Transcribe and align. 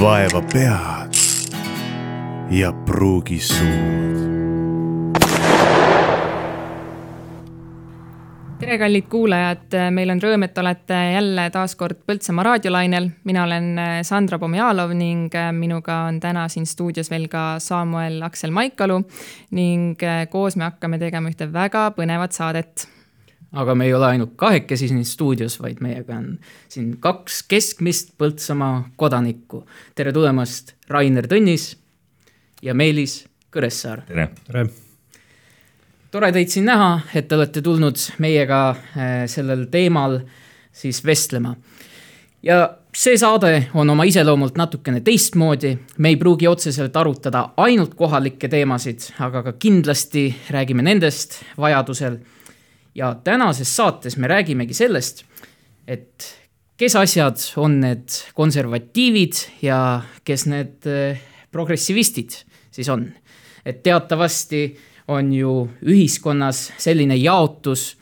vaeva 0.00 0.42
pead 0.52 1.14
ja 2.50 2.72
pruugi 2.72 3.38
suud. 3.38 4.22
tere, 8.58 8.78
kallid 8.78 9.06
kuulajad, 9.12 9.76
meil 9.92 10.10
on 10.14 10.22
rõõm, 10.22 10.46
et 10.46 10.58
olete 10.58 10.96
jälle 11.12 11.44
taas 11.52 11.74
kord 11.76 12.00
Põltsamaa 12.06 12.46
raadiolainel. 12.48 13.10
mina 13.24 13.44
olen 13.44 13.80
Sandra 14.02 14.38
Pomjalov 14.38 14.94
ning 14.96 15.34
minuga 15.52 15.98
on 16.08 16.20
täna 16.20 16.48
siin 16.48 16.66
stuudios 16.66 17.10
veel 17.10 17.28
ka 17.28 17.58
Samuel 17.58 18.22
Aksel 18.22 18.50
Maikalu 18.50 19.02
ning 19.50 20.00
koos 20.30 20.56
me 20.56 20.64
hakkame 20.64 20.98
tegema 20.98 21.28
ühte 21.28 21.52
väga 21.52 21.90
põnevat 21.96 22.32
saadet 22.32 22.88
aga 23.54 23.74
me 23.74 23.86
ei 23.86 23.94
ole 23.94 24.06
ainult 24.06 24.34
kahekesi 24.36 24.88
siin 24.90 25.04
stuudios, 25.06 25.58
vaid 25.62 25.80
meiega 25.84 26.16
on 26.18 26.38
siin 26.68 26.96
kaks 27.00 27.42
keskmist 27.48 28.14
Põltsamaa 28.18 28.90
kodanikku. 28.96 29.64
tere 29.94 30.12
tulemast, 30.12 30.74
Rainer 30.90 31.26
Tõnnis 31.30 31.74
ja 32.62 32.74
Meelis 32.74 33.24
Kõressaar. 33.54 34.02
tere, 34.08 34.28
tere.! 34.46 34.66
tore 36.10 36.32
teid 36.32 36.50
siin 36.50 36.66
näha, 36.70 37.00
et 37.14 37.28
te 37.28 37.36
olete 37.36 37.62
tulnud 37.62 37.98
meiega 38.22 38.60
äh, 38.70 39.12
sellel 39.30 39.66
teemal 39.70 40.20
siis 40.72 41.04
vestlema. 41.04 41.54
ja 42.42 42.76
see 42.94 43.16
saade 43.18 43.68
on 43.74 43.90
oma 43.90 44.04
iseloomult 44.04 44.58
natukene 44.58 45.00
teistmoodi, 45.00 45.76
me 45.98 46.08
ei 46.08 46.16
pruugi 46.16 46.48
otseselt 46.48 46.96
arutada 46.96 47.48
ainult 47.56 47.94
kohalikke 47.94 48.48
teemasid, 48.48 49.10
aga 49.18 49.42
ka 49.42 49.52
kindlasti 49.58 50.28
räägime 50.50 50.82
nendest 50.82 51.42
vajadusel 51.58 52.18
ja 52.94 53.14
tänases 53.24 53.76
saates 53.76 54.16
me 54.16 54.28
räägimegi 54.30 54.74
sellest, 54.74 55.24
et 55.86 56.30
kes 56.76 56.96
asjad 56.96 57.38
on 57.56 57.80
need 57.80 58.18
konservatiivid 58.34 59.62
ja 59.62 60.02
kes 60.24 60.46
need 60.50 60.86
eh, 60.90 61.22
progressivistid 61.52 62.44
siis 62.74 62.88
on. 62.88 63.12
et 63.64 63.82
teatavasti 63.82 64.76
on 65.08 65.32
ju 65.32 65.52
ühiskonnas 65.86 66.72
selline 66.78 67.16
jaotus 67.16 67.96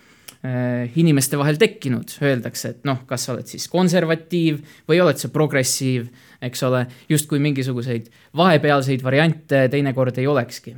äh, 0.45 0.91
inimeste 0.97 1.39
vahel 1.39 1.59
tekkinud, 1.59 2.17
öeldakse, 2.23 2.69
et 2.69 2.85
noh, 2.89 3.03
kas 3.07 3.27
sa 3.27 3.35
oled 3.35 3.47
siis 3.51 3.69
konservatiiv 3.71 4.61
või 4.91 5.01
oled 5.03 5.19
sa 5.19 5.31
progressiiv, 5.35 6.09
eks 6.43 6.63
ole, 6.67 6.85
justkui 7.11 7.43
mingisuguseid 7.43 8.09
vahepealseid 8.39 9.03
variante 9.03 9.67
teinekord 9.71 10.19
ei 10.19 10.27
olekski. 10.31 10.77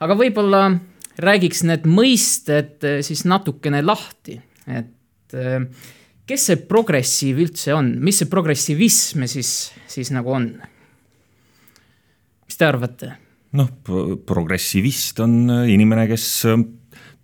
aga 0.00 0.18
võib-olla 0.18 0.62
räägiks 1.22 1.64
need 1.66 1.86
mõisted 1.88 2.84
eh, 2.86 2.98
siis 3.06 3.24
natukene 3.28 3.82
lahti, 3.84 4.38
et 4.70 5.36
eh, 5.36 5.60
kes 6.28 6.48
see 6.50 6.60
progressiiv 6.70 7.42
üldse 7.44 7.74
on, 7.76 7.94
mis 8.04 8.20
see 8.22 8.30
progressivism 8.30 9.26
siis, 9.30 9.52
siis 9.90 10.12
nagu 10.14 10.34
on? 10.34 10.50
mis 12.48 12.58
te 12.58 12.68
arvate? 12.68 13.12
noh, 13.58 13.70
progressivist 14.28 15.22
on 15.24 15.38
eh, 15.60 15.72
inimene, 15.74 16.08
kes 16.10 16.28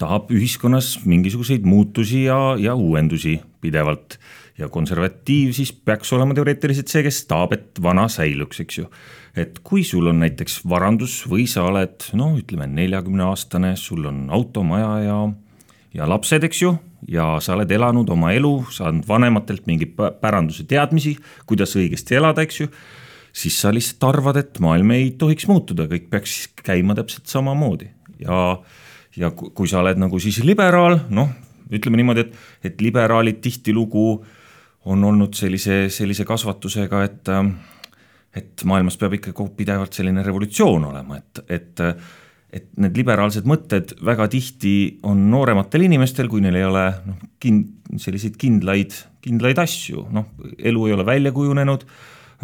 tahab 0.00 0.30
ühiskonnas 0.34 0.96
mingisuguseid 1.06 1.66
muutusi 1.68 2.24
ja, 2.26 2.56
ja 2.58 2.74
uuendusi 2.74 3.38
pidevalt. 3.62 4.18
ja 4.58 4.68
konservatiiv 4.70 5.50
siis 5.54 5.72
peaks 5.72 6.12
olema 6.14 6.34
teoreetiliselt 6.34 6.90
see, 6.90 7.02
kes 7.02 7.24
tahab, 7.30 7.56
et 7.56 7.80
vana 7.82 8.04
säiluks, 8.10 8.60
eks 8.62 8.78
ju 8.78 8.90
et 9.36 9.58
kui 9.66 9.82
sul 9.86 10.06
on 10.10 10.20
näiteks 10.22 10.60
varandus 10.70 11.20
või 11.30 11.48
sa 11.50 11.66
oled 11.66 12.06
noh, 12.18 12.36
ütleme 12.38 12.68
neljakümne 12.70 13.26
aastane, 13.26 13.74
sul 13.80 14.06
on 14.10 14.28
auto, 14.34 14.62
maja 14.66 14.92
ja, 15.02 15.16
ja 15.96 16.08
lapsed, 16.10 16.46
eks 16.46 16.62
ju, 16.62 16.74
ja 17.10 17.34
sa 17.42 17.56
oled 17.56 17.72
elanud 17.74 18.10
oma 18.14 18.32
elu, 18.36 18.52
saanud 18.74 19.06
vanematelt 19.08 19.66
mingeid 19.70 19.96
päranduse 20.22 20.66
teadmisi, 20.70 21.16
kuidas 21.50 21.74
õigesti 21.78 22.20
elada, 22.20 22.46
eks 22.46 22.62
ju, 22.62 22.70
siis 23.34 23.58
sa 23.58 23.74
lihtsalt 23.74 24.06
arvad, 24.12 24.38
et 24.38 24.62
maailm 24.62 24.94
ei 24.94 25.10
tohiks 25.18 25.48
muutuda, 25.50 25.88
kõik 25.90 26.08
peaks 26.12 26.38
käima 26.62 26.94
täpselt 26.98 27.26
samamoodi. 27.30 27.90
Ja, 28.22 28.60
ja 29.18 29.34
kui 29.34 29.66
sa 29.70 29.82
oled 29.82 29.98
nagu 29.98 30.22
siis 30.22 30.38
liberaal, 30.46 31.00
noh, 31.10 31.34
ütleme 31.74 31.98
niimoodi, 31.98 32.28
et, 32.28 32.40
et 32.70 32.82
liberaalid 32.84 33.42
tihtilugu 33.42 34.08
on 34.84 35.06
olnud 35.10 35.34
sellise, 35.34 35.88
sellise 35.90 36.26
kasvatusega, 36.28 37.02
et 37.08 37.30
äh, 37.32 37.48
et 38.34 38.64
maailmas 38.66 38.98
peab 39.00 39.16
ikka 39.18 39.48
pidevalt 39.56 39.96
selline 39.96 40.24
revolutsioon 40.26 40.90
olema, 40.90 41.20
et, 41.20 41.42
et 41.48 41.88
et 42.54 42.66
need 42.78 42.98
liberaalsed 43.00 43.46
mõtted 43.50 43.96
väga 44.06 44.28
tihti 44.30 44.74
on 45.10 45.24
noorematel 45.32 45.88
inimestel, 45.88 46.28
kui 46.30 46.42
neil 46.44 46.54
ei 46.60 46.66
ole 46.68 46.84
noh, 47.02 47.18
kin-, 47.42 47.64
selliseid 47.98 48.36
kindlaid, 48.38 48.94
kindlaid 49.24 49.58
asju, 49.58 50.06
noh, 50.14 50.28
elu 50.54 50.86
ei 50.86 50.94
ole 50.94 51.06
välja 51.08 51.32
kujunenud 51.34 51.82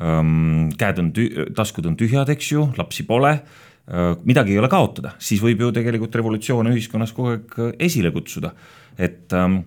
ähm,, 0.03 0.73
käed 0.81 0.99
on 1.03 1.13
tü-, 1.15 1.47
taskud 1.55 1.87
on 1.87 1.99
tühjad, 2.01 2.33
eks 2.35 2.51
ju, 2.57 2.67
lapsi 2.81 3.07
pole 3.07 3.37
äh,, 3.37 4.17
midagi 4.27 4.57
ei 4.57 4.63
ole 4.63 4.73
kaotada, 4.73 5.15
siis 5.23 5.43
võib 5.45 5.63
ju 5.63 5.71
tegelikult 5.79 6.19
revolutsioone 6.19 6.75
ühiskonnas 6.75 7.15
kogu 7.15 7.37
aeg 7.37 7.61
esile 7.91 8.11
kutsuda, 8.15 8.51
et 8.99 9.31
ähm, 9.39 9.61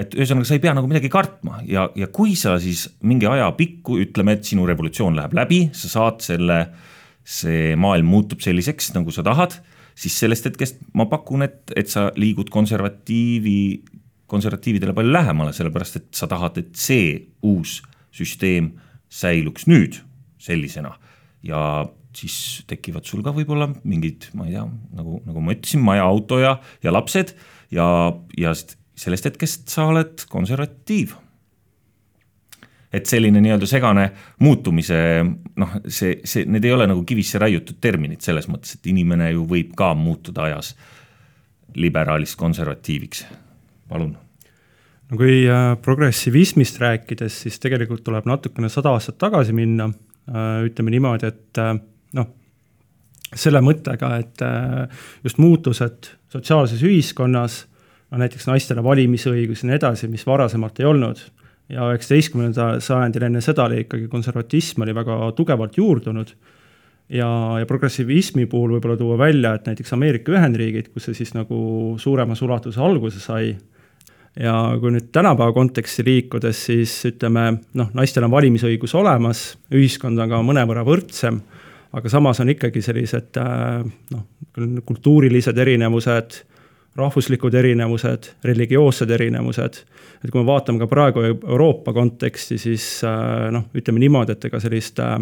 et 0.00 0.14
ühesõnaga, 0.16 0.48
sa 0.48 0.56
ei 0.56 0.62
pea 0.62 0.74
nagu 0.76 0.88
midagi 0.90 1.10
kartma. 1.12 1.60
Ja, 1.68 1.88
ja 1.98 2.08
kui 2.12 2.34
sa 2.38 2.56
siis 2.62 2.86
mingi 3.06 3.28
aja 3.28 3.50
pikku 3.56 4.00
ütleme, 4.02 4.38
et 4.38 4.48
sinu 4.48 4.66
revolutsioon 4.68 5.18
läheb 5.18 5.36
läbi, 5.36 5.60
sa 5.76 5.92
saad 5.92 6.24
selle, 6.24 6.60
see 7.26 7.74
maailm 7.80 8.10
muutub 8.10 8.42
selliseks, 8.44 8.92
nagu 8.96 9.12
sa 9.14 9.24
tahad, 9.26 9.58
siis 9.98 10.16
sellest 10.22 10.48
hetkest 10.48 10.80
ma 10.96 11.06
pakun, 11.10 11.44
et, 11.46 11.62
et 11.76 11.90
sa 11.90 12.08
liigud 12.18 12.50
konservatiivi, 12.52 13.60
konservatiividele 14.30 14.94
palju 14.96 15.14
lähemale, 15.14 15.54
sellepärast 15.56 16.00
et 16.00 16.10
sa 16.16 16.30
tahad, 16.30 16.60
et 16.62 16.74
see 16.78 17.14
uus 17.46 17.80
süsteem 18.14 18.74
säiluks 19.10 19.66
nüüd 19.70 20.00
sellisena. 20.40 20.94
Ja 21.46 21.86
siis 22.16 22.64
tekivad 22.70 23.06
sul 23.06 23.22
ka 23.26 23.32
võib-olla 23.34 23.68
mingid, 23.86 24.30
ma 24.34 24.48
ei 24.48 24.56
tea, 24.56 24.64
nagu, 24.96 25.20
nagu 25.26 25.42
ma 25.44 25.54
ütlesin, 25.54 25.82
maja, 25.86 26.06
auto 26.08 26.40
ja, 26.40 26.56
ja 26.82 26.92
lapsed 26.94 27.34
ja, 27.74 27.86
ja 28.38 28.54
sellest 29.00 29.30
hetkest 29.30 29.68
sa 29.72 29.88
oled 29.90 30.24
konservatiiv. 30.28 31.16
et 32.90 33.06
selline 33.06 33.38
nii-öelda 33.38 33.66
segane 33.70 34.08
muutumise 34.42 34.96
noh, 35.22 35.76
see, 35.86 36.16
see, 36.26 36.42
need 36.50 36.64
ei 36.66 36.72
ole 36.74 36.88
nagu 36.90 37.04
kivisse 37.06 37.38
raiutud 37.38 37.78
terminid 37.80 38.24
selles 38.24 38.48
mõttes, 38.50 38.74
et 38.74 38.88
inimene 38.90 39.30
ju 39.30 39.44
võib 39.46 39.76
ka 39.78 39.92
muutuda 39.94 40.48
ajas 40.48 40.72
liberaalist 41.78 42.34
konservatiiviks, 42.40 43.22
palun 43.88 44.16
no 45.10 45.18
kui 45.18 45.44
äh, 45.46 45.76
progressivismist 45.82 46.82
rääkides, 46.82 47.40
siis 47.44 47.62
tegelikult 47.62 48.02
tuleb 48.06 48.26
natukene 48.30 48.70
sada 48.72 48.94
aastat 48.94 49.18
tagasi 49.22 49.54
minna, 49.56 49.90
äh, 50.30 50.52
ütleme 50.66 50.94
niimoodi, 50.94 51.30
et 51.30 51.62
äh, 51.62 51.74
noh, 52.18 52.30
selle 53.30 53.62
mõttega, 53.62 54.16
et 54.18 54.42
just 55.22 55.38
muutused 55.38 56.08
sotsiaalses 56.32 56.80
ühiskonnas 56.82 57.60
no 58.10 58.20
näiteks 58.22 58.48
naistele 58.50 58.82
valimisõigus 58.84 59.64
ja 59.64 59.70
nii 59.70 59.78
edasi, 59.78 60.08
mis 60.10 60.26
varasemalt 60.26 60.80
ei 60.80 60.88
olnud. 60.90 61.20
ja 61.70 61.86
üheksateistkümnendal 61.92 62.80
sajandil 62.82 63.28
enne 63.28 63.40
seda 63.44 63.68
oli 63.68 63.84
ikkagi 63.84 64.08
konservatism 64.10 64.82
oli 64.82 64.94
väga 64.94 65.18
tugevalt 65.38 65.76
juurdunud 65.78 66.32
ja, 67.10 67.28
ja 67.58 67.66
progressivismi 67.66 68.46
puhul 68.50 68.76
võib-olla 68.76 68.96
tuua 68.98 69.18
välja, 69.18 69.54
et 69.54 69.68
näiteks 69.70 69.94
Ameerika 69.94 70.34
Ühendriigid, 70.34 70.90
kus 70.94 71.08
see 71.08 71.20
siis 71.20 71.34
nagu 71.34 71.60
suuremas 71.98 72.42
ulatuses 72.42 72.80
alguse 72.82 73.22
sai, 73.22 73.54
ja 74.38 74.54
kui 74.80 74.94
nüüd 74.94 75.10
tänapäeva 75.14 75.52
konteksti 75.54 76.04
liikudes, 76.06 76.64
siis 76.70 76.94
ütleme 77.10 77.46
noh, 77.78 77.90
naistel 77.96 78.26
on 78.26 78.34
valimisõigus 78.34 78.94
olemas, 78.98 79.44
ühiskond 79.74 80.20
on 80.22 80.30
ka 80.30 80.42
mõnevõrra 80.46 80.84
võrdsem, 80.86 81.40
aga 81.96 82.12
samas 82.12 82.42
on 82.42 82.52
ikkagi 82.52 82.82
sellised 82.84 83.40
äh, 83.42 83.82
noh, 84.14 84.26
kultuurilised 84.86 85.58
erinevused 85.58 86.44
rahvuslikud 86.98 87.54
erinevused, 87.54 88.32
religioossed 88.44 89.10
erinevused, 89.10 89.78
et 90.24 90.30
kui 90.30 90.40
me 90.40 90.46
vaatame 90.48 90.80
ka 90.82 90.88
praegu 90.90 91.22
Euroopa 91.30 91.94
konteksti, 91.94 92.58
siis 92.58 92.86
äh, 93.06 93.50
noh, 93.54 93.68
ütleme 93.76 94.02
niimoodi, 94.02 94.34
et 94.34 94.48
ega 94.50 94.60
sellist 94.62 94.98
äh, 95.02 95.18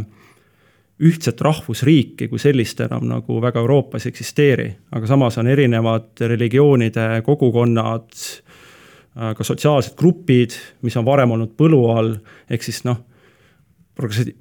ühtset 1.04 1.40
rahvusriiki 1.44 2.28
kui 2.30 2.40
sellist 2.42 2.80
enam 2.86 3.04
nagu 3.10 3.40
väga 3.42 3.60
Euroopas 3.62 4.06
ei 4.06 4.14
eksisteeri, 4.14 4.68
aga 4.96 5.10
samas 5.10 5.38
on 5.38 5.50
erinevad 5.52 6.24
religioonide 6.32 7.20
kogukonnad, 7.26 8.16
äh, 8.16 9.34
ka 9.36 9.44
sotsiaalsed 9.44 9.96
grupid, 9.98 10.56
mis 10.82 10.96
on 10.96 11.06
varem 11.06 11.36
olnud 11.36 11.52
põlu 11.58 11.84
all, 11.92 12.14
ehk 12.48 12.64
siis 12.64 12.80
noh, 12.88 13.04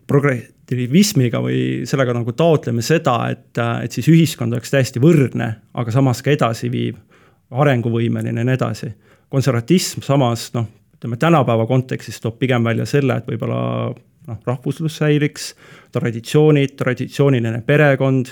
progressivismiga 0.07 1.41
või 1.41 1.83
sellega 1.89 2.13
nagu 2.13 2.31
taotleme 2.37 2.83
seda, 2.85 3.15
et, 3.33 3.57
et 3.57 3.91
siis 3.91 4.07
ühiskond 4.13 4.53
oleks 4.53 4.71
täiesti 4.71 5.01
võrdne, 5.01 5.47
aga 5.73 5.91
samas 5.91 6.21
ka 6.21 6.29
edasiviiv 6.31 6.95
arenguvõimeline 7.51 8.41
ja 8.41 8.45
nii 8.45 8.57
edasi. 8.57 8.91
konservatism 9.29 10.01
samas 10.01 10.53
noh, 10.53 10.67
ütleme 10.95 11.17
tänapäeva 11.17 11.65
kontekstis 11.67 12.21
toob 12.21 12.39
pigem 12.39 12.63
välja 12.63 12.85
selle, 12.85 13.17
et 13.17 13.27
võib-olla 13.27 13.61
noh, 14.27 14.37
rahvuslus 14.45 14.97
säiliks, 14.97 15.55
traditsioonid, 15.91 16.75
traditsiooniline 16.79 17.61
perekond 17.61 18.31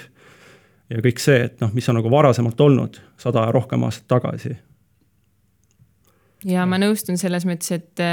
ja 0.90 1.02
kõik 1.02 1.20
see, 1.22 1.44
et 1.50 1.62
noh, 1.62 1.74
mis 1.74 1.90
on 1.90 2.00
nagu 2.00 2.12
varasemalt 2.12 2.62
olnud 2.62 3.02
sada 3.22 3.48
ja 3.48 3.52
rohkem 3.56 3.84
aastat 3.84 4.08
tagasi. 4.08 4.56
ja 6.46 6.66
ma 6.66 6.80
nõustun 6.82 7.18
selles 7.18 7.46
mõttes, 7.46 7.72
et 7.72 8.06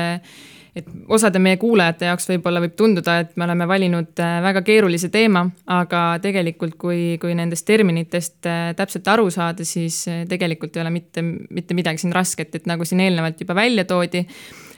et 0.76 0.88
osade 1.12 1.40
meie 1.42 1.58
kuulajate 1.60 2.08
jaoks 2.08 2.28
võib-olla 2.30 2.62
võib 2.64 2.74
tunduda, 2.78 3.18
et 3.22 3.34
me 3.36 3.44
oleme 3.44 3.66
valinud 3.68 4.22
äh, 4.24 4.38
väga 4.44 4.62
keerulise 4.64 5.10
teema, 5.12 5.44
aga 5.70 6.02
tegelikult, 6.24 6.78
kui, 6.80 7.02
kui 7.20 7.36
nendest 7.36 7.66
terminitest 7.68 8.48
äh, 8.48 8.72
täpselt 8.78 9.08
aru 9.12 9.28
saada, 9.32 9.66
siis 9.68 10.02
äh, 10.08 10.22
tegelikult 10.28 10.76
ei 10.76 10.84
ole 10.84 10.94
mitte, 10.94 11.24
mitte 11.24 11.76
midagi 11.76 12.04
siin 12.04 12.14
rasket, 12.16 12.56
et 12.56 12.68
nagu 12.70 12.88
siin 12.88 13.04
eelnevalt 13.04 13.42
juba 13.44 13.56
välja 13.58 13.84
toodi, 13.88 14.24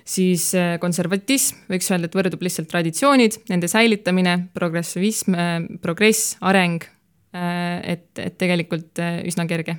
siis 0.05 0.51
konservatism, 0.83 1.63
võiks 1.71 1.87
öelda, 1.89 2.11
et 2.11 2.17
võrdub 2.19 2.43
lihtsalt 2.45 2.69
traditsioonid, 2.69 3.39
nende 3.49 3.71
säilitamine, 3.73 4.35
progressivism, 4.53 5.33
progress, 5.81 6.35
areng, 6.45 6.85
et, 7.33 8.11
et 8.21 8.37
tegelikult 8.37 9.01
üsna 9.25 9.47
kerge. 9.49 9.79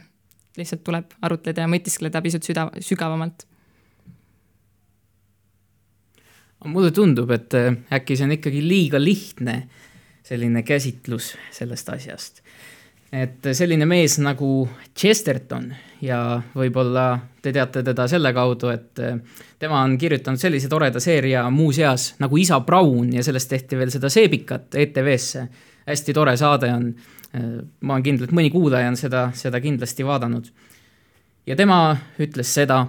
lihtsalt 0.57 0.81
tuleb 0.87 1.13
arutleda 1.21 1.61
ja 1.61 1.69
mõtiskleda 1.69 2.23
pisut 2.25 2.47
süda, 2.47 2.71
sügavamalt 2.81 3.45
mulle 6.65 6.91
tundub, 6.95 7.31
et 7.35 7.53
äh, 7.57 7.71
äkki 7.93 8.17
see 8.17 8.27
on 8.27 8.35
ikkagi 8.37 8.61
liiga 8.65 9.01
lihtne, 9.01 9.63
selline 10.25 10.63
käsitlus 10.65 11.35
sellest 11.53 11.89
asjast. 11.93 12.41
et 13.15 13.45
selline 13.53 13.85
mees 13.85 14.17
nagu 14.19 14.67
Chesterton 14.97 15.69
ja 16.01 16.41
võib-olla 16.55 17.19
te 17.41 17.53
teate 17.53 17.83
teda 17.85 18.07
selle 18.09 18.33
kaudu, 18.35 18.71
et 18.73 18.99
äh, 18.99 19.19
tema 19.61 19.81
on 19.85 19.97
kirjutanud 19.97 20.41
sellise 20.41 20.69
toreda 20.71 20.99
seeria 20.99 21.45
muuseas 21.53 22.15
nagu 22.19 22.37
Isa 22.37 22.59
Braun 22.65 23.13
ja 23.13 23.23
sellest 23.23 23.49
tehti 23.49 23.77
veel 23.79 23.93
seda 23.93 24.09
Seebikat 24.09 24.75
ETV-sse. 24.75 25.47
hästi 25.85 26.13
tore 26.13 26.37
saade 26.37 26.71
on. 26.73 26.87
Äh, 27.35 27.49
ma 27.81 27.93
olen 27.93 28.03
kindel, 28.03 28.27
et 28.27 28.35
mõni 28.35 28.51
kuulaja 28.51 28.89
on 28.89 28.97
seda, 28.97 29.29
seda 29.33 29.61
kindlasti 29.61 30.05
vaadanud. 30.05 30.49
ja 31.45 31.55
tema 31.55 31.95
ütles 32.19 32.53
seda, 32.53 32.87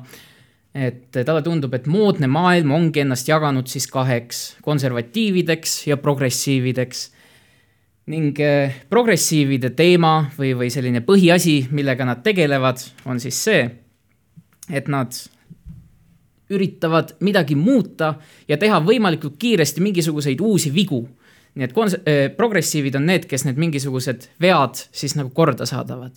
et 0.76 1.19
talle 1.25 1.40
tundub, 1.44 1.75
et 1.75 1.87
moodne 1.88 2.28
maailm 2.28 2.75
ongi 2.76 3.00
ennast 3.00 3.28
jaganud 3.31 3.69
siis 3.70 3.87
kaheks, 3.88 4.43
konservatiivideks 4.64 5.87
ja 5.90 5.96
progressiivideks. 5.96 7.12
ning 8.06 8.38
eh, 8.38 8.75
progressiivide 8.87 9.73
teema 9.75 10.28
või, 10.38 10.52
või 10.55 10.69
selline 10.70 11.00
põhiasi, 11.02 11.67
millega 11.75 12.05
nad 12.06 12.20
tegelevad, 12.23 12.78
on 13.11 13.19
siis 13.19 13.40
see, 13.49 13.64
et 14.70 14.87
nad 14.87 15.17
üritavad 16.55 17.17
midagi 17.26 17.56
muuta 17.58 18.12
ja 18.46 18.56
teha 18.56 18.78
võimalikult 18.78 19.34
kiiresti 19.38 19.82
mingisuguseid 19.82 20.40
uusi 20.40 20.70
vigu. 20.75 21.08
nii 21.56 21.64
et 21.64 21.73
kons-, 21.73 21.99
eh, 22.06 22.28
progressiivid 22.37 22.94
on 22.94 23.06
need, 23.06 23.26
kes 23.26 23.44
need 23.44 23.56
mingisugused 23.56 24.28
vead 24.40 24.76
siis 24.93 25.17
nagu 25.17 25.31
korda 25.31 25.67
saadavad. 25.67 26.12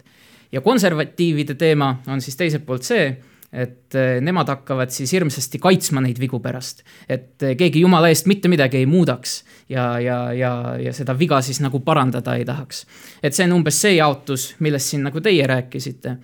ja 0.51 0.61
konservatiivide 0.61 1.55
teema 1.55 2.01
on 2.07 2.21
siis 2.21 2.35
teiselt 2.35 2.65
poolt 2.65 2.83
see 2.83 3.17
et 3.51 3.95
eh, 3.97 4.19
nemad 4.21 4.49
hakkavad 4.51 4.91
siis 4.93 5.09
hirmsasti 5.15 5.57
kaitsma 5.61 6.03
neid 6.05 6.19
vigu 6.21 6.37
pärast. 6.39 6.83
et 7.09 7.41
eh, 7.41 7.55
keegi 7.57 7.81
jumala 7.81 8.11
eest 8.13 8.29
mitte 8.29 8.47
midagi 8.47 8.77
ei 8.77 8.85
muudaks 8.85 9.43
ja, 9.69 9.99
ja, 9.99 10.19
ja, 10.33 10.51
ja 10.77 10.93
seda 10.93 11.15
viga 11.17 11.41
siis 11.41 11.61
nagu 11.61 11.79
parandada 11.81 12.35
ei 12.37 12.45
tahaks. 12.45 12.85
et 13.23 13.33
see 13.33 13.47
on 13.49 13.57
umbes 13.57 13.81
see 13.81 13.95
jaotus, 13.97 14.53
millest 14.59 14.93
siin 14.93 15.03
nagu 15.07 15.21
teie 15.21 15.47
rääkisite. 15.49 16.15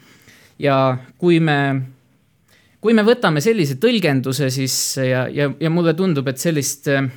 ja 0.60 0.77
kui 1.18 1.39
me, 1.39 1.57
kui 2.81 2.94
me 2.94 3.01
võtame 3.01 3.42
sellise 3.42 3.80
tõlgenduse, 3.81 4.51
siis 4.54 4.78
ja, 5.01 5.25
ja, 5.28 5.50
ja 5.60 5.74
mulle 5.74 5.95
tundub, 5.98 6.30
et 6.30 6.38
sellist 6.38 6.94
eh, 6.94 7.10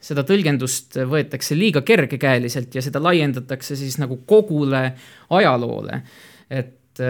seda 0.00 0.24
tõlgendust 0.24 1.02
võetakse 1.04 1.52
liiga 1.52 1.84
kergekäeliselt 1.84 2.74
ja 2.74 2.80
seda 2.80 3.02
laiendatakse 3.04 3.76
siis 3.76 4.00
nagu 4.00 4.22
kogule 4.24 4.86
ajaloole. 5.28 6.00
et 6.48 7.00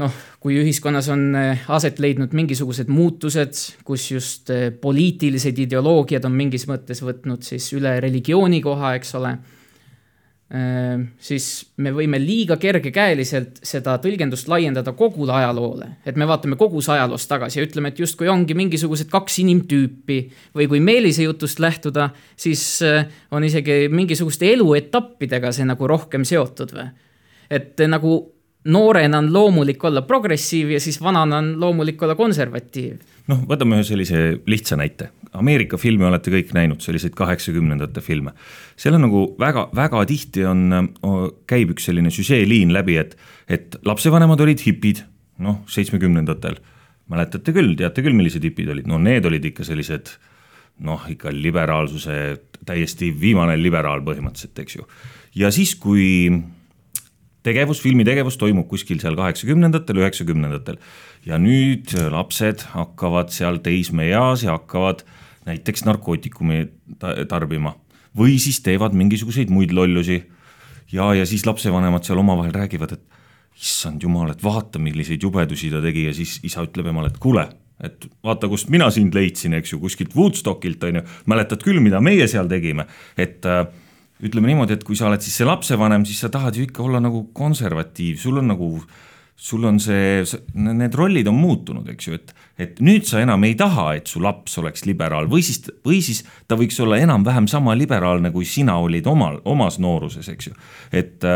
noh, 0.00 0.20
kui 0.40 0.56
ühiskonnas 0.60 1.08
on 1.12 1.24
eh, 1.36 1.64
aset 1.72 2.00
leidnud 2.00 2.32
mingisugused 2.36 2.90
muutused, 2.92 3.58
kus 3.84 4.10
just 4.14 4.52
eh, 4.52 4.70
poliitilised 4.72 5.58
ideoloogiad 5.66 6.24
on 6.28 6.36
mingis 6.36 6.68
mõttes 6.70 7.02
võtnud 7.04 7.44
siis 7.44 7.68
üle 7.76 7.98
religiooni 8.00 8.62
koha, 8.64 8.94
eks 8.96 9.12
ole, 9.20 9.34
eh, 10.56 11.04
siis 11.20 11.50
me 11.84 11.92
võime 11.92 12.20
liiga 12.22 12.56
kergekäeliselt 12.62 13.60
seda 13.68 13.98
tõlgendust 14.00 14.48
laiendada 14.48 14.96
kogule 14.96 15.36
ajaloole. 15.42 15.90
et 16.06 16.16
me 16.16 16.28
vaatame 16.28 16.56
kogus 16.56 16.88
ajaloos 16.88 17.28
tagasi 17.28 17.60
ja 17.60 17.68
ütleme, 17.68 17.92
et 17.92 18.00
justkui 18.00 18.32
ongi 18.32 18.56
mingisugused 18.56 19.12
kaks 19.12 19.42
inimtüüpi 19.44 20.20
või 20.56 20.72
kui 20.72 20.80
Meelise 20.80 21.28
jutust 21.28 21.60
lähtuda, 21.60 22.10
siis 22.36 22.80
on 23.30 23.44
isegi 23.44 23.88
mingisuguste 23.92 24.48
eluetappidega 24.56 25.52
see 25.52 25.68
nagu 25.68 25.86
rohkem 25.86 26.24
seotud 26.24 26.72
või? 26.72 26.88
et 27.52 27.76
nagu 27.84 28.22
noorena 28.64 29.18
on 29.18 29.32
loomulik 29.32 29.84
olla 29.84 30.02
progressiiv 30.06 30.70
ja 30.70 30.80
siis 30.80 31.00
vanana 31.02 31.38
on 31.38 31.54
loomulik 31.60 32.02
olla 32.02 32.14
konservatiiv. 32.14 32.98
noh, 33.30 33.42
võtame 33.48 33.78
ühe 33.78 33.86
sellise 33.86 34.22
lihtsa 34.46 34.76
näite. 34.78 35.10
Ameerika 35.38 35.78
filme 35.80 36.06
olete 36.06 36.30
kõik 36.30 36.50
näinud, 36.54 36.82
selliseid 36.84 37.14
kaheksakümnendate 37.16 38.00
filme. 38.00 38.32
seal 38.76 38.98
on 38.98 39.06
nagu 39.06 39.24
väga, 39.40 39.68
väga 39.74 40.04
tihti 40.06 40.44
on, 40.46 40.90
käib 41.46 41.74
üks 41.74 41.88
selline 41.88 42.10
süžeeliin 42.10 42.72
läbi, 42.74 42.98
et, 43.00 43.16
et 43.48 43.78
lapsevanemad 43.84 44.40
olid 44.40 44.60
hipid, 44.66 45.04
noh, 45.38 45.62
seitsmekümnendatel. 45.66 46.60
mäletate 47.12 47.52
küll, 47.52 47.74
teate 47.76 48.02
küll, 48.02 48.14
millised 48.14 48.44
hipid 48.44 48.68
olid, 48.72 48.86
no 48.86 48.98
need 48.98 49.26
olid 49.26 49.44
ikka 49.44 49.64
sellised 49.64 50.14
noh, 50.80 51.02
ikka 51.10 51.32
liberaalsuse, 51.34 52.38
täiesti 52.66 53.10
viimane 53.20 53.56
liberaal 53.58 54.02
põhimõtteliselt, 54.06 54.58
eks 54.62 54.76
ju. 54.76 54.86
ja 55.34 55.50
siis, 55.50 55.74
kui 55.74 56.38
tegevus, 57.46 57.82
filmitegevus 57.82 58.38
toimub 58.40 58.68
kuskil 58.70 59.00
seal 59.02 59.16
kaheksakümnendatel, 59.18 60.02
üheksakümnendatel. 60.02 60.78
ja 61.26 61.38
nüüd 61.38 61.94
lapsed 62.10 62.66
hakkavad 62.74 63.30
seal 63.34 63.60
teismeeas 63.62 64.42
ja 64.46 64.56
hakkavad 64.56 65.04
näiteks 65.46 65.84
narkootikumi 65.86 66.66
tarbima 67.28 67.76
või 68.18 68.36
siis 68.42 68.60
teevad 68.64 68.94
mingisuguseid 68.96 69.50
muid 69.50 69.72
lollusi. 69.72 70.22
ja, 70.92 71.14
ja 71.14 71.26
siis 71.26 71.46
lapsevanemad 71.46 72.04
seal 72.04 72.18
omavahel 72.18 72.52
räägivad, 72.52 72.92
et 72.92 73.02
issand 73.56 74.02
jumal, 74.02 74.30
et 74.32 74.42
vaata, 74.44 74.78
milliseid 74.78 75.22
jubedusi 75.22 75.70
ta 75.70 75.80
tegi 75.82 76.06
ja 76.06 76.14
siis 76.14 76.38
isa 76.44 76.64
ütleb 76.64 76.88
emale, 76.88 77.12
et 77.12 77.18
kuule, 77.20 77.46
et 77.82 78.06
vaata, 78.24 78.48
kust 78.48 78.70
mina 78.72 78.90
sind 78.90 79.14
leidsin, 79.14 79.54
eks 79.58 79.74
ju, 79.74 79.80
kuskilt 79.82 80.16
Woodstockilt 80.16 80.84
on 80.88 81.00
ju, 81.00 81.02
mäletad 81.30 81.64
küll, 81.64 81.80
mida 81.84 82.00
meie 82.00 82.28
seal 82.30 82.48
tegime, 82.50 82.86
et 83.16 83.44
äh, 83.48 83.66
ütleme 84.22 84.50
niimoodi, 84.50 84.76
et 84.76 84.84
kui 84.86 84.98
sa 84.98 85.08
oled 85.08 85.22
siis 85.24 85.40
see 85.40 85.46
lapsevanem, 85.48 86.04
siis 86.06 86.22
sa 86.22 86.30
tahad 86.32 86.56
ju 86.56 86.66
ikka 86.66 86.84
olla 86.84 87.00
nagu 87.02 87.24
konservatiiv, 87.34 88.20
sul 88.22 88.38
on 88.38 88.52
nagu, 88.52 88.68
sul 89.36 89.64
on 89.66 89.80
see, 89.82 90.22
need 90.54 90.94
rollid 90.98 91.30
on 91.30 91.38
muutunud, 91.40 91.88
eks 91.94 92.08
ju, 92.08 92.18
et, 92.18 92.34
et 92.62 92.82
nüüd 92.84 93.08
sa 93.08 93.22
enam 93.24 93.42
ei 93.48 93.56
taha, 93.58 93.88
et 93.98 94.10
su 94.10 94.22
laps 94.22 94.58
oleks 94.62 94.86
liberaal 94.86 95.30
või 95.30 95.42
siis, 95.46 95.64
või 95.86 95.98
siis 96.04 96.22
ta 96.46 96.58
võiks 96.60 96.78
olla 96.84 97.00
enam-vähem 97.02 97.48
sama 97.50 97.74
liberaalne, 97.78 98.30
kui 98.34 98.46
sina 98.48 98.78
olid 98.82 99.08
omal, 99.10 99.40
omas 99.44 99.80
nooruses, 99.82 100.28
eks 100.30 100.52
ju. 100.52 100.54
et, 100.92 101.26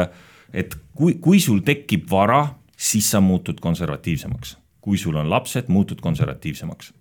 et 0.55 0.79
kui, 0.95 1.19
kui 1.23 1.43
sul 1.43 1.65
tekib 1.67 2.07
vara, 2.11 2.45
siis 2.77 3.11
sa 3.11 3.23
muutud 3.25 3.59
konservatiivsemaks. 3.65 4.57
kui 4.87 4.99
sul 5.01 5.17
on 5.19 5.27
lapsed, 5.31 5.67
muutud 5.73 5.99
konservatiivsemaks 5.99 6.93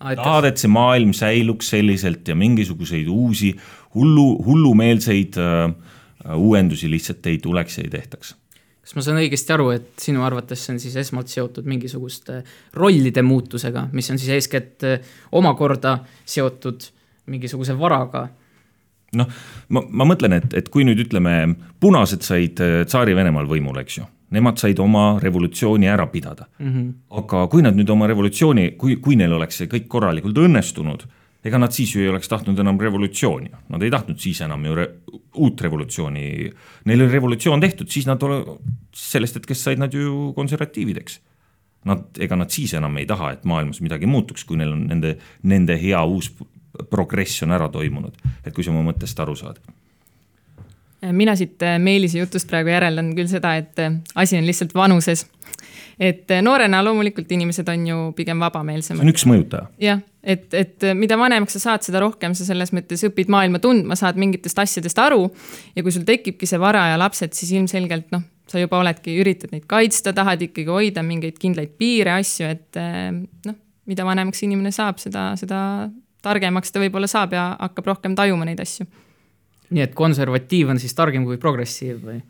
tahad, 0.00 0.48
et 0.50 0.60
see 0.60 0.72
maailm 0.72 1.14
säiluks 1.16 1.72
selliselt 1.74 2.28
ja 2.28 2.36
mingisuguseid 2.38 3.08
uusi 3.12 3.54
hullu, 3.94 4.28
hullumeelseid 4.46 5.38
äh, 5.40 6.36
uuendusi 6.36 6.90
lihtsalt 6.90 7.26
ei 7.26 7.38
tuleks 7.38 7.78
ja 7.78 7.86
ei 7.86 7.92
tehtaks 7.92 8.34
kas 8.80 8.96
ma 8.96 9.04
saan 9.04 9.20
õigesti 9.20 9.54
aru, 9.54 9.68
et 9.76 9.90
sinu 10.02 10.24
arvates 10.26 10.64
see 10.64 10.74
on 10.74 10.80
siis 10.82 10.96
esmalt 10.98 11.30
seotud 11.30 11.68
mingisuguste 11.68 12.40
rollide 12.74 13.22
muutusega, 13.22 13.86
mis 13.92 14.08
on 14.10 14.18
siis 14.18 14.32
eeskätt 14.38 14.86
äh, 14.88 15.12
omakorda 15.32 15.98
seotud 16.24 16.88
mingisuguse 17.30 17.76
varaga? 17.78 18.28
noh, 19.14 19.28
ma, 19.68 19.82
ma 19.84 20.06
mõtlen, 20.06 20.36
et, 20.38 20.52
et 20.54 20.68
kui 20.70 20.84
nüüd 20.86 21.04
ütleme, 21.06 21.36
punased 21.82 22.26
said 22.26 22.62
äh, 22.64 22.80
Tsaari-Venemaal 22.86 23.48
võimule, 23.50 23.84
eks 23.84 24.00
ju 24.00 24.08
nemad 24.30 24.58
said 24.58 24.78
oma 24.82 25.18
revolutsiooni 25.22 25.88
ära 25.90 26.06
pidada 26.06 26.46
mm. 26.58 26.72
-hmm. 26.72 26.92
aga 27.18 27.46
kui 27.48 27.62
nad 27.62 27.76
nüüd 27.76 27.90
oma 27.90 28.06
revolutsiooni, 28.06 28.70
kui, 28.78 28.96
kui 28.96 29.16
neil 29.16 29.32
oleks 29.32 29.62
see 29.62 29.70
kõik 29.70 29.88
korralikult 29.88 30.38
õnnestunud, 30.38 31.06
ega 31.44 31.58
nad 31.58 31.72
siis 31.72 31.94
ju 31.94 32.02
ei 32.02 32.08
oleks 32.08 32.28
tahtnud 32.28 32.58
enam 32.58 32.78
revolutsiooni, 32.80 33.50
nad 33.68 33.82
ei 33.82 33.90
tahtnud 33.90 34.18
siis 34.20 34.40
enam 34.40 34.64
ju 34.64 34.74
re, 34.74 34.86
uut 35.34 35.60
revolutsiooni. 35.60 36.52
Neil 36.84 37.02
oli 37.02 37.12
revolutsioon 37.12 37.60
tehtud, 37.60 37.88
siis 37.88 38.06
nad 38.06 38.22
ole, 38.22 38.42
sellest 38.94 39.40
hetkest 39.40 39.64
said 39.64 39.78
nad 39.78 39.94
ju 39.94 40.32
konservatiivideks. 40.36 41.20
Nad, 41.84 42.10
ega 42.20 42.36
nad 42.36 42.50
siis 42.52 42.74
enam 42.76 42.96
ei 43.00 43.06
taha, 43.08 43.32
et 43.32 43.44
maailmas 43.48 43.80
midagi 43.80 44.06
muutuks, 44.06 44.44
kui 44.44 44.58
neil 44.60 44.74
on 44.74 44.82
nende, 44.90 45.14
nende 45.42 45.78
hea 45.80 46.02
uus 46.04 46.28
progress 46.90 47.42
on 47.42 47.54
ära 47.56 47.70
toimunud, 47.72 48.18
et 48.44 48.52
kui 48.54 48.64
sa 48.64 48.70
oma 48.70 48.84
mõttest 48.92 49.20
aru 49.20 49.36
saad 49.36 49.62
mina 51.12 51.34
siit 51.36 51.62
äh, 51.62 51.78
Meelise 51.82 52.20
jutust 52.20 52.48
praegu 52.50 52.72
järeldan 52.72 53.12
küll 53.16 53.28
seda, 53.30 53.54
et 53.60 53.78
äh, 53.82 54.00
asi 54.14 54.38
on 54.38 54.46
lihtsalt 54.46 54.74
vanuses. 54.74 55.26
et 56.00 56.30
äh, 56.30 56.42
noorena 56.42 56.82
loomulikult 56.84 57.32
inimesed 57.32 57.68
on 57.68 57.86
ju 57.86 57.98
pigem 58.16 58.40
vabameelsemad. 58.40 59.00
see 59.00 59.08
on 59.08 59.14
üks 59.14 59.26
mõjutaja. 59.28 59.70
jah, 59.80 60.02
et, 60.22 60.52
et 60.54 60.90
mida 60.94 61.18
vanemaks 61.18 61.56
sa 61.58 61.64
saad, 61.68 61.86
seda 61.86 62.02
rohkem 62.04 62.34
sa 62.34 62.44
selles 62.44 62.74
mõttes 62.76 63.04
õpid 63.08 63.32
maailma 63.32 63.62
tundma, 63.62 63.96
saad 63.96 64.20
mingitest 64.20 64.58
asjadest 64.58 64.98
aru. 64.98 65.30
ja 65.76 65.82
kui 65.82 65.92
sul 65.94 66.04
tekibki 66.08 66.46
see 66.46 66.60
vara 66.60 66.90
ja 66.92 67.00
lapsed, 67.00 67.32
siis 67.36 67.52
ilmselgelt 67.56 68.12
noh, 68.12 68.26
sa 68.50 68.60
juba 68.60 68.80
oledki, 68.82 69.16
üritad 69.22 69.52
neid 69.54 69.64
kaitsta, 69.70 70.12
tahad 70.12 70.42
ikkagi 70.42 70.68
hoida 70.68 71.02
mingeid 71.06 71.38
kindlaid 71.38 71.76
piire, 71.78 72.18
asju, 72.18 72.48
et 72.50 72.80
noh 73.46 73.58
mida 73.90 74.06
vanemaks 74.06 74.44
inimene 74.46 74.72
saab, 74.74 75.00
seda, 75.02 75.30
seda 75.40 75.60
targemaks 76.24 76.72
ta 76.72 76.82
võib-olla 76.82 77.08
saab 77.10 77.34
ja 77.36 77.50
hakkab 77.58 77.94
rohkem 77.94 78.16
tajuma 78.18 78.46
neid 78.48 78.60
asju. 78.62 78.86
Nii 79.70 79.84
et 79.86 79.96
konservatiiv 79.96 80.70
on 80.72 80.80
siis 80.82 80.94
targem 80.98 81.24
kui 81.28 81.38
progressiiv 81.40 82.04
või? 82.04 82.20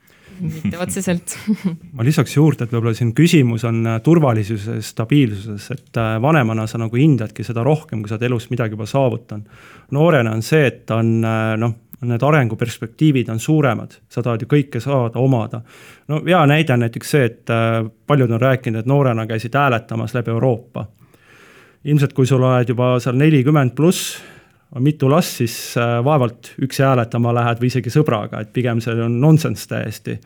mitte 0.41 0.79
otseselt 0.81 1.35
ma 1.97 2.05
lisaks 2.07 2.35
juurde, 2.37 2.65
et 2.65 2.73
võib-olla 2.73 2.95
siin 2.97 3.13
küsimus 3.17 3.65
on 3.69 3.83
äh, 3.87 3.99
turvalisuses, 4.05 4.93
stabiilsuses, 4.95 5.67
et 5.75 6.01
äh, 6.01 6.15
vanemana 6.23 6.67
sa 6.71 6.81
nagu 6.81 6.97
hindadki 6.97 7.45
seda 7.47 7.65
rohkem, 7.67 8.03
kui 8.03 8.11
sa 8.11 8.17
oled 8.17 8.29
elus 8.31 8.49
midagi 8.53 8.77
juba 8.77 8.89
saavutanud. 8.89 9.61
noorena 9.97 10.33
on 10.37 10.45
see, 10.47 10.67
et 10.71 10.91
on 10.97 11.13
äh, 11.27 11.55
noh, 11.61 11.77
need 12.09 12.23
arenguperspektiivid 12.25 13.29
on 13.29 13.41
suuremad, 13.43 13.99
sa 14.09 14.23
tahad 14.25 14.41
ju 14.41 14.49
kõike 14.49 14.81
saada, 14.81 15.21
omada. 15.21 15.61
no 16.09 16.23
hea 16.25 16.41
näide 16.49 16.73
on 16.73 16.87
näiteks 16.87 17.13
see, 17.13 17.27
et 17.29 17.53
paljud 18.09 18.31
on 18.33 18.41
rääkinud, 18.41 18.81
et 18.81 18.89
noorena 18.89 19.27
käisid 19.29 19.57
hääletamas 19.59 20.17
läbi 20.17 20.33
Euroopa. 20.33 20.87
ilmselt, 21.85 22.13
kui 22.17 22.27
sul 22.27 22.43
oled 22.43 22.69
juba 22.69 22.95
seal 23.01 23.21
nelikümmend 23.21 23.77
pluss, 23.77 24.17
on 24.75 24.83
mitu 24.83 25.11
last, 25.11 25.41
siis 25.41 25.75
vaevalt 26.05 26.53
üksi 26.63 26.85
hääletama 26.87 27.35
lähed 27.35 27.59
või 27.63 27.73
isegi 27.73 27.91
sõbraga, 27.91 28.45
et 28.45 28.53
pigem 28.55 28.81
see 28.85 28.95
on 29.03 29.21
nonsenss 29.21 29.67
täiesti 29.71 30.19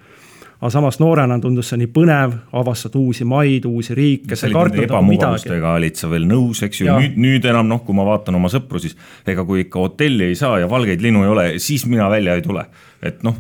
aga 0.65 0.71
samas 0.73 0.97
noorena 0.97 1.37
tundus 1.43 1.69
see 1.71 1.81
nii 1.83 1.91
põnev, 1.93 2.37
avastad 2.57 2.95
uusi 2.97 3.27
maid, 3.29 3.67
uusi 3.69 3.97
riike, 3.97 4.39
ebamugavustega 4.85 5.75
olid 5.77 5.99
sa 6.01 6.09
veel 6.09 6.25
nõus, 6.31 6.63
eks 6.65 6.81
ju, 6.81 6.87
nüüd, 6.89 7.19
nüüd 7.21 7.49
enam 7.51 7.69
noh, 7.69 7.83
kui 7.85 7.97
ma 7.97 8.07
vaatan 8.09 8.39
oma 8.39 8.49
sõpru, 8.53 8.81
siis 8.81 8.97
ega 9.29 9.45
kui 9.45 9.67
ikka 9.67 9.83
hotelli 9.83 10.31
ei 10.31 10.39
saa 10.39 10.63
ja 10.63 10.71
valgeid 10.71 11.05
linnu 11.05 11.25
ei 11.27 11.33
ole, 11.35 11.47
siis 11.63 11.85
mina 11.91 12.09
välja 12.13 12.39
ei 12.39 12.45
tule. 12.47 12.65
et 13.05 13.21
noh, 13.27 13.37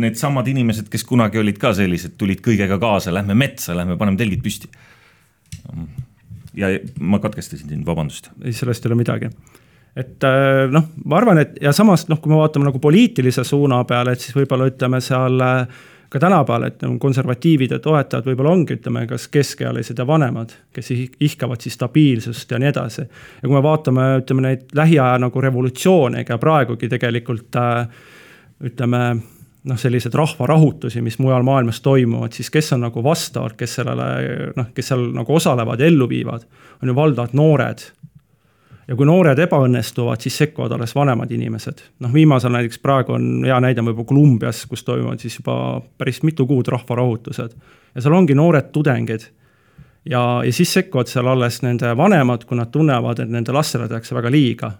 needsamad 0.00 0.48
inimesed, 0.48 0.88
kes 0.88 1.04
kunagi 1.04 1.42
olid 1.42 1.60
ka 1.60 1.74
sellised, 1.76 2.16
tulid 2.20 2.40
kõigega 2.44 2.78
kaasa, 2.80 3.12
lähme 3.12 3.36
metsa, 3.36 3.76
lähme 3.76 3.98
paneme 4.00 4.16
telgid 4.20 4.40
püsti. 4.44 4.70
ja 6.56 6.72
ma 7.00 7.20
katkestasin 7.20 7.68
sind, 7.68 7.84
vabandust. 7.84 8.32
ei, 8.40 8.56
sellest 8.56 8.86
ei 8.86 8.92
ole 8.92 9.02
midagi 9.02 9.34
et 9.96 10.26
äh, 10.26 10.64
noh, 10.74 10.90
ma 11.04 11.18
arvan, 11.20 11.40
et 11.44 11.58
ja 11.62 11.72
samas 11.72 12.08
noh, 12.10 12.20
kui 12.22 12.32
me 12.32 12.38
vaatame 12.40 12.66
nagu 12.68 12.80
poliitilise 12.82 13.44
suuna 13.46 13.82
peale, 13.88 14.14
et 14.14 14.24
siis 14.24 14.34
võib-olla 14.36 14.66
ütleme 14.70 15.00
seal 15.04 15.42
äh, 15.44 15.82
ka 16.14 16.20
tänapäeval, 16.22 16.68
et 16.68 16.82
nagu 16.84 16.98
konservatiivide 17.02 17.80
toetajad 17.82 18.26
võib-olla 18.28 18.52
ongi, 18.54 18.76
ütleme, 18.78 19.04
kas 19.10 19.26
keskealised 19.34 19.98
ja 19.98 20.06
vanemad, 20.06 20.52
kes 20.74 20.92
ihkavad 20.94 21.62
siis 21.62 21.74
stabiilsust 21.78 22.50
ja 22.50 22.60
nii 22.62 22.70
edasi. 22.70 23.06
ja 23.06 23.46
kui 23.46 23.54
me 23.54 23.62
vaatame, 23.62 24.08
ütleme 24.22 24.48
neid 24.48 24.74
lähiaja 24.78 25.18
nagu 25.22 25.46
revolutsioone, 25.46 26.22
ega 26.22 26.38
praegugi 26.38 26.90
tegelikult 26.90 27.58
äh, 27.58 27.88
ütleme 28.66 29.02
noh, 29.64 29.80
selliseid 29.80 30.14
rahvarahutusi, 30.14 31.02
mis 31.02 31.18
mujal 31.18 31.42
maailmas 31.46 31.80
toimuvad, 31.82 32.34
siis 32.36 32.50
kes 32.52 32.74
on 32.76 32.84
nagu 32.86 33.02
vastavad, 33.02 33.54
kes 33.58 33.78
sellele 33.80 34.52
noh, 34.56 34.70
kes 34.74 34.90
seal 34.92 35.06
nagu 35.14 35.34
osalevad 35.34 35.80
ja 35.82 35.90
ellu 35.90 36.08
viivad, 36.10 36.46
on 36.82 36.90
ju 36.90 36.96
valdavalt 36.98 37.34
noored 37.38 37.86
ja 38.88 38.96
kui 38.96 39.06
noored 39.08 39.38
ebaõnnestuvad, 39.46 40.20
siis 40.20 40.36
sekkuvad 40.42 40.74
alles 40.76 40.94
vanemad 40.96 41.30
inimesed. 41.32 41.82
noh, 42.04 42.12
viimasel 42.12 42.52
näiteks 42.52 42.78
praegu 42.82 43.16
on 43.16 43.44
hea 43.44 43.60
näide 43.60 43.82
võib-olla 43.82 44.08
Kolumbias, 44.08 44.64
kus 44.70 44.84
toimuvad 44.84 45.22
siis 45.22 45.38
juba 45.38 45.80
päris 45.98 46.22
mitu 46.22 46.46
kuud 46.46 46.68
rahvarahutused. 46.68 47.54
ja 47.94 48.00
seal 48.00 48.14
ongi 48.14 48.34
noored 48.34 48.72
tudengid. 48.72 49.28
ja, 50.04 50.42
ja 50.44 50.52
siis 50.52 50.72
sekkuvad 50.72 51.08
seal 51.08 51.26
alles 51.26 51.62
nende 51.62 51.96
vanemad, 51.96 52.44
kui 52.44 52.56
nad 52.56 52.72
tunnevad, 52.72 53.20
et 53.20 53.30
nende 53.30 53.52
lastele 53.52 53.88
tehakse 53.88 54.14
väga 54.14 54.30
liiga. 54.30 54.72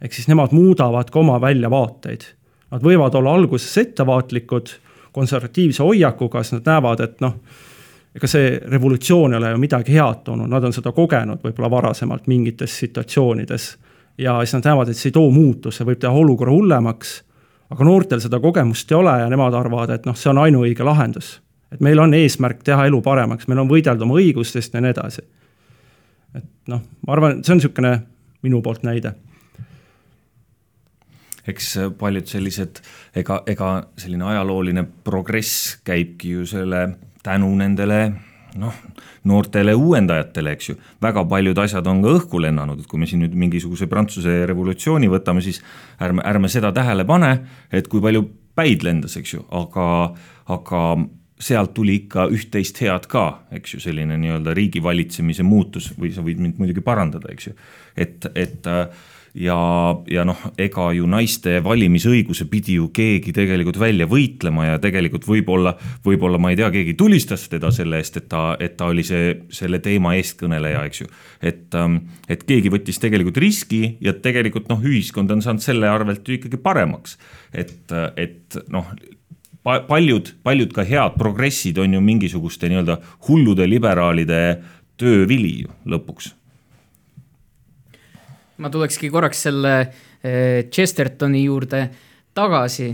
ehk 0.00 0.12
siis 0.12 0.28
nemad 0.28 0.52
muudavad 0.52 1.10
ka 1.10 1.18
oma 1.18 1.40
väljavaateid. 1.40 2.24
Nad 2.72 2.82
võivad 2.82 3.14
olla 3.14 3.34
alguses 3.34 3.76
ettevaatlikud, 3.78 4.70
konservatiivse 5.12 5.82
hoiakuga, 5.82 6.40
sest 6.42 6.52
nad 6.56 6.70
näevad, 6.72 7.00
et 7.04 7.20
noh 7.20 7.36
ega 8.16 8.28
see 8.28 8.60
revolutsioon 8.68 9.32
ei 9.32 9.38
ole 9.40 9.50
ju 9.50 9.60
midagi 9.60 9.96
head 9.96 10.22
toonud, 10.24 10.50
nad 10.50 10.64
on 10.64 10.74
seda 10.74 10.92
kogenud 10.92 11.40
võib-olla 11.44 11.70
varasemalt 11.70 12.28
mingites 12.28 12.76
situatsioonides. 12.84 13.76
ja 14.18 14.38
siis 14.40 14.54
nad 14.54 14.68
näevad, 14.68 14.88
et 14.88 14.96
see 14.96 15.08
ei 15.08 15.16
too 15.16 15.30
muutust, 15.30 15.78
see 15.78 15.88
võib 15.88 16.00
teha 16.00 16.12
olukorra 16.12 16.52
hullemaks. 16.52 17.22
aga 17.70 17.84
noortel 17.84 18.20
seda 18.20 18.40
kogemust 18.40 18.92
ei 18.92 18.96
ole 18.96 19.18
ja 19.20 19.28
nemad 19.28 19.54
arvavad, 19.54 19.90
et 19.90 20.06
noh, 20.06 20.16
see 20.16 20.30
on 20.30 20.38
ainuõige 20.38 20.84
lahendus. 20.84 21.40
et 21.72 21.80
meil 21.80 21.98
on 21.98 22.14
eesmärk 22.14 22.62
teha 22.62 22.86
elu 22.86 23.00
paremaks, 23.02 23.48
meil 23.48 23.64
on 23.64 23.68
võidelda 23.68 24.04
oma 24.04 24.20
õigustest 24.20 24.74
ja 24.74 24.80
nii 24.80 24.90
edasi. 24.90 25.22
et 26.34 26.48
noh, 26.66 26.82
ma 27.06 27.12
arvan, 27.12 27.44
see 27.44 27.52
on 27.52 27.62
niisugune 27.62 28.00
minu 28.42 28.62
poolt 28.62 28.82
näide 28.82 29.14
eks 31.48 31.74
paljud 31.98 32.26
sellised, 32.26 32.78
ega, 33.16 33.42
ega 33.46 33.88
selline 33.98 34.24
ajalooline 34.24 34.84
progress 35.04 35.78
käibki 35.84 36.36
ju 36.36 36.46
selle 36.46 36.84
tänu 37.22 37.50
nendele 37.56 38.02
noh, 38.60 38.74
noortele 39.28 39.74
uuendajatele, 39.74 40.52
eks 40.56 40.68
ju, 40.70 40.76
väga 41.02 41.24
paljud 41.28 41.58
asjad 41.62 41.86
on 41.88 42.02
ka 42.04 42.12
õhku 42.18 42.40
lennanud, 42.42 42.82
et 42.82 42.90
kui 42.90 43.00
me 43.00 43.08
siin 43.08 43.22
nüüd 43.24 43.36
mingisuguse 43.38 43.88
Prantsuse 43.90 44.42
revolutsiooni 44.48 45.08
võtame, 45.12 45.44
siis 45.44 45.62
ärme, 46.02 46.24
ärme 46.28 46.50
seda 46.52 46.72
tähele 46.76 47.06
pane, 47.08 47.32
et 47.72 47.88
kui 47.88 48.02
palju 48.04 48.26
päid 48.58 48.84
lendas, 48.84 49.16
eks 49.20 49.36
ju, 49.36 49.44
aga, 49.56 49.86
aga 50.52 50.82
sealt 51.42 51.72
tuli 51.74 51.96
ikka 52.02 52.28
üht-teist 52.32 52.78
head 52.84 53.08
ka, 53.10 53.24
eks 53.54 53.76
ju, 53.76 53.80
selline 53.82 54.18
nii-öelda 54.20 54.54
riigivalitsemise 54.56 55.46
muutus 55.46 55.90
või 55.96 56.12
sa 56.14 56.24
võid 56.24 56.42
mind 56.42 56.60
muidugi 56.60 56.84
parandada, 56.84 57.32
eks 57.32 57.50
ju. 57.50 57.56
et, 57.96 58.28
et 58.34 58.68
äh, 58.70 59.08
ja, 59.34 59.56
ja 60.10 60.24
noh, 60.28 60.38
ega 60.60 60.88
ju 60.96 61.06
naiste 61.08 61.56
valimisõiguse 61.64 62.46
pidi 62.50 62.76
ju 62.78 62.88
keegi 62.94 63.32
tegelikult 63.36 63.78
välja 63.80 64.06
võitlema 64.10 64.66
ja 64.66 64.80
tegelikult 64.82 65.24
võib-olla, 65.28 65.74
võib-olla 66.04 66.40
ma 66.42 66.52
ei 66.52 66.58
tea, 66.60 66.68
keegi 66.74 66.94
tulistas 66.98 67.46
teda 67.52 67.72
selle 67.74 68.00
eest, 68.02 68.18
et 68.20 68.28
ta, 68.32 68.42
et 68.60 68.76
ta 68.76 68.90
oli 68.92 69.04
see, 69.06 69.32
selle 69.54 69.80
teema 69.84 70.14
eestkõneleja, 70.18 70.84
eks 70.88 71.04
ju. 71.04 71.08
et, 71.40 71.64
ähm, 71.78 72.02
et 72.28 72.44
keegi 72.48 72.72
võttis 72.72 73.00
tegelikult 73.02 73.40
riski 73.42 73.96
ja 74.04 74.12
tegelikult 74.12 74.68
noh, 74.72 74.84
ühiskond 74.84 75.32
on 75.32 75.42
saanud 75.44 75.64
selle 75.64 75.88
arvelt 75.88 76.28
ju 76.28 76.36
ikkagi 76.36 76.60
paremaks. 76.60 77.16
et, 77.52 77.88
et 78.16 78.60
noh 78.72 78.92
paljud, 79.62 80.34
paljud 80.42 80.72
ka 80.74 80.84
head 80.84 81.16
progressid 81.18 81.78
on 81.78 81.94
ju 81.94 82.04
mingisuguste 82.04 82.68
nii-öelda 82.68 82.98
hullude 83.28 83.66
liberaalide 83.70 84.42
töövili 85.00 85.62
ju 85.62 85.74
lõpuks 85.88 86.32
ma 88.58 88.70
tulekski 88.72 89.10
korraks 89.12 89.46
selle 89.48 89.74
eh, 89.80 90.68
Chestertoni 90.70 91.44
juurde 91.46 91.82
tagasi, 92.34 92.90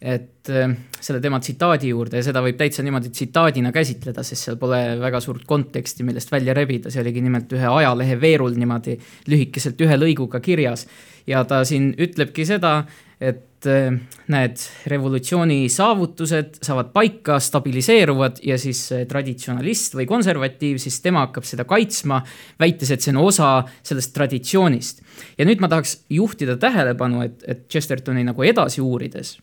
et 0.00 0.50
eh, 0.50 0.74
selle 1.00 1.20
tema 1.24 1.40
tsitaadi 1.40 1.90
juurde 1.92 2.20
ja 2.20 2.26
seda 2.26 2.42
võib 2.44 2.58
täitsa 2.58 2.84
niimoodi 2.84 3.12
tsitaadina 3.14 3.72
käsitleda, 3.74 4.24
sest 4.26 4.48
seal 4.48 4.58
pole 4.60 4.80
väga 5.00 5.20
suurt 5.24 5.46
konteksti, 5.48 6.04
millest 6.06 6.32
välja 6.32 6.54
rebida, 6.56 6.92
see 6.92 7.02
oligi 7.04 7.22
nimelt 7.24 7.52
ühe 7.56 7.70
ajalehe 7.70 8.18
veerul 8.20 8.58
niimoodi 8.58 8.98
lühikeselt 9.30 9.80
ühe 9.86 9.98
lõiguga 10.00 10.42
kirjas. 10.44 10.86
ja 11.26 11.44
ta 11.44 11.64
siin 11.64 11.92
ütlebki 11.98 12.46
seda, 12.46 12.84
et 13.20 13.66
äh, 13.70 13.88
need 14.32 14.64
revolutsiooni 14.92 15.70
saavutused 15.72 16.58
saavad 16.66 16.90
paika, 16.92 17.38
stabiliseeruvad 17.40 18.42
ja 18.44 18.58
siis 18.60 18.82
traditsionalist 19.08 19.96
või 19.96 20.06
konservatiiv, 20.10 20.80
siis 20.82 21.00
tema 21.04 21.24
hakkab 21.24 21.48
seda 21.48 21.64
kaitsma, 21.68 22.20
väites, 22.60 22.92
et 22.92 23.04
see 23.04 23.14
on 23.14 23.22
osa 23.24 23.50
sellest 23.86 24.12
traditsioonist. 24.16 25.02
ja 25.38 25.48
nüüd 25.48 25.62
ma 25.64 25.70
tahaks 25.72 26.02
juhtida 26.12 26.58
tähelepanu, 26.60 27.22
et, 27.24 27.44
et 27.48 27.64
Chestertoni 27.72 28.26
nagu 28.26 28.44
edasi 28.44 28.84
uurides 28.84 29.38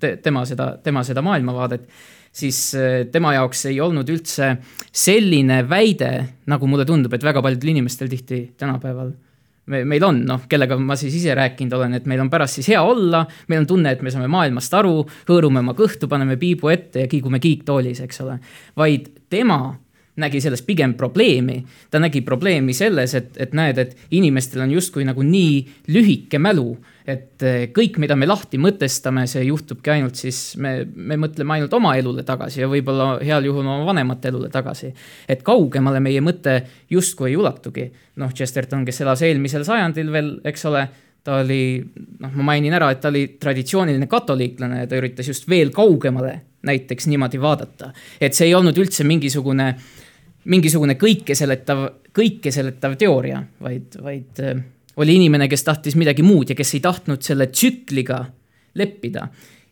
te,, 0.00 0.16
tema 0.22 0.46
seda, 0.48 0.72
tema 0.82 1.04
seda 1.04 1.22
maailmavaadet, 1.26 1.88
siis 2.32 2.58
äh, 2.78 3.06
tema 3.12 3.34
jaoks 3.36 3.66
ei 3.70 3.80
olnud 3.84 4.08
üldse 4.08 4.54
selline 4.92 5.62
väide, 5.68 6.12
nagu 6.48 6.68
mulle 6.70 6.86
tundub, 6.88 7.14
et 7.14 7.24
väga 7.24 7.42
paljudel 7.44 7.76
inimestel 7.76 8.10
tihti 8.12 8.46
tänapäeval 8.58 9.12
me, 9.68 9.82
meil 9.88 10.04
on, 10.04 10.22
noh, 10.28 10.44
kellega 10.50 10.78
ma 10.80 10.96
siis 10.98 11.16
ise 11.20 11.34
rääkinud 11.38 11.76
olen, 11.78 11.98
et 11.98 12.06
meil 12.10 12.22
on 12.24 12.30
pärast 12.32 12.58
siis 12.58 12.70
hea 12.72 12.80
olla, 12.82 13.24
meil 13.48 13.62
on 13.62 13.68
tunne, 13.68 13.92
et 13.94 14.04
me 14.04 14.12
saame 14.14 14.30
maailmast 14.32 14.74
aru, 14.78 15.02
hõõrume 15.28 15.62
oma 15.64 15.76
kõhtu, 15.78 16.10
paneme 16.10 16.38
piibu 16.40 16.72
ette 16.72 17.04
ja 17.04 17.10
kiigume 17.10 17.40
kiiktoolis, 17.42 18.02
eks 18.04 18.24
ole. 18.24 18.38
vaid 18.78 19.10
tema 19.30 19.60
nägi 20.18 20.40
selles 20.42 20.62
pigem 20.66 20.94
probleemi. 20.98 21.64
ta 21.90 21.98
nägi 21.98 22.20
probleemi 22.26 22.74
selles, 22.74 23.14
et, 23.14 23.36
et 23.36 23.52
näed, 23.54 23.78
et 23.78 23.96
inimestel 24.10 24.64
on 24.64 24.72
justkui 24.74 25.06
nagu 25.06 25.22
nii 25.22 25.60
lühike 25.94 26.40
mälu, 26.42 26.72
et 27.08 27.44
eh, 27.46 27.62
kõik, 27.74 27.96
mida 28.02 28.16
me 28.18 28.28
lahti 28.28 28.60
mõtestame, 28.60 29.24
see 29.30 29.46
juhtubki 29.48 29.92
ainult 29.94 30.18
siis, 30.20 30.56
me, 30.60 30.82
me 30.84 31.16
mõtleme 31.20 31.56
ainult 31.56 31.74
oma 31.78 31.94
elule 31.96 32.24
tagasi 32.28 32.62
ja 32.62 32.68
võib-olla 32.70 33.14
heal 33.24 33.48
juhul 33.48 33.64
oma 33.64 33.86
vanemate 33.88 34.28
elule 34.32 34.50
tagasi. 34.52 34.92
et 35.28 35.42
kaugemale 35.46 36.02
meie 36.04 36.20
mõte 36.24 36.60
justkui 36.90 37.32
ei 37.32 37.36
ulatugi. 37.36 37.88
noh, 38.20 38.32
Chesterton, 38.32 38.84
kes 38.84 39.00
elas 39.00 39.22
eelmisel 39.22 39.64
sajandil 39.64 40.12
veel, 40.12 40.32
eks 40.44 40.64
ole 40.68 40.88
ta 41.24 41.40
oli, 41.42 41.80
noh, 42.20 42.34
ma 42.38 42.52
mainin 42.52 42.72
ära, 42.76 42.90
et 42.92 43.00
ta 43.00 43.10
oli 43.10 43.24
traditsiooniline 43.40 44.06
katoliiklane 44.08 44.84
ja 44.84 44.88
ta 44.88 45.00
üritas 45.00 45.28
just 45.28 45.48
veel 45.48 45.72
kaugemale 45.74 46.40
näiteks 46.68 47.08
niimoodi 47.10 47.40
vaadata. 47.40 47.92
et 48.20 48.34
see 48.34 48.48
ei 48.48 48.54
olnud 48.54 48.76
üldse 48.78 49.04
mingisugune 49.04 49.74
mingisugune 50.48 50.94
kõikeseletav, 50.98 51.84
kõikeseletav 52.16 52.96
teooria, 53.00 53.42
vaid, 53.60 53.96
vaid 54.02 54.40
äh, 54.40 54.60
oli 54.98 55.14
inimene, 55.14 55.46
kes 55.48 55.62
tahtis 55.64 55.96
midagi 55.96 56.24
muud 56.26 56.50
ja 56.50 56.56
kes 56.58 56.74
ei 56.74 56.82
tahtnud 56.84 57.22
selle 57.22 57.46
tsükliga 57.52 58.24
leppida. 58.74 59.28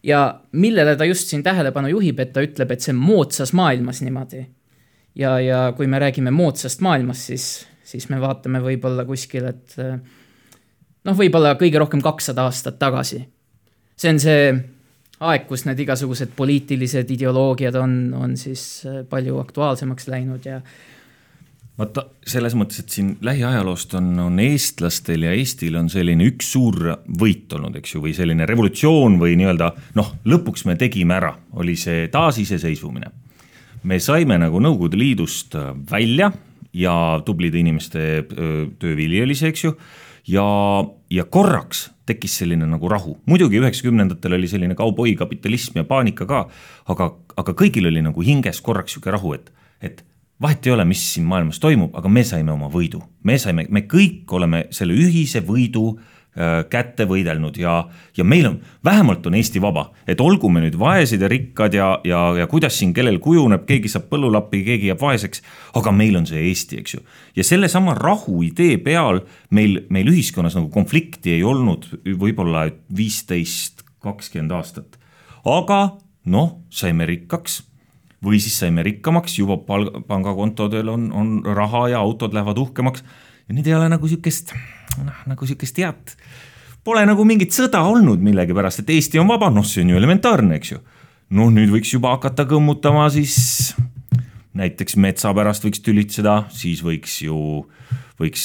ja 0.07 0.41
millele 0.53 0.97
ta 0.97 1.05
just 1.05 1.29
siin 1.29 1.43
tähelepanu 1.43 1.89
juhib, 1.91 2.21
et 2.23 2.33
ta 2.33 2.45
ütleb, 2.45 2.71
et 2.71 2.81
see 2.81 2.93
on 2.95 3.01
moodsas 3.03 3.53
maailmas 3.53 4.03
niimoodi. 4.03 4.47
ja, 5.15 5.41
ja 5.41 5.73
kui 5.77 5.87
me 5.87 5.99
räägime 5.99 6.31
moodsast 6.31 6.81
maailmast, 6.81 7.33
siis 7.33 7.67
siis 7.87 8.09
me 8.11 8.21
vaatame 8.23 8.61
võib-olla 8.65 9.07
kuskil, 9.07 9.47
et 9.47 9.77
noh, 9.79 11.17
võib-olla 11.17 11.55
kõige 11.59 11.81
rohkem 11.83 12.03
kakssada 12.05 12.47
aastat 12.49 12.81
tagasi. 12.83 13.23
see 13.97 14.13
on 14.13 14.19
see 14.21 14.41
aeg, 15.27 15.47
kus 15.49 15.65
need 15.65 15.81
igasugused 15.81 16.35
poliitilised 16.37 17.11
ideoloogiad 17.15 17.79
on, 17.81 17.97
on 18.15 18.37
siis 18.37 18.85
palju 19.09 19.39
aktuaalsemaks 19.41 20.11
läinud 20.13 20.45
ja 20.45 20.61
vaata, 21.79 22.07
selles 22.27 22.57
mõttes, 22.57 22.81
et 22.81 22.95
siin 22.95 23.13
lähiajaloost 23.25 23.97
on, 23.99 24.09
on 24.27 24.41
eestlastel 24.41 25.27
ja 25.27 25.35
Eestil 25.37 25.77
on 25.79 25.91
selline 25.93 26.25
üks 26.31 26.49
suur 26.55 26.79
võit 27.21 27.53
olnud, 27.57 27.77
eks 27.81 27.97
ju, 27.97 28.03
või 28.05 28.15
selline 28.17 28.49
revolutsioon 28.49 29.19
või 29.21 29.37
nii-öelda 29.41 29.71
noh, 29.99 30.15
lõpuks 30.29 30.67
me 30.69 30.79
tegime 30.81 31.19
ära, 31.19 31.35
oli 31.61 31.77
see 31.81 32.09
taasiseseisvumine. 32.13 33.13
me 33.83 34.01
saime 34.01 34.39
nagu 34.39 34.61
Nõukogude 34.61 34.99
Liidust 34.99 35.55
välja 35.91 36.33
ja 36.73 37.21
tublide 37.25 37.61
inimeste 37.61 38.25
töövili 38.81 39.23
oli 39.23 39.37
see, 39.37 39.53
eks 39.53 39.65
ju, 39.65 39.77
ja, 40.33 40.47
ja 41.11 41.25
korraks 41.25 41.91
tekkis 42.07 42.39
selline 42.41 42.67
nagu 42.71 42.89
rahu, 42.89 43.17
muidugi 43.27 43.59
üheksakümnendatel 43.61 44.37
oli 44.39 44.49
selline 44.49 44.77
kauboikapitalism 44.79 45.81
ja 45.83 45.87
paanika 45.89 46.27
ka, 46.29 46.45
aga, 46.93 47.11
aga 47.37 47.55
kõigil 47.59 47.91
oli 47.91 48.03
nagu 48.05 48.23
hinges 48.25 48.63
korraks 48.65 48.95
sihuke 48.95 49.11
rahu, 49.15 49.35
et, 49.35 49.51
et 49.83 50.05
vahet 50.43 50.67
ei 50.67 50.73
ole, 50.73 50.85
mis 50.85 51.03
siin 51.15 51.27
maailmas 51.29 51.61
toimub, 51.61 51.95
aga 51.97 52.11
me 52.13 52.25
saime 52.27 52.53
oma 52.53 52.69
võidu, 52.73 53.01
me 53.25 53.39
saime, 53.41 53.67
me 53.73 53.87
kõik 53.89 54.31
oleme 54.37 54.67
selle 54.75 54.97
ühise 54.97 55.41
võidu 55.47 55.87
äh, 55.97 56.65
kätte 56.71 57.07
võidelnud 57.09 57.57
ja, 57.61 57.77
ja 58.17 58.25
meil 58.25 58.51
on, 58.51 58.59
vähemalt 58.85 59.27
on 59.27 59.39
Eesti 59.39 59.63
vaba, 59.65 59.87
et 60.09 60.21
olgu 60.21 60.51
me 60.53 60.61
nüüd 60.65 60.77
vaesed 60.79 61.25
ja 61.25 61.31
rikkad 61.33 61.77
ja, 61.77 61.89
ja, 62.05 62.21
ja 62.43 62.49
kuidas 62.51 62.77
siin 62.79 62.93
kellel 62.97 63.19
kujuneb, 63.25 63.65
keegi 63.69 63.91
saab 63.93 64.11
põllulappi, 64.13 64.61
keegi 64.67 64.91
jääb 64.93 65.01
vaeseks, 65.01 65.43
aga 65.81 65.95
meil 65.97 66.21
on 66.21 66.29
see 66.29 66.45
Eesti, 66.51 66.83
eks 66.83 66.99
ju. 66.99 67.05
ja 67.37 67.47
sellesama 67.47 67.97
rahu 67.97 68.43
idee 68.45 68.77
peal 68.83 69.23
meil, 69.57 69.81
meil 69.89 70.13
ühiskonnas 70.13 70.59
nagu 70.59 70.69
konflikti 70.75 71.39
ei 71.39 71.47
olnud 71.47 71.89
võib-olla 72.05 72.67
viisteist, 72.97 73.87
kakskümmend 74.05 74.53
aastat. 74.59 75.01
aga 75.49 75.97
noh, 76.29 76.59
saime 76.69 77.09
rikkaks 77.09 77.63
või 78.25 78.41
siis 78.43 78.57
saime 78.59 78.85
rikkamaks, 78.87 79.39
juba 79.39 79.59
palga, 79.67 80.01
pangakontodel 80.09 80.89
on, 80.93 81.09
on 81.13 81.33
raha 81.45 81.87
ja 81.93 82.03
autod 82.03 82.35
lähevad 82.37 82.59
uhkemaks. 82.59 83.05
ja 83.49 83.55
nüüd 83.55 83.67
ei 83.69 83.75
ole 83.77 83.89
nagu 83.93 84.09
sihukest, 84.09 84.55
noh 85.05 85.25
nagu 85.27 85.47
sihukest 85.47 85.79
head, 85.83 86.15
pole 86.85 87.05
nagu 87.07 87.25
mingit 87.29 87.55
sõda 87.55 87.83
olnud 87.87 88.23
millegipärast, 88.23 88.83
et 88.83 88.95
Eesti 88.97 89.21
on 89.23 89.29
vaba, 89.29 89.51
noh, 89.51 89.67
see 89.67 89.85
on 89.85 89.93
ju 89.95 90.01
elementaarne, 90.01 90.61
eks 90.61 90.73
ju. 90.73 90.81
noh, 91.37 91.53
nüüd 91.53 91.73
võiks 91.75 91.93
juba 91.93 92.15
hakata 92.17 92.47
kõmmutama 92.49 93.09
siis 93.15 93.75
näiteks 94.57 94.97
metsa 95.03 95.33
pärast 95.37 95.65
võiks 95.67 95.83
tülitseda, 95.85 96.45
siis 96.55 96.83
võiks 96.85 97.21
ju 97.27 97.39
võiks 98.17 98.43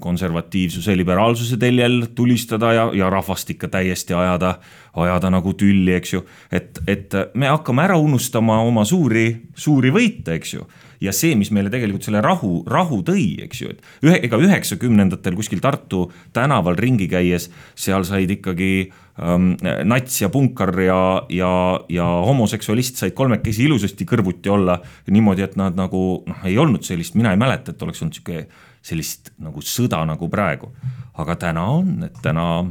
konservatiivsuse, 0.00 0.94
liberaalsuse 0.96 1.58
teljel 1.60 2.06
tulistada 2.16 2.72
ja, 2.72 2.86
ja 2.96 3.10
rahvast 3.12 3.50
ikka 3.52 3.68
täiesti 3.72 4.16
ajada, 4.16 4.54
ajada 4.96 5.30
nagu 5.32 5.52
tülli, 5.60 5.92
eks 5.98 6.14
ju. 6.14 6.22
et, 6.52 6.80
et 6.88 7.16
me 7.36 7.50
hakkame 7.52 7.84
ära 7.84 7.98
unustama 8.00 8.62
oma 8.64 8.86
suuri, 8.88 9.26
suuri 9.56 9.92
võite, 9.92 10.38
eks 10.40 10.54
ju 10.56 10.64
ja 11.04 11.12
see, 11.14 11.36
mis 11.38 11.50
meile 11.54 11.70
tegelikult 11.72 12.06
selle 12.06 12.22
rahu, 12.24 12.62
rahu 12.68 13.02
tõi, 13.06 13.26
eks 13.44 13.62
ju, 13.62 13.74
et 13.74 14.06
ühe, 14.06 14.16
ega 14.26 14.40
üheksakümnendatel 14.42 15.36
kuskil 15.38 15.62
Tartu 15.62 16.08
tänaval 16.36 16.78
ringi 16.80 17.06
käies, 17.10 17.48
seal 17.78 18.06
said 18.08 18.32
ikkagi 18.38 18.88
nats 19.18 20.20
ja 20.22 20.28
punkar 20.30 20.70
ja, 20.78 21.00
ja, 21.28 21.50
ja 21.90 22.06
homoseksualist 22.26 23.00
said 23.00 23.16
kolmekesi 23.18 23.64
ilusasti 23.66 24.06
kõrvuti 24.06 24.50
olla. 24.52 24.78
niimoodi, 25.10 25.42
et 25.42 25.56
nad 25.58 25.76
nagu 25.76 26.02
noh, 26.26 26.44
ei 26.46 26.58
olnud 26.58 26.86
sellist, 26.86 27.16
mina 27.18 27.32
ei 27.34 27.40
mäleta, 27.40 27.74
et 27.74 27.82
oleks 27.82 28.02
olnud 28.02 28.14
sihuke 28.14 28.46
sellist 28.82 29.32
nagu 29.42 29.62
sõda 29.62 30.04
nagu 30.06 30.28
praegu. 30.30 30.70
aga 31.18 31.34
täna 31.36 31.64
on, 31.66 32.04
et 32.06 32.20
täna, 32.22 32.64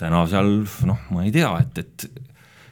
täna 0.00 0.22
seal 0.30 0.64
noh, 0.88 1.02
ma 1.12 1.26
ei 1.26 1.34
tea, 1.34 1.52
et, 1.60 1.84
et 1.84 2.24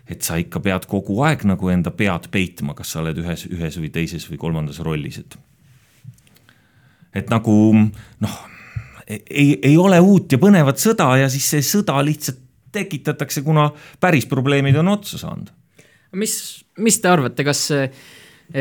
et 0.04 0.20
sa 0.20 0.36
ikka 0.36 0.60
pead 0.60 0.84
kogu 0.88 1.16
aeg 1.24 1.46
nagu 1.48 1.68
enda 1.72 1.88
pead 1.90 2.28
peitma, 2.32 2.74
kas 2.76 2.90
sa 2.92 3.00
oled 3.00 3.16
ühes, 3.22 3.46
ühes 3.48 3.78
või 3.80 3.88
teises 3.92 4.26
või 4.28 4.36
kolmandas 4.40 4.82
rollis, 4.84 5.16
et. 5.22 5.36
et 7.16 7.30
nagu 7.32 7.54
noh, 7.72 8.34
ei, 9.08 9.58
ei 9.62 9.76
ole 9.80 10.00
uut 10.00 10.32
ja 10.32 10.40
põnevat 10.40 10.80
sõda 10.80 11.08
ja 11.20 11.30
siis 11.32 11.48
see 11.54 11.64
sõda 11.64 11.96
lihtsalt 12.04 12.43
tekitatakse, 12.74 13.44
kuna 13.46 13.68
päris 14.02 14.28
probleemid 14.30 14.76
on 14.82 14.92
otsa 14.96 15.20
saanud. 15.22 15.52
mis, 16.14 16.36
mis 16.78 17.00
te 17.02 17.10
arvate, 17.10 17.46
kas 17.46 17.62
eh, 17.74 18.04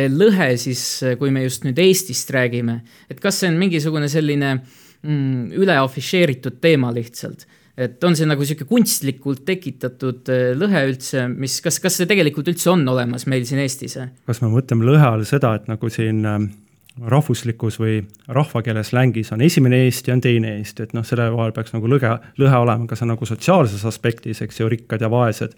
lõhe 0.09 0.53
siis, 0.57 0.85
kui 1.19 1.33
me 1.33 1.43
just 1.45 1.67
nüüd 1.67 1.81
Eestist 1.83 2.31
räägime, 2.33 2.79
et 3.09 3.19
kas 3.21 3.41
see 3.41 3.51
on 3.51 3.59
mingisugune 3.61 4.09
selline 4.09 4.55
mm, 4.55 5.51
üle 5.59 5.77
afišeeritud 5.81 6.61
teema 6.63 6.93
lihtsalt 6.95 7.45
et 7.73 8.03
on 8.05 8.13
see 8.17 8.27
nagu 8.29 8.45
sihuke 8.45 8.67
kunstlikult 8.69 9.41
tekitatud 9.47 10.29
äh, 10.31 10.51
lõhe 10.57 10.83
üldse, 10.91 11.25
mis, 11.31 11.57
kas, 11.65 11.79
kas 11.81 11.97
see 11.97 12.09
tegelikult 12.09 12.51
üldse 12.51 12.69
on 12.73 12.85
olemas 12.89 13.25
meil 13.29 13.47
siin 13.49 13.63
Eestis? 13.63 13.97
kas 14.29 14.43
me 14.43 14.51
mõtleme 14.53 14.85
lõhe 14.85 15.07
all 15.07 15.25
seda, 15.27 15.55
et 15.57 15.65
nagu 15.71 15.89
siin 15.93 16.21
ähm, 16.29 16.51
rahvuslikus 17.01 17.79
või 17.81 18.01
rahvakeele 18.27 18.83
slängis 18.85 19.31
on 19.33 19.41
esimene 19.41 19.83
Eesti, 19.85 20.11
on 20.13 20.21
teine 20.21 20.57
Eesti, 20.59 20.83
et 20.83 20.93
noh, 20.93 21.05
selle 21.05 21.25
vahel 21.33 21.53
peaks 21.55 21.73
nagu 21.73 21.89
lõge, 21.89 22.11
lõhe 22.37 22.59
olema, 22.61 22.85
kas 22.89 23.01
on 23.01 23.13
nagu 23.13 23.25
sotsiaalses 23.25 23.85
aspektis, 23.89 24.43
eks 24.45 24.59
ju, 24.59 24.69
rikkad 24.69 25.01
ja 25.01 25.09
vaesed, 25.09 25.55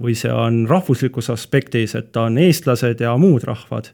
või 0.00 0.16
see 0.16 0.32
on 0.32 0.62
rahvuslikus 0.70 1.28
aspektis, 1.34 1.94
et 1.98 2.16
on 2.16 2.38
eestlased 2.40 3.04
ja 3.04 3.12
muud 3.20 3.44
rahvad, 3.48 3.92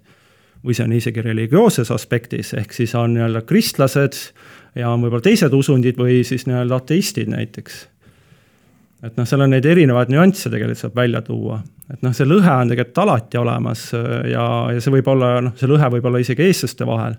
või 0.62 0.78
see 0.78 0.86
on 0.86 0.94
isegi 0.94 1.26
religioosses 1.26 1.90
aspektis, 1.94 2.54
ehk 2.54 2.72
siis 2.74 2.94
on 2.94 3.16
nii-öelda 3.16 3.42
kristlased, 3.48 4.20
ja 4.78 4.92
on 4.92 5.02
võib-olla 5.02 5.24
teised 5.26 5.54
usundid 5.56 5.98
või 5.98 6.22
siis 6.26 6.46
nii-öelda 6.46 6.78
ateistid 6.82 7.30
näiteks. 7.32 7.86
Et 9.06 9.16
noh, 9.18 9.28
seal 9.28 9.44
on 9.44 9.54
neid 9.54 9.66
erinevaid 9.68 10.10
nüansse 10.12 10.50
tegelikult 10.52 10.82
saab 10.82 10.98
välja 10.98 11.22
tuua, 11.26 11.60
et 11.92 12.02
noh, 12.04 12.14
see 12.16 12.28
lõhe 12.28 12.52
on 12.52 12.72
tegelikult 12.72 13.02
alati 13.04 13.40
olemas 13.40 13.86
äh, 13.96 14.18
ja, 14.32 14.46
ja 14.74 14.82
see 14.82 14.94
võib 14.98 15.12
olla, 15.14 15.36
noh, 15.48 15.56
see 15.58 15.70
lõhe 15.70 15.90
võib 15.96 16.10
olla 16.10 16.22
isegi 16.22 16.46
eestlaste 16.46 16.88
vahel. 16.88 17.16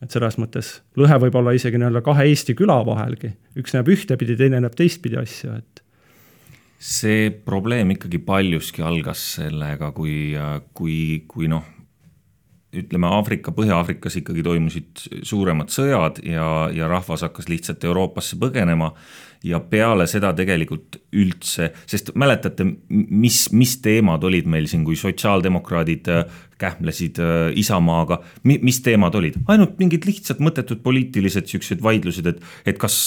et 0.00 0.10
selles 0.10 0.38
mõttes 0.40 0.72
lõhe 0.96 1.20
võib 1.26 1.36
olla 1.42 1.52
isegi 1.52 1.78
nii-öelda 1.78 2.02
kahe 2.04 2.24
Eesti 2.30 2.56
küla 2.58 2.80
vahelgi, 2.86 3.34
üks 3.60 3.76
näeb 3.76 3.92
ühtepidi, 3.92 4.38
teine 4.40 4.62
näeb 4.64 4.76
teistpidi 4.78 5.20
asju, 5.20 5.58
et 5.60 5.84
see 6.80 7.28
probleem 7.44 7.92
ikkagi 7.92 8.22
paljuski 8.24 8.82
algas 8.82 9.20
sellega, 9.36 9.90
kui, 9.92 10.32
kui, 10.72 10.96
kui 11.28 11.50
noh, 11.52 11.66
ütleme 12.76 13.10
Aafrika, 13.10 13.52
Põhja-Aafrikas 13.54 14.16
ikkagi 14.20 14.44
toimusid 14.46 15.02
suuremad 15.26 15.72
sõjad 15.74 16.22
ja, 16.24 16.46
ja 16.74 16.88
rahvas 16.90 17.24
hakkas 17.26 17.50
lihtsalt 17.50 17.84
Euroopasse 17.84 18.38
põgenema. 18.40 18.92
Ja 19.44 19.60
peale 19.60 20.06
seda 20.10 20.32
tegelikult 20.36 21.00
üldse, 21.16 21.70
sest 21.88 22.12
mäletate, 22.18 22.66
mis, 22.88 23.46
mis 23.56 23.76
teemad 23.82 24.24
olid 24.28 24.48
meil 24.50 24.68
siin, 24.70 24.84
kui 24.84 24.98
sotsiaaldemokraadid 25.00 26.10
kähmlesid 26.60 27.20
äh, 27.22 27.50
Isamaaga, 27.60 28.20
mis 28.44 28.80
teemad 28.84 29.16
olid, 29.18 29.40
ainult 29.50 29.78
mingid 29.80 30.06
lihtsad 30.08 30.42
mõttetud 30.44 30.84
poliitilised 30.84 31.50
siuksed 31.50 31.84
vaidlused, 31.84 32.28
et, 32.30 32.42
et 32.68 32.80
kas 32.80 33.00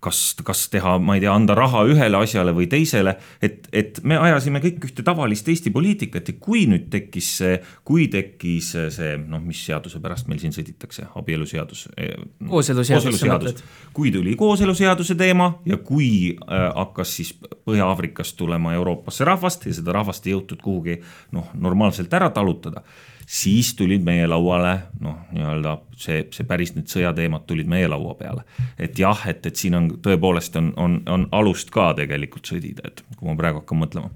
kas, 0.00 0.20
kas 0.44 0.64
teha, 0.72 0.94
ma 1.02 1.16
ei 1.16 1.22
tea, 1.24 1.32
anda 1.34 1.54
raha 1.56 1.82
ühele 1.90 2.20
asjale 2.20 2.54
või 2.56 2.66
teisele. 2.70 3.16
et, 3.42 3.68
et 3.72 4.00
me 4.04 4.16
ajasime 4.18 4.62
kõik 4.64 4.86
ühte 4.88 5.04
tavalist 5.06 5.48
Eesti 5.48 5.72
poliitikat 5.74 6.30
ja 6.32 6.36
kui 6.40 6.64
nüüd 6.70 6.88
tekkis 6.92 7.30
see, 7.40 7.58
kui 7.86 8.08
tekkis 8.12 8.72
see 8.96 9.12
noh, 9.20 9.42
mis 9.44 9.60
seaduse 9.66 10.00
pärast 10.00 10.30
meil 10.30 10.40
siin 10.42 10.54
sõditakse, 10.56 11.06
abieluseadus 11.20 11.86
eh,. 11.96 12.16
kooseluseadus. 12.48 13.64
kui 13.96 14.12
tuli 14.14 14.36
kooseluseaduse 14.40 15.16
teema 15.20 15.52
ja 15.68 15.80
kui 15.84 16.10
äh, 16.32 16.66
hakkas 16.74 17.16
siis 17.20 17.34
Põhja-Aafrikast 17.70 18.38
tulema 18.40 18.72
Euroopasse 18.74 19.24
rahvast 19.28 19.68
ja 19.68 19.74
seda 19.76 19.92
rahvast 19.94 20.26
ei 20.26 20.34
jõutud 20.34 20.62
kuhugi 20.64 21.00
noh, 21.36 21.52
normaalselt 21.54 22.12
ära 22.16 22.30
talutada 22.34 22.82
siis 23.30 23.74
tulid 23.78 24.02
meie 24.02 24.26
lauale 24.26 24.72
noh, 25.00 25.20
nii-öelda 25.30 25.76
see, 25.94 26.24
see 26.34 26.46
päris 26.48 26.72
need 26.74 26.90
sõjateemad 26.90 27.44
tulid 27.46 27.68
meie 27.70 27.86
laua 27.88 28.16
peale. 28.18 28.42
et 28.78 28.98
jah, 28.98 29.22
et, 29.30 29.44
et 29.46 29.56
siin 29.56 29.76
on 29.78 29.86
tõepoolest 30.02 30.58
on, 30.58 30.72
on, 30.76 30.96
on 31.06 31.28
alust 31.38 31.70
ka 31.70 31.92
tegelikult 31.98 32.50
sõdida, 32.50 32.90
et 32.90 33.04
kui 33.14 33.28
ma 33.28 33.36
praegu 33.38 33.62
hakkan 33.62 33.78
mõtlema 33.84 34.10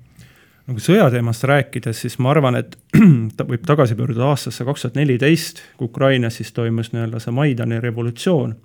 nagu 0.64 0.80
sõjateemast 0.80 1.44
rääkides, 1.46 1.98
siis 2.06 2.18
ma 2.18 2.32
arvan, 2.32 2.56
et 2.58 2.74
ta 3.36 3.46
võib 3.46 3.66
tagasi 3.68 3.94
pöörduda 3.98 4.30
aastasse 4.32 4.64
kaks 4.66 4.86
tuhat 4.86 4.98
neliteist, 4.98 5.62
kui 5.78 5.90
Ukrainas 5.92 6.40
siis 6.40 6.50
toimus 6.56 6.90
nii-öelda 6.94 7.20
see 7.22 7.36
Maidani 7.36 7.78
revolutsioon 7.84 8.56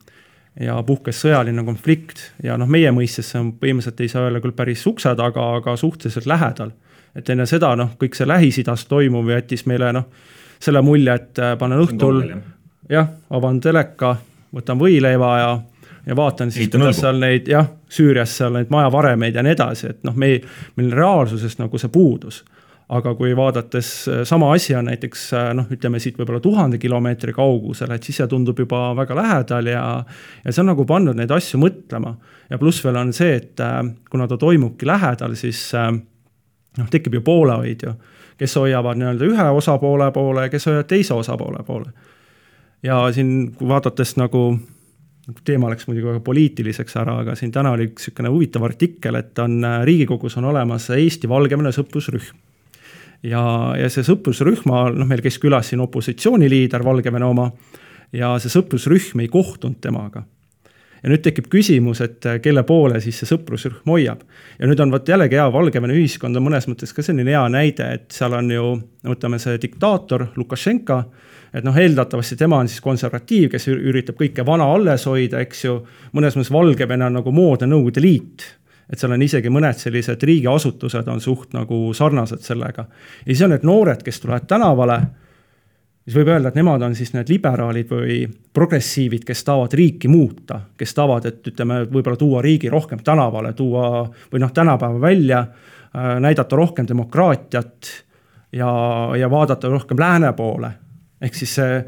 ja 0.63 0.79
puhkes 0.83 1.21
sõjaline 1.25 1.63
konflikt 1.67 2.23
ja 2.43 2.57
noh, 2.57 2.71
meie 2.71 2.89
mõistes 2.95 3.29
see 3.29 3.41
on 3.43 3.53
põhimõtteliselt 3.59 4.01
ei 4.01 4.11
saa 4.11 4.25
öelda 4.25 4.41
küll 4.43 4.55
päris 4.55 4.87
ukse 4.89 5.13
taga, 5.15 5.45
aga 5.59 5.75
suhteliselt 5.77 6.25
lähedal. 6.25 6.71
et 7.15 7.29
enne 7.29 7.45
seda 7.45 7.75
noh, 7.75 7.93
kõik 7.99 8.15
see 8.15 8.27
Lähis-Idas 8.27 8.87
toimuv 8.89 9.29
jättis 9.29 9.65
meile 9.69 9.93
noh, 9.93 10.09
selle 10.59 10.81
mulje, 10.85 11.15
et 11.15 11.39
äh, 11.39 11.55
panen 11.59 11.81
õhtul, 11.83 12.23
jah, 12.91 13.09
avan 13.35 13.59
teleka, 13.63 14.15
võtan 14.55 14.79
võileiva 14.79 15.33
ja, 15.39 15.49
ja 16.07 16.15
vaatan 16.17 16.51
siis, 16.51 16.71
kuidas 16.73 17.01
seal 17.03 17.19
neid 17.21 17.49
jah, 17.49 17.67
Süürias 17.89 18.35
seal 18.37 18.53
neid 18.53 18.71
majavaremeid 18.73 19.37
ja 19.37 19.43
nii 19.45 19.55
edasi, 19.55 19.93
et 19.93 20.01
noh, 20.05 20.15
me, 20.19 20.35
meil 20.77 20.91
reaalsusest 20.93 21.61
nagu 21.61 21.79
see 21.81 21.91
puudus. 21.93 22.43
aga 22.89 23.11
kui 23.13 23.35
vaadates 23.37 24.09
sama 24.25 24.47
asi 24.53 24.73
on 24.75 24.87
näiteks 24.89 25.27
noh, 25.53 25.67
ütleme 25.69 25.99
siit 26.01 26.15
võib-olla 26.17 26.39
tuhande 26.41 26.77
kilomeetri 26.81 27.33
kaugusel, 27.33 27.91
et 27.93 28.03
siis 28.03 28.17
see 28.17 28.27
tundub 28.27 28.59
juba 28.59 28.95
väga 28.97 29.15
lähedal 29.15 29.67
ja, 29.69 29.83
ja 30.43 30.51
see 30.51 30.63
on 30.63 30.71
nagu 30.71 30.85
pannud 30.89 31.15
neid 31.15 31.31
asju 31.31 31.61
mõtlema. 31.61 32.15
ja 32.49 32.57
pluss 32.57 32.83
veel 32.85 32.97
on 32.97 33.13
see, 33.13 33.35
et 33.35 33.61
kuna 34.09 34.27
ta 34.27 34.37
toimubki 34.37 34.89
lähedal, 34.89 35.35
siis 35.37 35.69
noh, 35.73 36.89
tekib 36.89 37.13
ju 37.13 37.21
poolehoid 37.21 37.85
ju, 37.85 37.93
kes 38.39 38.55
hoiavad 38.55 38.99
nii-öelda 38.99 39.27
ühe 39.27 39.47
osapoole 39.59 40.11
poole 40.15 40.47
ja 40.47 40.51
kes 40.53 40.65
hoiavad 40.69 40.87
teise 40.89 41.13
osapoole 41.13 41.63
poole. 41.67 41.91
ja 42.83 43.01
siin, 43.11 43.55
vaadates 43.67 44.15
nagu 44.17 44.59
teema 45.45 45.69
läks 45.69 45.87
muidugi 45.87 46.07
väga 46.07 46.21
poliitiliseks 46.25 46.95
ära, 47.01 47.19
aga 47.23 47.35
siin 47.37 47.51
täna 47.53 47.73
oli 47.75 47.89
üks 47.89 48.07
niisugune 48.07 48.31
huvitav 48.33 48.65
artikkel, 48.65 49.19
et 49.19 49.39
on 49.39 49.59
Riigikogus 49.85 50.37
on 50.39 50.47
olemas 50.49 50.89
Eesti-Valgevene 50.95 51.73
sõprusrühm. 51.75 52.39
ja, 53.23 53.43
ja 53.77 53.91
see 53.91 54.07
sõprusrühma, 54.07 54.87
noh, 54.95 55.07
meil 55.09 55.21
käis 55.21 55.37
külas 55.39 55.69
siin 55.69 55.83
opositsiooniliider, 55.85 56.83
Valgevene 56.85 57.27
oma, 57.27 57.51
ja 58.15 58.37
see 58.39 58.51
sõprusrühm 58.53 59.21
ei 59.21 59.31
kohtunud 59.31 59.81
temaga 59.83 60.23
ja 61.03 61.11
nüüd 61.11 61.23
tekib 61.23 61.47
küsimus, 61.51 62.01
et 62.05 62.27
kelle 62.43 62.63
poole 62.67 62.99
siis 63.03 63.21
see 63.21 63.29
sõprusrühm 63.29 63.87
hoiab. 63.89 64.21
ja 64.59 64.67
nüüd 64.67 64.79
on 64.83 64.91
vot 64.91 65.07
jällegi 65.07 65.39
hea, 65.39 65.47
Valgevene 65.53 65.95
ühiskond 65.95 66.37
on 66.37 66.47
mõnes 66.49 66.67
mõttes 66.67 66.93
ka 66.95 67.05
selline 67.05 67.31
hea 67.31 67.47
näide, 67.49 67.89
et 67.93 68.11
seal 68.11 68.35
on 68.37 68.51
ju, 68.51 68.69
võtame 69.07 69.39
see 69.39 69.57
diktaator 69.61 70.29
Lukašenka 70.35 71.03
et 71.53 71.65
noh, 71.65 71.77
eeldatavasti 71.77 72.35
tema 72.37 72.59
on 72.61 72.67
siis 72.69 72.81
konservatiiv, 72.85 73.49
kes 73.49 73.67
üritab 73.73 74.19
kõike 74.19 74.45
vana 74.45 74.67
alles 74.69 75.07
hoida, 75.09 75.41
eks 75.41 75.65
ju. 75.65 75.79
mõnes 76.13 76.37
mõttes 76.37 76.53
Valgevene 76.53 77.07
on 77.07 77.21
nagu 77.21 77.33
moodne 77.33 77.69
Nõukogude 77.69 78.03
Liit 78.05 78.45
et 78.89 78.97
seal 78.97 79.13
on 79.13 79.21
isegi 79.21 79.51
mõned 79.53 79.77
sellised 79.77 80.23
riigiasutused 80.25 81.09
on 81.13 81.21
suht 81.21 81.53
nagu 81.53 81.89
sarnased 81.93 82.41
sellega. 82.45 82.85
ja 83.25 83.27
siis 83.29 83.43
on 83.45 83.53
need 83.53 83.65
noored, 83.67 84.01
kes 84.03 84.19
tulevad 84.19 84.47
tänavale, 84.49 84.99
siis 86.09 86.17
võib 86.17 86.33
öelda, 86.33 86.49
et 86.49 86.57
nemad 86.57 86.81
on 86.81 86.97
siis 86.97 87.13
need 87.13 87.29
liberaalid 87.29 87.93
või 87.93 88.19
progressiivid, 88.53 89.23
kes 89.27 89.45
tahavad 89.45 89.77
riiki 89.77 90.09
muuta, 90.09 90.59
kes 90.77 90.97
tahavad, 90.97 91.29
et 91.29 91.53
ütleme, 91.53 91.83
võib-olla 91.85 92.17
tuua 92.17 92.41
riigi 92.41 92.69
rohkem 92.73 93.05
tänavale, 93.05 93.53
tuua 93.53 94.03
või 94.33 94.41
noh, 94.41 94.51
tänapäeva 94.51 95.01
välja, 95.01 95.45
äh, 95.45 96.11
näidata 96.19 96.57
rohkem 96.57 96.89
demokraatiat 96.89 97.95
ja, 98.57 98.69
ja 99.21 99.29
vaadata 99.29 99.69
rohkem 99.69 100.01
lääne 100.01 100.33
poole 100.33 100.73
ehk 101.21 101.35
siis 101.35 101.55
see 101.59 101.79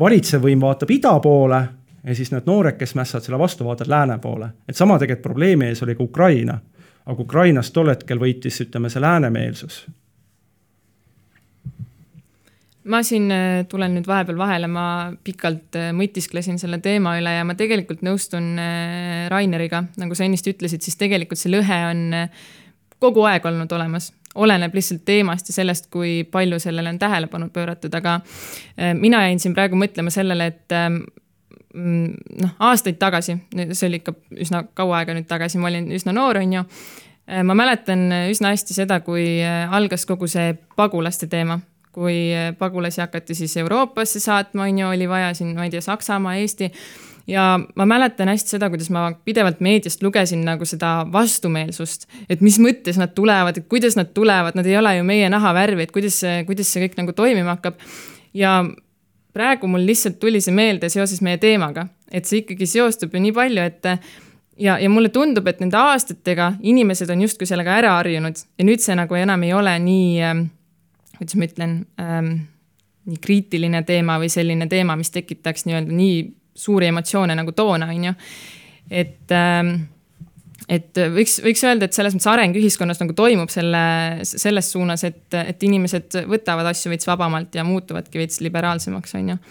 valitsev 0.00 0.44
võim 0.44 0.62
vaatab 0.62 0.90
ida 0.92 1.14
poole 1.24 1.60
ja 2.04 2.16
siis 2.16 2.30
need 2.32 2.48
noored, 2.48 2.78
kes 2.78 2.94
mässavad 2.98 3.26
selle 3.26 3.40
vastu, 3.40 3.66
vaatavad 3.66 3.90
lääne 3.90 4.18
poole. 4.22 4.50
et 4.68 4.76
sama 4.76 4.98
tegelikult 4.98 5.22
probleemi 5.22 5.70
ees 5.70 5.82
oli 5.82 5.94
ka 5.94 6.04
Ukraina. 6.04 6.58
aga 7.06 7.22
Ukrainas 7.22 7.70
tol 7.72 7.88
hetkel 7.88 8.18
võitis, 8.20 8.60
ütleme, 8.60 8.90
see 8.90 9.00
läänemeelsus. 9.00 9.86
Ma 12.88 13.02
siin 13.04 13.28
äh, 13.32 13.64
tulen 13.68 13.94
nüüd 13.96 14.06
vahepeal 14.08 14.38
vahele, 14.38 14.68
ma 14.70 14.84
pikalt 15.24 15.76
äh, 15.78 15.90
mõtisklesin 15.96 16.58
selle 16.60 16.80
teema 16.84 17.16
üle 17.20 17.34
ja 17.38 17.44
ma 17.46 17.56
tegelikult 17.58 18.02
nõustun 18.06 18.54
äh, 18.60 19.26
Raineriga, 19.32 19.84
nagu 20.00 20.16
sa 20.16 20.26
ennist 20.26 20.48
ütlesid, 20.48 20.84
siis 20.84 20.96
tegelikult 21.00 21.40
see 21.40 21.52
lõhe 21.52 21.78
on 21.90 22.06
kogu 23.02 23.26
aeg 23.28 23.44
olnud 23.46 23.72
olemas 23.76 24.12
oleneb 24.38 24.74
lihtsalt 24.74 25.04
teemast 25.08 25.50
ja 25.50 25.56
sellest, 25.56 25.88
kui 25.92 26.22
palju 26.30 26.58
sellele 26.62 26.92
on 26.92 26.98
tähelepanu 27.00 27.48
pööratud, 27.50 27.94
aga 27.96 28.18
mina 28.94 29.22
jäin 29.24 29.40
siin 29.42 29.54
praegu 29.56 29.78
mõtlema 29.78 30.12
sellele, 30.14 30.46
et 30.52 30.74
mm, 30.76 32.12
noh, 32.44 32.52
aastaid 32.68 33.00
tagasi, 33.00 33.38
see 33.72 33.88
oli 33.88 33.98
ikka 34.02 34.14
üsna 34.44 34.62
kaua 34.78 35.00
aega 35.00 35.16
nüüd 35.16 35.26
tagasi, 35.30 35.58
ma 35.58 35.70
olin 35.72 35.88
üsna 35.96 36.14
noor, 36.14 36.38
on 36.42 36.54
ju. 36.58 36.62
Ma 37.48 37.56
mäletan 37.58 38.04
üsna 38.28 38.52
hästi 38.54 38.76
seda, 38.76 39.00
kui 39.04 39.40
algas 39.42 40.06
kogu 40.06 40.28
see 40.30 40.52
pagulaste 40.78 41.26
teema 41.30 41.58
kui 41.98 42.30
pagulasi 42.58 43.02
hakati 43.02 43.34
siis 43.34 43.56
Euroopasse 43.58 44.22
saatma, 44.22 44.68
on 44.68 44.78
ju, 44.78 44.88
oli 44.94 45.10
vaja 45.10 45.34
siin, 45.34 45.54
ma 45.58 45.66
ei 45.66 45.74
tea, 45.74 45.82
Saksamaa, 45.82 46.36
Eesti 46.38 46.70
ja 47.28 47.60
ma 47.76 47.86
mäletan 47.86 48.28
hästi 48.28 48.56
seda, 48.56 48.70
kuidas 48.72 48.90
ma 48.90 49.10
pidevalt 49.24 49.60
meediast 49.64 50.02
lugesin 50.02 50.44
nagu 50.46 50.64
seda 50.68 50.92
vastumeelsust, 51.12 52.08
et 52.30 52.40
mis 52.44 52.56
mõttes 52.62 52.98
nad 53.00 53.12
tulevad, 53.14 53.58
et 53.58 53.68
kuidas 53.68 53.98
nad 53.98 54.14
tulevad, 54.16 54.56
nad 54.56 54.66
ei 54.66 54.78
ole 54.78 54.96
ju 54.96 55.06
meie 55.06 55.28
nahavärvi, 55.32 55.84
et 55.84 55.92
kuidas 55.92 56.20
see, 56.22 56.42
kuidas 56.48 56.72
see 56.72 56.86
kõik 56.86 56.96
nagu 57.00 57.12
toimima 57.16 57.58
hakkab. 57.58 57.82
ja 58.34 58.62
praegu 59.32 59.68
mul 59.68 59.84
lihtsalt 59.86 60.18
tuli 60.20 60.40
see 60.40 60.54
meelde 60.54 60.88
seoses 60.88 61.20
meie 61.24 61.38
teemaga, 61.38 61.88
et 62.10 62.24
see 62.24 62.42
ikkagi 62.42 62.66
seostub 62.66 63.12
ju 63.14 63.20
nii 63.20 63.34
palju, 63.36 63.62
et 63.62 63.92
ja, 64.58 64.78
ja 64.78 64.88
mulle 64.90 65.12
tundub, 65.12 65.46
et 65.46 65.60
nende 65.60 65.76
aastatega 65.76 66.54
inimesed 66.62 67.10
on 67.12 67.26
justkui 67.26 67.46
sellega 67.46 67.76
ära 67.76 67.98
harjunud 67.98 68.40
ja 68.58 68.64
nüüd 68.66 68.82
see 68.82 68.96
nagu 68.98 69.18
enam 69.18 69.44
ei 69.44 69.52
ole 69.54 69.76
nii 69.84 70.22
äh,, 70.24 70.46
kuidas 71.18 71.36
ma 71.38 71.48
ütlen 71.48 71.74
ähm,, 72.00 72.32
nii 73.08 73.20
kriitiline 73.24 73.82
teema 73.88 74.18
või 74.20 74.30
selline 74.32 74.68
teema, 74.70 74.96
mis 74.98 75.12
tekitaks 75.14 75.66
nii-öelda 75.68 75.94
nii 75.94 76.18
suuri 76.58 76.90
emotsioone 76.90 77.36
nagu 77.38 77.54
toona, 77.56 77.88
on 77.94 78.10
ju. 78.10 78.12
et, 78.90 79.24
ähm, 79.32 79.72
et 80.68 80.98
võiks, 81.14 81.38
võiks 81.44 81.64
öelda, 81.64 81.88
et 81.88 81.96
selles 81.96 82.16
mõttes 82.16 82.30
areng 82.30 82.58
ühiskonnas 82.58 83.00
nagu 83.00 83.16
toimub 83.16 83.52
selle, 83.52 83.82
selles 84.28 84.70
suunas, 84.74 85.04
et, 85.08 85.26
et 85.38 85.66
inimesed 85.68 86.22
võtavad 86.28 86.68
asju 86.72 86.92
veits 86.92 87.08
vabamalt 87.08 87.54
ja 87.54 87.64
muutuvadki 87.64 88.20
veits 88.20 88.42
liberaalsemaks, 88.44 89.16
on 89.20 89.34
ju 89.34 89.42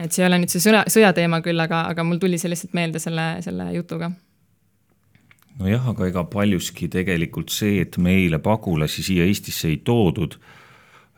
et 0.00 0.12
see 0.12 0.24
ei 0.24 0.28
ole 0.28 0.40
nüüd 0.42 0.52
see 0.52 0.62
sõja, 0.62 0.82
sõjateema 0.90 1.40
küll, 1.44 1.60
aga, 1.60 1.84
aga 1.92 2.04
mul 2.06 2.18
tuli 2.22 2.38
see 2.40 2.50
lihtsalt 2.50 2.74
meelde 2.76 3.02
selle, 3.02 3.28
selle 3.44 3.68
jutuga 3.76 4.10
nojah, 5.60 5.88
aga 5.94 6.10
ega 6.10 6.24
paljuski 6.30 6.88
tegelikult 6.92 7.52
see, 7.54 7.80
et 7.84 7.98
meile 8.02 8.40
pagulasi 8.42 9.04
siia 9.06 9.26
Eestisse 9.28 9.70
ei 9.70 9.80
toodud 9.86 10.38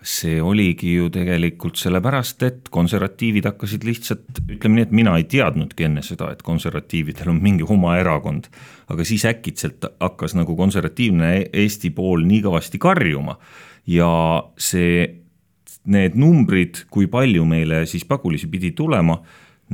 see 0.07 0.38
oligi 0.42 0.92
ju 0.94 1.09
tegelikult 1.11 1.79
sellepärast, 1.81 2.42
et 2.46 2.68
konservatiivid 2.72 3.49
hakkasid 3.49 3.85
lihtsalt, 3.87 4.40
ütleme 4.44 4.79
nii, 4.79 4.87
et 4.87 4.94
mina 4.94 5.16
ei 5.18 5.25
teadnudki 5.31 5.87
enne 5.88 6.05
seda, 6.07 6.29
et 6.33 6.44
konservatiividel 6.46 7.33
on 7.33 7.40
mingi 7.42 7.66
oma 7.66 7.96
erakond. 7.99 8.46
aga 8.87 9.05
siis 9.05 9.25
äkitselt 9.27 9.85
hakkas 10.01 10.37
nagu 10.38 10.55
konservatiivne 10.57 11.49
Eesti 11.53 11.90
pool 11.90 12.22
nii 12.29 12.42
kõvasti 12.44 12.79
karjuma 12.79 13.38
ja 13.87 14.11
see, 14.59 15.09
need 15.87 16.14
numbrid, 16.14 16.85
kui 16.90 17.09
palju 17.11 17.44
meile 17.44 17.85
siis 17.87 18.05
pagulasi 18.05 18.46
pidi 18.51 18.70
tulema, 18.79 19.18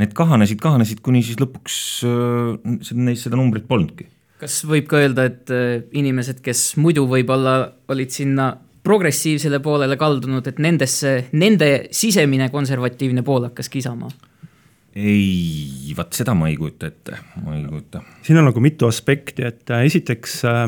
need 0.01 0.16
kahanesid, 0.16 0.61
kahanesid, 0.62 1.05
kuni 1.05 1.22
siis 1.27 1.40
lõpuks 1.40 1.77
äh, 2.09 2.96
neis 2.96 3.27
seda 3.27 3.37
numbrit 3.37 3.68
polnudki. 3.68 4.09
Kas 4.42 4.59
võib 4.66 4.88
ka 4.90 4.98
öelda, 5.02 5.26
et 5.31 5.55
äh, 5.55 5.85
inimesed, 5.98 6.42
kes 6.42 6.74
muidu 6.83 7.07
võib-olla 7.11 7.57
olid 7.92 8.11
sinna 8.14 8.50
progressiivsele 8.83 9.61
poolele 9.62 9.96
kaldunud, 9.98 10.46
et 10.50 10.59
nendesse, 10.62 11.12
nende 11.38 11.70
sisemine 11.94 12.48
konservatiivne 12.50 13.22
pool 13.26 13.46
hakkas 13.50 13.70
kisama? 13.72 14.11
ei, 14.92 15.94
vaat 15.96 16.12
seda 16.12 16.35
ma 16.37 16.50
ei 16.50 16.57
kujuta 16.61 16.90
ette, 16.90 17.16
ma 17.40 17.55
ei 17.57 17.62
kujuta. 17.64 18.02
siin 18.26 18.40
on 18.42 18.50
nagu 18.50 18.61
mitu 18.61 18.88
aspekti, 18.90 19.46
et 19.46 19.70
äh, 19.72 19.87
esiteks 19.88 20.40
äh, 20.50 20.66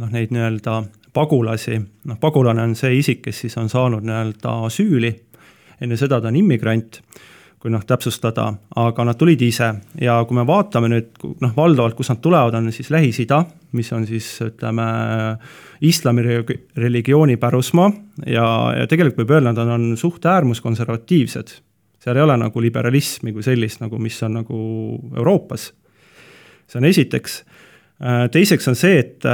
noh, 0.00 0.10
neid 0.10 0.32
nii-öelda 0.34 0.80
pagulasi, 1.14 1.78
noh, 2.08 2.18
pagulane 2.22 2.64
on 2.64 2.74
see 2.78 2.96
isik, 2.98 3.20
kes 3.26 3.44
siis 3.44 3.58
on 3.60 3.68
saanud 3.70 4.06
nii-öelda 4.06 4.56
asüüli, 4.70 5.12
enne 5.84 6.00
seda 6.00 6.18
ta 6.22 6.32
on 6.32 6.40
immigrant 6.40 7.02
kui 7.60 7.72
noh, 7.72 7.82
täpsustada, 7.84 8.46
aga 8.80 9.04
nad 9.04 9.18
tulid 9.20 9.42
ise 9.44 9.66
ja 10.00 10.14
kui 10.24 10.38
me 10.38 10.46
vaatame 10.48 10.88
nüüd 10.88 11.24
noh, 11.44 11.50
valdavalt, 11.56 11.96
kust 11.98 12.14
nad 12.14 12.22
tulevad, 12.24 12.56
on 12.56 12.70
siis 12.72 12.88
Lähis-Ida, 12.92 13.42
mis 13.76 13.90
on 13.92 14.06
siis 14.08 14.28
ütleme, 14.46 14.86
islami 15.84 16.24
religiooni 16.80 17.36
pärusmaa 17.40 17.90
ja, 18.24 18.46
ja 18.80 18.86
tegelikult 18.88 19.20
võib 19.20 19.34
öelda, 19.36 19.52
nad 19.52 19.74
on 19.76 19.90
suht 20.00 20.24
äärmuskonservatiivsed. 20.24 21.52
seal 22.00 22.16
ei 22.16 22.24
ole 22.24 22.38
nagu 22.40 22.60
liberalismi 22.64 23.34
kui 23.36 23.44
sellist 23.44 23.84
nagu, 23.84 24.00
mis 24.00 24.16
on 24.24 24.40
nagu 24.40 24.62
Euroopas. 25.16 25.72
see 26.66 26.80
on 26.80 26.88
esiteks. 26.88 27.44
teiseks 28.32 28.68
on 28.68 28.76
see, 28.76 28.98
et 28.98 29.28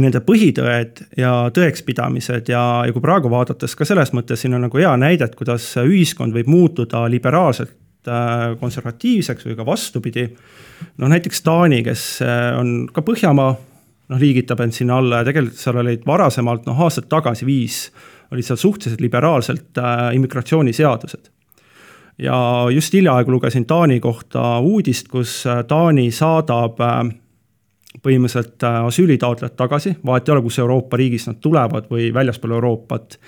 nende 0.00 0.20
põhitõed 0.24 1.02
ja 1.20 1.32
tõekspidamised 1.54 2.48
ja, 2.52 2.62
ja 2.86 2.94
kui 2.94 3.02
praegu 3.04 3.30
vaadates 3.32 3.76
ka 3.76 3.86
selles 3.86 4.14
mõttes 4.16 4.42
siin 4.42 4.56
on 4.56 4.64
nagu 4.66 4.80
hea 4.80 4.92
näide, 5.00 5.28
et 5.28 5.36
kuidas 5.38 5.66
ühiskond 5.82 6.34
võib 6.36 6.48
muutuda 6.50 7.04
liberaalselt 7.10 8.08
äh, 8.08 8.54
konservatiivseks 8.60 9.46
või 9.48 9.58
ka 9.58 9.66
vastupidi. 9.66 10.26
noh, 10.98 11.12
näiteks 11.12 11.44
Taani, 11.44 11.82
kes 11.86 12.06
äh, 12.24 12.50
on 12.58 12.88
ka 12.92 13.04
Põhjamaa, 13.04 13.54
noh, 14.08 14.20
liigitab 14.20 14.64
end 14.64 14.76
sinna 14.76 14.98
alla 15.02 15.22
ja 15.22 15.28
tegelikult 15.28 15.60
seal 15.60 15.82
olid 15.84 16.06
varasemalt, 16.06 16.66
noh, 16.66 16.80
aastaid 16.86 17.08
tagasi 17.12 17.46
viis, 17.46 17.84
olid 18.32 18.46
seal 18.46 18.60
suhteliselt 18.60 19.04
liberaalselt 19.04 19.78
äh, 19.78 20.10
immigratsiooniseadused 20.16 21.30
ja 22.18 22.36
just 22.70 22.94
hiljaaegu 22.94 23.32
lugesin 23.32 23.66
Taani 23.66 24.00
kohta 24.00 24.58
uudist, 24.58 25.08
kus 25.10 25.44
Taani 25.68 26.10
saadab 26.14 26.80
äh, 26.80 27.04
põhimõtteliselt 28.02 28.62
äh, 28.66 28.84
asüülitaotlejad 28.88 29.56
tagasi, 29.56 29.96
vahet 30.06 30.28
ei 30.28 30.34
ole, 30.34 30.44
kus 30.44 30.58
Euroopa 30.58 30.98
riigist 31.00 31.30
nad 31.30 31.40
tulevad 31.42 31.90
või 31.90 32.10
väljaspool 32.14 32.56
Euroopat. 32.58 33.18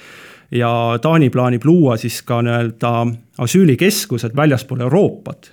ja 0.50 0.98
Taani 1.02 1.30
plaanib 1.30 1.64
luua 1.64 1.96
siis 1.96 2.22
ka 2.22 2.40
nii-öelda 2.42 3.06
asüülikeskused 3.38 4.36
väljaspool 4.36 4.80
Euroopat. 4.80 5.52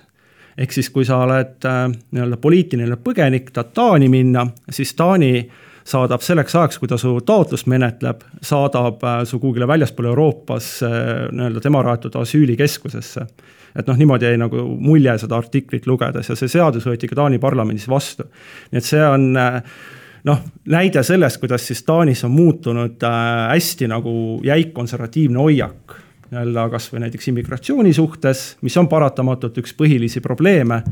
ehk 0.58 0.72
siis, 0.72 0.90
kui 0.90 1.04
sa 1.04 1.18
oled 1.24 1.64
äh, 1.64 1.88
nii-öelda 2.10 2.36
poliitiline 2.36 2.96
põgenik, 2.96 3.50
tahad 3.52 3.72
Taani 3.74 4.08
minna, 4.08 4.46
siis 4.70 4.94
Taani 4.94 5.50
saadab 5.84 6.20
selleks 6.20 6.54
ajaks, 6.54 6.78
kui 6.78 6.88
ta 6.88 6.96
su 6.96 7.20
taotlust 7.20 7.66
menetleb, 7.66 8.22
saadab 8.42 9.02
su 9.24 9.38
kuhugile 9.38 9.66
väljaspool 9.68 10.06
Euroopas 10.06 10.80
nii-öelda 10.82 11.60
tema 11.60 11.82
rajatud 11.82 12.16
asüülikeskusesse 12.16 13.26
et 13.74 13.90
noh, 13.90 13.98
niimoodi 13.98 14.28
jäi 14.28 14.38
nagu 14.38 14.68
mulje 14.80 15.16
seda 15.18 15.36
artiklit 15.36 15.86
lugedes 15.90 16.30
ja 16.30 16.38
see 16.38 16.48
seadus 16.48 16.86
võeti 16.86 17.10
ka 17.10 17.18
Taani 17.18 17.40
parlamendis 17.42 17.88
vastu. 17.90 18.28
nii 18.70 18.82
et 18.82 18.86
see 18.86 19.02
on 19.06 19.32
noh, 19.34 20.40
näide 20.70 21.02
sellest, 21.02 21.40
kuidas 21.42 21.66
siis 21.66 21.82
Taanis 21.82 22.24
on 22.24 22.32
muutunud 22.34 23.02
hästi 23.50 23.90
nagu 23.90 24.14
jäik 24.44 24.72
konservatiivne 24.76 25.38
hoiak 25.38 26.00
nii-öelda 26.34 26.68
kasvõi 26.72 27.02
näiteks 27.04 27.28
immigratsiooni 27.30 27.92
suhtes, 27.94 28.44
mis 28.62 28.76
on 28.76 28.88
paratamatult 28.88 29.58
üks 29.62 29.74
põhilisi 29.76 30.22
probleeme. 30.24 30.82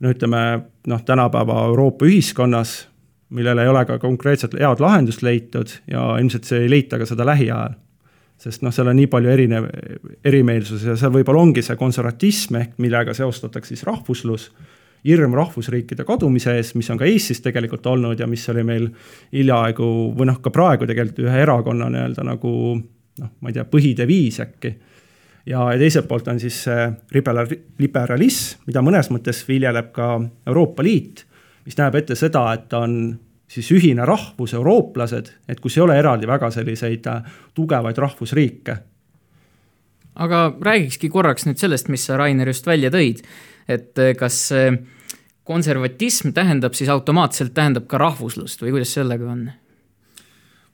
no 0.00 0.10
ütleme 0.10 0.40
noh, 0.86 1.02
tänapäeva 1.04 1.64
Euroopa 1.66 2.06
ühiskonnas, 2.06 2.88
millel 3.30 3.58
ei 3.58 3.68
ole 3.68 3.84
ka 3.84 3.98
konkreetselt 3.98 4.54
head 4.58 4.80
lahendust 4.80 5.22
leitud 5.22 5.70
ja 5.90 6.16
ilmselt 6.20 6.44
see 6.44 6.64
ei 6.64 6.70
leita 6.70 6.98
ka 6.98 7.06
seda 7.06 7.26
lähiajal. 7.26 7.78
Sest 8.40 8.64
noh, 8.64 8.72
seal 8.74 8.90
on 8.90 8.96
nii 8.98 9.08
palju 9.10 9.30
erinev, 9.30 9.68
erimeelsusi 10.26 10.90
ja 10.90 10.96
seal 11.00 11.12
võib-olla 11.14 11.44
ongi 11.46 11.62
see 11.64 11.76
konservatism 11.80 12.58
ehk 12.60 12.80
millega 12.82 13.14
seostatakse 13.16 13.74
siis 13.74 13.86
rahvuslus 13.86 14.50
hirm 15.04 15.36
rahvusriikide 15.36 16.04
kadumise 16.08 16.54
ees, 16.56 16.72
mis 16.78 16.88
on 16.92 16.98
ka 17.00 17.06
Eestis 17.08 17.42
tegelikult 17.44 17.86
olnud 17.86 18.20
ja 18.20 18.28
mis 18.28 18.44
oli 18.52 18.64
meil 18.64 18.88
hiljaaegu 19.34 19.88
või 20.16 20.28
noh, 20.30 20.40
ka 20.40 20.52
praegu 20.54 20.88
tegelikult 20.88 21.26
ühe 21.26 21.42
erakonna 21.44 21.90
nii-öelda 21.92 22.24
nagu 22.24 22.52
noh, 23.20 23.30
ma 23.40 23.50
ei 23.50 23.56
tea, 23.56 23.66
põhideviis 23.68 24.40
äkki. 24.44 24.74
ja 25.46 25.66
teiselt 25.78 26.08
poolt 26.08 26.28
on 26.32 26.40
siis 26.40 26.62
see 26.66 26.88
liberalism, 27.84 28.64
mida 28.66 28.82
mõnes 28.82 29.10
mõttes 29.12 29.44
viljeleb 29.48 29.92
ka 29.92 30.16
Euroopa 30.46 30.82
Liit, 30.82 31.26
mis 31.66 31.76
näeb 31.78 32.00
ette 32.00 32.16
seda, 32.16 32.46
et 32.56 32.72
on 32.72 33.18
siis 33.54 33.70
ühine 33.74 34.06
rahvus, 34.08 34.54
eurooplased, 34.58 35.30
et 35.48 35.60
kus 35.62 35.78
ei 35.78 35.84
ole 35.84 35.98
eraldi 35.98 36.28
väga 36.28 36.50
selliseid 36.54 37.06
äh, 37.10 37.32
tugevaid 37.54 37.98
rahvusriike. 37.98 38.76
aga 40.14 40.44
räägikski 40.60 41.08
korraks 41.10 41.46
nüüd 41.46 41.58
sellest, 41.58 41.88
mis 41.88 42.06
sa, 42.06 42.16
Rainer, 42.16 42.48
just 42.50 42.66
välja 42.66 42.90
tõid. 42.90 43.24
et 43.68 43.98
äh, 43.98 44.14
kas 44.18 44.50
konservatism 45.44 46.32
tähendab 46.32 46.74
siis 46.74 46.88
automaatselt, 46.88 47.54
tähendab 47.54 47.86
ka 47.86 47.98
rahvuslust 47.98 48.62
või 48.62 48.78
kuidas 48.78 48.94
sellega 48.96 49.28
on? 49.30 49.50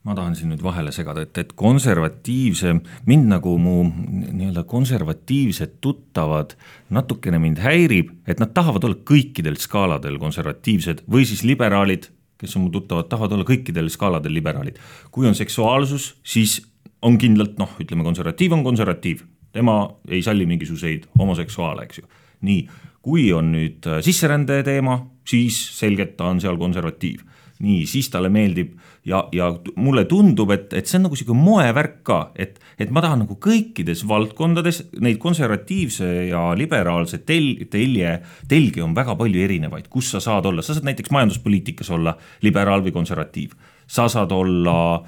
ma 0.04 0.14
tahan 0.16 0.36
siin 0.36 0.48
nüüd 0.48 0.62
vahele 0.64 0.92
segada, 0.96 1.26
et, 1.26 1.36
et 1.36 1.50
konservatiivse, 1.58 2.72
mind 3.08 3.26
nagu 3.34 3.52
mu 3.60 3.82
nii-öelda 3.84 4.64
konservatiivsed 4.68 5.76
tuttavad 5.84 6.54
natukene 6.96 7.40
mind 7.42 7.60
häirib, 7.60 8.14
et 8.24 8.40
nad 8.40 8.54
tahavad 8.56 8.86
olla 8.88 8.96
kõikidel 9.10 9.58
skaaladel 9.60 10.16
konservatiivsed 10.22 11.04
või 11.10 11.26
siis 11.28 11.44
liberaalid, 11.44 12.08
kes 12.40 12.56
on 12.56 12.66
mu 12.66 12.72
tuttavad, 12.74 13.08
tahavad 13.10 13.36
olla 13.36 13.46
kõikidel 13.48 13.90
skaaladel 13.92 14.34
liberaalid. 14.34 14.78
kui 15.10 15.28
on 15.28 15.34
seksuaalsus, 15.34 16.14
siis 16.22 16.60
on 17.02 17.18
kindlalt 17.18 17.58
noh, 17.58 17.76
ütleme 17.80 18.04
konservatiiv 18.04 18.52
on 18.56 18.64
konservatiiv, 18.64 19.24
tema 19.52 19.82
ei 20.08 20.22
salli 20.22 20.46
mingisuguseid 20.46 21.10
homoseksuaale, 21.18 21.88
eks 21.88 22.02
ju. 22.02 22.08
nii, 22.48 22.68
kui 23.02 23.30
on 23.32 23.52
nüüd 23.52 23.86
sisserände 24.04 24.62
teema, 24.64 24.98
siis 25.24 25.56
selgelt 25.78 26.16
ta 26.16 26.30
on 26.32 26.40
seal 26.40 26.58
konservatiiv 26.60 27.24
nii, 27.60 27.84
siis 27.88 28.08
talle 28.12 28.30
meeldib 28.32 28.72
ja, 29.08 29.22
ja 29.32 29.50
mulle 29.80 30.04
tundub, 30.08 30.50
et, 30.54 30.72
et 30.76 30.88
see 30.88 30.98
on 30.98 31.06
nagu 31.08 31.18
sihuke 31.18 31.36
moevärk 31.36 32.00
ka, 32.06 32.20
et, 32.40 32.58
et 32.80 32.92
ma 32.94 33.02
tahan 33.04 33.24
nagu 33.24 33.36
kõikides 33.42 34.04
valdkondades 34.08 34.82
neid 35.04 35.20
konservatiivse 35.22 36.10
ja 36.30 36.44
liberaalse 36.58 37.22
tel-, 37.28 37.66
telje, 37.72 38.16
telgi 38.50 38.84
on 38.84 38.96
väga 38.96 39.16
palju 39.20 39.44
erinevaid, 39.46 39.90
kus 39.92 40.12
sa 40.14 40.22
saad 40.24 40.48
olla, 40.50 40.64
sa 40.64 40.76
saad 40.76 40.88
näiteks 40.88 41.12
majanduspoliitikas 41.14 41.92
olla 41.96 42.16
liberaal 42.46 42.84
või 42.86 42.96
konservatiiv. 42.96 43.56
sa 43.90 44.04
saad 44.08 44.30
olla 44.32 45.02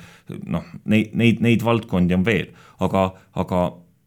noh, 0.51 0.65
neid, 0.91 1.13
neid, 1.15 1.41
neid 1.41 1.63
valdkondi 1.63 2.15
on 2.17 2.25
veel, 2.27 2.49
aga, 2.83 3.13
aga 3.39 3.61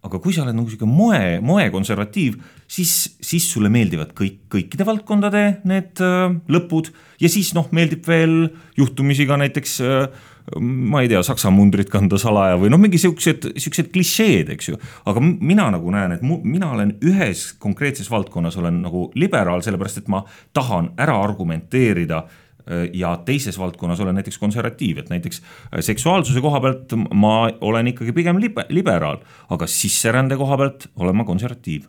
aga 0.06 0.20
kui 0.22 0.36
sa 0.36 0.44
oled 0.44 0.54
nagu 0.54 0.70
sihuke 0.70 0.88
moe, 0.90 1.40
moekonservatiiv, 1.42 2.38
siis, 2.68 3.16
siis 3.24 3.48
sulle 3.52 3.70
meeldivad 3.74 4.14
kõik, 4.18 4.46
kõikide 4.52 4.88
valdkondade 4.88 5.44
need 5.68 6.02
äh, 6.04 6.30
lõpud 6.52 6.92
ja 7.22 7.32
siis 7.32 7.54
noh, 7.58 7.68
meeldib 7.76 8.08
veel 8.08 8.48
juhtumisi 8.78 9.28
ka 9.30 9.40
näiteks 9.42 9.76
äh, 9.86 10.24
ma 10.62 11.02
ei 11.02 11.10
tea, 11.10 11.24
saksa 11.26 11.50
mundrit 11.54 11.90
kanda 11.90 12.20
salaja 12.22 12.60
või 12.62 12.70
noh, 12.74 12.82
mingi 12.82 13.00
siuksed, 13.02 13.52
siuksed 13.62 13.92
klišeed, 13.94 14.54
eks 14.54 14.72
ju. 14.72 14.80
aga 15.10 15.24
mina 15.24 15.72
nagu 15.74 15.94
näen, 15.94 16.18
et 16.18 16.26
mu, 16.26 16.40
mina 16.46 16.70
olen 16.76 16.96
ühes 17.06 17.52
konkreetses 17.62 18.12
valdkonnas 18.14 18.58
olen 18.62 18.84
nagu 18.86 19.10
liberaal, 19.18 19.66
sellepärast 19.66 20.04
et 20.04 20.12
ma 20.14 20.22
tahan 20.54 20.94
ära 21.02 21.18
argumenteerida 21.26 22.26
Äh, 22.66 22.90
ja 22.94 23.14
teises 23.26 23.60
valdkonnas 23.60 24.00
olen 24.02 24.16
näiteks 24.18 24.40
konservatiiv, 24.42 24.98
et 24.98 25.10
näiteks 25.14 25.42
äh, 25.42 25.80
seksuaalsuse 25.86 26.42
koha 26.42 26.62
pealt 26.64 26.96
ma 27.14 27.36
olen 27.62 27.92
ikkagi 27.92 28.14
pigem 28.16 28.40
libe, 28.42 28.66
liberaal, 28.74 29.20
aga 29.54 29.68
sisserände 29.70 30.38
koha 30.40 30.58
pealt 30.58 30.88
olen 30.98 31.20
ma 31.20 31.28
konservatiiv. 31.28 31.86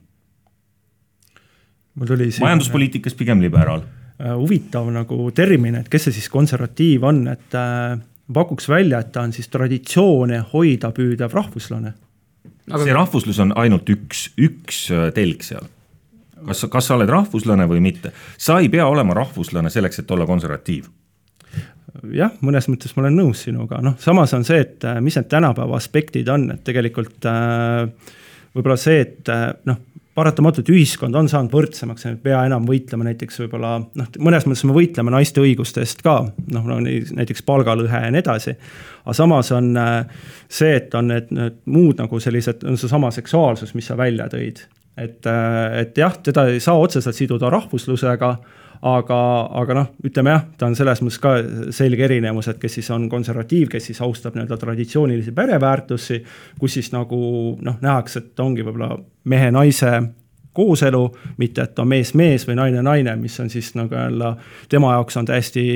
Mul 1.96 2.10
tuli 2.10 2.30
siin 2.30 2.46
majanduspoliitikas 2.46 3.16
pigem 3.18 3.42
liberaal. 3.44 3.84
Äh, 4.20 4.32
huvitav 4.36 4.88
nagu 4.92 5.30
termin, 5.36 5.80
et 5.80 5.88
kes 5.92 6.08
see 6.08 6.18
siis 6.18 6.28
konservatiiv 6.32 7.04
on, 7.08 7.22
et 7.32 7.56
äh, 7.58 7.96
pakuks 8.32 8.68
välja, 8.72 9.00
et 9.02 9.12
ta 9.14 9.26
on 9.26 9.32
siis 9.36 9.48
traditsioone 9.52 10.42
hoida 10.52 10.92
püüdev 10.96 11.34
rahvuslane. 11.36 11.94
Aga... 12.66 12.82
see 12.82 12.94
rahvuslus 12.96 13.40
on 13.44 13.54
ainult 13.60 13.88
üks, 13.92 14.28
üks 14.42 14.86
telg 15.14 15.44
seal 15.46 15.68
kas, 16.46 16.64
kas 16.70 16.88
sa 16.88 16.96
oled 16.96 17.10
rahvuslane 17.10 17.66
või 17.70 17.80
mitte, 17.84 18.12
sa 18.38 18.58
ei 18.62 18.68
pea 18.72 18.86
olema 18.90 19.14
rahvuslane 19.16 19.70
selleks, 19.72 20.02
et 20.02 20.10
olla 20.10 20.26
konservatiiv 20.28 20.88
jah, 22.16 22.34
mõnes 22.44 22.68
mõttes 22.70 22.94
ma 22.96 23.04
olen 23.04 23.18
nõus 23.20 23.44
sinuga, 23.46 23.80
noh, 23.84 23.96
samas 24.02 24.34
on 24.36 24.44
see, 24.46 24.60
et 24.64 24.84
äh, 24.86 25.00
mis 25.04 25.16
need 25.18 25.28
tänapäeva 25.32 25.78
aspektid 25.78 26.28
on, 26.32 26.50
et 26.54 26.62
tegelikult 26.66 27.26
äh, 27.30 27.86
võib-olla 28.54 28.78
see, 28.80 29.00
et 29.06 29.32
äh, 29.32 29.48
noh, 29.68 29.80
paratamatult 30.16 30.70
ühiskond 30.72 31.16
on 31.18 31.28
saanud 31.28 31.52
võrdsemaks, 31.52 32.06
me 32.06 32.14
ei 32.14 32.22
pea 32.28 32.40
enam 32.48 32.64
võitlema 32.68 33.04
näiteks 33.10 33.42
võib-olla 33.42 33.74
noh, 33.84 34.08
mõnes 34.24 34.46
mõttes 34.48 34.64
me 34.68 34.76
võitleme 34.76 35.12
naiste 35.12 35.42
õiguste 35.44 35.84
eest 35.84 36.00
ka, 36.06 36.18
noh 36.54 36.70
no, 36.70 36.78
näiteks 36.80 37.44
palgalõhe 37.46 38.06
ja 38.06 38.14
nii 38.14 38.24
edasi. 38.24 38.56
aga 39.04 39.16
samas 39.16 39.52
on 39.56 39.74
see, 39.76 40.72
et 40.78 40.94
on 40.96 41.12
need, 41.12 41.28
need 41.36 41.60
muud 41.68 42.00
nagu 42.00 42.20
sellised, 42.22 42.64
on 42.64 42.80
seesama 42.80 43.12
seksuaalsus, 43.14 43.76
mis 43.76 43.92
sa 43.92 43.98
välja 43.98 44.30
tõid 44.32 44.64
et, 44.96 45.26
äh, 45.26 45.80
et 45.82 45.98
jah, 45.98 46.14
teda 46.22 46.46
ei 46.50 46.60
saa 46.62 46.78
otseselt 46.80 47.16
siduda 47.16 47.50
rahvuslusega, 47.52 48.30
aga, 48.86 49.20
aga 49.60 49.76
noh, 49.76 49.88
ütleme 50.06 50.32
jah, 50.34 50.44
ta 50.58 50.68
on 50.68 50.76
selles 50.78 51.00
mõttes 51.02 51.18
ka 51.22 51.32
selge 51.74 52.04
erinevus, 52.06 52.50
et 52.52 52.60
kes 52.62 52.78
siis 52.78 52.90
on 52.94 53.08
konservatiiv, 53.10 53.70
kes 53.72 53.90
siis 53.90 54.02
austab 54.04 54.36
nii-öelda 54.36 54.58
traditsioonilisi 54.60 55.34
pereväärtusi, 55.36 56.20
kus 56.60 56.78
siis 56.78 56.92
nagu 56.94 57.18
noh, 57.66 57.80
nähakse, 57.82 58.22
et 58.22 58.44
ongi 58.44 58.64
võib-olla 58.66 58.94
mehe-naise 59.32 59.92
kooselu, 60.56 61.02
mitte 61.40 61.66
et 61.66 61.82
on 61.82 61.90
mees-mees 61.90 62.46
või 62.48 62.56
naine-naine, 62.60 63.16
mis 63.20 63.36
on 63.42 63.50
siis 63.52 63.74
nagu 63.76 63.94
jälle 63.94 64.32
tema 64.72 64.94
jaoks 64.96 65.20
on 65.20 65.28
täiesti 65.28 65.66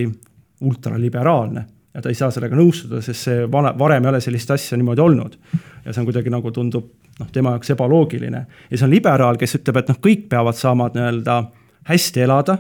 ultraliberaalne 0.61 1.67
ja 1.95 2.03
ta 2.03 2.09
ei 2.09 2.17
saa 2.17 2.31
sellega 2.31 2.57
nõustuda, 2.57 3.03
sest 3.03 3.27
see 3.27 3.45
vana, 3.51 3.73
varem 3.79 4.05
ei 4.07 4.13
ole 4.13 4.21
sellist 4.23 4.51
asja 4.55 4.79
niimoodi 4.79 5.03
olnud. 5.03 5.37
ja 5.85 5.93
see 5.93 6.01
on 6.03 6.07
kuidagi 6.09 6.31
nagu 6.31 6.53
tundub 6.55 6.91
noh, 7.19 7.31
tema 7.33 7.57
jaoks 7.57 7.75
ebaloogiline. 7.75 8.45
ja 8.71 8.79
see 8.79 8.87
on 8.87 8.95
liberaal, 8.95 9.37
kes 9.41 9.59
ütleb, 9.59 9.81
et 9.83 9.91
noh, 9.91 9.99
kõik 9.99 10.29
peavad 10.31 10.57
saama 10.57 10.91
nii-öelda 10.95 11.43
hästi 11.91 12.23
elada, 12.27 12.59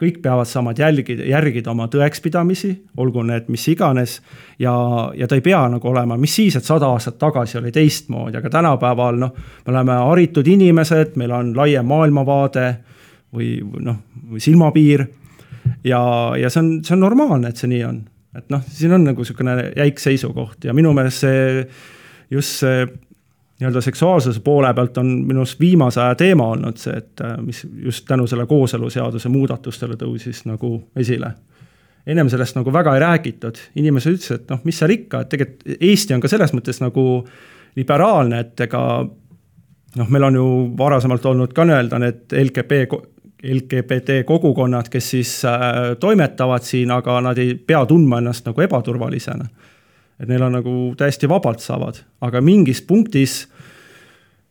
kõik 0.00 0.18
peavad 0.22 0.48
saama 0.48 0.74
jälgida, 0.76 1.24
järgida 1.24 1.70
oma 1.72 1.86
tõekspidamisi, 1.92 2.72
olgu 3.00 3.22
need 3.24 3.48
mis 3.52 3.64
iganes, 3.72 4.18
ja, 4.60 4.74
ja 5.16 5.28
ta 5.28 5.38
ei 5.38 5.44
pea 5.44 5.62
nagu 5.72 5.88
olema, 5.88 6.18
mis 6.20 6.34
siis, 6.36 6.56
et 6.58 6.64
sada 6.64 6.90
aastat 6.92 7.16
tagasi 7.18 7.58
oli 7.60 7.72
teistmoodi, 7.72 8.36
aga 8.36 8.50
tänapäeval 8.52 9.20
noh, 9.22 9.32
me 9.64 9.72
oleme 9.72 9.96
haritud 10.02 10.48
inimesed, 10.52 11.16
meil 11.16 11.32
on 11.32 11.54
laiem 11.56 11.88
maailmavaade 11.88 12.66
või 13.36 13.54
noh, 13.84 14.02
või 14.32 14.42
silmapiir 14.44 15.06
ja, 15.84 16.02
ja 16.36 16.52
see 16.52 16.60
on, 16.62 16.70
see 16.84 16.96
on 16.96 17.04
normaalne, 17.06 17.50
et 17.50 17.62
see 17.62 17.72
nii 17.72 17.82
on. 17.88 18.04
et 18.36 18.52
noh, 18.52 18.62
siin 18.68 18.92
on 18.92 19.08
nagu 19.08 19.24
niisugune 19.24 19.72
jäik 19.76 20.00
seisukoht 20.02 20.68
ja 20.68 20.76
minu 20.76 20.92
meelest 20.92 21.24
see, 21.24 21.66
just 22.30 22.60
see 22.60 22.84
nii-öelda 23.60 23.80
seksuaalsuse 23.80 24.40
poole 24.40 24.74
pealt 24.74 24.98
on 24.98 25.06
minu 25.06 25.40
arust 25.40 25.60
viimase 25.60 26.00
aja 26.00 26.14
teema 26.14 26.48
olnud 26.52 26.76
see, 26.80 26.96
et 26.96 27.20
äh, 27.24 27.36
mis 27.40 27.66
just 27.82 28.04
tänu 28.08 28.26
selle 28.26 28.46
kooseluseaduse 28.46 29.28
muudatustele 29.32 29.96
tõusis 30.00 30.44
nagu 30.44 30.76
esile. 30.96 31.32
ennem 32.06 32.28
sellest 32.28 32.54
nagu 32.56 32.72
väga 32.72 32.94
ei 32.94 33.00
räägitud, 33.00 33.58
inimesed 33.74 34.12
ütlesid, 34.14 34.42
et 34.42 34.50
noh, 34.50 34.60
mis 34.64 34.78
seal 34.78 34.92
ikka, 34.94 35.20
et 35.20 35.28
tegelikult 35.28 35.80
Eesti 35.80 36.14
on 36.14 36.20
ka 36.20 36.28
selles 36.28 36.52
mõttes 36.54 36.78
nagu 36.80 37.04
liberaalne, 37.76 38.40
et 38.40 38.60
ega 38.60 38.82
noh, 39.96 40.08
meil 40.08 40.28
on 40.28 40.34
ju 40.34 40.46
varasemalt 40.78 41.26
olnud 41.26 41.52
ka 41.56 41.64
nii-öelda 41.64 41.98
need 41.98 42.36
LGB, 42.44 42.82
LGBT 43.56 44.20
kogukonnad, 44.26 44.88
kes 44.92 45.10
siis 45.10 45.32
äh, 45.48 45.96
toimetavad 46.00 46.62
siin, 46.62 46.92
aga 46.92 47.20
nad 47.24 47.38
ei 47.38 47.54
pea 47.54 47.86
tundma 47.86 48.20
ennast 48.20 48.46
nagu 48.46 48.60
ebaturvalisena 48.60 49.48
et 50.20 50.28
neil 50.28 50.42
on 50.42 50.58
nagu 50.58 50.76
täiesti 50.96 51.28
vabalt 51.28 51.60
saavad, 51.60 52.00
aga 52.24 52.40
mingis 52.40 52.82
punktis 52.82 53.44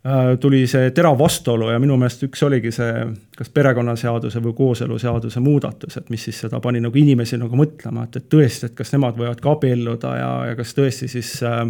Äh, 0.06 0.38
tuli 0.38 0.68
see 0.70 0.92
terav 0.94 1.16
vastuolu 1.18 1.72
ja 1.72 1.80
minu 1.82 1.96
meelest 1.98 2.22
üks 2.28 2.44
oligi 2.46 2.70
see, 2.76 3.06
kas 3.34 3.48
perekonnaseaduse 3.50 4.38
või 4.44 4.54
kooseluseaduse 4.54 5.42
muudatus, 5.42 5.98
et 5.98 6.12
mis 6.14 6.28
siis 6.28 6.44
seda 6.44 6.60
pani 6.62 6.78
nagu 6.84 7.00
inimesi 7.02 7.40
nagu 7.42 7.58
mõtlema, 7.58 8.04
et, 8.06 8.20
et 8.20 8.28
tõesti, 8.30 8.68
et 8.70 8.76
kas 8.78 8.94
nemad 8.94 9.18
võivad 9.18 9.42
ka 9.42 9.56
abielluda 9.56 10.12
ja, 10.20 10.30
ja 10.52 10.60
kas 10.60 10.76
tõesti 10.78 11.10
siis 11.10 11.32
äh, 11.42 11.64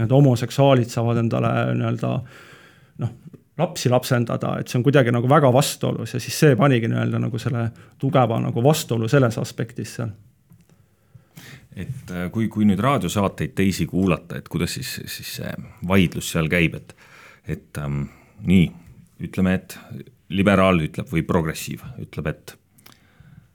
need 0.00 0.16
homoseksuaalid 0.16 0.88
saavad 0.94 1.20
endale 1.26 1.50
nii-öelda 1.74 2.14
noh, 3.04 3.12
lapsi 3.60 3.92
lapsendada, 3.92 4.54
et 4.62 4.72
see 4.72 4.80
on 4.80 4.86
kuidagi 4.88 5.12
nagu 5.12 5.28
väga 5.28 5.52
vastuolus 5.52 6.16
ja 6.16 6.24
siis 6.24 6.40
see 6.40 6.56
panigi 6.56 6.88
nii-öelda 6.88 7.20
nagu 7.26 7.42
selle 7.42 7.66
tugeva 8.00 8.40
nagu 8.46 8.64
vastuolu 8.64 9.12
selles 9.12 9.36
aspektis 9.44 9.98
seal 9.98 10.16
et 11.76 12.10
äh, 12.14 12.28
kui, 12.32 12.48
kui 12.52 12.66
nüüd 12.68 12.80
raadiosaateid 12.82 13.54
teisi 13.58 13.86
kuulata, 13.90 14.38
et 14.38 14.48
kuidas 14.50 14.76
siis, 14.78 14.94
siis 15.10 15.34
see 15.40 15.52
vaidlus 15.88 16.30
seal 16.34 16.50
käib, 16.52 16.78
et 16.78 16.94
et 17.50 17.76
ähm, 17.76 18.06
nii, 18.48 18.70
ütleme, 19.26 19.58
et 19.58 19.74
liberaal 20.32 20.78
ütleb 20.86 21.10
või 21.12 21.20
progressiiv 21.28 21.82
ütleb, 22.00 22.30
et 22.30 22.54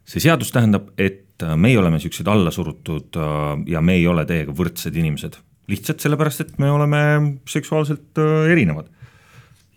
see 0.05 0.21
seadus 0.21 0.51
tähendab, 0.53 0.91
et 0.99 1.41
äh, 1.45 1.55
meie 1.57 1.79
oleme 1.79 1.97
niisugused 1.97 2.29
allasurutud 2.29 3.17
äh, 3.17 3.55
ja 3.73 3.81
me 3.81 3.97
ei 3.97 4.05
ole 4.07 4.27
teiega 4.29 4.53
võrdsed 4.55 4.99
inimesed. 4.99 5.39
lihtsalt 5.69 6.01
sellepärast, 6.01 6.41
et 6.41 6.55
me 6.59 6.69
oleme 6.71 7.01
seksuaalselt 7.47 8.19
erinevad. 8.51 8.89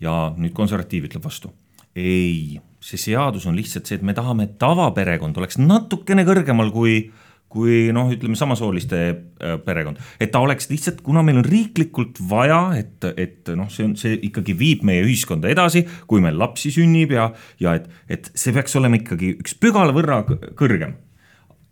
ja 0.03 0.33
nüüd 0.37 0.53
konservatiiv 0.53 1.07
ütleb 1.07 1.23
vastu. 1.23 1.53
ei, 1.95 2.59
see 2.83 2.99
seadus 2.99 3.47
on 3.47 3.55
lihtsalt 3.55 3.87
see, 3.87 3.95
et 3.95 4.03
me 4.03 4.13
tahame, 4.13 4.43
et 4.43 4.57
tavaperekond 4.59 5.37
oleks 5.37 5.57
natukene 5.57 6.25
kõrgemal 6.27 6.71
kui 6.75 6.97
äh, 7.07 7.22
kui 7.53 7.91
noh, 7.95 8.09
ütleme 8.13 8.37
samasooliste 8.39 8.99
äh, 9.05 9.55
perekond, 9.65 10.01
et 10.21 10.33
ta 10.33 10.41
oleks 10.43 10.69
lihtsalt, 10.71 11.03
kuna 11.05 11.23
meil 11.25 11.41
on 11.43 11.47
riiklikult 11.47 12.21
vaja, 12.29 12.61
et, 12.79 13.05
et 13.13 13.53
noh, 13.57 13.69
see 13.73 13.87
on, 13.87 13.95
see 13.99 14.17
ikkagi 14.29 14.57
viib 14.57 14.83
meie 14.87 15.05
ühiskonda 15.05 15.51
edasi, 15.53 15.85
kui 16.09 16.23
meil 16.23 16.39
lapsi 16.39 16.73
sünnib 16.73 17.13
ja, 17.15 17.29
ja 17.61 17.77
et, 17.79 17.89
et 18.11 18.31
see 18.33 18.55
peaks 18.55 18.77
olema 18.79 18.99
ikkagi 18.99 19.35
üks 19.37 19.57
pügala 19.61 19.95
võrra 19.95 20.23
kõrgem 20.57 20.97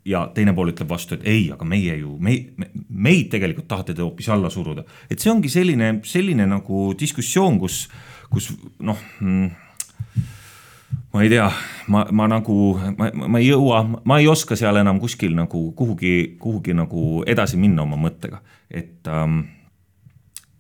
ja 0.08 0.24
teine 0.34 0.54
pool 0.58 0.72
ütleb 0.72 0.90
vastu, 0.90 1.18
et 1.18 1.26
ei, 1.30 1.44
aga 1.54 1.66
meie 1.68 1.96
ju, 2.00 2.16
me, 2.24 2.38
me, 2.58 2.70
meid 2.90 3.30
tegelikult 3.34 3.68
tahate 3.70 3.96
te 3.98 4.02
hoopis 4.02 4.30
alla 4.34 4.50
suruda. 4.50 4.86
et 5.10 5.20
see 5.20 5.32
ongi 5.34 5.50
selline, 5.52 5.94
selline 6.08 6.48
nagu 6.50 6.92
diskussioon, 6.98 7.60
kus, 7.62 7.84
kus 8.32 8.50
noh 8.82 8.98
mm, 9.20 9.52
ma 11.14 11.24
ei 11.24 11.32
tea, 11.32 11.48
ma, 11.92 12.06
ma 12.12 12.28
nagu, 12.32 12.58
ma, 12.98 13.10
ma 13.14 13.40
ei 13.42 13.50
jõua, 13.50 13.82
ma 14.08 14.20
ei 14.22 14.30
oska 14.32 14.56
seal 14.60 14.80
enam 14.82 15.00
kuskil 15.02 15.36
nagu 15.38 15.72
kuhugi, 15.78 16.38
kuhugi 16.42 16.76
nagu 16.78 17.24
edasi 17.30 17.60
minna 17.60 17.84
oma 17.84 18.00
mõttega, 18.00 18.42
et 18.70 19.10
ähm, 19.12 19.44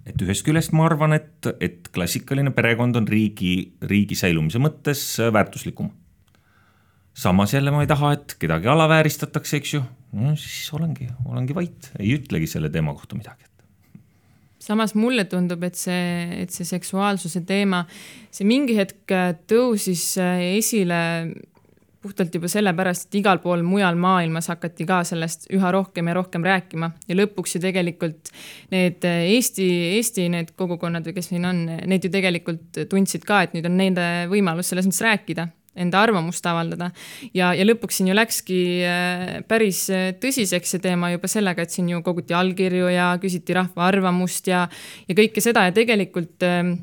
et 0.08 0.22
ühest 0.26 0.46
küljest 0.46 0.74
ma 0.76 0.88
arvan, 0.90 1.16
et, 1.16 1.48
et 1.62 1.90
klassikaline 1.94 2.54
perekond 2.56 2.98
on 3.00 3.08
riigi, 3.08 3.78
riigi 3.86 4.18
säilumise 4.18 4.60
mõttes 4.62 5.04
väärtuslikum. 5.34 5.92
samas 7.14 7.54
jälle 7.54 7.72
ma 7.72 7.84
ei 7.84 7.88
taha, 7.88 8.14
et 8.18 8.36
kedagi 8.40 8.68
alavääristatakse, 8.72 9.58
eks 9.58 9.74
ju, 9.78 9.84
no 10.18 10.36
siis 10.36 10.74
olengi, 10.74 11.08
olengi 11.26 11.56
vait, 11.56 11.92
ei 12.00 12.16
ütlegi 12.18 12.48
selle 12.48 12.70
teema 12.74 12.94
kohta 12.98 13.16
midagi 13.20 13.51
samas 14.62 14.96
mulle 14.96 15.26
tundub, 15.30 15.64
et 15.66 15.78
see, 15.80 16.42
et 16.44 16.54
see 16.54 16.68
seksuaalsuse 16.68 17.44
teema, 17.48 17.84
see 18.34 18.48
mingi 18.48 18.78
hetk 18.78 19.16
tõusis 19.50 20.06
äh, 20.22 20.44
esile 20.58 21.02
puhtalt 22.02 22.34
juba 22.34 22.50
sellepärast, 22.50 23.08
et 23.08 23.20
igal 23.20 23.38
pool 23.44 23.62
mujal 23.66 23.98
maailmas 24.02 24.48
hakati 24.50 24.88
ka 24.90 25.04
sellest 25.06 25.46
üha 25.54 25.70
rohkem 25.74 26.10
ja 26.10 26.16
rohkem 26.18 26.46
rääkima. 26.46 26.90
Ja 27.06 27.18
lõpuks 27.20 27.56
ju 27.56 27.62
tegelikult 27.62 28.32
need 28.74 29.06
äh, 29.06 29.28
Eesti, 29.36 29.68
Eesti 29.98 30.28
need 30.34 30.54
kogukonnad 30.58 31.06
või 31.06 31.18
kes 31.18 31.30
siin 31.34 31.46
on, 31.46 31.66
need 31.70 32.08
ju 32.08 32.14
tegelikult 32.14 32.84
tundsid 32.90 33.26
ka, 33.28 33.44
et 33.46 33.58
nüüd 33.58 33.70
on 33.70 33.78
nende 33.78 34.08
võimalus 34.32 34.74
selles 34.74 34.90
mõttes 34.90 35.06
rääkida 35.06 35.52
enda 35.76 36.02
arvamust 36.04 36.46
avaldada. 36.46 36.92
ja, 37.34 37.54
ja 37.56 37.66
lõpuks 37.66 38.00
siin 38.00 38.12
ju 38.12 38.16
läkski 38.18 38.60
äh, 38.88 39.34
päris 39.48 39.86
äh, 39.94 40.12
tõsiseks 40.20 40.76
see 40.76 40.84
teema 40.84 41.12
juba 41.14 41.30
sellega, 41.32 41.64
et 41.64 41.74
siin 41.74 41.90
ju 41.90 42.02
koguti 42.06 42.36
allkirju 42.36 42.92
ja 42.92 43.12
küsiti 43.22 43.56
rahva 43.56 43.88
arvamust 43.88 44.52
ja, 44.52 44.66
ja 45.08 45.18
kõike 45.18 45.44
seda 45.44 45.68
ja 45.70 45.76
tegelikult 45.76 46.44
ähm, 46.48 46.76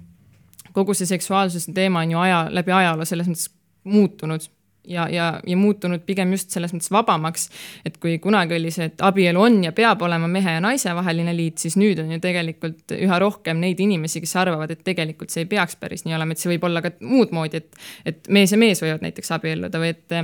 kogu 0.73 0.97
see 0.97 1.09
seksuaalsuse 1.11 1.75
teema 1.77 2.05
on 2.07 2.17
ju 2.17 2.23
aja, 2.23 2.45
läbi 2.55 2.75
ajaloo 2.75 3.09
selles 3.09 3.29
mõttes 3.29 3.51
muutunud 3.89 4.49
ja, 4.89 5.09
ja, 5.13 5.29
ja 5.47 5.57
muutunud 5.57 6.03
pigem 6.07 6.33
just 6.33 6.55
selles 6.55 6.73
mõttes 6.75 6.91
vabamaks. 6.93 7.49
et 7.87 7.99
kui 8.03 8.19
kunagi 8.23 8.57
oli 8.57 8.71
see, 8.75 8.89
et 8.91 9.03
abielu 9.05 9.41
on 9.41 9.61
ja 9.65 9.73
peab 9.77 10.03
olema 10.07 10.29
mehe 10.31 10.57
ja 10.57 10.63
naise 10.65 10.95
vaheline 10.97 11.35
liit, 11.37 11.59
siis 11.63 11.77
nüüd 11.81 12.01
on 12.03 12.13
ju 12.17 12.21
tegelikult 12.25 12.97
üha 12.97 13.19
rohkem 13.23 13.61
neid 13.63 13.81
inimesi, 13.81 14.23
kes 14.25 14.37
arvavad, 14.41 14.73
et 14.75 14.85
tegelikult 14.87 15.35
see 15.35 15.45
ei 15.45 15.51
peaks 15.51 15.79
päris 15.81 16.07
nii 16.07 16.17
olema, 16.17 16.35
et 16.35 16.43
see 16.43 16.53
võib 16.55 16.69
olla 16.69 16.83
ka 16.85 16.95
muud 17.05 17.35
moodi, 17.37 17.63
et, 17.63 17.83
et 18.09 18.31
mees 18.33 18.55
ja 18.55 18.61
mees 18.61 18.83
võivad 18.85 19.05
näiteks 19.05 19.35
abielluda 19.39 19.83
või 19.83 19.93
et, 19.95 20.19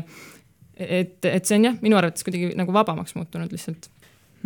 et, 0.77 1.19
et 1.31 1.45
see 1.45 1.59
on 1.61 1.71
jah, 1.71 1.81
minu 1.85 2.01
arvates 2.01 2.27
kuidagi 2.27 2.55
nagu 2.59 2.75
vabamaks 2.75 3.17
muutunud 3.19 3.53
lihtsalt. 3.53 3.91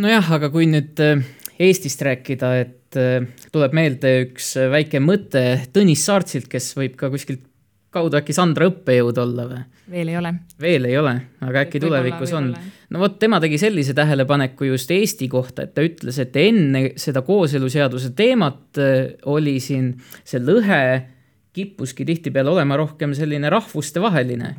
nojah, 0.02 0.32
aga 0.38 0.50
kui 0.54 0.68
nüüd 0.70 1.04
äh, 1.04 1.22
Eestist 1.58 2.02
rääkida, 2.06 2.52
et 2.62 2.98
äh, 2.98 3.26
tuleb 3.50 3.72
meelde 3.74 4.14
üks 4.28 4.52
väike 4.70 5.00
mõte 5.02 5.44
Tõnis 5.74 6.04
Saartsilt, 6.06 6.46
kes 6.50 6.70
võib 6.78 6.94
ka 7.00 7.10
kuskilt 7.10 7.47
kaudu 7.94 8.18
äkki 8.18 8.34
Sandra 8.36 8.68
õppejõud 8.68 9.18
olla 9.22 9.46
või? 9.48 9.60
veel 9.90 10.12
ei 10.12 10.16
ole. 10.20 10.32
veel 10.60 10.88
ei 10.90 10.96
ole, 11.00 11.14
aga 11.44 11.64
äkki 11.64 11.80
tulevikus 11.82 12.32
on. 12.36 12.50
no 12.90 13.02
vot, 13.02 13.18
tema 13.20 13.40
tegi 13.40 13.60
sellise 13.60 13.94
tähelepaneku 13.96 14.68
just 14.68 14.90
Eesti 14.94 15.28
kohta, 15.32 15.64
et 15.64 15.74
ta 15.76 15.84
ütles, 15.86 16.18
et 16.20 16.36
enne 16.36 16.84
seda 17.00 17.22
kooseluseaduse 17.26 18.12
teemat 18.18 18.80
äh, 18.82 19.14
oli 19.32 19.58
siin 19.64 19.94
see 20.24 20.42
lõhe 20.42 20.82
kippuski 21.56 22.04
tihtipeale 22.06 22.52
olema 22.52 22.76
rohkem 22.78 23.14
selline 23.16 23.50
rahvustevaheline 23.50 24.54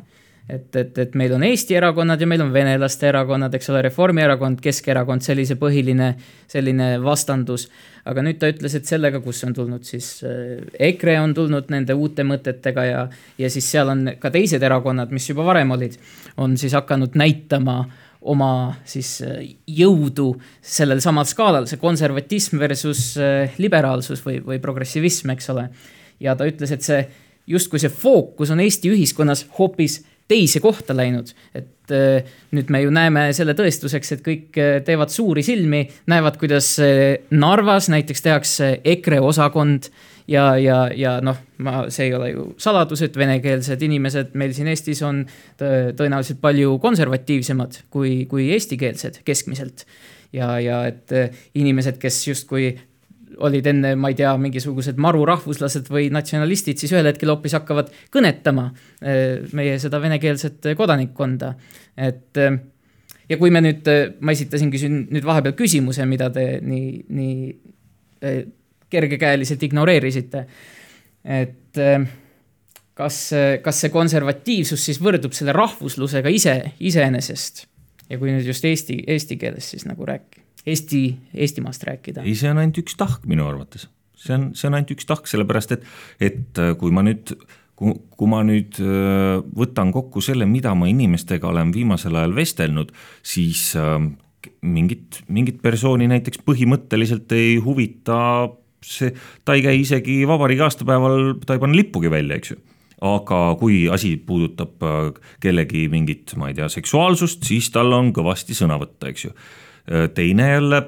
et, 0.50 0.76
et, 0.76 0.98
et 0.98 1.14
meil 1.18 1.32
on 1.36 1.44
Eesti 1.46 1.76
erakonnad 1.78 2.20
ja 2.20 2.26
meil 2.28 2.42
on 2.44 2.52
venelaste 2.54 3.08
erakonnad, 3.10 3.54
eks 3.54 3.70
ole, 3.72 3.82
Reformierakond, 3.86 4.60
Keskerakond, 4.64 5.24
sellise 5.24 5.56
põhiline 5.60 6.12
selline 6.50 6.90
vastandus. 7.04 7.68
aga 8.04 8.22
nüüd 8.24 8.38
ta 8.40 8.48
ütles, 8.50 8.74
et 8.74 8.88
sellega, 8.88 9.20
kus 9.20 9.42
on 9.44 9.54
tulnud 9.54 9.84
siis 9.86 10.22
äh, 10.26 10.60
EKRE 10.90 11.18
on 11.20 11.34
tulnud 11.36 11.68
nende 11.70 11.94
uute 11.94 12.24
mõtetega 12.26 12.84
ja, 12.88 13.02
ja 13.38 13.50
siis 13.52 13.68
seal 13.70 13.92
on 13.92 14.06
ka 14.20 14.32
teised 14.32 14.62
erakonnad, 14.62 15.12
mis 15.12 15.28
juba 15.28 15.44
varem 15.46 15.76
olid, 15.76 15.98
on 16.40 16.56
siis 16.58 16.74
hakanud 16.78 17.18
näitama 17.20 17.82
oma 18.20 18.52
siis 18.88 19.18
äh, 19.24 19.44
jõudu 19.68 20.32
sellel 20.60 21.00
samal 21.04 21.28
skaalal, 21.28 21.68
see 21.68 21.80
konservatism 21.80 22.60
versus 22.60 23.14
äh, 23.20 23.56
liberaalsus 23.60 24.24
või, 24.26 24.40
või 24.44 24.60
progressivism, 24.62 25.34
eks 25.36 25.50
ole. 25.54 25.68
ja 26.20 26.36
ta 26.36 26.48
ütles, 26.48 26.72
et 26.72 26.84
see 26.84 27.04
justkui 27.50 27.80
see 27.82 27.92
fookus 27.92 28.52
on 28.52 28.60
Eesti 28.62 28.92
ühiskonnas 28.92 29.46
hoopis 29.58 30.00
teise 30.30 30.62
kohta 30.62 30.94
läinud. 30.96 31.32
et 31.54 31.94
äh, 31.94 32.28
nüüd 32.54 32.70
me 32.70 32.82
ju 32.84 32.92
näeme 32.94 33.26
selle 33.36 33.56
tõestuseks, 33.58 34.14
et 34.14 34.22
kõik 34.26 34.60
äh, 34.60 34.78
teevad 34.86 35.12
suuri 35.12 35.42
silmi, 35.46 35.82
näevad, 36.10 36.38
kuidas 36.40 36.76
äh, 36.84 37.18
Narvas 37.34 37.90
näiteks 37.92 38.22
tehakse 38.22 38.70
EKRE 38.84 39.20
osakond 39.26 39.90
ja, 40.30 40.52
ja, 40.60 40.84
ja 40.94 41.16
noh, 41.24 41.40
ma, 41.64 41.84
see 41.90 42.08
ei 42.08 42.14
ole 42.14 42.30
ju 42.30 42.46
saladus, 42.62 43.02
et 43.06 43.18
venekeelsed 43.18 43.82
inimesed 43.82 44.36
meil 44.38 44.54
siin 44.56 44.70
Eestis 44.70 45.02
on 45.06 45.24
tõenäoliselt 45.58 46.38
palju 46.42 46.78
konservatiivsemad 46.82 47.82
kui, 47.90 48.24
kui 48.30 48.50
eestikeelsed 48.54 49.22
keskmiselt 49.26 49.86
ja, 50.36 50.54
ja 50.62 50.84
et 50.92 51.10
inimesed, 51.58 51.98
kes 51.98 52.22
justkui 52.28 52.70
olid 53.38 53.66
enne, 53.70 53.94
ma 53.98 54.10
ei 54.10 54.16
tea, 54.18 54.32
mingisugused 54.40 54.98
marurahvuslased 55.00 55.88
või 55.92 56.08
natsionalistid, 56.14 56.80
siis 56.80 56.92
ühel 56.94 57.08
hetkel 57.10 57.32
hoopis 57.32 57.54
hakkavad 57.58 57.92
kõnetama 58.14 58.68
eh, 58.70 59.40
meie 59.56 59.78
seda 59.82 60.00
venekeelset 60.02 60.70
kodanikkonda. 60.78 61.52
et 61.96 62.40
eh, 62.40 62.58
ja 63.28 63.38
kui 63.38 63.52
me 63.54 63.62
nüüd, 63.64 63.86
eh, 63.90 64.14
ma 64.20 64.34
esitasingi 64.36 64.82
siin 64.82 65.02
nüüd 65.10 65.26
vahepeal 65.26 65.56
küsimuse, 65.58 66.06
mida 66.06 66.30
te 66.34 66.46
nii, 66.62 67.04
nii 67.08 68.32
kergekäeliselt 68.90 69.62
ignoreerisite. 69.62 70.44
et 71.24 71.78
kas, 72.94 73.18
kas 73.62 73.80
see 73.80 73.92
konservatiivsus 73.92 74.84
siis 74.84 75.00
võrdub 75.00 75.32
selle 75.36 75.54
rahvuslusega 75.56 76.28
ise, 76.28 76.56
iseenesest? 76.80 77.66
ja 78.10 78.18
kui 78.18 78.34
nüüd 78.34 78.46
just 78.46 78.64
eesti, 78.66 79.04
eesti 79.06 79.38
keeles 79.38 79.70
siis 79.70 79.86
nagu 79.86 80.04
rääkida 80.08 80.39
Eesti, 80.66 81.16
Eestimaast 81.34 81.84
rääkida? 81.88 82.24
ei, 82.26 82.36
see 82.36 82.50
on 82.52 82.60
ainult 82.60 82.82
üks 82.82 82.96
tahk 83.00 83.24
minu 83.28 83.46
arvates. 83.48 83.88
see 84.20 84.36
on, 84.36 84.50
see 84.58 84.68
on 84.68 84.76
ainult 84.76 84.92
üks 84.96 85.08
tahk, 85.08 85.28
sellepärast 85.30 85.76
et, 85.76 85.86
et 86.20 86.60
äh, 86.60 86.74
kui 86.80 86.92
ma 86.92 87.04
nüüd, 87.06 87.32
kui, 87.78 87.94
kui 88.16 88.30
ma 88.30 88.42
nüüd 88.46 88.80
äh, 88.84 89.40
võtan 89.56 89.92
kokku 89.94 90.22
selle, 90.24 90.48
mida 90.48 90.74
ma 90.76 90.90
inimestega 90.90 91.48
olen 91.48 91.72
viimasel 91.76 92.18
ajal 92.20 92.36
vestelnud, 92.36 92.92
siis 93.24 93.70
äh, 93.80 93.96
mingit, 94.60 95.22
mingit 95.32 95.62
persooni 95.64 96.10
näiteks 96.10 96.42
põhimõtteliselt 96.44 97.32
ei 97.36 97.56
huvita 97.64 98.18
see, 98.84 99.14
ta 99.44 99.56
ei 99.56 99.64
käi 99.64 99.80
isegi 99.80 100.20
vabariigi 100.28 100.66
aastapäeval, 100.68 101.40
ta 101.46 101.56
ei 101.56 101.64
pane 101.64 101.80
lippugi 101.80 102.12
välja, 102.12 102.36
eks 102.36 102.54
ju 102.54 102.60
aga 103.00 103.54
kui 103.56 103.86
asi 103.88 104.10
puudutab 104.20 104.82
kellegi 105.40 105.86
mingit, 105.88 106.34
ma 106.36 106.50
ei 106.50 106.56
tea, 106.58 106.66
seksuaalsust, 106.68 107.46
siis 107.48 107.70
tal 107.72 107.96
on 107.96 108.10
kõvasti 108.12 108.52
sõna 108.52 108.76
võtta, 108.76 109.08
eks 109.08 109.24
ju 109.24 109.32
teine 110.14 110.44
jälle 110.52 110.78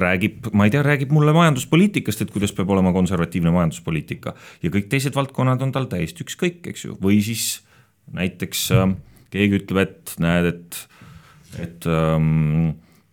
räägib, 0.00 0.46
ma 0.56 0.64
ei 0.64 0.72
tea, 0.72 0.80
räägib 0.86 1.10
mulle 1.12 1.34
majanduspoliitikast, 1.36 2.22
et 2.24 2.30
kuidas 2.32 2.54
peab 2.56 2.70
olema 2.72 2.94
konservatiivne 2.96 3.52
majanduspoliitika. 3.52 4.32
Ja 4.64 4.70
kõik 4.72 4.88
teised 4.92 5.16
valdkonnad 5.18 5.60
on 5.66 5.74
tal 5.74 5.90
täiesti 5.90 6.24
ükskõik, 6.24 6.62
eks 6.72 6.86
ju, 6.86 6.96
või 7.02 7.18
siis 7.24 7.58
näiteks 8.16 8.62
keegi 9.32 9.60
ütleb, 9.60 9.82
et 9.84 10.14
näed, 10.24 10.48
et, 10.48 10.80
et 11.60 11.90
ähm, 11.92 12.72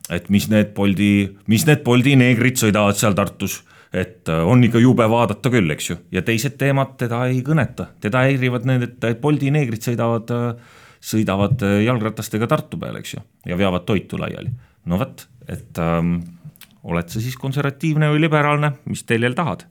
et 0.09 0.29
mis 0.33 0.47
need 0.49 0.73
Boldi, 0.77 1.11
mis 1.49 1.65
need 1.69 1.83
Boldi 1.85 2.15
neegrid 2.19 2.59
sõidavad 2.59 2.97
seal 2.99 3.17
Tartus. 3.17 3.61
Et 3.89 4.29
äh, 4.29 4.43
on 4.45 4.61
ikka 4.61 4.81
jube 4.83 5.05
vaadata 5.09 5.49
küll, 5.49 5.69
eks 5.73 5.87
ju, 5.89 5.95
ja 6.13 6.21
teised 6.25 6.59
teemad 6.61 6.93
teda 7.01 7.23
ei 7.25 7.39
kõneta, 7.45 7.87
teda 8.03 8.21
häirivad 8.27 8.67
need, 8.69 8.83
et 8.85 9.21
Bolti 9.21 9.49
neegrid 9.53 9.81
sõidavad, 9.81 10.29
äh, 10.29 10.75
sõidavad 11.01 11.63
äh, 11.65 11.79
jalgratastega 11.87 12.45
Tartu 12.51 12.77
peal, 12.81 12.99
eks 13.01 13.15
ju, 13.15 13.23
ja 13.49 13.57
veavad 13.57 13.87
toitu 13.89 14.19
laiali. 14.21 14.53
No 14.89 14.99
vot, 14.99 15.25
et 15.47 15.81
ähm, 15.81 16.17
oled 16.89 17.11
sa 17.11 17.21
siis 17.21 17.37
konservatiivne 17.37 18.09
või 18.13 18.23
liberaalne, 18.25 18.73
mis 18.89 19.05
teil 19.05 19.27
jälle 19.27 19.37
tahad? 19.37 19.67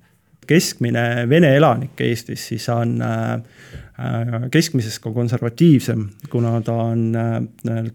keskmine 0.48 1.28
vene 1.28 1.50
elanik 1.56 2.00
Eestis 2.00 2.46
siis 2.48 2.68
on 2.72 2.94
äh, 3.04 3.42
keskmisest 4.50 5.02
ka 5.04 5.12
konservatiivsem, 5.12 6.06
kuna 6.32 6.54
ta 6.64 6.76
on 6.88 7.02
äh, 7.12 7.90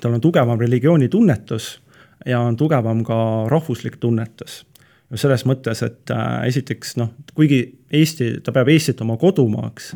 tal 0.00 0.16
on 0.16 0.20
tugevam 0.24 0.60
religioonitunnetus 0.60 1.68
ja 2.26 2.40
on 2.40 2.56
tugevam 2.56 3.04
ka 3.04 3.18
rahvuslik 3.48 3.96
tunnetus. 4.00 4.64
selles 5.14 5.44
mõttes, 5.46 5.82
et 5.84 6.10
äh, 6.10 6.46
esiteks 6.48 6.96
noh, 6.96 7.12
kuigi 7.34 7.60
Eesti, 7.92 8.40
ta 8.42 8.52
peab 8.52 8.68
Eestit 8.72 9.00
oma 9.04 9.16
kodumaaks, 9.20 9.92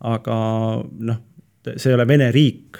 aga 0.00 0.36
noh, 0.98 1.18
see 1.76 1.90
ei 1.90 1.96
ole 1.96 2.06
Vene 2.06 2.30
riik, 2.32 2.78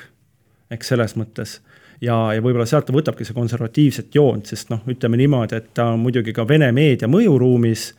eks 0.71 0.93
selles 0.93 1.17
mõttes 1.17 1.59
ja, 2.01 2.16
ja 2.34 2.42
võib-olla 2.42 2.66
sealt 2.68 2.88
ta 2.88 2.94
võtabki 2.96 3.26
see 3.26 3.36
konservatiivset 3.36 4.14
joont, 4.14 4.48
sest 4.51 4.72
noh, 4.72 4.82
ütleme 4.90 5.20
niimoodi, 5.20 5.59
et 5.61 5.70
ta 5.76 5.90
on 5.94 6.01
muidugi 6.05 6.34
ka 6.36 6.46
Vene 6.48 6.70
meedia 6.76 7.09
mõjuruumis 7.11 7.90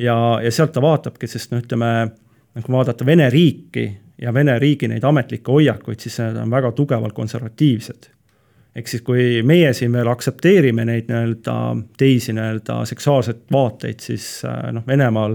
ja, 0.00 0.16
ja 0.42 0.52
sealt 0.52 0.74
ta 0.76 0.82
vaatabki, 0.84 1.28
sest 1.30 1.54
no 1.54 1.60
ütleme, 1.62 1.90
noh, 2.10 2.64
kui 2.64 2.76
vaadata 2.76 3.06
Vene 3.06 3.30
riiki 3.32 3.88
ja 4.20 4.34
Vene 4.34 4.58
riigi 4.60 4.88
neid 4.90 5.04
ametlikke 5.06 5.52
hoiakuid, 5.52 6.00
siis 6.00 6.20
need 6.20 6.40
on 6.42 6.52
väga 6.52 6.72
tugevalt 6.76 7.16
konservatiivsed. 7.16 8.10
Ehk 8.76 8.86
siis, 8.86 9.02
kui 9.02 9.40
meie 9.42 9.72
siin 9.74 9.90
veel 9.96 10.08
aktsepteerime 10.12 10.84
neid 10.86 11.08
nii-öelda 11.10 11.54
teisi 11.98 12.34
nii-öelda 12.36 12.84
seksuaalseid 12.86 13.48
vaateid, 13.52 13.98
siis 14.04 14.44
äh, 14.46 14.68
noh, 14.76 14.84
Venemaal 14.86 15.34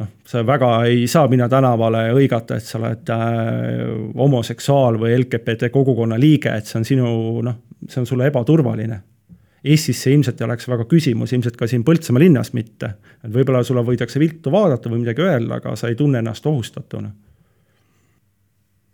noh, 0.00 0.12
sa 0.28 0.42
väga 0.46 0.70
ei 0.90 1.06
saa 1.10 1.28
minna 1.32 1.48
tänavale 1.48 2.06
ja 2.08 2.14
hõigata, 2.16 2.58
et 2.58 2.66
sa 2.66 2.78
oled 2.80 3.12
äh, 3.12 3.82
homoseksuaal 4.16 5.00
või 5.00 5.16
LGBT 5.18 5.70
kogukonna 5.74 6.18
liige, 6.20 6.52
et 6.52 6.68
see 6.68 6.80
on 6.80 6.88
sinu 6.88 7.10
noh, 7.46 7.60
see 7.88 8.02
on 8.02 8.08
sulle 8.08 8.30
ebaturvaline. 8.30 9.02
Eestis 9.66 9.98
see 10.04 10.14
ilmselt 10.14 10.40
ei 10.40 10.46
oleks 10.46 10.68
väga 10.70 10.84
küsimus, 10.86 11.32
ilmselt 11.34 11.56
ka 11.58 11.66
siin 11.66 11.82
Põltsamaa 11.84 12.22
linnas 12.22 12.52
mitte. 12.54 12.92
et 13.24 13.32
võib-olla 13.32 13.64
sulle 13.66 13.82
võidakse 13.82 14.20
viltu 14.22 14.52
vaadata 14.52 14.92
või 14.92 15.02
midagi 15.02 15.24
öelda, 15.24 15.58
aga 15.58 15.74
sa 15.76 15.88
ei 15.90 15.98
tunne 15.98 16.22
ennast 16.22 16.46
ohustatuna 16.46 17.10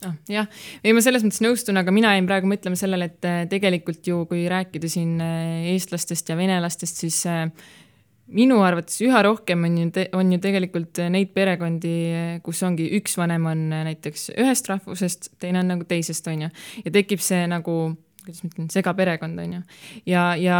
noh, 0.06 0.16
jah, 0.30 0.48
ei 0.84 0.94
ma 0.94 1.02
selles 1.04 1.24
mõttes 1.24 1.42
nõustun, 1.44 1.78
aga 1.80 1.94
mina 1.94 2.12
jäin 2.16 2.28
praegu 2.28 2.48
mõtlema 2.50 2.78
sellele, 2.78 3.08
et 3.10 3.28
äh, 3.28 3.42
tegelikult 3.50 4.06
ju, 4.08 4.22
kui 4.30 4.44
rääkida 4.50 4.90
siin 4.90 5.20
äh, 5.22 5.68
eestlastest 5.74 6.32
ja 6.32 6.38
venelastest, 6.38 7.02
siis 7.04 7.20
äh, 7.30 7.46
minu 8.32 8.60
arvates 8.64 9.00
üha 9.04 9.22
rohkem 9.26 9.64
on 9.66 9.78
ju, 9.80 9.88
on 10.16 10.30
ju 10.32 10.38
tegelikult 10.42 11.02
neid 11.12 11.32
perekondi, 11.36 11.96
kus 12.44 12.62
ongi 12.66 12.86
üks 12.98 13.18
vanem 13.20 13.48
on 13.50 13.66
näiteks 13.88 14.30
ühest 14.36 14.70
rahvusest, 14.70 15.32
teine 15.42 15.62
on 15.64 15.74
nagu 15.74 15.88
teisest, 15.88 16.28
on 16.30 16.46
ju. 16.46 16.52
ja 16.84 16.94
tekib 16.94 17.22
see 17.24 17.42
nagu, 17.50 17.76
kuidas 18.22 18.44
ma 18.44 18.52
ütlen, 18.52 18.70
segaperekond, 18.72 19.42
on 19.42 19.58
ju. 19.58 19.66
ja, 20.14 20.32
ja 20.40 20.58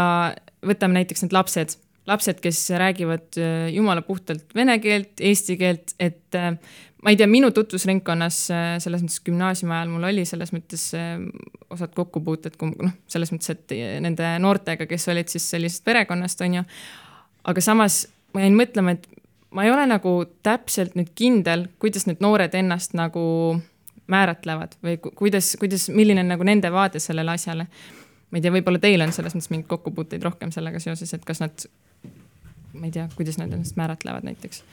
võtame 0.65 1.01
näiteks 1.01 1.25
need 1.25 1.35
lapsed 1.35 1.77
lapsed, 2.03 2.41
kes 2.43 2.65
räägivad 2.75 3.37
jumala 3.71 4.01
puhtalt 4.03 4.49
vene 4.55 4.75
keelt, 4.83 5.21
eesti 5.23 5.55
keelt, 5.55 5.93
et 6.03 6.35
ma 7.03 7.11
ei 7.11 7.19
tea, 7.19 7.27
minu 7.29 7.51
tutvusringkonnas 7.53 8.39
äh, 8.53 8.65
selles 8.83 9.03
mõttes 9.03 9.21
gümnaasiumi 9.27 9.75
ajal 9.75 9.91
mul 9.91 10.07
oli 10.07 10.23
selles 10.27 10.53
mõttes 10.55 10.85
äh, 10.97 11.17
osad 11.73 11.93
kokkupuuted, 11.97 12.55
noh, 12.63 12.93
selles 13.11 13.33
mõttes, 13.33 13.51
et 13.53 13.75
äh, 13.75 13.97
nende 14.03 14.35
noortega, 14.43 14.87
kes 14.89 15.09
olid 15.11 15.31
siis 15.31 15.49
sellisest 15.55 15.83
perekonnast, 15.87 16.43
on 16.45 16.61
ju. 16.61 16.67
Aga 17.43 17.61
samas 17.61 18.05
ma 18.33 18.43
jäin 18.43 18.57
mõtlema, 18.57 18.95
et 18.95 19.07
ma 19.53 19.65
ei 19.65 19.71
ole 19.73 19.85
nagu 19.89 20.15
täpselt 20.45 20.95
nüüd 20.97 21.13
kindel, 21.17 21.67
kuidas 21.81 22.07
need 22.09 22.23
noored 22.23 22.55
ennast 22.57 22.95
nagu 22.97 23.25
määratlevad 24.11 24.77
või 24.83 24.97
kuidas, 25.03 25.53
kuidas, 25.59 25.87
milline 25.93 26.25
on 26.25 26.33
nagu 26.33 26.47
nende 26.47 26.71
vaade 26.73 26.99
sellele 27.03 27.35
asjale. 27.37 27.67
ma 28.31 28.39
ei 28.39 28.41
tea, 28.41 28.51
võib-olla 28.51 28.81
teil 28.81 29.01
on 29.05 29.13
selles 29.13 29.35
mõttes 29.35 29.51
mingeid 29.53 29.69
kokkupuuteid 29.69 30.23
rohkem 30.25 30.51
sellega 30.51 30.81
seoses, 30.81 31.13
et 31.13 31.23
kas 31.25 31.39
nad, 31.43 31.67
ma 32.73 32.89
ei 32.89 32.91
tea, 32.91 33.07
kuidas 33.15 33.37
nad 33.37 33.53
ennast 33.53 33.77
määratlevad 33.79 34.25
näiteks 34.25 34.63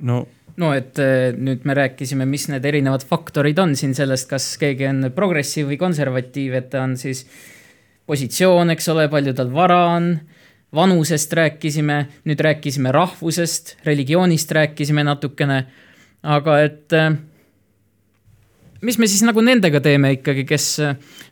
no 0.00 0.24
no 0.60 0.72
et 0.76 0.98
eh, 1.00 1.30
nüüd 1.36 1.64
me 1.68 1.76
rääkisime, 1.76 2.26
mis 2.28 2.48
need 2.50 2.66
erinevad 2.66 3.04
faktorid 3.06 3.58
on 3.62 3.76
siin 3.78 3.94
sellest, 3.96 4.28
kas 4.30 4.52
keegi 4.60 4.88
on 4.90 5.08
progressiiv 5.14 5.70
või 5.70 5.78
konservatiiv, 5.80 6.56
et 6.58 6.70
ta 6.72 6.82
on 6.84 6.96
siis 7.00 7.24
positsioon, 8.10 8.74
eks 8.74 8.90
ole, 8.92 9.06
palju 9.12 9.34
tal 9.38 9.52
vara 9.54 9.80
on, 9.94 10.12
vanusest 10.74 11.32
rääkisime, 11.32 12.04
nüüd 12.28 12.40
rääkisime 12.40 12.92
rahvusest, 12.94 13.76
religioonist 13.86 14.52
rääkisime 14.52 15.04
natukene, 15.06 15.64
aga 16.22 16.58
et 16.62 16.94
eh, 16.94 17.10
mis 18.86 18.98
me 18.98 19.08
siis 19.10 19.22
nagu 19.26 19.42
nendega 19.44 19.80
teeme 19.84 20.14
ikkagi, 20.16 20.46
kes, 20.48 20.66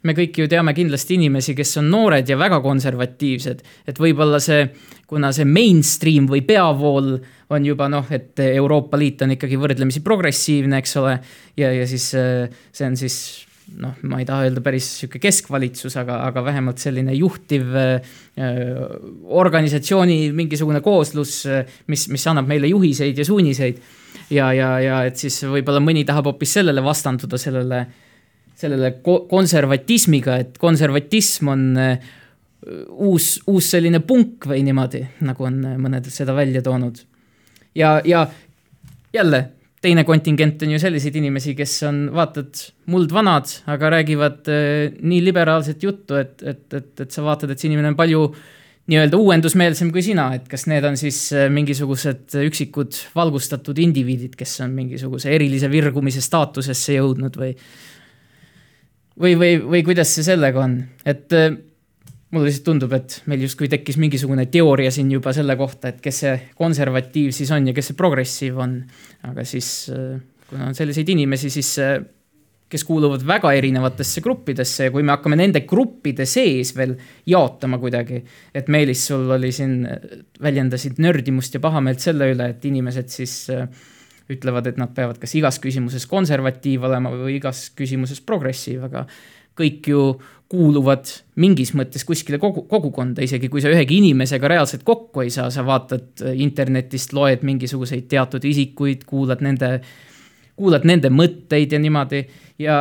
me 0.02 0.14
kõik 0.16 0.42
ju 0.42 0.48
teame 0.50 0.74
kindlasti 0.76 1.16
inimesi, 1.18 1.54
kes 1.58 1.78
on 1.80 1.90
noored 1.92 2.28
ja 2.28 2.38
väga 2.40 2.60
konservatiivsed, 2.64 3.64
et 3.88 4.00
võib-olla 4.02 4.40
see, 4.42 4.66
kuna 5.08 5.32
see 5.36 5.48
mainstream 5.48 6.28
või 6.30 6.42
peavool 6.48 7.14
on 7.54 7.64
juba 7.64 7.88
noh, 7.88 8.08
et 8.12 8.40
Euroopa 8.44 9.00
Liit 9.00 9.22
on 9.24 9.36
ikkagi 9.38 9.60
võrdlemisi 9.60 10.02
progressiivne, 10.04 10.82
eks 10.82 10.96
ole, 11.00 11.18
ja, 11.56 11.72
ja 11.72 11.86
siis 11.88 12.10
see 12.12 12.88
on 12.88 12.98
siis 13.00 13.47
noh, 13.76 13.94
ma 14.08 14.18
ei 14.22 14.26
taha 14.28 14.46
öelda 14.46 14.62
päris 14.64 14.86
sihuke 15.00 15.20
keskvalitsus, 15.22 15.96
aga, 16.00 16.22
aga 16.28 16.42
vähemalt 16.46 16.80
selline 16.82 17.14
juhtiv 17.16 17.74
äh, 17.76 18.16
organisatsiooni 19.38 20.32
mingisugune 20.36 20.80
kooslus, 20.84 21.42
mis, 21.90 22.06
mis 22.12 22.26
annab 22.30 22.48
meile 22.48 22.70
juhiseid 22.70 23.18
ja 23.18 23.26
suuniseid 23.28 23.80
ja, 24.30 24.52
ja, 24.56 24.70
ja 24.82 25.00
et 25.08 25.20
siis 25.20 25.40
võib-olla 25.48 25.82
mõni 25.84 26.04
tahab 26.08 26.30
hoopis 26.32 26.56
sellele 26.58 26.82
vastanduda, 26.84 27.40
sellele, 27.40 27.82
sellele 28.58 28.94
konservatismiga, 29.02 30.38
et 30.42 30.58
konservatism 30.60 31.52
on 31.54 31.68
äh, 31.82 32.10
uus, 32.88 33.36
uus 33.48 33.70
selline 33.74 34.00
punk 34.06 34.48
või 34.50 34.64
niimoodi, 34.66 35.04
nagu 35.28 35.48
on 35.48 35.60
mõned 35.80 36.08
seda 36.12 36.34
välja 36.36 36.64
toonud. 36.64 37.04
ja, 37.78 37.98
ja 38.04 38.26
jälle 39.14 39.44
teine 39.84 40.04
kontingent 40.06 40.62
on 40.66 40.74
ju 40.74 40.80
selliseid 40.82 41.16
inimesi, 41.20 41.54
kes 41.58 41.74
on 41.88 42.04
vaatad 42.14 42.62
muldvanad, 42.90 43.50
aga 43.70 43.90
räägivad 43.98 44.50
äh, 44.52 44.94
nii 44.98 45.20
liberaalset 45.28 45.82
juttu, 45.82 46.18
et, 46.18 46.38
et, 46.42 46.64
et, 46.74 46.94
et 47.04 47.10
sa 47.14 47.24
vaatad, 47.26 47.52
et 47.52 47.60
see 47.60 47.70
inimene 47.70 47.92
on 47.92 47.98
palju 47.98 48.24
nii-öelda 48.88 49.20
uuendusmeelsem 49.20 49.92
kui 49.92 50.02
sina, 50.04 50.30
et 50.38 50.48
kas 50.48 50.64
need 50.70 50.86
on 50.88 50.96
siis 50.98 51.20
äh, 51.36 51.46
mingisugused 51.52 52.38
üksikud 52.46 52.96
valgustatud 53.14 53.78
indiviidid, 53.84 54.34
kes 54.38 54.58
on 54.64 54.74
mingisuguse 54.76 55.30
erilise 55.34 55.70
virgumise 55.70 56.24
staatusesse 56.24 56.98
jõudnud 56.98 57.38
või 57.38 57.54
või, 59.18 59.34
või, 59.38 59.54
või 59.62 59.82
kuidas 59.86 60.12
see 60.14 60.26
sellega 60.26 60.62
on, 60.64 60.78
et 61.06 61.34
äh, 61.36 61.52
mulle 62.30 62.50
lihtsalt 62.50 62.66
tundub, 62.66 62.92
et 62.92 63.22
meil 63.30 63.46
justkui 63.46 63.70
tekkis 63.72 63.96
mingisugune 64.00 64.44
teooria 64.52 64.90
siin 64.92 65.10
juba 65.12 65.32
selle 65.36 65.56
kohta, 65.56 65.92
et 65.92 66.02
kes 66.04 66.22
see 66.24 66.34
konservatiiv 66.58 67.32
siis 67.36 67.50
on 67.56 67.70
ja 67.70 67.76
kes 67.76 67.92
see 67.92 67.98
progressiiv 67.98 68.60
on. 68.60 68.78
aga 69.30 69.44
siis, 69.48 69.88
äh, 69.94 70.20
kuna 70.50 70.70
on 70.70 70.76
selliseid 70.76 71.08
inimesi, 71.16 71.50
siis 71.50 71.74
kes 72.68 72.84
kuuluvad 72.84 73.24
väga 73.26 73.52
erinevatesse 73.56 74.20
gruppidesse 74.20 74.88
ja 74.88 74.92
kui 74.92 75.02
me 75.02 75.14
hakkame 75.14 75.38
nende 75.40 75.62
gruppide 75.68 76.26
sees 76.28 76.74
veel 76.76 76.94
jaotama 77.26 77.78
kuidagi, 77.80 78.20
et 78.54 78.68
Meelis, 78.68 79.06
sul 79.08 79.30
oli 79.38 79.50
siin, 79.56 79.80
väljendasid 80.42 81.00
nördimust 81.00 81.56
ja 81.56 81.62
pahameelt 81.64 82.04
selle 82.04 82.28
üle, 82.34 82.50
et 82.52 82.66
inimesed 82.68 83.08
siis 83.12 83.38
äh, 83.54 83.64
ütlevad, 84.28 84.68
et 84.68 84.80
nad 84.80 84.92
peavad 84.94 85.20
kas 85.20 85.32
igas 85.38 85.60
küsimuses 85.62 86.04
konservatiiv 86.10 86.84
olema 86.88 87.12
või 87.14 87.38
igas 87.38 87.68
küsimuses 87.76 88.20
progressiiv, 88.24 88.84
aga 88.90 89.06
kõik 89.58 89.88
ju 89.90 90.02
kuuluvad 90.48 91.10
mingis 91.36 91.74
mõttes 91.76 92.06
kuskile 92.08 92.38
kogu, 92.40 92.62
kogukonda, 92.70 93.22
isegi 93.24 93.50
kui 93.52 93.60
sa 93.60 93.68
ühegi 93.72 93.98
inimesega 94.00 94.48
reaalselt 94.48 94.84
kokku 94.86 95.26
ei 95.26 95.32
saa, 95.32 95.50
sa 95.52 95.64
vaatad 95.66 96.22
internetist, 96.40 97.12
loed 97.16 97.44
mingisuguseid 97.44 98.06
teatud 98.08 98.44
isikuid, 98.48 99.04
kuulad 99.08 99.44
nende, 99.44 99.74
kuulad 100.56 100.88
nende 100.88 101.12
mõtteid 101.12 101.76
ja 101.76 101.82
niimoodi 101.82 102.22
ja 102.64 102.78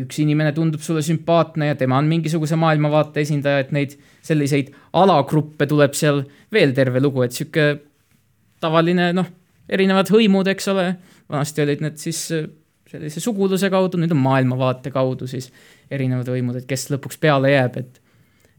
üks 0.00 0.18
inimene 0.22 0.52
tundub 0.56 0.82
sulle 0.82 1.02
sümpaatne 1.04 1.70
ja 1.70 1.78
tema 1.78 1.98
on 2.00 2.08
mingisuguse 2.10 2.58
maailmavaate 2.58 3.22
esindaja, 3.22 3.62
et 3.62 3.72
neid 3.76 3.94
selliseid 4.26 4.72
alagruppe 4.98 5.68
tuleb 5.70 5.94
seal 5.98 6.24
veel 6.52 6.74
terve 6.74 7.02
lugu, 7.02 7.22
et 7.22 7.36
sihuke 7.36 7.68
tavaline 8.60 9.12
noh, 9.16 9.28
erinevad 9.70 10.10
hõimud, 10.10 10.50
eks 10.50 10.68
ole. 10.72 10.88
vanasti 11.30 11.62
olid 11.62 11.82
need 11.84 12.00
siis 12.02 12.24
sellise 12.90 13.22
suguluse 13.22 13.70
kaudu, 13.72 14.00
nüüd 14.00 14.14
on 14.14 14.22
maailmavaate 14.24 14.92
kaudu 14.94 15.28
siis 15.30 15.50
erinevad 15.90 16.30
võimud, 16.32 16.60
et 16.60 16.68
kes 16.70 16.88
lõpuks 16.94 17.20
peale 17.22 17.52
jääb, 17.54 17.78
et, 17.82 18.00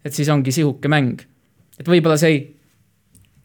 et 0.05 0.15
siis 0.15 0.29
ongi 0.31 0.53
sihuke 0.55 0.91
mäng. 0.91 1.25
et 1.79 1.87
võib-olla 1.87 2.17
see 2.19 2.31
ei 2.35 2.41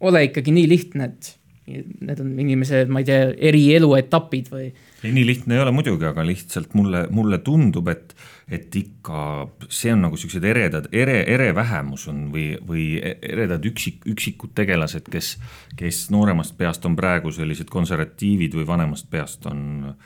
ole 0.06 0.26
ikkagi 0.28 0.54
nii 0.54 0.68
lihtne, 0.68 1.10
et 1.10 1.34
need 1.66 2.20
on 2.22 2.28
inimese, 2.38 2.84
ma 2.86 3.00
ei 3.02 3.06
tea, 3.08 3.30
eri 3.48 3.62
eluetapid 3.74 4.50
või. 4.52 4.68
ei, 5.02 5.10
nii 5.10 5.24
lihtne 5.26 5.56
ei 5.56 5.62
ole 5.64 5.72
muidugi, 5.74 6.06
aga 6.06 6.22
lihtsalt 6.26 6.76
mulle, 6.78 7.06
mulle 7.10 7.40
tundub, 7.42 7.88
et, 7.90 8.14
et 8.46 8.76
ikka 8.78 9.22
see 9.66 9.90
on 9.94 10.04
nagu 10.06 10.18
siuksed 10.20 10.46
eredad, 10.46 10.86
ere, 10.94 11.18
ere 11.34 11.50
vähemus 11.56 12.06
on 12.12 12.28
või, 12.34 12.52
või 12.68 12.86
eredad 13.02 13.66
üksik, 13.66 14.04
üksikud 14.14 14.54
tegelased, 14.58 15.10
kes, 15.10 15.34
kes 15.78 16.04
nooremast 16.14 16.54
peast 16.58 16.86
on 16.86 16.94
praegu 16.98 17.34
sellised 17.34 17.72
konservatiivid 17.72 18.54
või 18.60 18.68
vanemast 18.68 19.10
peast 19.10 19.50
on 19.50 19.96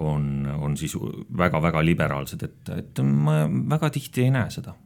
on, 0.00 0.46
on 0.60 0.76
siis 0.78 0.94
väga-väga 1.38 1.82
liberaalsed, 1.84 2.44
et, 2.46 2.74
et 2.76 3.00
ma 3.02 3.42
väga 3.48 3.90
tihti 3.94 4.26
ei 4.26 4.34
näe 4.34 4.50
seda. 4.52 4.76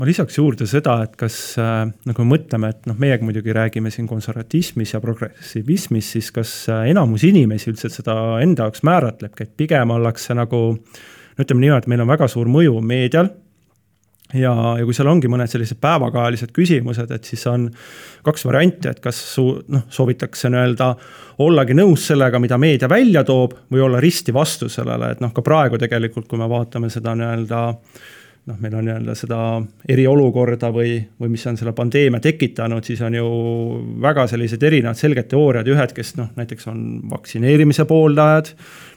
Ma 0.00 0.06
lisaks 0.08 0.38
juurde 0.38 0.64
seda, 0.70 0.94
et 1.04 1.16
kas 1.20 1.34
äh, 1.60 1.82
nagu 2.08 2.24
mõtleme, 2.24 2.70
et 2.72 2.86
noh, 2.88 2.96
meiega 3.00 3.26
muidugi 3.26 3.52
räägime 3.52 3.92
siin 3.92 4.06
konservatismis 4.08 4.94
ja 4.94 5.00
progressivismis, 5.02 6.14
siis 6.16 6.30
kas 6.32 6.54
äh, 6.72 6.86
enamus 6.94 7.26
inimesi 7.28 7.68
üldse 7.72 7.90
seda 7.92 8.14
enda 8.40 8.68
jaoks 8.68 8.84
määratlebki, 8.88 9.44
et 9.44 9.56
pigem 9.60 9.92
ollakse 9.92 10.36
nagu 10.38 10.62
no 10.70 11.44
ütleme 11.44 11.66
niimoodi, 11.66 11.84
et 11.84 11.92
meil 11.92 12.04
on 12.06 12.12
väga 12.14 12.30
suur 12.32 12.48
mõju 12.48 12.80
meedial 12.80 13.28
ja, 14.34 14.52
ja 14.78 14.84
kui 14.84 14.94
seal 14.96 15.10
ongi 15.10 15.30
mõned 15.30 15.50
sellised 15.50 15.80
päevakajalised 15.82 16.52
küsimused, 16.56 17.10
et 17.14 17.26
siis 17.28 17.42
on 17.50 17.68
kaks 18.26 18.46
varianti, 18.46 18.90
et 18.90 19.00
kas 19.02 19.18
su-, 19.34 19.58
noh, 19.72 19.86
soovitakse 19.90 20.52
nii-öelda 20.52 20.92
ollagi 21.40 21.76
nõus 21.76 22.06
sellega, 22.10 22.40
mida 22.42 22.58
meedia 22.60 22.88
välja 22.90 23.24
toob, 23.26 23.56
või 23.72 23.84
olla 23.86 24.00
risti 24.02 24.34
vastu 24.34 24.68
sellele, 24.72 25.14
et 25.14 25.20
noh, 25.24 25.34
ka 25.34 25.44
praegu 25.44 25.80
tegelikult, 25.80 26.28
kui 26.28 26.40
me 26.40 26.48
vaatame 26.50 26.92
seda 26.92 27.16
nii-öelda 27.18 27.66
äh, 27.70 28.08
noh, 28.48 28.56
meil 28.60 28.74
on 28.78 28.86
nii-öelda 28.86 29.14
seda 29.18 29.38
eriolukorda 29.90 30.70
või, 30.72 30.94
või 31.20 31.32
mis 31.34 31.44
on 31.48 31.58
selle 31.60 31.72
pandeemia 31.76 32.22
tekitanud, 32.24 32.84
siis 32.86 33.00
on 33.04 33.16
ju 33.18 33.26
väga 34.02 34.24
sellised 34.30 34.62
erinevad 34.66 34.98
selged 34.98 35.28
teooriad, 35.30 35.68
ühed, 35.68 35.92
kes 35.96 36.14
noh, 36.18 36.30
näiteks 36.38 36.70
on 36.70 36.80
vaktsineerimise 37.10 37.84
pooldajad, 37.90 38.52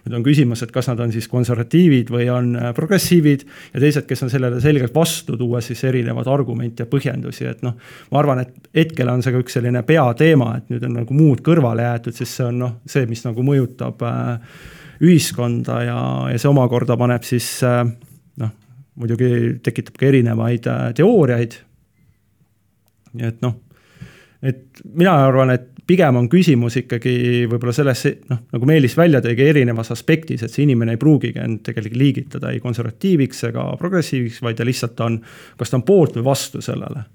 nüüd 0.05 0.17
on 0.19 0.25
küsimus, 0.25 0.63
et 0.63 0.71
kas 0.75 0.87
nad 0.91 1.01
on 1.03 1.11
siis 1.13 1.27
konservatiivid 1.31 2.11
või 2.13 2.29
on 2.33 2.53
äh, 2.59 2.69
progressiivid, 2.77 3.43
ja 3.73 3.83
teised, 3.83 4.07
kes 4.09 4.25
on 4.25 4.31
sellele 4.33 4.61
selgelt 4.63 4.95
vastu, 4.95 5.35
tuues 5.39 5.67
siis 5.71 5.83
erinevaid 5.91 6.29
argumente 6.31 6.85
ja 6.85 6.91
põhjendusi, 6.91 7.49
et 7.49 7.65
noh, 7.67 7.75
ma 8.11 8.23
arvan, 8.23 8.45
et 8.45 8.71
hetkel 8.79 9.11
on 9.11 9.25
see 9.25 9.35
ka 9.35 9.43
üks 9.43 9.59
selline 9.59 9.83
peateema, 9.87 10.53
et 10.61 10.71
nüüd 10.73 10.87
on 10.87 10.97
nagu 11.01 11.19
muud 11.19 11.43
kõrvale 11.45 11.85
jäetud, 11.89 12.15
sest 12.15 12.39
see 12.39 12.47
on 12.47 12.63
noh, 12.63 12.79
see, 12.89 13.05
mis 13.11 13.27
nagu 13.27 13.45
mõjutab 13.45 14.07
äh, 14.07 14.57
ühiskonda 15.03 15.83
ja, 15.83 15.99
ja 16.31 16.39
see 16.39 16.51
omakorda 16.51 16.95
paneb 16.99 17.27
siis 17.27 17.57
äh, 17.67 17.83
muidugi 18.99 19.59
tekitab 19.65 19.97
ka 19.99 20.09
erinevaid 20.09 20.69
äh, 20.69 20.87
teooriaid. 20.97 21.59
nii 23.13 23.29
et 23.29 23.45
noh, 23.45 23.59
et 24.43 24.83
mina 24.93 25.15
arvan, 25.27 25.53
et 25.53 25.69
pigem 25.87 26.17
on 26.19 26.29
küsimus 26.31 26.77
ikkagi 26.79 27.13
võib-olla 27.51 27.73
selles, 27.75 28.03
noh, 28.29 28.43
nagu 28.53 28.67
Meelis 28.67 28.95
välja 28.97 29.19
tõigi, 29.23 29.45
erinevas 29.51 29.91
aspektis, 29.95 30.43
et 30.43 30.53
see 30.53 30.65
inimene 30.67 30.95
ei 30.95 31.01
pruugigi 31.01 31.41
end 31.43 31.63
tegelikult 31.67 31.99
liigitada 31.99 32.53
ei 32.53 32.61
konservatiiviks 32.63 33.43
ega 33.49 33.65
progressiiviks, 33.79 34.39
vaid 34.45 34.59
ta 34.59 34.67
lihtsalt 34.67 35.03
on, 35.05 35.19
kas 35.59 35.71
ta 35.71 35.79
on 35.79 35.85
poolt 35.87 36.17
või 36.19 36.27
vastu 36.29 36.63
sellele. 36.63 37.05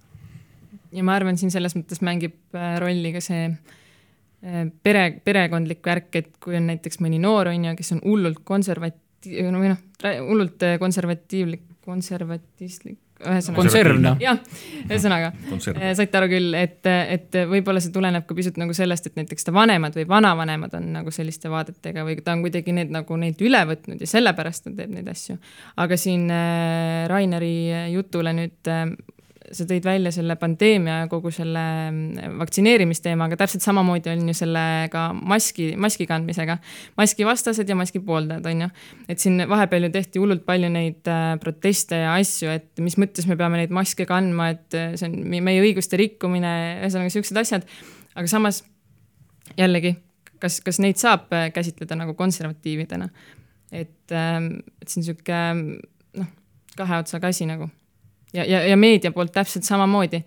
ja 0.92 1.04
ma 1.04 1.16
arvan, 1.16 1.40
siin 1.40 1.52
selles 1.54 1.76
mõttes 1.76 2.02
mängib 2.04 2.36
äh, 2.56 2.76
rolli 2.82 3.12
ka 3.16 3.24
see 3.24 3.48
äh, 3.48 4.68
pere, 4.82 5.10
perekondlik 5.24 5.84
värk, 5.84 6.10
et 6.20 6.32
kui 6.40 6.56
on 6.60 6.68
näiteks 6.72 7.00
mõni 7.04 7.20
noor, 7.22 7.52
on 7.54 7.70
ju, 7.70 7.76
kes 7.78 7.96
on 7.96 8.04
hullult 8.04 8.44
konservatiivne 8.48 9.64
või 9.64 9.72
noh, 9.72 9.82
hullult 10.28 10.68
konservatiivlik, 10.80 11.64
konservatistlik, 11.88 12.98
ühesõnaga. 13.22 13.56
konserv, 13.56 13.98
noh. 14.02 14.20
jah, 14.22 14.38
ühesõnaga 14.84 15.32
äh, 15.32 15.90
saite 15.98 16.20
aru 16.20 16.30
küll, 16.30 16.54
et, 16.58 16.84
et 16.84 17.38
võib-olla 17.50 17.82
see 17.82 17.94
tuleneb 17.94 18.28
ka 18.28 18.36
pisut 18.38 18.60
nagu 18.60 18.76
sellest, 18.76 19.08
et 19.08 19.18
näiteks 19.18 19.48
ta 19.48 19.54
vanemad 19.56 19.96
või 19.96 20.04
vanavanemad 20.10 20.76
on 20.78 20.90
nagu 21.00 21.14
selliste 21.14 21.50
vaadetega 21.52 22.04
või 22.06 22.20
ta 22.22 22.36
on 22.36 22.44
kuidagi 22.46 22.76
need 22.76 22.92
nagu 22.94 23.20
neilt 23.20 23.40
üle 23.44 23.64
võtnud 23.72 24.04
ja 24.04 24.10
sellepärast 24.10 24.68
ta 24.68 24.74
teeb 24.82 24.92
neid 24.94 25.08
asju. 25.10 25.38
aga 25.80 26.00
siin 26.00 26.28
äh, 26.30 27.06
Raineri 27.10 27.54
jutule 27.96 28.36
nüüd 28.36 28.72
äh, 28.72 28.84
sa 29.54 29.64
tõid 29.68 29.84
välja 29.86 30.10
selle 30.14 30.36
pandeemia 30.40 31.02
ja 31.02 31.08
kogu 31.10 31.30
selle 31.34 31.62
mm, 31.90 32.38
vaktsineerimisteema, 32.40 33.28
aga 33.28 33.38
täpselt 33.40 33.64
samamoodi 33.64 34.10
on 34.12 34.30
ju 34.30 34.34
sellega 34.36 35.04
maski, 35.16 35.70
maski 35.80 36.06
kandmisega. 36.10 36.58
maski 36.98 37.26
vastased 37.28 37.68
ja 37.68 37.76
maski 37.78 38.02
pooldajad, 38.04 38.46
on 38.50 38.64
ju. 38.66 38.68
et 39.08 39.22
siin 39.22 39.44
vahepeal 39.48 39.88
ju 39.88 39.92
tehti 39.94 40.22
hullult 40.22 40.44
palju 40.48 40.70
neid 40.72 41.08
äh, 41.10 41.30
proteste 41.42 42.02
ja 42.02 42.16
asju, 42.18 42.50
et 42.58 42.84
mis 42.84 42.98
mõttes 43.00 43.28
me 43.30 43.38
peame 43.40 43.60
neid 43.60 43.74
maske 43.74 44.06
kandma, 44.08 44.50
et 44.56 44.78
äh, 44.78 44.92
see 44.98 45.08
on 45.10 45.16
meie 45.48 45.62
õiguste 45.64 46.00
rikkumine, 46.00 46.52
ühesõnaga 46.82 47.14
siuksed 47.14 47.40
asjad. 47.44 47.66
aga 48.14 48.26
samas 48.30 48.62
jällegi, 49.58 49.96
kas, 50.42 50.60
kas 50.64 50.82
neid 50.84 51.00
saab 51.00 51.32
äh, 51.32 51.48
käsitleda 51.54 51.98
nagu 51.98 52.16
konservatiividena? 52.18 53.10
et, 53.72 54.12
ähm, 54.16 54.62
et 54.80 54.88
see 54.88 55.02
on 55.02 55.10
sihuke 55.10 55.40
noh, 56.16 56.28
kahe 56.78 57.02
otsaga 57.02 57.28
asi 57.28 57.44
nagu 57.48 57.68
ja, 58.32 58.44
ja, 58.44 58.62
ja 58.66 58.76
meedia 58.76 59.12
poolt 59.12 59.32
täpselt 59.32 59.64
samamoodi. 59.64 60.22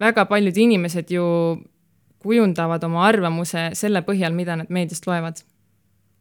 väga 0.00 0.24
paljud 0.26 0.56
inimesed 0.56 1.10
ju 1.10 1.24
kujundavad 2.18 2.84
oma 2.84 3.06
arvamuse 3.06 3.70
selle 3.78 4.02
põhjal, 4.02 4.34
mida 4.34 4.56
nad 4.56 4.70
meediast 4.70 5.06
loevad 5.06 5.42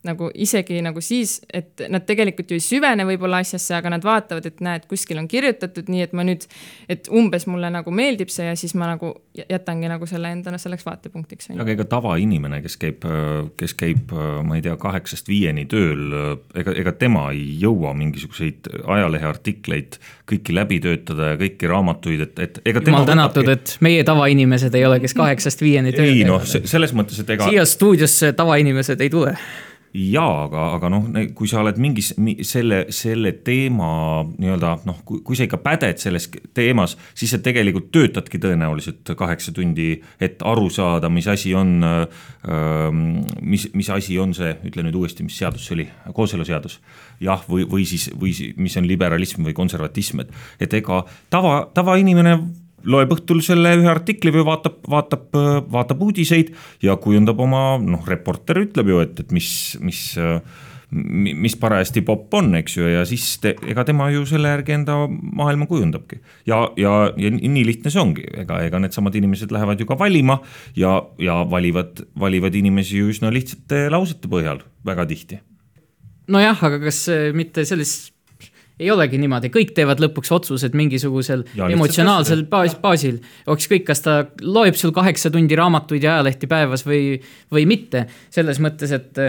nagu 0.08 0.32
isegi 0.34 0.80
nagu 0.82 1.02
siis, 1.04 1.39
et 1.54 1.84
nad 1.93 2.06
tegelikult 2.08 2.49
ju 2.49 2.58
ei 2.58 2.64
süvene 2.64 3.06
võib-olla 3.06 3.41
asjasse, 3.43 3.76
aga 3.78 3.91
nad 3.93 4.06
vaatavad, 4.06 4.47
et 4.49 4.62
näed, 4.66 4.88
kuskil 4.89 5.20
on 5.22 5.28
kirjutatud 5.30 5.91
nii, 5.93 6.08
et 6.08 6.16
ma 6.18 6.26
nüüd, 6.26 6.47
et 6.89 7.10
umbes 7.14 7.45
mulle 7.49 7.70
nagu 7.74 7.93
meeldib 7.93 8.32
see 8.34 8.47
ja 8.47 8.56
siis 8.58 8.74
ma 8.80 8.89
nagu 8.89 9.14
jätangi 9.38 9.91
nagu 9.91 10.10
selle 10.10 10.32
endale 10.34 10.58
selleks 10.62 10.88
vaatepunktiks. 10.88 11.52
aga 11.54 11.76
ega 11.76 11.86
tavainimene, 11.91 12.64
kes 12.66 12.80
käib, 12.82 13.06
kes 13.62 13.78
käib, 13.78 14.14
ma 14.47 14.58
ei 14.58 14.66
tea, 14.66 14.74
kaheksast 14.82 15.30
viieni 15.30 15.68
tööl, 15.70 16.18
ega, 16.58 16.74
ega 16.82 16.95
tema 16.97 17.28
ei 17.36 17.45
jõua 17.62 17.93
mingisuguseid 17.97 18.72
ajaleheartikleid 18.82 19.99
kõiki 20.32 20.56
läbi 20.58 20.82
töötada 20.82 21.34
ja 21.34 21.39
kõiki 21.39 21.70
raamatuid, 21.70 22.26
et, 22.26 22.45
et 22.47 22.62
ega 22.74 22.82
jumal 22.88 23.06
tänatud, 23.06 23.54
et 23.54 23.78
meie 23.86 24.02
tavainimesed 24.08 24.74
ei 24.80 24.88
ole, 24.89 24.97
kes 25.04 25.14
kaheksast 25.18 25.62
viieni 25.62 25.93
tööl 25.93 26.10
käivad. 26.10 26.24
ei 26.26 26.30
noh, 26.32 26.72
selles 26.74 26.97
mõttes, 26.97 27.22
et 27.22 27.36
ega 27.38 27.52
siia 27.52 27.70
stuudiosse 27.70 28.34
tavainimesed 28.34 29.06
ei 29.06 29.14
tule 29.14 29.38
jaa, 29.94 30.46
aga, 30.46 30.66
aga 30.78 30.89
noh, 30.92 31.08
kui 31.36 31.50
sa 31.50 31.60
oled 31.62 31.80
mingis 31.82 32.12
selle, 32.48 32.86
selle 32.96 33.34
teema 33.44 33.89
nii-öelda 34.30 34.72
noh, 34.88 35.02
kui, 35.08 35.20
kui 35.26 35.36
sa 35.38 35.48
ikka 35.48 35.60
päded 35.64 36.00
selles 36.02 36.30
teemas, 36.56 36.96
siis 37.18 37.34
sa 37.34 37.42
tegelikult 37.44 37.89
töötadki 37.92 38.39
tõenäoliselt 38.42 39.12
kaheksa 39.20 39.54
tundi, 39.56 39.94
et 40.24 40.42
aru 40.48 40.70
saada, 40.72 41.12
mis 41.12 41.28
asi 41.32 41.54
on, 41.58 41.84
mis, 43.42 43.68
mis 43.76 43.92
asi 43.92 44.20
on 44.22 44.36
see, 44.38 44.54
ütle 44.70 44.88
nüüd 44.88 45.00
uuesti, 45.02 45.28
mis 45.28 45.38
seadus 45.42 45.68
see 45.68 45.80
oli, 45.80 45.88
kooseluseadus. 46.16 46.80
jah, 47.22 47.44
või, 47.50 47.68
või 47.70 47.86
siis, 47.86 48.10
või 48.18 48.34
mis 48.58 48.78
on 48.80 48.88
liberalism 48.88 49.46
või 49.46 49.58
konservatism, 49.58 50.24
et, 50.24 50.32
et 50.68 50.80
ega 50.80 51.04
tava, 51.30 51.66
tavainimene 51.76 52.39
loeb 52.84 53.13
õhtul 53.15 53.43
selle 53.45 53.75
ühe 53.79 53.89
artikli 53.91 54.34
või 54.34 54.45
vaatab, 54.47 54.82
vaatab, 54.89 55.29
vaatab 55.71 56.01
uudiseid 56.01 56.53
ja 56.84 56.97
kujundab 57.01 57.39
oma, 57.43 57.77
noh, 57.82 58.03
reporter 58.07 58.63
ütleb 58.63 58.91
ju, 58.91 58.99
et, 59.05 59.23
et 59.23 59.34
mis, 59.36 59.51
mis 59.82 60.03
mis 60.91 61.53
parajasti 61.55 62.01
popp 62.03 62.34
on, 62.36 62.49
eks 62.59 62.73
ju, 62.75 62.88
ja 62.91 63.03
siis 63.07 63.23
te, 63.39 63.53
ega 63.71 63.86
tema 63.88 64.09
ju 64.11 64.25
selle 64.27 64.49
järgi 64.51 64.75
enda 64.75 64.97
maailma 65.07 65.67
kujundabki. 65.69 66.19
ja, 66.49 66.65
ja, 66.77 66.95
ja 67.15 67.32
nii 67.32 67.63
lihtne 67.65 67.93
see 67.93 68.01
ongi, 68.01 68.25
ega, 68.43 68.59
ega 68.67 68.82
needsamad 68.84 69.15
inimesed 69.15 69.53
lähevad 69.55 69.79
ju 69.79 69.88
ka 69.88 69.95
valima 69.99 70.41
ja, 70.75 70.97
ja 71.19 71.41
valivad, 71.47 72.03
valivad 72.19 72.55
inimesi 72.59 72.99
ju 72.99 73.13
üsna 73.13 73.32
lihtsate 73.32 73.86
lausete 73.93 74.27
põhjal 74.32 74.65
väga 74.86 75.07
tihti. 75.07 75.39
nojah, 76.27 76.59
aga 76.67 76.82
kas 76.84 77.05
mitte 77.38 77.63
sellist 77.67 78.11
ei 78.80 78.91
olegi 78.91 79.19
niimoodi, 79.22 79.51
kõik 79.53 79.74
teevad 79.78 80.01
lõpuks 80.01 80.32
otsused 80.34 80.76
mingisugusel 80.78 81.43
ja, 81.57 81.69
emotsionaalsel 81.74 82.45
baas, 82.49 82.76
baasil. 82.82 83.19
ükskõik, 83.49 83.86
kas 83.88 84.03
ta 84.05 84.17
loeb 84.41 84.78
sul 84.80 84.93
kaheksa 84.95 85.32
tundi 85.34 85.57
raamatuid 85.59 86.05
ja 86.05 86.17
ajalehti 86.17 86.49
päevas 86.51 86.86
või, 86.88 87.17
või 87.53 87.67
mitte. 87.69 88.07
selles 88.34 88.61
mõttes, 88.63 88.93
et 88.95 89.19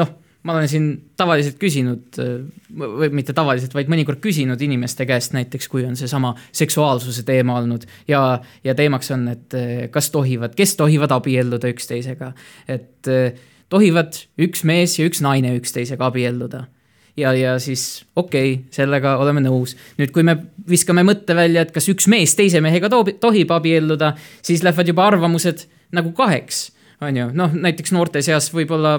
noh, 0.00 0.12
ma 0.44 0.56
olen 0.58 0.68
siin 0.68 0.88
tavaliselt 1.16 1.56
küsinud, 1.60 2.18
või 2.76 3.08
mitte 3.16 3.32
tavaliselt, 3.36 3.74
vaid 3.76 3.88
mõnikord 3.92 4.20
küsinud 4.24 4.60
inimeste 4.60 5.06
käest 5.08 5.32
näiteks, 5.36 5.68
kui 5.72 5.86
on 5.88 5.96
seesama 5.96 6.34
seksuaalsuse 6.52 7.24
teema 7.24 7.58
olnud 7.62 7.86
ja, 8.08 8.40
ja 8.64 8.76
teemaks 8.76 9.10
on, 9.16 9.26
et 9.32 9.56
kas 9.92 10.10
tohivad, 10.14 10.56
kes 10.56 10.76
tohivad 10.80 11.16
abielluda 11.16 11.72
üksteisega. 11.72 12.32
et 12.68 13.12
tohivad 13.72 14.20
üks 14.38 14.64
mees 14.68 14.98
ja 14.98 15.08
üks 15.08 15.24
naine 15.24 15.56
üksteisega 15.56 16.12
abielluda 16.12 16.66
ja, 17.16 17.32
ja 17.32 17.58
siis 17.58 18.04
okei 18.16 18.52
okay,, 18.52 18.64
sellega 18.74 19.16
oleme 19.22 19.42
nõus. 19.44 19.76
nüüd, 19.98 20.12
kui 20.14 20.26
me 20.26 20.36
viskame 20.68 21.04
mõtte 21.06 21.36
välja, 21.36 21.64
et 21.64 21.72
kas 21.74 21.88
üks 21.92 22.08
mees 22.10 22.34
teise 22.38 22.60
mehega 22.64 22.90
toob, 22.90 23.14
tohib 23.20 23.52
abielluda, 23.54 24.14
siis 24.42 24.64
lähevad 24.66 24.90
juba 24.90 25.06
arvamused 25.06 25.66
nagu 25.94 26.12
kaheks, 26.16 26.66
on 27.04 27.16
ju, 27.16 27.30
noh 27.36 27.54
näiteks 27.54 27.94
noorte 27.94 28.22
seas 28.22 28.50
võib-olla 28.54 28.98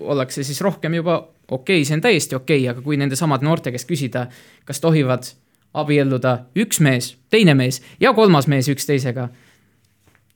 ollakse 0.00 0.44
siis 0.44 0.60
rohkem 0.64 0.98
juba 1.00 1.20
okei 1.48 1.80
okay,, 1.80 1.88
see 1.88 1.98
on 1.98 2.04
täiesti 2.04 2.36
okei 2.36 2.62
okay,, 2.62 2.72
aga 2.72 2.84
kui 2.84 3.00
nende 3.00 3.16
samade 3.16 3.46
noorte 3.46 3.72
käest 3.74 3.88
küsida, 3.88 4.28
kas 4.68 4.80
tohivad 4.84 5.30
abielluda 5.78 6.38
üks 6.58 6.80
mees, 6.84 7.12
teine 7.30 7.54
mees 7.56 7.82
ja 8.00 8.14
kolmas 8.16 8.48
mees 8.48 8.68
üksteisega. 8.72 9.28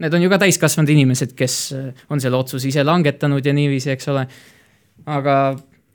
Need 0.03 0.15
on 0.17 0.25
ju 0.25 0.31
ka 0.33 0.39
täiskasvanud 0.43 0.91
inimesed, 0.91 1.35
kes 1.39 1.57
äh, 1.77 2.07
on 2.11 2.21
selle 2.21 2.37
otsuse 2.37 2.69
ise 2.69 2.83
langetanud 2.85 3.45
ja 3.47 3.53
niiviisi, 3.55 3.93
eks 3.93 4.09
ole. 4.11 4.27
aga 5.07 5.37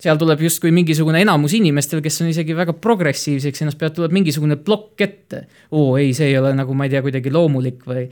seal 0.01 0.17
tuleb 0.21 0.41
justkui 0.45 0.71
mingisugune 0.75 1.21
enamus 1.25 1.55
inimestel, 1.57 2.01
kes 2.05 2.21
on 2.21 2.31
isegi 2.31 2.55
väga 2.57 2.75
progressiivseks 2.77 3.63
ennast 3.63 3.79
peavad, 3.81 3.95
tuleb 3.97 4.17
mingisugune 4.17 4.59
plokk 4.61 5.05
ette. 5.05 5.45
oo 5.71 5.97
ei, 5.97 6.13
see 6.17 6.31
ei 6.31 6.37
ole 6.37 6.53
nagu, 6.57 6.75
ma 6.77 6.85
ei 6.85 6.93
tea, 6.93 7.01
kuidagi 7.05 7.33
loomulik 7.33 7.85
või, 7.89 8.05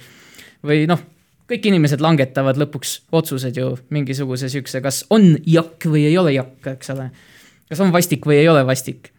või 0.66 0.86
noh, 0.90 1.04
kõik 1.50 1.68
inimesed 1.70 2.02
langetavad 2.02 2.58
lõpuks 2.58 2.96
otsused 3.14 3.58
ju 3.58 3.76
mingisuguse 3.94 4.50
siukse, 4.50 4.82
kas 4.82 5.04
on 5.14 5.36
jakk 5.46 5.90
või 5.92 6.08
ei 6.10 6.18
ole 6.18 6.34
jakk, 6.38 6.74
eks 6.74 6.96
ole. 6.96 7.12
kas 7.70 7.86
on 7.86 7.94
vastik 7.94 8.26
või 8.26 8.42
ei 8.42 8.50
ole 8.50 8.66
vastik 8.66 9.12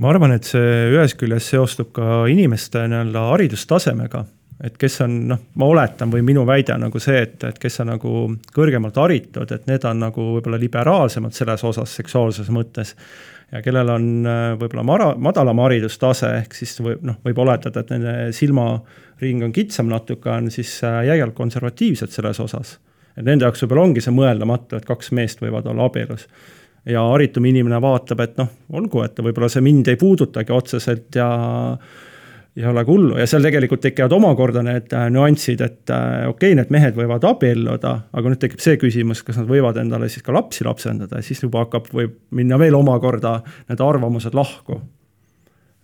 ma 0.00 0.12
arvan, 0.14 0.32
et 0.36 0.46
see 0.48 0.90
ühest 0.94 1.18
küljest 1.20 1.52
seostub 1.52 1.90
ka 1.96 2.24
inimeste 2.30 2.86
nii-öelda 2.88 3.26
haridustasemega, 3.32 4.24
et 4.64 4.76
kes 4.80 5.00
on 5.04 5.16
noh, 5.30 5.40
ma 5.60 5.68
oletan 5.72 6.12
või 6.12 6.22
minu 6.26 6.44
väide 6.48 6.74
on 6.74 6.84
nagu 6.84 7.00
see, 7.00 7.22
et, 7.24 7.38
et 7.48 7.58
kes 7.60 7.80
on 7.80 7.92
nagu 7.94 8.12
kõrgemalt 8.54 8.98
haritud, 9.00 9.52
et 9.56 9.66
need 9.70 9.86
on 9.88 10.02
nagu 10.04 10.26
võib-olla 10.36 10.60
liberaalsemad 10.60 11.36
selles 11.36 11.64
osas 11.64 11.96
seksuaalses 12.00 12.50
mõttes. 12.52 12.94
ja 13.52 13.62
kellel 13.64 13.88
on 13.88 14.10
äh, 14.26 14.42
võib-olla 14.60 14.84
mara-, 14.86 15.14
madalam 15.16 15.64
haridustase, 15.64 16.34
ehk 16.42 16.54
siis 16.54 16.76
võib 16.80 17.02
noh, 17.08 17.16
võib 17.24 17.40
oletada, 17.40 17.80
et 17.80 17.90
nende 17.94 18.14
silmaring 18.36 19.48
on 19.48 19.52
kitsam 19.56 19.88
natuke, 19.88 20.30
on 20.30 20.50
siis 20.50 20.76
äh, 20.84 21.02
jäigalt 21.08 21.34
konservatiivsed 21.34 22.12
selles 22.12 22.40
osas. 22.40 22.78
et 23.16 23.24
nende 23.24 23.48
jaoks 23.48 23.64
võib-olla 23.64 23.88
ongi 23.88 24.04
see 24.04 24.14
mõeldamatu, 24.14 24.76
et 24.76 24.88
kaks 24.88 25.12
meest 25.16 25.40
võivad 25.40 25.66
olla 25.72 25.88
abielus 25.88 26.28
ja 26.88 27.02
haritum 27.08 27.44
inimene 27.44 27.80
vaatab, 27.80 28.20
et 28.24 28.38
noh, 28.40 28.48
olgu, 28.72 29.02
et 29.04 29.18
võib-olla 29.20 29.48
see 29.52 29.64
mind 29.64 29.88
ei 29.88 29.98
puudutagi 30.00 30.52
otseselt 30.52 31.16
ja 31.16 31.28
ei 32.56 32.66
ole 32.66 32.82
hullu 32.86 33.18
ja 33.18 33.26
seal 33.30 33.44
tegelikult 33.46 33.82
tekivad 33.84 34.12
omakorda 34.16 34.62
need 34.66 34.94
äh, 34.96 35.06
nüansid, 35.12 35.62
et 35.64 35.92
äh, 35.94 36.26
okei 36.28 36.50
okay,, 36.50 36.58
need 36.58 36.72
mehed 36.74 36.96
võivad 36.98 37.24
abielluda, 37.28 37.92
aga 38.12 38.32
nüüd 38.32 38.42
tekib 38.42 38.62
see 38.62 38.78
küsimus, 38.80 39.22
kas 39.26 39.38
nad 39.40 39.50
võivad 39.50 39.78
endale 39.82 40.10
siis 40.10 40.26
ka 40.26 40.34
lapsi 40.34 40.66
lapsendada 40.66 41.20
ja 41.20 41.26
siis 41.26 41.42
juba 41.44 41.64
hakkab, 41.64 41.90
võib 41.94 42.16
minna 42.34 42.58
veel 42.60 42.78
omakorda 42.78 43.38
need 43.70 43.84
arvamused 43.84 44.34
lahku. 44.34 44.80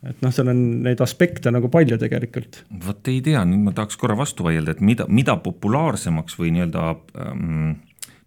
et 0.06 0.20
noh, 0.22 0.34
seal 0.34 0.50
on 0.52 0.60
neid 0.84 1.00
aspekte 1.02 1.54
nagu 1.54 1.70
palju 1.70 1.98
tegelikult. 2.02 2.64
vot 2.86 3.08
ei 3.14 3.22
tea, 3.22 3.44
nüüd 3.46 3.62
ma 3.68 3.74
tahaks 3.76 3.98
korra 4.00 4.18
vastu 4.18 4.46
vaielda, 4.46 4.76
et 4.76 4.82
mida, 4.82 5.06
mida 5.08 5.38
populaarsemaks 5.42 6.38
või 6.40 6.52
nii-öelda 6.58 6.86
ähm, 7.22 7.74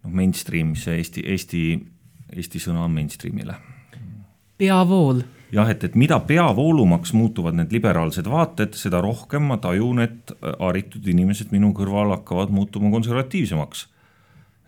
noh, 0.04 0.12
mainstream, 0.12 0.76
see 0.80 1.02
Eesti, 1.04 1.28
Eesti 1.28 1.64
Eesti 2.36 2.62
sõna 2.62 2.86
mainstream'ile. 2.92 3.56
peavool. 4.60 5.24
Jah, 5.54 5.70
et, 5.70 5.84
et 5.84 5.96
mida 6.00 6.20
peavoolumaks 6.30 7.14
muutuvad 7.18 7.58
need 7.58 7.74
liberaalsed 7.74 8.28
vaated, 8.30 8.76
seda 8.78 9.02
rohkem 9.04 9.48
ma 9.50 9.60
tajun, 9.62 10.04
et 10.06 10.34
haritud 10.60 11.08
inimesed 11.10 11.54
minu 11.56 11.72
kõrval 11.78 12.14
hakkavad 12.18 12.54
muutuma 12.54 12.92
konservatiivsemaks. 12.94 13.88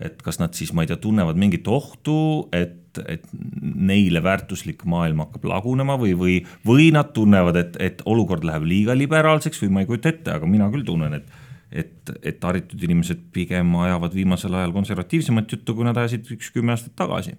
et 0.01 0.21
kas 0.25 0.39
nad 0.41 0.55
siis, 0.57 0.71
ma 0.73 0.81
ei 0.81 0.89
tea, 0.89 0.97
tunnevad 0.97 1.37
mingit 1.37 1.67
ohtu, 1.69 2.49
et, 2.57 2.97
et 3.05 3.27
neile 3.61 4.23
väärtuslik 4.25 4.81
maailm 4.89 5.21
hakkab 5.21 5.45
lagunema 5.45 5.93
või, 6.01 6.15
või, 6.17 6.39
või 6.65 6.87
nad 6.95 7.11
tunnevad, 7.13 7.59
et, 7.59 7.77
et 7.77 8.01
olukord 8.09 8.41
läheb 8.47 8.65
liiga 8.65 8.95
liberaalseks 8.97 9.61
või 9.61 9.69
ma 9.75 9.83
ei 9.83 9.91
kujuta 9.91 10.09
ette, 10.09 10.33
aga 10.33 10.49
mina 10.49 10.71
küll 10.73 10.87
tunnen, 10.87 11.21
et 11.21 11.39
et, 11.71 12.09
et 12.27 12.43
haritud 12.43 12.81
inimesed 12.83 13.29
pigem 13.31 13.69
ajavad 13.79 14.11
viimasel 14.11 14.57
ajal 14.59 14.73
konservatiivsemat 14.75 15.53
juttu, 15.53 15.71
kui 15.77 15.85
nad 15.87 15.95
ajasid 15.95 16.27
üks 16.35 16.49
kümme 16.51 16.73
aastat 16.73 16.97
tagasi 16.99 17.37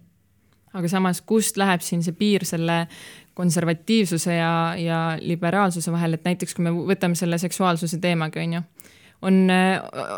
aga 0.77 0.89
samas, 0.89 1.21
kust 1.25 1.59
läheb 1.61 1.85
siin 1.85 2.03
see 2.05 2.15
piir 2.17 2.47
selle 2.49 2.87
konservatiivsuse 3.35 4.35
ja, 4.35 4.75
ja 4.77 5.03
liberaalsuse 5.21 5.93
vahel, 5.93 6.19
et 6.19 6.27
näiteks 6.29 6.55
kui 6.57 6.67
me 6.67 6.73
võtame 6.93 7.17
selle 7.19 7.39
seksuaalsuse 7.41 8.01
teemagi, 8.03 8.43
on 8.45 8.59
ju. 8.59 8.63
on, 9.23 9.39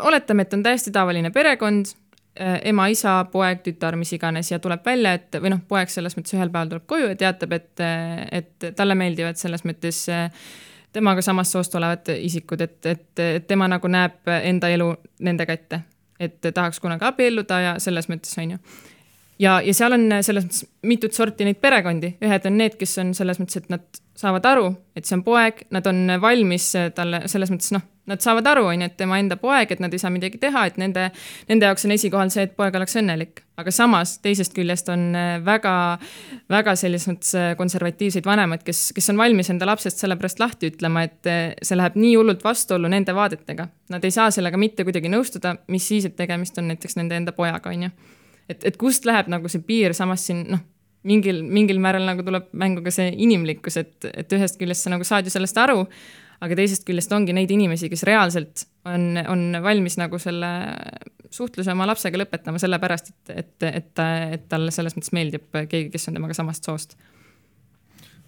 oletame, 0.03 0.43
et 0.43 0.53
on 0.53 0.63
täiesti 0.63 0.91
tavaline 0.91 1.31
perekond, 1.31 1.93
ema, 2.35 2.87
isa, 2.91 3.15
poeg, 3.31 3.61
tütar, 3.63 3.95
mis 3.95 4.11
iganes 4.13 4.51
ja 4.51 4.59
tuleb 4.59 4.83
välja, 4.85 5.15
et 5.15 5.37
või 5.39 5.53
noh, 5.53 5.61
poeg 5.67 5.91
selles 5.91 6.17
mõttes 6.17 6.35
ühel 6.35 6.51
päeval 6.51 6.73
tuleb 6.73 6.87
koju 6.91 7.11
ja 7.13 7.19
teatab, 7.19 7.55
et, 7.55 7.83
et 8.31 8.71
talle 8.75 8.97
meeldivad 8.99 9.39
selles 9.39 9.63
mõttes 9.67 10.01
temaga 10.95 11.23
samast 11.23 11.55
soost 11.55 11.75
olevad 11.75 12.11
isikud, 12.15 12.61
et, 12.61 12.79
et, 12.85 13.07
et 13.19 13.47
tema 13.47 13.67
nagu 13.71 13.87
näeb 13.91 14.27
enda 14.41 14.71
elu 14.71 14.89
nendega 15.23 15.55
ette. 15.55 15.81
et 16.19 16.39
tahaks 16.53 16.79
kunagi 16.79 17.03
abielluda 17.03 17.59
ja 17.59 17.71
selles 17.79 18.07
mõttes, 18.07 18.35
on 18.39 18.55
ju 18.55 18.59
ja, 19.39 19.59
ja 19.61 19.73
seal 19.75 19.97
on 19.97 20.07
selles 20.25 20.47
mõttes 20.47 20.67
mitut 20.85 21.17
sorti 21.17 21.47
neid 21.47 21.59
perekondi, 21.63 22.15
ühed 22.23 22.47
on 22.49 22.59
need, 22.59 22.77
kes 22.79 22.97
on 23.03 23.13
selles 23.17 23.41
mõttes, 23.41 23.63
et 23.63 23.73
nad 23.73 23.83
saavad 24.15 24.45
aru, 24.47 24.69
et 24.95 25.07
see 25.07 25.17
on 25.17 25.25
poeg, 25.25 25.65
nad 25.75 25.85
on 25.91 26.07
valmis 26.23 26.71
talle 26.95 27.25
selles 27.31 27.51
mõttes 27.51 27.73
noh, 27.75 27.83
nad 28.05 28.21
saavad 28.21 28.45
aru, 28.47 28.67
on 28.69 28.83
ju, 28.83 28.87
et 28.87 28.95
tema 28.99 29.17
enda 29.19 29.35
poeg, 29.41 29.71
et 29.73 29.81
nad 29.81 29.93
ei 29.93 29.99
saa 29.99 30.11
midagi 30.13 30.37
teha, 30.39 30.67
et 30.69 30.77
nende, 30.79 31.07
nende 31.49 31.67
jaoks 31.67 31.87
on 31.87 31.93
esikohal 31.95 32.31
see, 32.31 32.45
et 32.45 32.55
poeg 32.55 32.77
oleks 32.77 32.95
õnnelik. 33.01 33.41
aga 33.57 33.71
samas 33.71 34.17
teisest 34.23 34.53
küljest 34.55 34.89
on 34.93 35.15
väga, 35.45 35.75
väga 36.51 36.75
selles 36.79 37.07
mõttes 37.09 37.31
konservatiivseid 37.57 38.27
vanemaid, 38.27 38.63
kes, 38.67 38.89
kes 38.95 39.09
on 39.13 39.19
valmis 39.19 39.49
enda 39.49 39.67
lapsest 39.67 40.03
sellepärast 40.03 40.39
lahti 40.43 40.69
ütlema, 40.73 41.05
et 41.07 41.31
see 41.63 41.79
läheb 41.79 41.95
nii 41.99 42.17
hullult 42.19 42.43
vastuollu 42.45 42.91
nende 42.91 43.15
vaadetega. 43.15 43.67
Nad 43.95 44.05
ei 44.05 44.13
saa 44.13 44.29
sellega 44.31 44.59
mitte 44.59 44.85
kuidagi 44.85 45.11
nõustuda, 45.11 45.55
mis 45.71 45.87
siis, 45.87 46.05
et 46.05 46.15
tegemist 46.19 46.59
on 46.61 46.69
näiteks 46.71 46.99
nende 46.99 47.17
enda 47.17 47.33
pojaga, 47.35 47.73
on 47.73 47.87
ju 47.87 47.95
et, 48.49 48.63
et 48.63 48.77
kust 48.77 49.05
läheb 49.07 49.29
nagu 49.31 49.49
see 49.51 49.63
piir, 49.65 49.95
samas 49.97 50.25
siin 50.27 50.45
noh, 50.53 50.61
mingil, 51.05 51.41
mingil 51.43 51.79
määral 51.83 52.05
nagu 52.07 52.25
tuleb 52.25 52.51
mängu 52.57 52.83
ka 52.85 52.93
see 52.93 53.11
inimlikkus, 53.25 53.79
et, 53.81 53.95
et 54.11 54.37
ühest 54.37 54.59
küljest 54.61 54.85
sa 54.85 54.93
nagu 54.93 55.05
saad 55.07 55.27
ju 55.27 55.33
sellest 55.33 55.57
aru, 55.61 55.85
aga 56.43 56.57
teisest 56.57 56.85
küljest 56.87 57.13
ongi 57.15 57.35
neid 57.35 57.51
inimesi, 57.53 57.89
kes 57.91 58.03
reaalselt 58.07 58.65
on, 58.89 59.13
on 59.31 59.45
valmis 59.63 59.99
nagu 60.01 60.19
selle 60.21 60.49
suhtluse 61.33 61.73
oma 61.73 61.87
lapsega 61.89 62.19
lõpetama 62.21 62.59
sellepärast, 62.61 63.11
et, 63.11 63.35
et, 63.43 63.67
et, 63.69 64.03
et 64.37 64.47
talle 64.51 64.73
selles 64.73 64.95
mõttes 64.97 65.13
meeldib 65.15 65.47
keegi, 65.53 65.89
kes 65.93 66.09
on 66.09 66.19
temaga 66.19 66.37
samast 66.37 66.67
soost. 66.67 66.95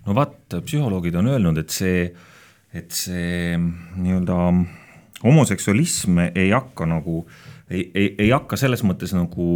no 0.05 0.15
vaat, 0.17 0.39
psühholoogid 0.57 1.17
on 1.19 1.31
öelnud, 1.33 1.61
et 1.61 1.73
see, 1.73 2.07
et 2.75 2.91
see 2.95 3.57
nii-öelda 3.57 4.39
homoseksualism 5.23 6.19
ei 6.29 6.51
hakka 6.53 6.85
nagu, 6.89 7.23
ei, 7.69 7.89
ei, 7.93 8.11
ei 8.27 8.29
hakka 8.31 8.59
selles 8.59 8.83
mõttes 8.85 9.15
nagu 9.17 9.47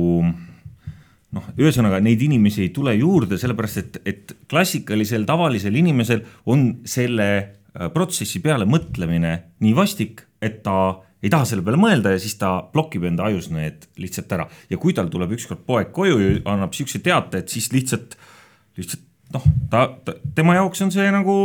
noh, 1.36 1.47
ühesõnaga 1.59 2.01
neid 2.03 2.21
inimesi 2.25 2.65
ei 2.65 2.73
tule 2.75 2.95
juurde, 2.97 3.39
sellepärast 3.39 3.82
et, 3.82 4.01
et 4.07 4.34
klassikalisel 4.51 5.25
tavalisel 5.29 5.77
inimesel 5.79 6.25
on 6.51 6.67
selle 6.88 7.29
äh, 7.38 7.88
protsessi 7.93 8.41
peale 8.43 8.67
mõtlemine 8.69 9.38
nii 9.63 9.73
vastik, 9.77 10.25
et 10.43 10.61
ta 10.65 10.77
ei 11.21 11.29
taha 11.29 11.45
selle 11.47 11.63
peale 11.65 11.79
mõelda 11.79 12.15
ja 12.15 12.21
siis 12.21 12.36
ta 12.41 12.55
blokib 12.73 13.05
enda 13.07 13.27
ajus 13.29 13.51
need 13.53 13.86
lihtsalt 14.01 14.32
ära. 14.36 14.47
ja 14.69 14.79
kui 14.82 14.93
tal 14.97 15.11
tuleb 15.13 15.36
ükskord 15.38 15.63
poeg 15.67 15.91
koju 15.93 16.19
ja 16.19 16.38
annab 16.53 16.73
siukse 16.77 16.99
teate, 17.03 17.43
et 17.43 17.53
siis 17.53 17.69
lihtsalt, 17.73 18.17
lihtsalt 18.79 19.05
noh, 19.36 19.45
ta, 19.71 19.86
ta, 20.05 20.17
tema 20.36 20.57
jaoks 20.57 20.82
on 20.84 20.91
see 20.93 21.07
nagu 21.13 21.36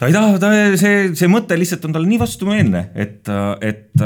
ta 0.00 0.08
ei 0.08 0.14
taha, 0.16 0.38
ta, 0.40 0.50
see, 0.80 1.10
see 1.18 1.28
mõte 1.28 1.56
lihtsalt 1.60 1.84
on 1.84 1.92
talle 1.92 2.08
nii 2.08 2.20
vastumeelne, 2.22 2.80
et, 2.96 3.28
et, 3.66 4.04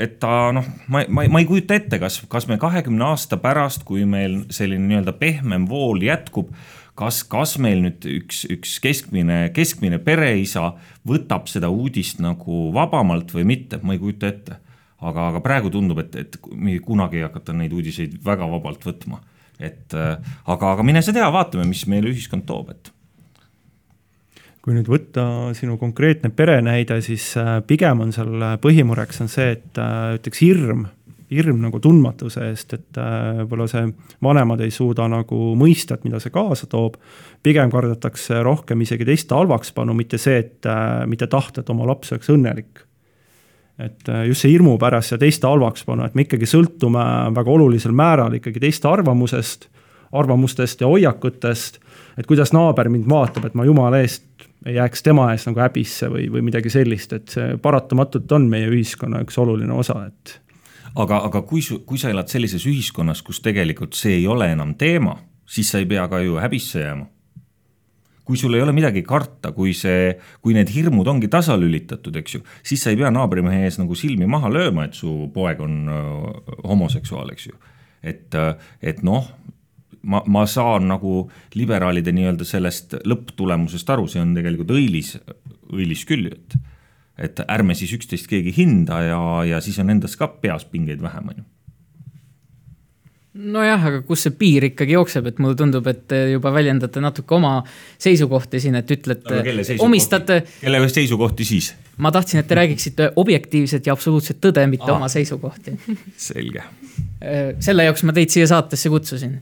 et 0.00 0.16
ta 0.22 0.32
noh, 0.56 0.64
ma, 0.88 1.02
ma, 1.04 1.26
ma 1.28 1.42
ei 1.42 1.48
kujuta 1.48 1.76
ette, 1.76 2.00
kas, 2.00 2.22
kas 2.32 2.48
me 2.48 2.56
kahekümne 2.60 3.10
aasta 3.10 3.36
pärast, 3.42 3.84
kui 3.88 4.06
meil 4.08 4.40
selline 4.54 4.88
nii-öelda 4.88 5.12
pehmem 5.20 5.68
vool 5.68 6.00
jätkub, 6.06 6.54
kas, 6.98 7.20
kas 7.28 7.58
meil 7.60 7.84
nüüd 7.84 8.08
üks, 8.08 8.46
üks 8.56 8.78
keskmine, 8.84 9.42
keskmine 9.54 10.00
pereisa 10.00 10.72
võtab 11.08 11.52
seda 11.52 11.68
uudist 11.68 12.24
nagu 12.24 12.70
vabamalt 12.74 13.36
või 13.36 13.44
mitte, 13.52 13.82
ma 13.84 13.94
ei 13.94 14.02
kujuta 14.02 14.32
ette. 14.32 14.62
aga, 14.98 15.28
aga 15.28 15.40
praegu 15.44 15.70
tundub, 15.70 16.00
et, 16.02 16.16
et 16.16 16.40
kunagi 16.82 17.20
ei 17.20 17.28
hakata 17.28 17.52
neid 17.52 17.76
uudiseid 17.76 18.16
väga 18.24 18.48
vabalt 18.48 18.88
võtma. 18.88 19.20
et 19.60 19.92
aga, 19.92 20.72
aga 20.72 20.82
mine 20.82 21.02
sa 21.02 21.12
tea, 21.12 21.28
vaatame, 21.30 21.68
mis 21.68 21.84
meile 21.86 22.08
ühiskond 22.08 22.48
toob, 22.48 22.72
et 22.72 22.96
kui 24.68 24.76
nüüd 24.76 24.88
võtta 24.90 25.22
sinu 25.56 25.78
konkreetne 25.80 26.28
perenäide, 26.36 26.98
siis 27.00 27.30
äh, 27.40 27.56
pigem 27.64 28.02
on 28.04 28.10
seal 28.12 28.34
äh, 28.36 28.56
põhimureks 28.60 29.22
on 29.24 29.30
see, 29.32 29.54
et 29.56 29.78
äh, 29.80 30.18
ütleks 30.18 30.42
hirm, 30.44 30.82
hirm 31.32 31.62
nagu 31.62 31.80
tundmatuse 31.80 32.50
eest, 32.50 32.74
et 32.76 32.98
võib-olla 32.98 33.64
see 33.68 33.86
vanemad 34.24 34.60
ei 34.64 34.72
suuda 34.72 35.06
nagu 35.12 35.38
mõista, 35.60 35.96
et 35.96 36.04
mida 36.04 36.20
see 36.20 36.32
kaasa 36.32 36.68
toob. 36.68 36.96
pigem 37.44 37.72
kardetakse 37.72 38.42
rohkem 38.44 38.80
isegi 38.84 39.04
teiste 39.08 39.36
halvakspanu, 39.36 39.92
mitte 39.96 40.20
see, 40.20 40.38
et 40.40 40.68
mitte 41.06 41.28
tahta, 41.28 41.60
et 41.60 41.72
oma 41.72 41.88
laps 41.88 42.12
oleks 42.12 42.32
õnnelik 42.32 42.84
et 43.78 44.08
just 44.26 44.42
see 44.42 44.54
hirmu 44.54 44.78
pärast 44.80 45.12
ja 45.12 45.20
teiste 45.20 45.46
halvakspanu, 45.46 46.08
et 46.08 46.16
me 46.16 46.24
ikkagi 46.24 46.48
sõltume 46.48 47.04
väga 47.36 47.52
olulisel 47.52 47.92
määral 47.92 48.40
ikkagi 48.40 48.64
teiste 48.64 48.88
arvamusest, 48.88 49.68
arvamustest 50.16 50.80
ja 50.80 50.88
hoiakutest, 50.88 51.78
et 52.18 52.26
kuidas 52.26 52.56
naaber 52.56 52.88
mind 52.88 53.04
vaatab, 53.08 53.46
et 53.46 53.54
ma 53.54 53.68
jumala 53.68 54.00
eest 54.00 54.47
ei 54.66 54.74
jääks 54.74 55.04
tema 55.06 55.28
ees 55.32 55.46
nagu 55.48 55.60
häbisse 55.62 56.10
või, 56.12 56.26
või 56.32 56.42
midagi 56.48 56.70
sellist, 56.72 57.12
et 57.14 57.34
see 57.34 57.56
paratamatult 57.62 58.32
on 58.36 58.48
meie 58.50 58.68
ühiskonna 58.70 59.22
üks 59.26 59.38
oluline 59.38 59.74
osa, 59.74 60.00
et. 60.08 60.38
aga, 60.94 61.22
aga 61.28 61.42
kui 61.46 61.62
kui 61.86 62.00
sa 62.00 62.10
elad 62.10 62.30
sellises 62.32 62.66
ühiskonnas, 62.66 63.22
kus 63.22 63.42
tegelikult 63.44 63.98
see 63.98 64.18
ei 64.18 64.26
ole 64.26 64.50
enam 64.54 64.74
teema, 64.78 65.18
siis 65.48 65.70
sa 65.70 65.82
ei 65.82 65.86
pea 65.88 66.08
ka 66.10 66.20
ju 66.24 66.40
häbisse 66.42 66.82
jääma. 66.82 67.06
kui 68.28 68.36
sul 68.36 68.52
ei 68.52 68.60
ole 68.60 68.74
midagi 68.76 69.00
karta, 69.02 69.54
kui 69.56 69.70
see, 69.72 70.10
kui 70.44 70.52
need 70.52 70.68
hirmud 70.68 71.08
ongi 71.08 71.30
tasalülitatud, 71.32 72.16
eks 72.20 72.34
ju, 72.34 72.42
siis 72.60 72.82
sa 72.84 72.90
ei 72.92 72.98
pea 73.00 73.08
naabrimehe 73.08 73.62
ees 73.64 73.78
nagu 73.80 73.96
silmi 73.96 74.26
maha 74.28 74.50
lööma, 74.52 74.84
et 74.84 74.98
su 74.98 75.30
poeg 75.32 75.62
on 75.64 75.78
äh, 75.88 76.58
homoseksuaal, 76.68 77.32
eks 77.32 77.46
ju. 77.48 77.56
et, 78.02 78.34
äh, 78.36 78.52
et 78.82 79.00
noh, 79.02 79.30
ma, 80.02 80.22
ma 80.26 80.46
saan 80.46 80.88
nagu 80.92 81.20
liberaalide 81.58 82.12
nii-öelda 82.14 82.46
sellest 82.48 82.98
lõpptulemusest 83.08 83.94
aru, 83.94 84.08
see 84.10 84.22
on 84.22 84.34
tegelikult 84.36 84.74
õilis, 84.76 85.16
õilis 85.72 86.04
küll 86.08 86.32
et 86.32 86.58
et 87.18 87.40
ärme 87.50 87.74
siis 87.74 87.90
üksteist 87.96 88.28
keegi 88.30 88.52
hinda 88.54 89.00
ja, 89.02 89.22
ja 89.42 89.58
siis 89.58 89.80
on 89.82 89.90
endas 89.90 90.12
ka 90.14 90.28
peas 90.38 90.62
pingeid 90.70 91.02
vähem, 91.02 91.32
on 91.32 91.40
ju 91.40 91.46
nojah, 93.38 93.84
aga 93.90 94.00
kus 94.06 94.24
see 94.26 94.34
piir 94.34 94.66
ikkagi 94.70 94.96
jookseb, 94.96 95.28
et 95.30 95.38
mulle 95.42 95.56
tundub, 95.58 95.86
et 95.90 96.00
te 96.10 96.20
juba 96.32 96.50
väljendate 96.54 97.02
natuke 97.02 97.36
oma 97.36 97.60
seisukohti 98.00 98.60
siin, 98.62 98.78
et 98.80 98.90
ütlete, 98.90 99.42
omistate. 99.84 100.40
kelle 100.60 100.80
seisukohti 100.90 101.46
siis? 101.46 101.70
ma 102.02 102.10
tahtsin, 102.14 102.42
et 102.42 102.48
te 102.50 102.58
räägiksite 102.58 103.12
objektiivset 103.20 103.86
ja 103.86 103.94
absoluutset 103.94 104.40
tõde, 104.42 104.64
mitte 104.70 104.88
ah. 104.90 104.96
oma 104.96 105.10
seisukohti. 105.12 105.76
selge. 106.16 106.64
selle 107.60 107.86
jaoks 107.86 108.04
ma 108.08 108.14
teid 108.16 108.34
siia 108.34 108.50
saatesse 108.50 108.90
kutsusin 108.90 109.38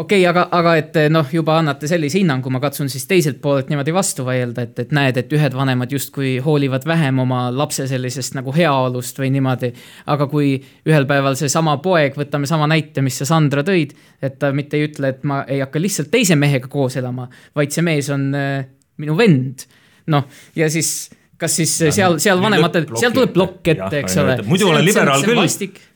okei 0.00 0.20
okay,, 0.20 0.28
aga, 0.30 0.46
aga 0.56 0.74
et 0.80 0.96
noh, 1.12 1.26
juba 1.32 1.58
annate 1.60 1.88
sellise 1.90 2.20
hinnangu, 2.20 2.50
ma 2.52 2.60
katsun 2.62 2.88
siis 2.92 3.04
teiselt 3.10 3.40
poolelt 3.42 3.68
niimoodi 3.70 3.92
vastu 3.94 4.24
vaielda, 4.24 4.64
et, 4.64 4.78
et 4.84 4.94
näed, 4.96 5.20
et 5.20 5.34
ühed 5.36 5.56
vanemad 5.56 5.92
justkui 5.92 6.38
hoolivad 6.44 6.86
vähem 6.88 7.20
oma 7.24 7.42
lapse 7.52 7.84
sellisest 7.90 8.38
nagu 8.38 8.54
heaolust 8.56 9.20
või 9.20 9.32
niimoodi. 9.36 9.72
aga 10.10 10.26
kui 10.32 10.54
ühel 10.88 11.06
päeval 11.10 11.36
seesama 11.38 11.76
poeg, 11.84 12.16
võtame 12.16 12.48
sama 12.48 12.68
näite, 12.70 13.04
mis 13.04 13.20
sa 13.20 13.28
Sandra 13.28 13.64
tõid, 13.66 13.92
et 14.22 14.38
ta 14.40 14.54
mitte 14.56 14.78
ei 14.78 14.88
ütle, 14.88 15.12
et 15.12 15.24
ma 15.28 15.42
ei 15.48 15.60
hakka 15.60 15.82
lihtsalt 15.82 16.10
teise 16.12 16.36
mehega 16.36 16.70
koos 16.72 16.96
elama, 16.96 17.28
vaid 17.56 17.74
see 17.74 17.84
mees 17.84 18.08
on 18.14 18.30
äh, 18.36 18.64
minu 19.00 19.16
vend. 19.20 19.66
noh, 20.10 20.24
ja 20.56 20.70
siis 20.72 21.10
kas 21.40 21.56
siis 21.60 21.72
ja, 21.86 21.90
seal, 21.94 22.16
seal 22.22 22.40
vanematel, 22.42 22.86
seal 23.00 23.14
tuleb 23.16 23.32
plokk 23.34 23.70
ette, 23.72 24.02
eks 24.02 24.16
ole. 24.20 24.36
muidu 24.48 24.68
olen 24.68 24.84
liberaal 24.84 25.24
küll, 25.24 25.40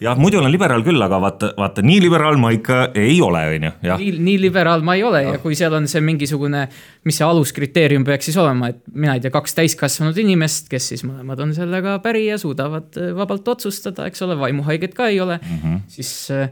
jah, 0.03 0.19
muidu 0.21 0.41
olen 0.41 0.53
liberaal 0.53 0.85
küll, 0.87 1.01
aga 1.05 1.21
vaata, 1.23 1.51
vaata 1.59 1.85
nii 1.85 2.01
liberaal 2.07 2.39
ma 2.41 2.53
ikka 2.57 2.81
ei 3.01 3.19
ole, 3.25 3.45
on 3.53 3.69
ju, 3.69 3.73
jah. 3.91 4.01
nii, 4.01 4.13
nii 4.29 4.37
liberaal 4.47 4.85
ma 4.87 4.97
ei 4.99 5.05
ole 5.07 5.23
ja. 5.27 5.37
ja 5.37 5.43
kui 5.43 5.57
seal 5.59 5.77
on 5.77 5.89
see 5.91 6.03
mingisugune, 6.05 6.67
mis 7.05 7.21
see 7.21 7.29
aluskriteerium 7.29 8.07
peaks 8.09 8.31
siis 8.31 8.39
olema, 8.41 8.73
et 8.73 8.81
mina 8.95 9.19
ei 9.19 9.25
tea, 9.25 9.33
kaks 9.35 9.59
täiskasvanud 9.61 10.21
inimest, 10.25 10.71
kes 10.73 10.93
siis 10.95 11.05
mõlemad 11.07 11.45
on 11.45 11.57
sellega 11.57 11.99
päri 12.05 12.29
ja 12.31 12.41
suudavad 12.41 12.97
äh, 13.01 13.13
vabalt 13.17 13.49
otsustada, 13.57 14.09
eks 14.11 14.25
ole, 14.25 14.39
vaimuhaiget 14.41 14.97
ka 14.97 15.11
ei 15.13 15.21
ole 15.21 15.39
mm, 15.43 15.59
-hmm. 15.61 15.83
siis 15.93 16.15
äh, 16.33 16.49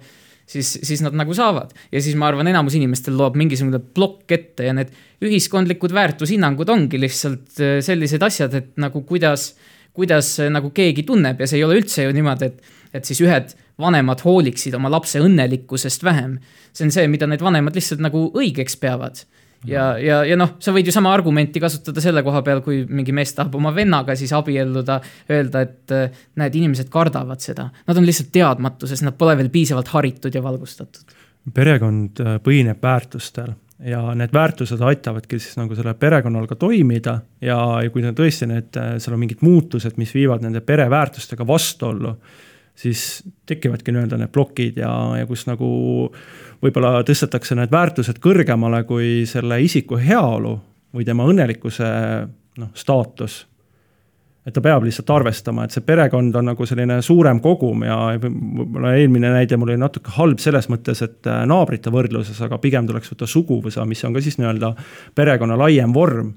siis, 0.52 0.74
siis 0.84 1.02
nad 1.04 1.16
nagu 1.16 1.34
saavad. 1.36 1.72
ja 1.92 2.02
siis 2.02 2.16
ma 2.18 2.28
arvan, 2.30 2.48
enamus 2.50 2.76
inimestel 2.78 3.16
loob 3.18 3.36
mingisugune 3.40 3.80
plokk 3.94 4.36
ette 4.36 4.68
ja 4.68 4.76
need 4.76 4.92
ühiskondlikud 5.24 5.94
väärtushinnangud 5.96 6.70
ongi 6.72 7.00
lihtsalt 7.00 7.60
äh, 7.60 7.78
sellised 7.84 8.22
asjad, 8.22 8.54
et 8.58 8.72
nagu 8.82 9.04
kuidas, 9.08 9.52
kuidas 9.96 10.34
äh, 10.42 10.52
nagu 10.52 10.72
keegi 10.74 11.06
tunneb 11.08 11.40
ja 11.40 11.48
see 11.48 11.60
ei 11.60 11.66
ole 11.66 11.80
üldse 11.80 12.06
ju 12.06 12.14
niimoodi, 12.16 12.50
et, 12.52 12.72
et 13.00 13.08
siis 13.08 13.22
ühed 13.24 13.54
vanemad 13.82 14.20
hooliksid 14.24 14.74
oma 14.78 14.90
lapse 14.92 15.20
õnnelikkusest 15.22 16.04
vähem. 16.04 16.38
see 16.72 16.86
on 16.86 16.94
see, 16.94 17.08
mida 17.10 17.28
need 17.28 17.42
vanemad 17.44 17.76
lihtsalt 17.76 18.02
nagu 18.04 18.28
õigeks 18.36 18.78
peavad 18.80 19.24
ja, 19.66 19.86
ja, 19.98 20.20
ja 20.26 20.36
noh, 20.38 20.56
sa 20.62 20.74
võid 20.74 20.88
ju 20.88 20.94
sama 20.94 21.12
argumenti 21.14 21.60
kasutada 21.62 22.02
selle 22.04 22.22
koha 22.26 22.42
peal, 22.46 22.62
kui 22.64 22.82
mingi 22.88 23.14
mees 23.14 23.34
tahab 23.36 23.54
oma 23.58 23.72
vennaga 23.74 24.16
siis 24.18 24.32
abielluda, 24.36 24.98
öelda, 25.30 25.64
et 25.66 25.94
äh, 25.96 26.22
näed, 26.40 26.56
inimesed 26.58 26.90
kardavad 26.92 27.42
seda. 27.44 27.68
Nad 27.88 28.00
on 28.00 28.06
lihtsalt 28.08 28.32
teadmatuses, 28.34 29.04
nad 29.06 29.18
pole 29.18 29.36
veel 29.40 29.52
piisavalt 29.52 29.92
haritud 29.94 30.34
ja 30.34 30.42
valgustatud. 30.44 31.18
perekond 31.54 32.22
äh, 32.22 32.38
põhineb 32.42 32.82
väärtustel 32.82 33.54
ja 33.82 34.02
need 34.14 34.30
väärtused 34.34 34.80
aitavadki 34.80 35.38
siis 35.42 35.56
nagu 35.58 35.74
sellel 35.74 35.96
perekonnal 35.98 36.46
ka 36.46 36.54
toimida 36.54 37.16
ja, 37.42 37.58
ja 37.82 37.90
kui 37.90 38.04
on 38.06 38.14
tõesti 38.18 38.46
need, 38.50 38.70
äh, 38.78 38.94
seal 39.02 39.16
on 39.16 39.22
mingid 39.24 39.42
muutused, 39.42 39.98
mis 39.98 40.14
viivad 40.14 40.44
nende 40.44 40.62
pereväärtustega 40.62 41.46
vastuollu, 41.46 42.14
siis 42.78 43.22
tekivadki 43.46 43.92
nii-öelda 43.92 44.20
need 44.20 44.32
plokid 44.32 44.78
ja, 44.82 44.92
ja 45.18 45.26
kus 45.28 45.46
nagu 45.50 45.68
võib-olla 46.62 47.00
tõstetakse 47.06 47.56
need 47.58 47.72
väärtused 47.72 48.20
kõrgemale 48.22 48.84
kui 48.88 49.22
selle 49.28 49.58
isiku 49.62 49.98
heaolu 50.00 50.56
või 50.92 51.06
tema 51.08 51.26
õnnelikkuse 51.28 51.88
noh, 52.60 52.70
staatus. 52.74 53.46
et 54.46 54.54
ta 54.54 54.60
peab 54.60 54.82
lihtsalt 54.82 55.10
arvestama, 55.14 55.64
et 55.64 55.74
see 55.74 55.84
perekond 55.86 56.34
on 56.34 56.48
nagu 56.50 56.66
selline 56.66 56.96
suurem 57.02 57.40
kogum 57.40 57.84
ja 57.86 57.96
võib-olla 58.18 58.94
eelmine 58.98 59.30
näide 59.30 59.56
mul 59.56 59.70
oli 59.70 59.78
natuke 59.78 60.10
halb 60.16 60.40
selles 60.42 60.68
mõttes, 60.68 61.02
et 61.02 61.26
äh, 61.30 61.44
naabrite 61.46 61.90
võrdluses, 61.94 62.40
aga 62.42 62.58
pigem 62.58 62.86
tuleks 62.86 63.12
võtta 63.12 63.26
suguvõsa, 63.30 63.86
mis 63.86 64.02
on 64.04 64.14
ka 64.14 64.22
siis 64.22 64.38
nii-öelda 64.40 64.74
perekonna 65.14 65.58
laiem 65.58 65.94
vorm. 65.94 66.34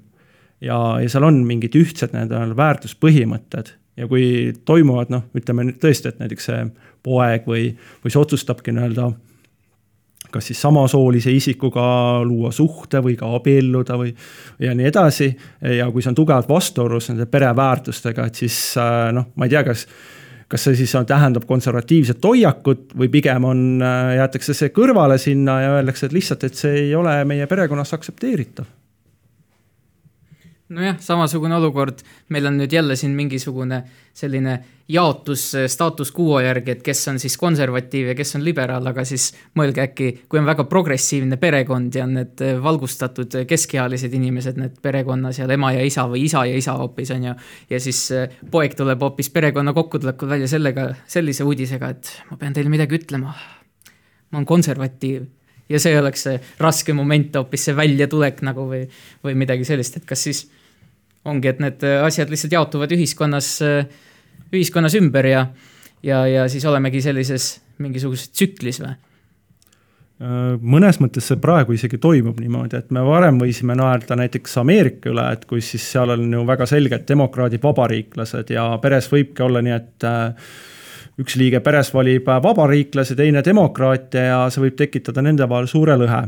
ja, 0.62 1.02
ja 1.02 1.10
seal 1.10 1.26
on 1.26 1.44
mingid 1.46 1.76
ühtsed 1.76 2.14
nii-öelda 2.14 2.56
väärtuspõhimõtted 2.58 3.74
ja 3.98 4.08
kui 4.08 4.54
toimuvad 4.66 5.10
noh, 5.14 5.26
ütleme 5.36 5.66
nüüd 5.66 5.80
tõesti, 5.82 6.12
et 6.12 6.20
näiteks 6.20 6.50
see 6.50 6.66
poeg 7.04 7.46
või, 7.48 7.70
või 8.04 8.14
see 8.14 8.22
otsustabki 8.22 8.74
nii-öelda 8.76 9.12
kas 10.36 10.52
siis 10.52 10.62
samasoolise 10.62 11.32
isikuga 11.32 11.86
luua 12.28 12.52
suhte 12.56 13.02
või 13.04 13.16
ka 13.20 13.32
abielluda 13.38 13.98
või 14.02 14.12
ja 14.60 14.76
nii 14.76 14.92
edasi. 14.92 15.32
ja 15.78 15.88
kui 15.92 16.04
see 16.04 16.12
on 16.12 16.20
tugevalt 16.20 16.52
vastuolus 16.52 17.10
nende 17.12 17.30
pereväärtustega, 17.32 18.28
et 18.28 18.44
siis 18.44 18.60
äh, 18.82 19.10
noh, 19.16 19.32
ma 19.36 19.48
ei 19.48 19.56
tea, 19.56 19.64
kas 19.68 19.88
kas 20.52 20.68
see 20.68 20.76
siis 20.78 20.92
tähendab 21.10 21.48
konservatiivset 21.50 22.24
hoiakut 22.24 22.94
või 22.94 23.10
pigem 23.10 23.48
on, 23.50 23.62
äh, 23.82 24.16
jäetakse 24.20 24.54
see 24.54 24.74
kõrvale 24.76 25.18
sinna 25.22 25.60
ja 25.64 25.76
öeldakse, 25.80 26.06
et 26.06 26.18
lihtsalt, 26.18 26.44
et 26.46 26.60
see 26.60 26.82
ei 26.86 26.96
ole 26.96 27.18
meie 27.26 27.48
perekonnas 27.50 27.96
aktsepteeritav 27.98 28.70
nojah, 30.74 30.98
samasugune 31.02 31.56
olukord, 31.60 32.02
meil 32.34 32.48
on 32.50 32.58
nüüd 32.58 32.74
jälle 32.74 32.96
siin 32.98 33.14
mingisugune 33.18 33.84
selline 34.16 34.56
jaotus 34.90 35.44
eh, 35.60 35.68
staatus 35.70 36.12
quo 36.16 36.40
järgi, 36.42 36.76
et 36.76 36.82
kes 36.86 37.04
on 37.12 37.20
siis 37.22 37.36
konservatiiv 37.42 38.10
ja 38.12 38.16
kes 38.18 38.36
on 38.40 38.46
liberaal, 38.46 38.86
aga 38.90 39.06
siis 39.06 39.28
mõelge 39.58 39.84
äkki, 39.86 40.10
kui 40.30 40.42
on 40.42 40.48
väga 40.50 40.66
progressiivne 40.70 41.38
perekond 41.42 41.96
ja 41.96 42.06
on 42.08 42.18
need 42.20 42.42
eh, 42.46 42.58
valgustatud 42.62 43.40
eh, 43.42 43.48
keskealised 43.50 44.14
inimesed, 44.18 44.58
need 44.62 44.82
perekonna 44.82 45.34
seal 45.36 45.54
ema 45.54 45.74
ja 45.76 45.86
isa 45.86 46.08
või 46.10 46.26
isa 46.26 46.46
ja 46.50 46.58
isa 46.58 46.78
hoopis 46.82 47.14
on 47.16 47.30
ju. 47.30 47.38
ja 47.70 47.82
siis 47.82 48.02
poeg 48.52 48.78
tuleb 48.78 49.02
hoopis 49.06 49.30
perekonna 49.34 49.74
kokkutulekul 49.74 50.34
välja 50.34 50.50
sellega, 50.50 50.90
sellise 51.08 51.46
uudisega, 51.46 51.94
et 51.94 52.14
ma 52.32 52.42
pean 52.42 52.58
teile 52.58 52.74
midagi 52.74 52.98
ütlema. 53.02 53.38
ma 54.32 54.42
olen 54.42 54.50
konservatiiv 54.50 55.26
ja 55.70 55.82
see 55.82 55.96
oleks 56.00 56.28
see 56.28 56.40
raske 56.62 56.94
moment, 56.94 57.36
hoopis 57.40 57.70
see 57.70 57.78
väljatulek 57.78 58.44
nagu 58.46 58.68
või, 58.70 58.84
või 59.26 59.38
midagi 59.46 59.68
sellist, 59.68 59.98
et 60.00 60.06
kas 60.10 60.28
siis 60.28 60.46
ongi, 61.26 61.50
et 61.50 61.62
need 61.64 61.86
asjad 62.06 62.30
lihtsalt 62.30 62.54
jaotuvad 62.54 62.92
ühiskonnas, 62.94 63.58
ühiskonnas 64.54 64.98
ümber 65.00 65.26
ja, 65.30 65.48
ja, 66.06 66.22
ja 66.30 66.46
siis 66.52 66.66
olemegi 66.70 67.02
sellises 67.02 67.56
mingisuguses 67.82 68.30
tsüklis 68.32 68.82
või? 68.84 68.96
mõnes 70.16 70.96
mõttes 71.04 71.26
see 71.28 71.36
praegu 71.44 71.74
isegi 71.76 71.98
toimub 72.00 72.38
niimoodi, 72.40 72.80
et 72.80 72.92
me 72.96 73.02
varem 73.04 73.36
võisime 73.42 73.76
naerda 73.76 74.16
näiteks 74.16 74.54
Ameerika 74.62 75.10
üle, 75.12 75.26
et 75.36 75.44
kus 75.50 75.74
siis 75.74 75.84
seal 75.92 76.14
on 76.14 76.30
ju 76.32 76.46
väga 76.48 76.68
selged 76.72 77.04
demokraadid, 77.10 77.60
vabariiklased 77.64 78.54
ja 78.56 78.70
peres 78.80 79.10
võibki 79.12 79.44
olla 79.44 79.60
nii, 79.66 79.76
et 79.76 80.08
äh, 80.08 80.54
üks 81.22 81.38
liige 81.40 81.62
peres 81.64 81.92
valib 81.96 82.28
vabariiklase, 82.28 83.16
teine 83.16 83.44
demokraatia 83.46 84.26
ja 84.30 84.40
see 84.52 84.66
võib 84.66 84.80
tekitada 84.80 85.24
nende 85.24 85.48
vahel 85.50 85.70
suure 85.72 85.96
lõhe. 86.00 86.24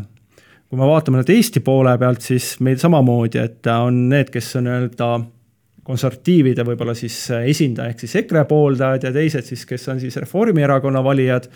kui 0.67 0.79
me 0.79 0.88
vaatame 0.88 1.21
nüüd 1.21 1.31
Eesti 1.31 1.61
poole 1.63 1.93
pealt, 1.97 2.21
siis 2.21 2.57
meil 2.59 2.79
samamoodi, 2.79 3.39
et 3.39 3.67
on 3.71 4.07
need, 4.09 4.29
kes 4.31 4.55
on 4.59 4.67
nii-öelda 4.67 5.09
konservatiivide 5.88 6.65
võib-olla 6.67 6.95
siis 6.97 7.15
esindaja 7.38 7.93
ehk 7.93 8.03
siis 8.03 8.15
EKRE 8.23 8.43
pooldajad 8.49 9.07
ja 9.07 9.13
teised 9.15 9.47
siis, 9.47 9.63
kes 9.65 9.88
on 9.93 10.01
siis 10.03 10.17
Reformierakonna 10.19 11.03
valijad 11.03 11.47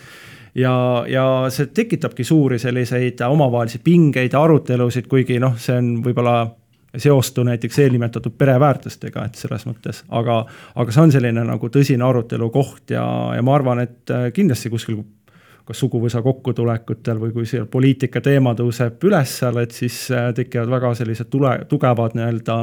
ja, 0.55 0.73
ja 1.07 1.25
see 1.51 1.67
tekitabki 1.75 2.23
suuri 2.23 2.59
selliseid 2.59 3.19
omavahelisi 3.27 3.81
pingeid 3.83 4.31
ja 4.31 4.43
arutelusid, 4.45 5.07
kuigi 5.11 5.39
noh, 5.43 5.57
see 5.59 5.75
on 5.79 5.93
võib-olla 6.05 6.37
seostu 6.97 7.43
näiteks 7.47 7.79
eelnimetatud 7.79 8.35
pereväärtustega, 8.37 9.25
et 9.25 9.39
selles 9.39 9.63
mõttes, 9.67 10.03
aga, 10.09 10.41
aga 10.75 10.91
see 10.91 11.03
on 11.05 11.13
selline 11.13 11.45
nagu 11.47 11.69
tõsine 11.71 12.03
arutelu 12.03 12.49
koht 12.51 12.91
ja, 12.95 13.05
ja 13.35 13.43
ma 13.45 13.55
arvan, 13.55 13.83
et 13.85 14.11
äh, 14.11 14.29
kindlasti 14.35 14.71
kuskil 14.73 15.03
kas 15.67 15.79
suguvõsa 15.79 16.23
kokkutulekutel 16.25 17.19
või 17.21 17.31
kui 17.35 17.45
see 17.47 17.63
poliitika 17.69 18.21
teema 18.23 18.55
tõuseb 18.57 19.03
üles 19.07 19.37
seal, 19.39 19.61
et 19.61 19.75
siis 19.75 20.03
äh, 20.11 20.31
tekivad 20.35 20.71
väga 20.73 20.93
sellised 20.99 21.31
tule, 21.31 21.53
tugevad 21.69 22.17
nii-öelda 22.17 22.57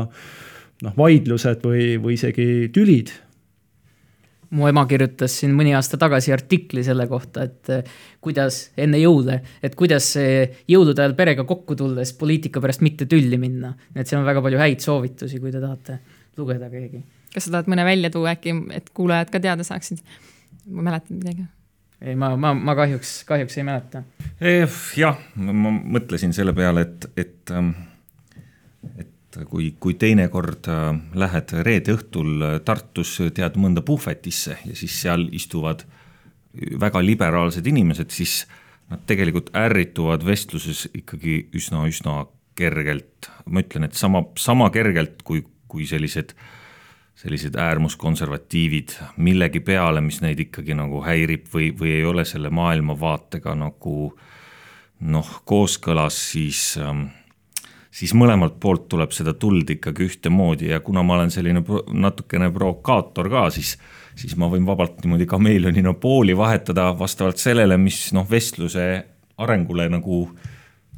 noh, 0.85 0.99
vaidlused 0.99 1.65
või, 1.65 1.95
või 2.03 2.19
isegi 2.19 2.69
tülid 2.75 3.15
mu 4.51 4.69
ema 4.69 4.85
kirjutas 4.89 5.35
siin 5.41 5.53
mõni 5.57 5.75
aasta 5.77 5.99
tagasi 6.01 6.33
artikli 6.33 6.85
selle 6.87 7.09
kohta, 7.11 7.45
et 7.49 7.73
eh, 7.75 7.91
kuidas 8.25 8.71
enne 8.81 9.01
jõule, 9.03 9.41
et 9.63 9.75
kuidas 9.79 10.15
jõulude 10.69 11.05
ajal 11.05 11.17
perega 11.19 11.45
kokku 11.49 11.77
tulles 11.79 12.15
poliitika 12.19 12.63
pärast 12.65 12.85
mitte 12.87 13.07
tülli 13.11 13.39
minna. 13.41 13.75
et 13.95 14.07
seal 14.07 14.23
on 14.23 14.29
väga 14.29 14.43
palju 14.45 14.63
häid 14.63 14.85
soovitusi, 14.85 15.41
kui 15.43 15.53
te 15.53 15.61
tahate 15.61 16.01
lugeda 16.39 16.71
keegi. 16.73 17.05
kas 17.35 17.49
sa 17.49 17.59
tahad 17.59 17.69
mõne 17.71 17.85
välja 17.85 18.11
tuua 18.15 18.35
äkki, 18.37 18.57
et 18.77 18.91
kuulajad 18.95 19.31
ka 19.35 19.41
teada 19.41 19.67
saaksid? 19.67 20.03
mäletad 20.69 21.17
midagi? 21.17 21.47
ei, 22.01 22.15
ma, 22.15 22.33
ma, 22.37 22.55
ma 22.55 22.75
kahjuks, 22.79 23.23
kahjuks 23.29 23.59
ei 23.59 23.67
mäleta. 23.67 24.03
jah, 24.97 25.21
ma 25.37 25.73
mõtlesin 25.99 26.35
selle 26.37 26.55
peale, 26.57 26.87
et, 26.87 27.09
et, 27.19 27.55
ähm, 27.55 27.73
et 28.97 29.11
kui, 29.51 29.73
kui 29.81 29.95
teinekord 30.01 30.71
äh, 30.73 30.89
lähed 31.19 31.55
reede 31.67 31.97
õhtul 31.99 32.47
Tartus, 32.65 33.19
tead 33.35 33.59
mõnda 33.61 33.85
puhvetisse 33.87 34.59
ja 34.65 34.77
siis 34.79 35.01
seal 35.03 35.29
istuvad 35.37 35.85
väga 36.81 37.03
liberaalsed 37.05 37.67
inimesed, 37.69 38.11
siis 38.11 38.43
nad 38.89 39.05
tegelikult 39.07 39.51
ärrituvad 39.57 40.25
vestluses 40.25 40.87
ikkagi 40.97 41.43
üsna-üsna 41.55 42.23
kergelt. 42.59 43.29
ma 43.47 43.61
ütlen, 43.63 43.85
et 43.85 43.95
sama, 43.95 44.25
sama 44.37 44.71
kergelt 44.75 45.23
kui, 45.23 45.45
kui 45.69 45.87
sellised 45.87 46.33
äh, 46.33 46.55
sellised 47.19 47.57
äärmuskonservatiivid 47.59 48.95
millegi 49.17 49.61
peale, 49.61 50.01
mis 50.01 50.21
neid 50.23 50.39
ikkagi 50.45 50.77
nagu 50.79 51.01
häirib 51.03 51.49
või, 51.51 51.73
või 51.75 51.97
ei 51.97 52.05
ole 52.07 52.25
selle 52.29 52.51
maailmavaatega 52.55 53.57
nagu 53.59 53.95
noh, 55.01 55.33
kooskõlas, 55.49 56.19
siis 56.33 56.61
ähm, 56.79 57.09
siis 57.99 58.15
mõlemalt 58.15 58.59
poolt 58.63 58.87
tuleb 58.93 59.15
seda 59.15 59.35
tuld 59.35 59.71
ikkagi 59.75 60.07
ühtemoodi 60.07 60.71
ja 60.73 60.81
kuna 60.85 61.03
ma 61.07 61.17
olen 61.19 61.33
selline 61.35 61.65
natukene 61.93 62.51
provokaator 62.55 63.31
ka, 63.33 63.47
siis, 63.55 63.75
siis 64.19 64.37
ma 64.39 64.51
võin 64.53 64.67
vabalt 64.69 65.01
niimoodi 65.03 65.27
kameelionina 65.29 65.95
pooli 65.99 66.37
vahetada 66.39 66.93
vastavalt 66.99 67.41
sellele, 67.43 67.79
mis 67.81 68.09
noh, 68.17 68.29
vestluse 68.31 68.87
arengule 69.39 69.89
nagu 69.91 70.23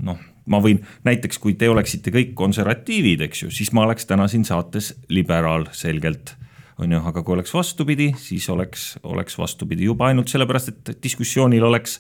noh, 0.05 0.21
ma 0.51 0.61
võin 0.63 0.81
näiteks, 1.07 1.41
kui 1.41 1.57
te 1.59 1.69
oleksite 1.71 2.13
kõik 2.15 2.35
konservatiivid, 2.39 3.25
eks 3.29 3.47
ju, 3.47 3.55
siis 3.55 3.73
ma 3.77 3.87
oleks 3.87 4.09
täna 4.09 4.29
siin 4.31 4.45
saates 4.49 4.95
liberaal 5.13 5.69
selgelt 5.77 6.37
on 6.81 6.95
ju, 6.95 7.01
aga 7.11 7.23
kui 7.25 7.35
oleks 7.37 7.53
vastupidi, 7.55 8.11
siis 8.19 8.49
oleks, 8.53 8.95
oleks 9.05 9.37
vastupidi 9.39 9.85
juba 9.89 10.09
ainult 10.09 10.33
sellepärast, 10.33 10.73
et 10.73 11.03
diskussioonil 11.05 11.65
oleks, 11.69 11.99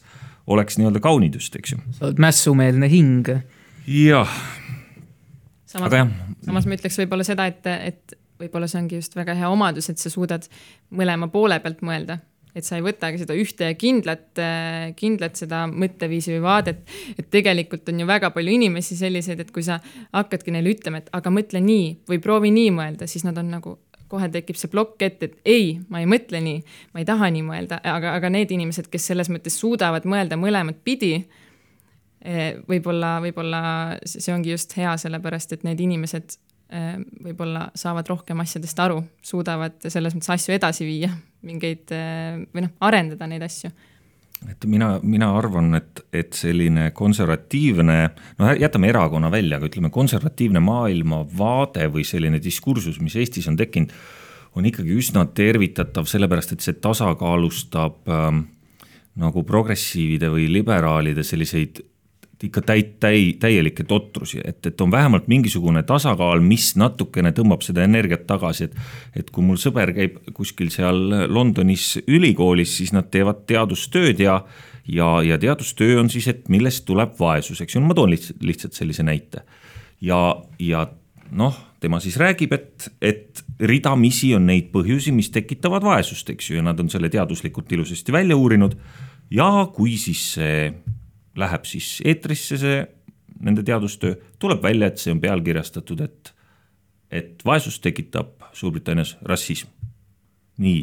oleks 0.50 0.80
nii-öelda 0.80 1.02
kaunidust, 1.04 1.56
eks 1.60 1.74
ju. 1.74 1.82
sa 1.98 2.08
oled 2.08 2.22
mässumeelne 2.24 2.88
hing. 2.88 3.28
jah. 3.86 4.40
Samas, 5.70 5.94
samas 6.46 6.66
ma 6.66 6.76
ütleks 6.76 6.98
võib-olla 7.02 7.26
seda, 7.26 7.46
et, 7.50 7.66
et 7.66 8.18
võib-olla 8.40 8.68
see 8.70 8.80
ongi 8.80 8.98
just 9.00 9.16
väga 9.18 9.36
hea 9.38 9.50
omadus, 9.52 9.90
et 9.92 10.00
sa 10.00 10.12
suudad 10.12 10.46
mõlema 10.96 11.30
poole 11.32 11.60
pealt 11.62 11.84
mõelda. 11.86 12.20
Et 12.50 12.66
sa 12.66 12.80
ei 12.80 12.82
võtagi 12.82 13.20
seda 13.20 13.34
ühte 13.38 13.68
kindlat, 13.78 14.40
kindlat 14.98 15.38
seda 15.38 15.62
mõtteviisi 15.70 16.32
või 16.34 16.40
vaadet. 16.42 16.80
et 17.14 17.28
tegelikult 17.30 17.88
on 17.92 18.00
ju 18.02 18.06
väga 18.08 18.32
palju 18.34 18.56
inimesi 18.56 18.96
selliseid, 18.98 19.40
et 19.44 19.52
kui 19.54 19.62
sa 19.62 19.78
hakkadki 20.10 20.50
neile 20.50 20.72
ütlema, 20.74 20.98
et 20.98 21.12
aga 21.14 21.30
mõtle 21.30 21.62
nii 21.62 22.00
või 22.10 22.18
proovi 22.18 22.50
nii 22.50 22.72
mõelda, 22.74 23.06
siis 23.06 23.22
nad 23.28 23.38
on 23.38 23.52
nagu 23.54 23.76
kohe 24.10 24.26
tekib 24.32 24.58
see 24.58 24.70
plokk 24.72 25.04
ette, 25.06 25.28
et 25.30 25.36
ei, 25.46 25.76
ma 25.88 26.02
ei 26.02 26.08
mõtle 26.10 26.40
nii, 26.42 26.58
ma 26.90 27.02
ei 27.02 27.06
taha 27.06 27.30
nii 27.30 27.44
mõelda, 27.46 27.78
aga, 27.86 28.16
aga 28.18 28.32
need 28.34 28.50
inimesed, 28.50 28.90
kes 28.90 29.06
selles 29.12 29.30
mõttes 29.30 29.54
suudavad 29.60 30.08
mõelda 30.10 30.38
mõlemat 30.40 30.82
pidi, 30.82 31.20
võib-olla, 32.20 33.16
võib-olla 33.24 33.60
see 34.04 34.32
ongi 34.34 34.52
just 34.52 34.74
hea, 34.76 34.92
sellepärast 35.00 35.54
et 35.56 35.62
need 35.64 35.80
inimesed 35.80 36.36
eh, 36.68 36.98
võib-olla 37.24 37.70
saavad 37.78 38.08
rohkem 38.12 38.42
asjadest 38.44 38.82
aru, 38.84 39.00
suudavad 39.24 39.78
selles 39.88 40.16
mõttes 40.16 40.34
asju 40.36 40.56
edasi 40.56 40.88
viia 40.88 41.14
mingeid 41.46 41.94
eh, 41.96 42.42
või 42.52 42.66
noh, 42.66 42.74
arendada 42.84 43.28
neid 43.30 43.46
asju. 43.46 43.72
Et 44.48 44.64
mina, 44.64 44.94
mina 45.04 45.28
arvan, 45.36 45.74
et, 45.76 46.00
et 46.16 46.32
selline 46.36 46.86
konservatiivne, 46.96 47.96
no 48.40 48.52
jätame 48.56 48.88
erakonna 48.88 49.28
välja, 49.32 49.58
aga 49.58 49.68
ütleme, 49.68 49.90
konservatiivne 49.92 50.62
maailmavaade 50.64 51.90
või 51.92 52.06
selline 52.08 52.40
diskursus, 52.40 53.02
mis 53.04 53.18
Eestis 53.20 53.50
on 53.50 53.58
tekkinud, 53.60 53.92
on 54.56 54.66
ikkagi 54.66 54.96
üsna 54.96 55.26
tervitatav, 55.36 56.08
sellepärast 56.08 56.56
et 56.56 56.64
see 56.64 56.78
tasakaalustab 56.80 58.08
ähm, 58.08 58.46
nagu 59.20 59.44
progressiivide 59.46 60.32
või 60.32 60.48
liberaalide 60.50 61.24
selliseid 61.26 61.82
ikka 62.46 62.62
täi-, 62.64 62.86
täi-, 63.00 63.34
täielikke 63.40 63.84
totrusi, 63.88 64.40
et, 64.44 64.64
et 64.66 64.80
on 64.80 64.90
vähemalt 64.90 65.28
mingisugune 65.28 65.82
tasakaal, 65.86 66.40
mis 66.44 66.72
natukene 66.80 67.34
tõmbab 67.36 67.64
seda 67.66 67.84
energiat 67.84 68.26
tagasi, 68.30 68.70
et 68.70 69.20
et 69.20 69.30
kui 69.34 69.44
mul 69.44 69.58
sõber 69.60 69.92
käib 69.96 70.20
kuskil 70.36 70.70
seal 70.72 71.28
Londonis 71.28 71.98
ülikoolis, 72.06 72.76
siis 72.80 72.94
nad 72.96 73.10
teevad 73.12 73.44
teadustööd 73.50 74.22
ja 74.22 74.40
ja, 74.90 75.10
ja 75.22 75.38
teadustöö 75.38 76.00
on 76.00 76.10
siis, 76.10 76.28
et 76.28 76.48
millest 76.48 76.86
tuleb 76.88 77.12
vaesus, 77.18 77.60
eks 77.60 77.76
ju, 77.76 77.82
ma 77.84 77.94
toon 77.94 78.10
lihtsalt, 78.14 78.40
lihtsalt 78.42 78.78
sellise 78.78 79.04
näite. 79.06 79.44
ja, 80.00 80.20
ja 80.58 80.86
noh, 81.30 81.58
tema 81.80 82.00
siis 82.00 82.16
räägib, 82.20 82.52
et, 82.56 82.88
et 83.02 83.44
ridamisi 83.60 84.32
on 84.34 84.46
neid 84.48 84.70
põhjusi, 84.72 85.12
mis 85.14 85.30
tekitavad 85.30 85.84
vaesust, 85.86 86.30
eks 86.32 86.50
ju, 86.50 86.58
ja 86.58 86.64
nad 86.66 86.80
on 86.80 86.90
selle 86.90 87.10
teaduslikult 87.12 87.72
ilusasti 87.72 88.12
välja 88.12 88.36
uurinud 88.36 88.76
ja 89.30 89.50
kui 89.74 89.96
siis 90.00 90.24
see 90.34 90.70
läheb 91.38 91.66
siis 91.68 91.98
eetrisse 92.04 92.58
see 92.60 92.80
nende 93.40 93.62
teadustöö, 93.64 94.16
tuleb 94.38 94.62
välja, 94.62 94.90
et 94.90 94.98
see 95.00 95.12
on 95.14 95.20
pealkirjastatud, 95.20 96.00
et, 96.04 96.32
et 97.10 97.44
vaesust 97.46 97.82
tekitab 97.82 98.36
Suurbritannias 98.52 99.14
rassism. 99.22 99.68
nii, 100.60 100.80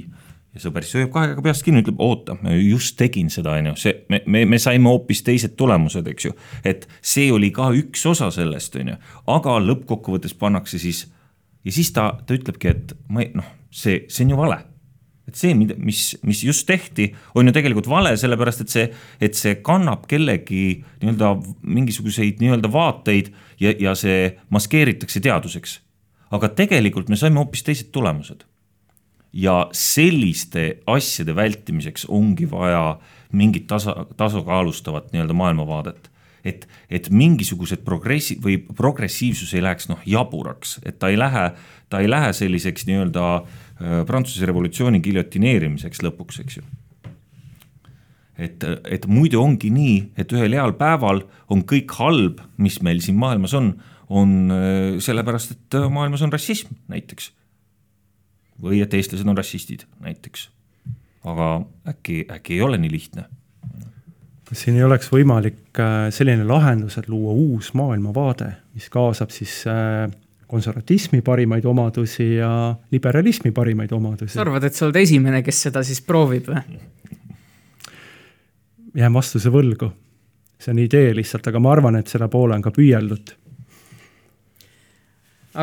ja 0.55 0.61
sõber 0.63 0.85
siis 0.85 0.95
hoiab 0.97 1.11
kahe 1.13 1.27
käega 1.29 1.43
peast 1.45 1.65
kinni, 1.65 1.83
ütleb, 1.83 1.99
oota, 2.01 2.37
ma 2.41 2.55
just 2.55 2.95
tegin 2.97 3.29
seda, 3.29 3.53
on 3.59 3.69
ju, 3.71 3.73
see, 3.77 3.93
me, 4.09 4.21
me, 4.25 4.45
me 4.49 4.59
saime 4.61 4.89
hoopis 4.89 5.21
teised 5.27 5.53
tulemused, 5.59 6.07
eks 6.09 6.29
ju. 6.29 6.33
et 6.65 6.87
see 7.05 7.27
oli 7.33 7.51
ka 7.53 7.69
üks 7.77 8.05
osa 8.09 8.31
sellest, 8.33 8.79
on 8.81 8.93
ju, 8.93 8.97
aga 9.35 9.59
lõppkokkuvõttes 9.67 10.33
pannakse 10.39 10.81
siis 10.81 11.03
ja 11.67 11.75
siis 11.75 11.91
ta, 11.93 12.09
ta 12.25 12.33
ütlebki, 12.33 12.73
et 12.73 12.95
ma 13.11 13.21
ei, 13.25 13.29
noh, 13.37 13.45
see, 13.69 14.05
see 14.09 14.25
on 14.25 14.33
ju 14.33 14.41
vale 14.41 14.61
et 15.27 15.35
see, 15.35 15.53
mida, 15.57 15.75
mis, 15.79 16.13
mis 16.25 16.41
just 16.45 16.65
tehti, 16.69 17.09
on 17.35 17.49
ju 17.49 17.53
tegelikult 17.55 17.89
vale, 17.91 18.13
sellepärast 18.19 18.63
et 18.63 18.73
see, 18.73 18.85
et 19.23 19.35
see 19.35 19.57
kannab 19.65 20.07
kellegi 20.09 20.79
nii-öelda 21.01 21.33
mingisuguseid 21.67 22.39
nii-öelda 22.43 22.71
vaateid 22.71 23.33
ja, 23.59 23.73
ja 23.75 23.95
see 23.99 24.31
maskeeritakse 24.53 25.21
teaduseks. 25.23 25.81
aga 26.31 26.49
tegelikult 26.51 27.07
me 27.09 27.15
saime 27.15 27.39
hoopis 27.39 27.63
teised 27.63 27.91
tulemused. 27.91 28.43
ja 29.33 29.67
selliste 29.75 30.79
asjade 30.87 31.35
vältimiseks 31.35 32.05
ongi 32.07 32.47
vaja 32.51 32.99
mingit 33.31 33.67
tasa, 33.67 34.05
tasakaalustavat 34.17 35.11
nii-öelda 35.11 35.33
maailmavaadet 35.33 36.11
et, 36.45 36.67
et 36.89 37.09
mingisugused 37.09 37.83
progressi- 37.83 38.37
või 38.39 38.55
progressiivsus 38.57 39.53
ei 39.53 39.63
läheks 39.65 39.89
noh 39.91 39.99
jaburaks, 40.05 40.77
et 40.85 40.95
ta 40.99 41.09
ei 41.11 41.17
lähe, 41.19 41.49
ta 41.89 41.99
ei 41.99 42.07
lähe 42.07 42.31
selliseks 42.33 42.87
nii-öelda 42.87 43.25
äh, 43.35 43.66
Prantsuse 43.77 44.47
revolutsiooni 44.49 45.01
giljotineerimiseks 45.05 46.01
lõpuks, 46.05 46.41
eks 46.41 46.59
ju. 46.59 46.63
et, 48.41 48.63
et 48.85 49.05
muidu 49.09 49.41
ongi 49.41 49.69
nii, 49.73 49.97
et 50.17 50.33
ühel 50.33 50.57
heal 50.57 50.73
päeval 50.77 51.23
on 51.53 51.63
kõik 51.69 51.93
halb, 51.99 52.41
mis 52.57 52.79
meil 52.85 53.01
siin 53.05 53.17
maailmas 53.21 53.53
on, 53.57 53.71
on 54.09 54.35
äh, 54.53 54.97
sellepärast, 55.03 55.55
et 55.55 55.79
äh, 55.79 55.89
maailmas 55.93 56.25
on 56.25 56.33
rassism 56.33 56.73
näiteks. 56.89 57.31
või 58.61 58.81
et 58.81 58.93
eestlased 58.93 59.27
on 59.27 59.37
rassistid 59.37 59.85
näiteks. 60.01 60.49
aga 61.23 61.65
äkki, 61.87 62.25
äkki 62.31 62.57
ei 62.57 62.61
ole 62.61 62.77
nii 62.77 62.91
lihtne 62.91 63.27
kas 64.47 64.63
siin 64.63 64.77
ei 64.79 64.85
oleks 64.87 65.09
võimalik 65.11 65.81
selline 66.15 66.45
lahendus, 66.47 66.95
et 66.97 67.09
luua 67.11 67.33
uus 67.35 67.73
maailmavaade, 67.75 68.53
mis 68.77 68.87
kaasab 68.89 69.33
siis 69.35 69.59
äh, 69.67 70.07
konservatismi 70.47 71.21
parimaid 71.21 71.65
omadusi 71.65 72.35
ja 72.35 72.75
liberalismi 72.91 73.51
parimaid 73.51 73.91
omadusi. 73.91 74.33
sa 74.33 74.41
arvad, 74.45 74.63
et 74.63 74.75
sa 74.75 74.85
oled 74.87 74.99
esimene, 75.01 75.41
kes 75.43 75.65
seda 75.67 75.83
siis 75.83 75.99
proovib 76.01 76.47
või? 76.51 76.79
jään 78.97 79.13
vastuse 79.13 79.51
võlgu. 79.53 79.91
see 80.59 80.71
on 80.73 80.79
idee 80.81 81.11
lihtsalt, 81.15 81.47
aga 81.51 81.59
ma 81.61 81.73
arvan, 81.75 81.99
et 81.99 82.07
selle 82.07 82.29
poole 82.31 82.55
on 82.55 82.63
ka 82.63 82.71
püüeldud. 82.75 83.33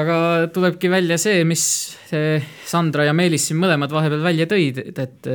aga 0.02 0.18
tulebki 0.52 0.90
välja 0.92 1.18
see, 1.18 1.44
mis 1.48 1.64
Sandra 2.66 3.08
ja 3.08 3.16
Meelis 3.16 3.48
siin 3.48 3.60
mõlemad 3.60 3.92
vahepeal 3.92 4.22
välja 4.22 4.46
tõid, 4.50 4.84
et 4.84 4.98
et 5.08 5.32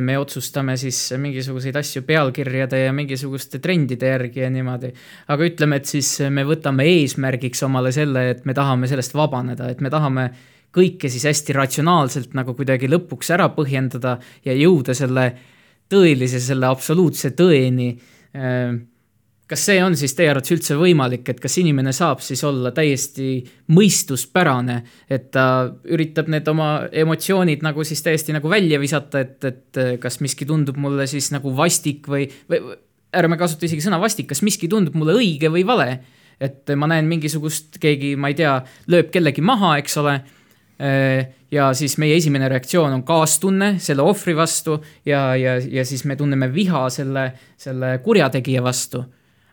me 0.00 0.18
otsustame 0.18 0.76
siis 0.78 0.98
mingisuguseid 1.18 1.76
asju 1.80 2.02
pealkirjade 2.06 2.82
ja 2.84 2.92
mingisuguste 2.94 3.58
trendide 3.62 4.12
järgi 4.12 4.44
ja 4.44 4.50
niimoodi. 4.50 4.92
aga 5.28 5.48
ütleme, 5.48 5.80
et 5.80 5.90
siis 5.90 6.12
me 6.30 6.44
võtame 6.46 6.86
eesmärgiks 6.86 7.64
omale 7.66 7.92
selle, 7.92 8.28
et 8.30 8.44
me 8.46 8.54
tahame 8.54 8.90
sellest 8.90 9.14
vabaneda, 9.18 9.70
et 9.70 9.80
me 9.80 9.90
tahame 9.90 10.28
kõike 10.74 11.08
siis 11.10 11.24
hästi 11.26 11.56
ratsionaalselt 11.56 12.36
nagu 12.38 12.54
kuidagi 12.54 12.90
lõpuks 12.90 13.32
ära 13.34 13.48
põhjendada 13.56 14.18
ja 14.44 14.54
jõuda 14.54 14.94
selle 14.94 15.30
tõelise, 15.88 16.40
selle 16.44 16.68
absoluutse 16.68 17.32
tõeni 17.36 17.94
kas 19.48 19.64
see 19.64 19.78
on 19.80 19.96
siis 19.96 20.12
teie 20.16 20.28
arvates 20.28 20.52
üldse 20.52 20.76
võimalik, 20.76 21.24
et 21.32 21.40
kas 21.40 21.56
inimene 21.60 21.92
saab 21.96 22.20
siis 22.24 22.42
olla 22.44 22.72
täiesti 22.76 23.38
mõistuspärane, 23.72 24.82
et 25.08 25.30
ta 25.34 25.46
üritab 25.88 26.28
need 26.32 26.48
oma 26.52 26.68
emotsioonid 26.92 27.64
nagu 27.64 27.86
siis 27.88 28.04
täiesti 28.04 28.36
nagu 28.36 28.50
välja 28.52 28.80
visata, 28.80 29.24
et, 29.24 29.48
et 29.48 29.82
kas 30.02 30.20
miski 30.24 30.48
tundub 30.48 30.76
mulle 30.80 31.08
siis 31.08 31.30
nagu 31.32 31.54
vastik 31.56 32.10
või, 32.12 32.28
või 32.50 32.76
ärme 33.16 33.40
kasuta 33.40 33.64
isegi 33.64 33.86
sõna 33.86 34.00
vastik, 34.02 34.28
kas 34.28 34.44
miski 34.44 34.68
tundub 34.68 34.96
mulle 34.98 35.16
õige 35.16 35.52
või 35.52 35.64
vale. 35.66 35.98
et 36.38 36.70
ma 36.76 36.86
näen 36.86 37.08
mingisugust, 37.10 37.80
keegi, 37.82 38.14
ma 38.16 38.28
ei 38.30 38.36
tea, 38.38 38.60
lööb 38.86 39.08
kellegi 39.10 39.42
maha, 39.42 39.78
eks 39.80 39.96
ole 39.98 40.20
ja 41.50 41.72
siis 41.74 41.96
meie 41.98 42.14
esimene 42.14 42.46
reaktsioon 42.52 42.92
on 42.94 43.02
kaastunne 43.02 43.72
selle 43.82 44.04
ohvri 44.06 44.36
vastu 44.38 44.76
ja, 45.06 45.34
ja, 45.34 45.56
ja 45.58 45.84
siis 45.84 46.04
me 46.06 46.14
tunneme 46.16 46.46
viha 46.54 46.84
selle, 46.94 47.32
selle 47.58 47.96
kurjategija 48.04 48.62
vastu 48.62 49.02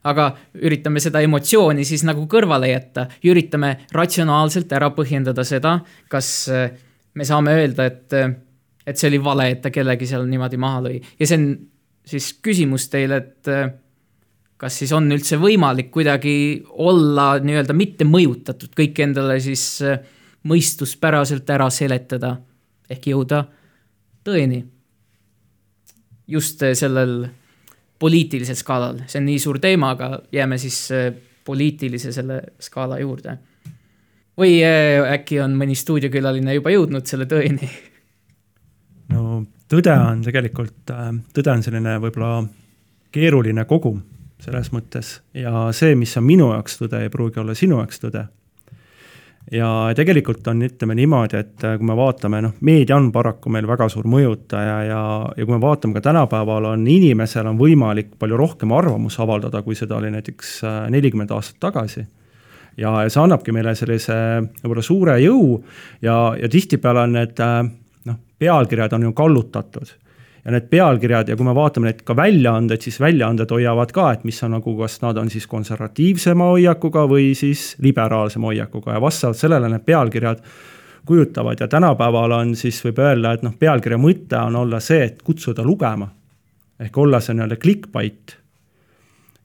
aga 0.05 0.29
üritame 0.61 1.01
seda 1.03 1.21
emotsiooni 1.25 1.85
siis 1.87 2.03
nagu 2.05 2.25
kõrvale 2.29 2.69
jätta 2.69 3.07
ja 3.23 3.31
üritame 3.33 3.71
ratsionaalselt 3.95 4.73
ära 4.77 4.91
põhjendada 4.95 5.45
seda, 5.47 5.79
kas 6.11 6.29
äh, 6.53 6.67
me 7.15 7.25
saame 7.27 7.55
öelda, 7.57 7.87
et, 7.89 8.13
äh, 8.13 8.35
et 8.85 8.99
see 8.99 9.09
oli 9.11 9.21
vale, 9.23 9.49
et 9.53 9.63
ta 9.63 9.71
kellegi 9.73 10.09
seal 10.09 10.27
niimoodi 10.29 10.59
maha 10.61 10.83
lõi. 10.87 10.99
ja 11.19 11.29
see 11.29 11.39
on 11.39 11.47
siis 12.05 12.33
küsimus 12.45 12.89
teile, 12.93 13.21
et 13.23 13.51
äh, 13.51 13.71
kas 14.61 14.77
siis 14.81 14.93
on 14.95 15.09
üldse 15.11 15.39
võimalik 15.41 15.89
kuidagi 15.93 16.35
olla 16.85 17.35
nii-öelda 17.43 17.73
mitte 17.75 18.05
mõjutatud, 18.07 18.71
kõik 18.77 19.01
endale 19.03 19.39
siis 19.43 19.81
mõistuspäraselt 20.45 21.49
ära 21.49 21.67
seletada 21.73 22.37
ehk 22.89 23.09
jõuda 23.09 23.41
tõeni. 24.25 24.63
just 26.27 26.61
sellel 26.73 27.25
poliitilisel 27.99 28.57
skaalal, 28.59 29.01
see 29.07 29.21
on 29.21 29.27
nii 29.29 29.41
suur 29.41 29.59
teema, 29.63 29.93
aga 29.95 30.19
jääme 30.35 30.57
siis 30.61 30.79
äh, 30.91 31.09
poliitilise 31.45 32.11
selle 32.11 32.41
skaala 32.59 32.99
juurde. 32.99 33.37
või 34.37 34.59
äh, 34.63 35.05
äkki 35.13 35.39
on 35.39 35.55
mõni 35.55 35.75
stuudiokülaline 35.75 36.57
juba 36.57 36.73
jõudnud 36.73 37.07
selle 37.07 37.27
tõeni? 37.29 37.69
no 39.13 39.43
tõde 39.71 39.95
on 39.95 40.23
tegelikult, 40.25 40.91
äh, 40.91 41.11
tõde 41.33 41.53
on 41.53 41.63
selline 41.63 41.97
võib-olla 42.03 42.43
keeruline 43.15 43.65
kogum 43.65 44.01
selles 44.43 44.71
mõttes 44.75 45.19
ja 45.33 45.69
see, 45.71 45.95
mis 45.95 46.17
on 46.19 46.25
minu 46.27 46.51
jaoks 46.51 46.81
tõde, 46.81 47.05
ei 47.05 47.13
pruugi 47.13 47.39
olla 47.39 47.55
sinu 47.55 47.79
jaoks 47.79 48.03
tõde 48.03 48.27
ja 49.51 49.69
tegelikult 49.95 50.47
on, 50.49 50.63
ütleme 50.65 50.95
niimoodi, 50.97 51.37
et 51.37 51.65
äh, 51.65 51.77
kui 51.77 51.87
me 51.87 51.95
vaatame, 51.97 52.41
noh, 52.45 52.55
meedia 52.65 52.97
on 52.97 53.11
paraku 53.13 53.51
meil 53.53 53.67
väga 53.69 53.87
suur 53.93 54.07
mõjutaja 54.09 54.77
ja, 54.87 55.01
ja 55.37 55.45
kui 55.45 55.53
me 55.53 55.61
vaatame 55.61 55.97
ka 55.97 56.03
tänapäeval 56.07 56.71
on 56.71 56.85
inimesel 56.89 57.51
on 57.51 57.59
võimalik 57.59 58.15
palju 58.19 58.39
rohkem 58.41 58.73
arvamust 58.75 59.21
avaldada, 59.21 59.61
kui 59.65 59.77
seda 59.77 59.99
oli 59.99 60.11
näiteks 60.15 60.55
äh, 60.65 60.79
nelikümmend 60.93 61.33
aastat 61.35 61.59
tagasi. 61.67 62.05
ja, 62.77 62.91
ja 63.03 63.09
see 63.09 63.21
annabki 63.21 63.53
meile 63.55 63.75
sellise 63.75 64.15
võib-olla 64.63 64.85
suure 64.85 65.19
jõu 65.21 65.61
ja, 66.01 66.33
ja 66.41 66.49
tihtipeale 66.49 67.05
on 67.05 67.15
need 67.19 67.43
äh, 67.43 67.61
noh, 68.09 68.19
pealkirjad 68.39 68.97
on 68.97 69.09
ju 69.09 69.13
kallutatud 69.13 69.93
ja 70.45 70.53
need 70.53 70.67
pealkirjad 70.69 71.29
ja 71.31 71.35
kui 71.37 71.47
me 71.47 71.55
vaatame 71.57 71.89
neid 71.89 72.03
ka 72.05 72.15
väljaandeid, 72.17 72.83
siis 72.85 72.99
väljaanded 73.01 73.49
hoiavad 73.51 73.91
ka, 73.95 74.11
et 74.13 74.25
mis 74.27 74.37
on 74.45 74.53
nagu, 74.59 74.75
kas 74.77 74.99
nad 75.01 75.17
on 75.17 75.31
siis 75.33 75.47
konservatiivsema 75.49 76.51
hoiakuga 76.53 77.07
või 77.09 77.31
siis 77.37 77.71
liberaalsema 77.81 78.51
hoiakuga 78.51 78.97
ja 78.97 79.01
vastavalt 79.01 79.41
sellele 79.41 79.71
need 79.73 79.85
pealkirjad 79.87 80.43
kujutavad 81.05 81.61
ja 81.61 81.67
tänapäeval 81.69 82.37
on 82.37 82.53
siis 82.57 82.77
võib 82.85 83.01
öelda, 83.01 83.33
et 83.33 83.45
noh, 83.45 83.57
pealkirja 83.57 83.97
mõte 84.01 84.37
on 84.41 84.59
olla 84.61 84.79
see, 84.81 85.01
et 85.09 85.21
kutsuda 85.25 85.65
lugema. 85.65 86.11
ehk 86.79 86.97
olla 86.97 87.19
see 87.19 87.33
nii-öelda 87.33 87.55
clickbait. 87.55 88.37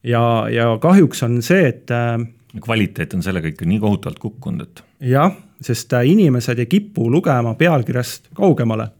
ja, 0.04 0.46
ja 0.52 0.78
kahjuks 0.80 1.22
on 1.22 1.42
see, 1.42 1.66
et 1.68 1.90
äh, 1.90 2.20
kvaliteet 2.60 3.14
on 3.14 3.22
sellega 3.22 3.48
ikka 3.48 3.64
nii 3.64 3.80
kohutavalt 3.80 4.18
kukkunud, 4.18 4.62
et. 4.62 4.84
jah, 5.00 5.32
sest 5.60 5.92
äh, 5.92 6.06
inimesed 6.12 6.58
ei 6.58 6.66
kipu 6.66 7.10
lugema 7.10 7.54
pealkirjast 7.54 8.34
kaugemale 8.34 8.90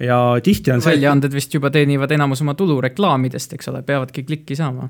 ja 0.00 0.18
tihti 0.42 0.72
on 0.74 0.82
see. 0.82 0.94
väljaanded 0.94 1.34
vist 1.34 1.54
juba 1.54 1.70
teenivad 1.70 2.10
enamus 2.14 2.42
oma 2.42 2.54
tulu 2.58 2.80
reklaamidest, 2.84 3.52
eks 3.56 3.68
ole, 3.72 3.82
peavadki 3.82 4.22
klikki 4.22 4.56
saama. 4.58 4.88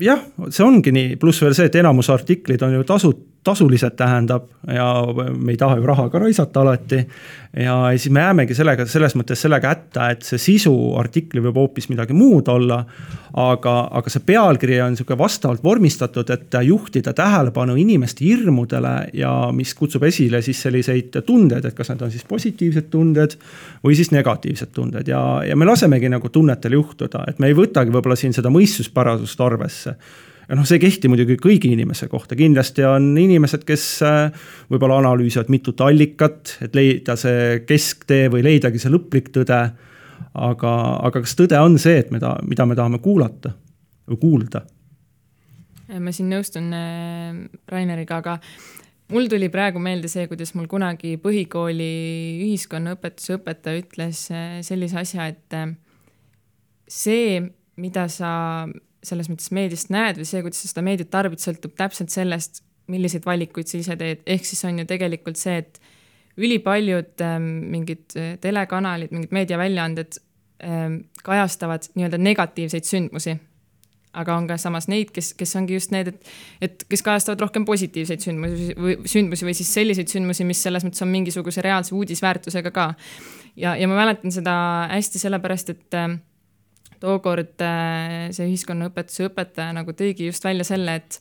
jah, 0.00 0.24
see 0.48 0.64
ongi 0.66 0.92
nii, 0.94 1.16
pluss 1.20 1.42
veel 1.42 1.54
see, 1.58 1.70
et 1.70 1.80
enamus 1.80 2.10
artiklid 2.12 2.62
on 2.62 2.74
ju 2.78 2.84
tasu, 2.88 3.12
tasulised, 3.44 3.96
tähendab, 3.98 4.44
ja 4.70 4.86
me 5.34 5.52
ei 5.52 5.58
taha 5.58 5.76
ju 5.80 5.86
raha 5.86 6.08
ka 6.12 6.20
raisata 6.22 6.60
alati 6.62 7.00
ja 7.58 7.74
siis 7.96 8.12
me 8.14 8.22
jäämegi 8.22 8.54
sellega, 8.54 8.86
selles 8.86 9.16
mõttes 9.18 9.42
sellega 9.42 9.72
hätta, 9.72 10.06
et 10.14 10.22
see 10.26 10.38
sisu 10.40 10.72
artikli 10.98 11.42
võib 11.42 11.58
hoopis 11.58 11.90
midagi 11.90 12.14
muud 12.16 12.48
olla. 12.48 12.84
aga, 13.32 13.88
aga 13.96 14.10
see 14.12 14.22
pealkiri 14.28 14.76
on 14.84 14.96
sihuke 14.96 15.16
vastavalt 15.18 15.62
vormistatud, 15.64 16.30
et 16.30 16.54
juhtida 16.68 17.14
tähelepanu 17.16 17.76
inimeste 17.80 18.24
hirmudele 18.24 19.08
ja 19.16 19.32
mis 19.52 19.72
kutsub 19.74 20.04
esile 20.04 20.42
siis 20.42 20.60
selliseid 20.62 21.16
tundeid, 21.26 21.64
et 21.64 21.74
kas 21.74 21.88
need 21.88 22.02
on 22.02 22.10
siis 22.12 22.26
positiivsed 22.28 22.90
tunded 22.92 23.38
või 23.84 23.96
siis 23.96 24.12
negatiivsed 24.12 24.74
tunded 24.76 25.08
ja, 25.08 25.22
ja 25.48 25.56
me 25.56 25.64
lasemegi 25.66 26.12
nagu 26.12 26.28
tunnetel 26.28 26.76
juhtuda, 26.76 27.24
et 27.28 27.40
me 27.40 27.48
ei 27.48 27.56
võtagi 27.56 27.90
võib-olla 27.90 28.16
siin 28.20 28.36
seda 28.36 28.52
mõistuspärasust 28.52 29.40
arvesse 29.40 29.96
ja 30.48 30.58
noh, 30.58 30.66
see 30.66 30.78
ei 30.78 30.84
kehti 30.84 31.10
muidugi 31.10 31.36
kõigi 31.40 31.72
inimese 31.74 32.08
kohta, 32.10 32.36
kindlasti 32.38 32.84
on 32.88 33.12
inimesed, 33.18 33.64
kes 33.68 33.86
äh, 34.06 34.44
võib-olla 34.72 35.00
analüüsivad 35.02 35.52
mitut 35.52 35.80
allikat, 35.84 36.56
et 36.64 36.76
leida 36.76 37.16
see 37.20 37.62
kesktee 37.68 38.28
või 38.32 38.44
leidagi 38.46 38.82
see 38.82 38.92
lõplik 38.92 39.32
tõde. 39.34 39.62
aga, 40.32 40.72
aga 41.08 41.20
kas 41.20 41.34
tõde 41.36 41.58
on 41.60 41.78
see, 41.78 41.98
et 41.98 42.10
me 42.10 42.20
ta, 42.20 42.36
mida 42.46 42.66
me 42.66 42.76
tahame 42.78 42.98
kuulata 42.98 43.52
või 44.08 44.20
kuulda? 44.20 44.62
ma 45.92 46.12
siin 46.12 46.30
nõustun 46.32 46.70
äh, 46.72 47.42
Raineriga, 47.68 48.22
aga 48.22 48.38
mul 49.12 49.28
tuli 49.28 49.50
praegu 49.52 49.78
meelde 49.78 50.08
see, 50.08 50.24
kuidas 50.30 50.54
mul 50.56 50.70
kunagi 50.70 51.18
põhikooli 51.20 51.90
ühiskonnaõpetuse 52.46 53.36
õpetaja 53.36 53.82
ütles 53.82 54.24
äh, 54.32 54.60
sellise 54.64 55.02
asja, 55.02 55.26
et 55.28 55.58
see, 56.88 57.42
mida 57.76 58.08
sa 58.08 58.32
selles 59.02 59.30
mõttes 59.30 59.50
meediast 59.54 59.90
näed 59.92 60.20
või 60.20 60.28
see, 60.28 60.42
kuidas 60.44 60.62
sa 60.62 60.70
seda 60.70 60.84
meediat 60.86 61.10
tarbid, 61.10 61.42
sõltub 61.42 61.74
täpselt 61.78 62.12
sellest, 62.14 62.62
milliseid 62.92 63.26
valikuid 63.26 63.70
sa 63.70 63.78
ise 63.78 63.96
teed, 63.98 64.22
ehk 64.26 64.46
siis 64.46 64.62
on 64.68 64.82
ju 64.82 64.86
tegelikult 64.88 65.38
see, 65.40 65.60
et 65.62 65.80
ülipaljud 66.40 67.22
ähm, 67.24 67.48
mingid 67.72 68.16
äh, 68.16 68.34
telekanalid, 68.40 69.12
mingid 69.12 69.34
meediaväljaanded 69.36 70.18
ähm, 70.64 71.02
kajastavad 71.24 71.90
nii-öelda 71.94 72.18
negatiivseid 72.18 72.88
sündmusi. 72.88 73.38
aga 74.12 74.34
on 74.36 74.44
ka 74.44 74.58
samas 74.60 74.90
neid, 74.92 75.08
kes, 75.08 75.30
kes 75.32 75.54
ongi 75.56 75.72
just 75.72 75.88
need, 75.90 76.10
et, 76.10 76.26
et 76.60 76.82
kes 76.84 77.00
kajastavad 77.02 77.40
rohkem 77.46 77.64
positiivseid 77.64 78.20
sündmusi 78.20 78.74
või 78.76 78.96
sündmusi 79.08 79.46
või 79.48 79.54
siis 79.56 79.70
selliseid 79.72 80.12
sündmusi, 80.12 80.44
mis 80.44 80.60
selles 80.62 80.84
mõttes 80.84 81.00
on 81.00 81.08
mingisuguse 81.08 81.64
reaalse 81.64 81.94
uudisväärtusega 81.96 82.74
ka. 82.76 82.90
ja, 83.56 83.72
ja 83.76 83.88
ma 83.88 83.96
mäletan 83.96 84.34
seda 84.34 84.54
hästi 84.92 85.22
sellepärast, 85.22 85.72
et 85.72 85.96
äh, 85.96 86.18
tookord 87.02 87.62
äh, 87.64 88.28
see 88.34 88.48
ühiskonnaõpetuse 88.50 89.28
õpetaja 89.30 89.74
nagu 89.76 89.94
tõigi 89.96 90.28
just 90.30 90.44
välja 90.46 90.66
selle, 90.66 91.00
et 91.02 91.18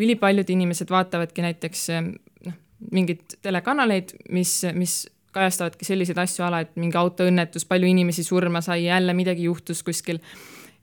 ülipaljud 0.00 0.50
inimesed 0.50 0.90
vaatavadki 0.90 1.44
näiteks 1.44 1.88
äh, 1.94 2.06
noh, 2.48 2.60
mingeid 2.94 3.36
telekanaleid, 3.44 4.16
mis, 4.34 4.60
mis 4.76 5.02
kajastavadki 5.34 5.86
selliseid 5.86 6.18
asju 6.22 6.46
ala, 6.46 6.62
et 6.64 6.72
mingi 6.80 6.98
autoõnnetus, 6.98 7.66
palju 7.68 7.90
inimesi 7.90 8.24
surma 8.26 8.62
sai, 8.64 8.86
jälle 8.86 9.14
midagi 9.16 9.48
juhtus 9.48 9.82
kuskil. 9.82 10.22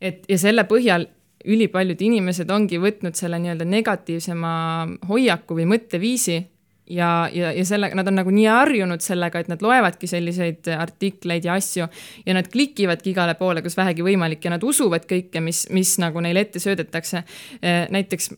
et 0.01 0.25
ja 0.29 0.37
selle 0.41 0.65
põhjal 0.69 1.07
ülipaljud 1.45 2.01
inimesed 2.01 2.49
ongi 2.53 2.77
võtnud 2.81 3.17
selle 3.17 3.39
nii-öelda 3.41 3.65
negatiivsema 3.65 4.51
hoiaku 5.09 5.57
või 5.57 5.67
mõtteviisi 5.73 6.37
ja, 6.91 7.29
ja, 7.33 7.51
ja 7.55 7.65
sellega, 7.65 7.95
nad 7.97 8.07
on 8.09 8.17
nagu 8.19 8.31
nii 8.33 8.47
harjunud 8.49 9.03
sellega, 9.03 9.41
et 9.41 9.49
nad 9.51 9.61
loevadki 9.63 10.09
selliseid 10.09 10.67
artikleid 10.75 11.45
ja 11.47 11.55
asju 11.59 11.87
ja 12.25 12.35
nad 12.35 12.49
klikivadki 12.51 13.13
igale 13.13 13.35
poole, 13.39 13.63
kus 13.65 13.77
vähegi 13.79 14.05
võimalik 14.05 14.43
ja 14.45 14.53
nad 14.55 14.63
usuvad 14.67 15.07
kõike, 15.09 15.43
mis, 15.43 15.63
mis 15.73 15.93
nagu 16.03 16.23
neile 16.23 16.45
ette 16.45 16.61
söödetakse. 16.63 17.23
Eh, 17.61 17.85
näiteks 17.93 18.33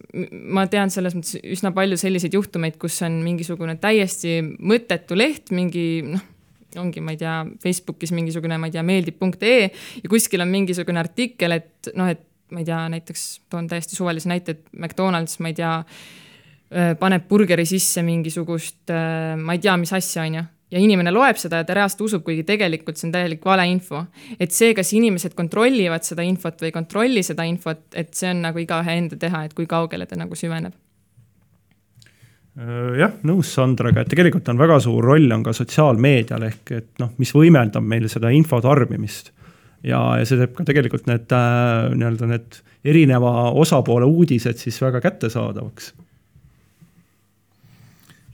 ma 0.53 0.67
tean 0.71 0.93
selles 0.93 1.17
mõttes 1.17 1.39
üsna 1.41 1.73
palju 1.75 1.97
selliseid 1.99 2.35
juhtumeid, 2.37 2.77
kus 2.81 2.99
on 3.05 3.21
mingisugune 3.25 3.77
täiesti 3.81 4.39
mõttetu 4.43 5.17
leht, 5.17 5.53
mingi 5.55 5.87
noh, 6.13 6.29
ongi, 6.81 7.01
ma 7.05 7.13
ei 7.13 7.21
tea, 7.21 7.39
Facebookis 7.63 8.13
mingisugune, 8.15 8.57
ma 8.57 8.69
ei 8.69 8.75
tea, 8.75 8.83
meeldib.ee 8.85 9.65
ja 9.67 10.09
kuskil 10.09 10.41
on 10.41 10.53
mingisugune 10.53 11.01
artikkel, 11.01 11.59
et 11.59 11.93
noh, 11.97 12.09
et 12.09 12.23
ma 12.53 12.61
ei 12.61 12.67
tea, 12.67 12.81
näiteks 12.93 13.23
toon 13.49 13.67
täiesti 13.69 13.97
suvalise 13.97 14.29
näite, 14.29 14.57
et 14.57 14.67
McDonalds, 14.77 15.39
ma 15.41 15.49
ei 15.49 15.57
tea 15.57 15.73
paneb 16.99 17.27
burgeri 17.29 17.65
sisse 17.69 18.01
mingisugust, 18.05 18.89
ma 18.89 19.55
ei 19.55 19.61
tea, 19.61 19.75
mis 19.77 19.93
asja, 19.93 20.23
on 20.25 20.37
ju. 20.39 20.43
ja 20.73 20.81
inimene 20.81 21.11
loeb 21.13 21.37
seda 21.37 21.59
ja 21.61 21.67
ta 21.67 21.75
reaalselt 21.77 22.01
usub, 22.07 22.23
kuigi 22.25 22.45
tegelikult 22.47 22.97
see 22.97 23.09
on 23.09 23.13
täielik 23.13 23.43
valeinfo. 23.45 24.05
et 24.39 24.51
see, 24.51 24.73
kas 24.73 24.93
inimesed 24.97 25.35
kontrollivad 25.37 26.07
seda 26.07 26.25
infot 26.25 26.61
või 26.61 26.71
ei 26.71 26.77
kontrolli 26.79 27.23
seda 27.23 27.45
infot, 27.45 27.85
et 27.93 28.13
see 28.17 28.31
on 28.33 28.41
nagu 28.47 28.63
igaühe 28.63 28.97
enda 29.03 29.19
teha, 29.19 29.45
et 29.45 29.53
kui 29.53 29.69
kaugele 29.69 30.09
ta 30.09 30.17
nagu 30.19 30.35
süveneb 30.39 30.73
jah, 32.97 33.15
nõus 33.25 33.51
Sandraga, 33.55 34.03
et 34.03 34.11
tegelikult 34.13 34.49
on 34.51 34.59
väga 34.61 34.77
suur 34.83 35.05
roll 35.05 35.31
on 35.33 35.45
ka 35.45 35.55
sotsiaalmeedial 35.57 36.45
ehk 36.49 36.75
et 36.77 36.91
noh, 37.01 37.13
mis 37.21 37.33
võimendab 37.33 37.85
meil 37.85 38.05
seda 38.11 38.29
info 38.33 38.59
tarbimist. 38.61 39.31
ja, 39.83 39.99
ja 40.19 40.25
see 40.25 40.37
teeb 40.39 40.53
ka 40.57 40.65
tegelikult 40.67 41.09
need 41.09 41.33
äh, 41.33 41.89
nii-öelda 41.97 42.29
need 42.29 42.61
erineva 42.85 43.51
osapoole 43.59 44.05
uudised 44.05 44.59
siis 44.61 44.79
väga 44.83 45.01
kättesaadavaks 45.01 45.93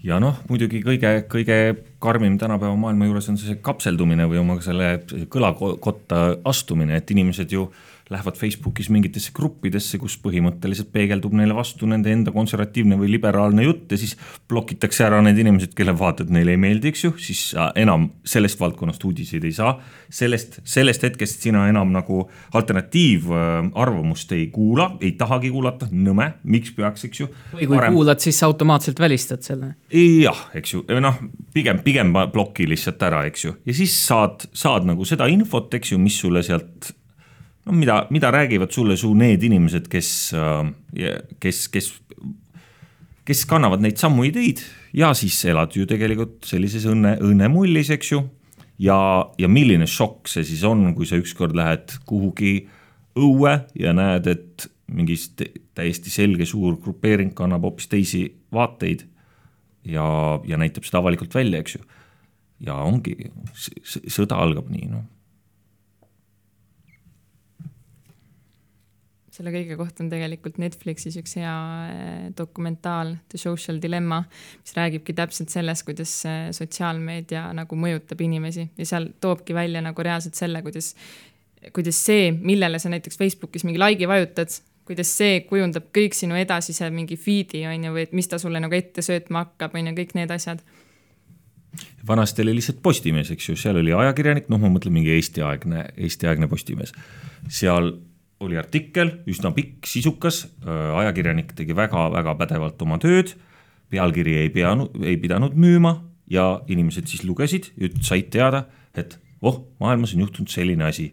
ja 0.04 0.20
noh, 0.24 0.40
muidugi 0.50 0.82
kõige, 0.86 1.14
kõige 1.32 1.60
karmim 2.00 2.38
tänapäeva 2.40 2.76
maailma 2.80 3.10
juures 3.10 3.30
on 3.32 3.38
see 3.40 3.58
kapseldumine 3.64 4.28
või 4.32 4.40
oma 4.42 4.60
selle 4.64 4.98
kõlakotta 5.32 6.22
astumine, 6.48 7.00
et 7.00 7.12
inimesed 7.12 7.52
ju 7.52 7.68
äh, 7.68 7.89
lähevad 8.10 8.38
Facebookis 8.38 8.90
mingitesse 8.90 9.32
gruppidesse, 9.36 10.00
kus 10.02 10.16
põhimõtteliselt 10.24 10.90
peegeldub 10.94 11.36
neile 11.38 11.54
vastu 11.58 11.86
nende 11.90 12.10
enda 12.14 12.34
konservatiivne 12.34 12.98
või 12.98 13.12
liberaalne 13.14 13.66
jutt 13.68 13.94
ja 13.94 14.00
siis 14.02 14.16
blokitakse 14.50 15.06
ära 15.06 15.22
need 15.26 15.38
inimesed, 15.38 15.76
kelle 15.78 15.94
vaated 15.98 16.32
neile 16.34 16.56
ei 16.56 16.62
meeldi, 16.62 16.90
eks 16.90 17.06
ju, 17.06 17.14
siis 17.22 17.44
enam 17.78 18.10
sellest 18.26 18.60
valdkonnast 18.62 19.06
uudiseid 19.06 19.46
ei 19.46 19.54
saa. 19.54 19.78
sellest, 20.10 20.60
sellest 20.66 21.04
hetkest 21.06 21.46
sina 21.46 21.68
enam 21.70 21.92
nagu 21.94 22.24
alternatiivarvamust 22.58 24.32
ei 24.34 24.48
kuula, 24.54 24.90
ei 25.02 25.12
tahagi 25.20 25.52
kuulata, 25.54 25.90
nõme, 25.92 26.32
miks 26.44 26.74
peaks, 26.74 27.06
eks 27.06 27.22
ju. 27.22 27.30
või 27.54 27.68
kui 27.68 27.76
Varem... 27.78 27.94
kuulad, 27.94 28.24
siis 28.26 28.42
automaatselt 28.44 29.00
välistad 29.00 29.46
selle. 29.46 29.76
jah, 29.94 30.48
eks 30.58 30.74
ju, 30.74 30.86
noh, 31.02 31.22
pigem, 31.54 31.84
pigem 31.86 32.16
ploki 32.34 32.66
lihtsalt 32.70 33.06
ära, 33.06 33.22
eks 33.30 33.46
ju, 33.46 33.54
ja 33.70 33.78
siis 33.78 33.94
saad, 34.02 34.50
saad 34.54 34.90
nagu 34.90 35.06
seda 35.06 35.30
infot, 35.30 35.70
eks 35.78 35.94
ju, 35.94 36.02
mis 36.02 36.18
sulle 36.18 36.42
sealt 36.46 36.96
no 37.66 37.76
mida, 37.76 38.04
mida 38.10 38.32
räägivad 38.32 38.72
sulle 38.72 38.98
su 38.98 39.14
need 39.18 39.44
inimesed, 39.44 39.88
kes, 39.92 40.34
äh, 40.34 41.14
kes, 41.40 41.68
kes, 41.74 41.92
kes 43.28 43.46
kannavad 43.50 43.84
neid 43.84 44.00
samu 44.02 44.26
ideid 44.28 44.64
ja 44.96 45.12
siis 45.18 45.38
elad 45.50 45.76
ju 45.76 45.88
tegelikult 45.90 46.48
sellises 46.50 46.88
õnne, 46.90 47.18
õnnemullis, 47.26 47.92
eks 47.96 48.14
ju. 48.14 48.24
ja, 48.80 48.98
ja 49.38 49.52
milline 49.52 49.88
šokk 49.88 50.32
see 50.32 50.48
siis 50.48 50.64
on, 50.68 50.94
kui 50.98 51.08
sa 51.10 51.20
ükskord 51.20 51.56
lähed 51.58 52.00
kuhugi 52.10 52.68
õue 53.20 53.56
ja 53.80 53.94
näed, 53.94 54.28
et 54.32 54.70
mingi 54.90 55.18
täiesti 55.78 56.10
selge 56.10 56.48
suur 56.50 56.80
grupeering 56.82 57.36
kannab 57.38 57.68
hoopis 57.68 57.90
teisi 57.92 58.24
vaateid 58.54 59.06
ja, 59.86 60.06
ja 60.48 60.58
näitab 60.58 60.88
seda 60.88 61.04
avalikult 61.04 61.36
välja, 61.36 61.62
eks 61.62 61.78
ju. 61.78 61.86
ja 62.66 62.80
ongi, 62.82 63.16
sõda 64.10 64.40
algab 64.42 64.72
nii, 64.74 64.90
noh 64.90 65.08
selle 69.40 69.54
kõige 69.56 69.78
kohta 69.80 70.04
on 70.04 70.12
tegelikult 70.12 70.60
Netflixis 70.60 71.16
üks 71.22 71.38
hea 71.40 71.56
eh, 71.88 72.26
dokumentaal 72.36 73.16
The 73.32 73.40
Social 73.40 73.80
Dilemma, 73.82 74.22
mis 74.60 74.76
räägibki 74.76 75.16
täpselt 75.16 75.54
sellest, 75.54 75.88
kuidas 75.88 76.14
sotsiaalmeedia 76.58 77.48
nagu 77.56 77.80
mõjutab 77.80 78.20
inimesi 78.26 78.68
ja 78.78 78.90
seal 78.90 79.14
toobki 79.24 79.56
välja 79.56 79.84
nagu 79.86 80.04
reaalselt 80.06 80.36
selle, 80.36 80.62
kuidas, 80.66 80.92
kuidas 81.76 82.04
see, 82.10 82.34
millele 82.36 82.82
sa 82.84 82.92
näiteks 82.92 83.18
Facebookis 83.20 83.64
mingi 83.68 83.80
like'i 83.80 84.10
vajutad, 84.12 84.60
kuidas 84.90 85.16
see 85.22 85.40
kujundab 85.48 85.88
kõik 85.96 86.18
sinu 86.18 86.38
edasise 86.40 86.90
mingi 86.92 87.18
feed'i 87.20 87.64
on 87.70 87.88
ju, 87.88 87.96
või 87.96 88.08
et 88.08 88.14
mis 88.18 88.28
ta 88.28 88.42
sulle 88.42 88.62
nagu 88.62 88.76
ette 88.76 89.06
söötma 89.06 89.46
hakkab, 89.46 89.78
on 89.78 89.92
ju, 89.92 89.98
kõik 90.02 90.16
need 90.18 90.36
asjad 90.36 90.66
vanasti 92.08 92.42
oli 92.42 92.56
lihtsalt 92.58 92.82
Postimees, 92.82 93.32
eks 93.32 93.50
ju, 93.50 93.56
seal 93.60 93.78
oli 93.78 93.94
ajakirjanik, 93.94 94.50
noh, 94.50 94.58
ma 94.62 94.72
mõtlen 94.74 94.96
mingi 94.96 95.14
Eesti-aegne, 95.14 95.86
Eesti-aegne 95.98 96.50
Postimees. 96.50 96.94
seal 97.48 97.94
oli 98.40 98.58
artikkel, 98.60 99.12
üsna 99.30 99.52
pikk, 99.56 99.88
sisukas, 99.90 100.46
ajakirjanik 100.66 101.52
tegi 101.58 101.76
väga-väga 101.76 102.36
pädevalt 102.40 102.82
oma 102.86 103.00
tööd, 103.02 103.34
pealkiri 103.92 104.38
ei 104.44 104.52
peanud, 104.54 104.96
ei 105.04 105.18
pidanud 105.20 105.58
müüma 105.60 105.98
ja 106.32 106.62
inimesed 106.72 107.10
siis 107.10 107.26
lugesid 107.28 107.72
ja 107.80 107.90
said 108.06 108.30
teada, 108.34 108.64
et 108.96 109.18
oh, 109.42 109.66
maailmas 109.82 110.14
on 110.16 110.24
juhtunud 110.26 110.52
selline 110.52 110.88
asi. 110.88 111.10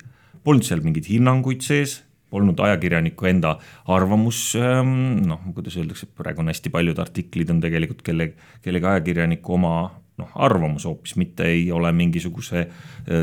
Polnud 0.47 0.67
seal 0.67 0.85
mingeid 0.85 1.09
hinnanguid 1.11 1.65
sees, 1.67 1.99
polnud 2.31 2.59
ajakirjaniku 2.63 3.29
enda 3.31 3.57
arvamus, 3.91 4.41
noh, 4.57 5.47
kuidas 5.55 5.79
öeldakse, 5.81 6.09
praegu 6.15 6.43
on 6.43 6.53
hästi 6.53 6.71
paljud 6.75 6.99
artiklid 7.03 7.51
on 7.51 7.63
tegelikult 7.63 8.03
kelle, 8.07 8.33
kellegi 8.63 8.91
ajakirjaniku 8.93 9.57
oma 9.57 9.73
noh, 10.21 10.31
arvamus 10.47 10.87
hoopis, 10.87 11.17
mitte 11.19 11.49
ei 11.51 11.67
ole 11.75 11.91
mingisuguse 11.97 12.69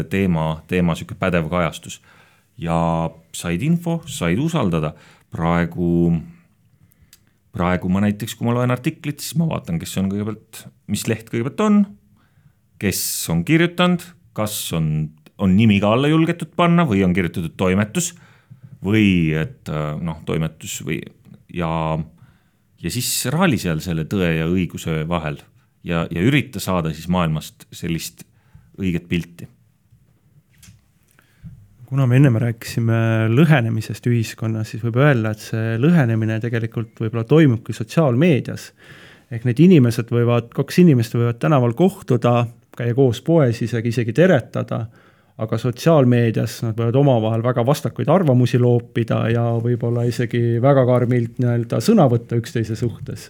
teema, 0.09 0.49
teema 0.67 0.95
sihuke 0.97 1.15
pädev 1.19 1.47
kajastus 1.51 2.01
ja 2.57 2.77
said 3.35 3.63
info, 3.65 4.01
said 4.05 4.39
usaldada. 4.39 4.93
praegu, 5.33 6.13
praegu 7.49 7.89
ma 7.89 8.03
näiteks, 8.03 8.35
kui 8.37 8.45
ma 8.45 8.53
loen 8.53 8.69
artiklit, 8.69 9.17
siis 9.17 9.33
ma 9.41 9.47
vaatan, 9.49 9.79
kes 9.81 9.97
on 9.97 10.11
kõigepealt, 10.11 10.59
mis 10.93 11.07
leht 11.09 11.31
kõigepealt 11.31 11.63
on, 11.65 11.79
kes 12.77 12.99
on 13.33 13.41
kirjutanud, 13.47 14.05
kas 14.37 14.53
on, 14.77 15.09
on 15.41 15.55
nimi 15.57 15.79
ka 15.81 15.95
alla 15.95 16.11
julgetud 16.11 16.53
panna 16.53 16.85
või 16.85 17.01
on 17.01 17.15
kirjutatud 17.17 17.55
toimetus 17.57 18.11
või 18.85 19.33
et 19.39 19.73
noh, 20.05 20.21
toimetus 20.27 20.83
või 20.85 20.99
ja, 21.49 21.71
ja 22.77 22.93
siis 22.93 23.09
raali 23.33 23.57
seal 23.57 23.81
selle 23.81 24.05
tõe 24.05 24.29
ja 24.37 24.45
õiguse 24.51 25.01
vahel 25.09 25.41
ja, 25.81 26.05
ja 26.11 26.21
ürita 26.21 26.61
saada 26.61 26.93
siis 26.93 27.09
maailmast 27.09 27.65
sellist 27.73 28.25
õiget 28.77 29.09
pilti 29.09 29.49
kuna 31.93 32.07
me 32.09 32.17
ennem 32.17 32.39
rääkisime 32.41 32.99
lõhenemisest 33.29 34.07
ühiskonnas, 34.09 34.71
siis 34.73 34.81
võib 34.81 34.95
öelda, 34.97 35.35
et 35.35 35.43
see 35.43 35.75
lõhenemine 35.77 36.39
tegelikult 36.41 36.97
võib-olla 37.03 37.21
toimubki 37.29 37.75
sotsiaalmeedias. 37.77 38.71
ehk 39.29 39.45
need 39.45 39.61
inimesed 39.61 40.09
võivad, 40.09 40.49
kaks 40.57 40.79
inimest 40.81 41.13
võivad 41.13 41.37
tänaval 41.41 41.75
kohtuda, 41.77 42.47
käia 42.77 42.95
koos 42.97 43.21
poes 43.21 43.61
isegi, 43.61 43.93
isegi 43.93 44.13
teretada, 44.13 44.87
aga 45.37 45.61
sotsiaalmeedias 45.61 46.63
nad 46.65 46.81
võivad 46.81 46.97
omavahel 46.97 47.45
väga 47.45 47.65
vastakuid 47.65 48.09
arvamusi 48.09 48.57
loopida 48.57 49.21
ja 49.29 49.45
võib-olla 49.61 50.07
isegi 50.09 50.57
väga 50.65 50.87
karmilt 50.89 51.37
nii-öelda 51.37 51.77
sõna 51.77 52.09
võtta 52.09 52.41
üksteise 52.41 52.75
suhtes 52.75 53.29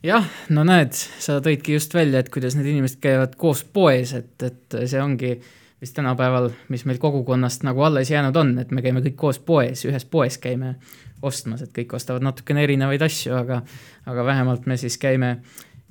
jah, 0.00 0.24
no 0.48 0.64
näed, 0.64 0.96
sa 0.96 1.42
tõidki 1.44 1.76
just 1.76 1.92
välja, 1.92 2.24
et 2.24 2.32
kuidas 2.32 2.56
need 2.56 2.72
inimesed 2.72 3.04
käivad 3.04 3.36
koos 3.36 3.66
poes, 3.68 4.16
et, 4.16 4.36
et 4.48 4.82
see 4.88 5.00
ongi 5.00 5.34
äh, 5.36 5.56
mis 5.80 5.92
tänapäeval, 5.96 6.50
mis 6.68 6.84
meil 6.84 6.98
kogukonnast 7.00 7.62
nagu 7.64 7.82
alles 7.82 8.10
jäänud 8.10 8.36
on, 8.36 8.58
et 8.58 8.70
me 8.70 8.82
käime 8.84 9.00
kõik 9.00 9.16
koos 9.16 9.38
poes, 9.38 9.84
ühes 9.88 10.04
poes 10.04 10.36
käime 10.38 10.74
ostmas, 11.22 11.62
et 11.64 11.72
kõik 11.76 11.94
ostavad 11.96 12.24
natukene 12.24 12.64
erinevaid 12.64 13.02
asju, 13.02 13.32
aga, 13.36 13.62
aga 14.08 14.24
vähemalt 14.24 14.66
me 14.68 14.76
siis 14.80 14.98
käime 15.00 15.38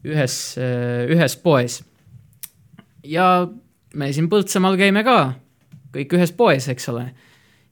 ühes, 0.05 0.35
ühes 1.09 1.37
poes. 1.41 1.81
ja 3.03 3.47
me 3.95 4.13
siin 4.13 4.29
Põltsamaal 4.29 4.77
käime 4.77 5.03
ka 5.03 5.33
kõik 5.93 6.15
ühes 6.17 6.31
poes, 6.37 6.69
eks 6.69 6.89
ole. 6.93 7.09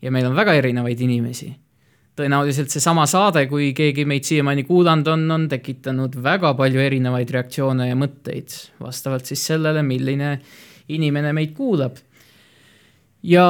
ja 0.01 0.11
meil 0.11 0.25
on 0.25 0.35
väga 0.35 0.53
erinevaid 0.57 1.01
inimesi. 1.01 1.53
tõenäoliselt 2.17 2.73
seesama 2.73 3.05
saade, 3.05 3.45
kui 3.45 3.73
keegi 3.77 4.05
meid 4.05 4.25
siiamaani 4.25 4.63
kuulanud 4.63 5.07
on, 5.07 5.31
on 5.31 5.47
tekitanud 5.49 6.15
väga 6.23 6.53
palju 6.57 6.81
erinevaid 6.81 7.29
reaktsioone 7.29 7.89
ja 7.89 7.95
mõtteid 7.95 8.57
vastavalt 8.81 9.25
siis 9.25 9.45
sellele, 9.45 9.83
milline 9.83 10.39
inimene 10.89 11.33
meid 11.33 11.53
kuulab 11.53 11.97
ja 13.23 13.47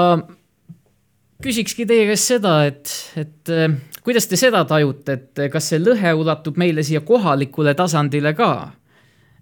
küsikski 1.44 1.86
teie 1.88 2.08
käest 2.10 2.32
seda, 2.32 2.58
et, 2.70 2.92
et 3.20 3.52
äh, 3.54 3.78
kuidas 4.06 4.28
te 4.30 4.40
seda 4.40 4.64
tajute, 4.68 5.18
et 5.18 5.46
kas 5.54 5.72
see 5.72 5.82
lõhe 5.82 6.14
ulatub 6.18 6.58
meile 6.60 6.86
siia 6.86 7.04
kohalikule 7.06 7.76
tasandile 7.78 8.34
ka? 8.38 8.52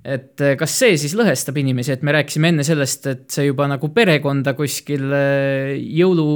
et 0.06 0.42
äh, 0.44 0.54
kas 0.60 0.76
see 0.78 1.00
siis 1.02 1.16
lõhestab 1.18 1.58
inimesi, 1.58 1.96
et 1.96 2.04
me 2.06 2.14
rääkisime 2.14 2.52
enne 2.52 2.66
sellest, 2.68 3.08
et 3.10 3.26
see 3.34 3.48
juba 3.48 3.66
nagu 3.72 3.90
perekonda 3.94 4.54
kuskil 4.58 5.08
äh, 5.16 5.74
jõulu, 5.80 6.28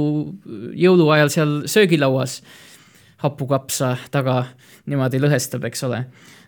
jõuluajal 0.74 1.30
seal 1.30 1.54
söögilauas 1.70 2.40
hapukapsa 3.20 3.94
taga 4.10 4.42
niimoodi 4.88 5.20
lõhestab, 5.20 5.68
eks 5.68 5.84
ole. 5.86 6.04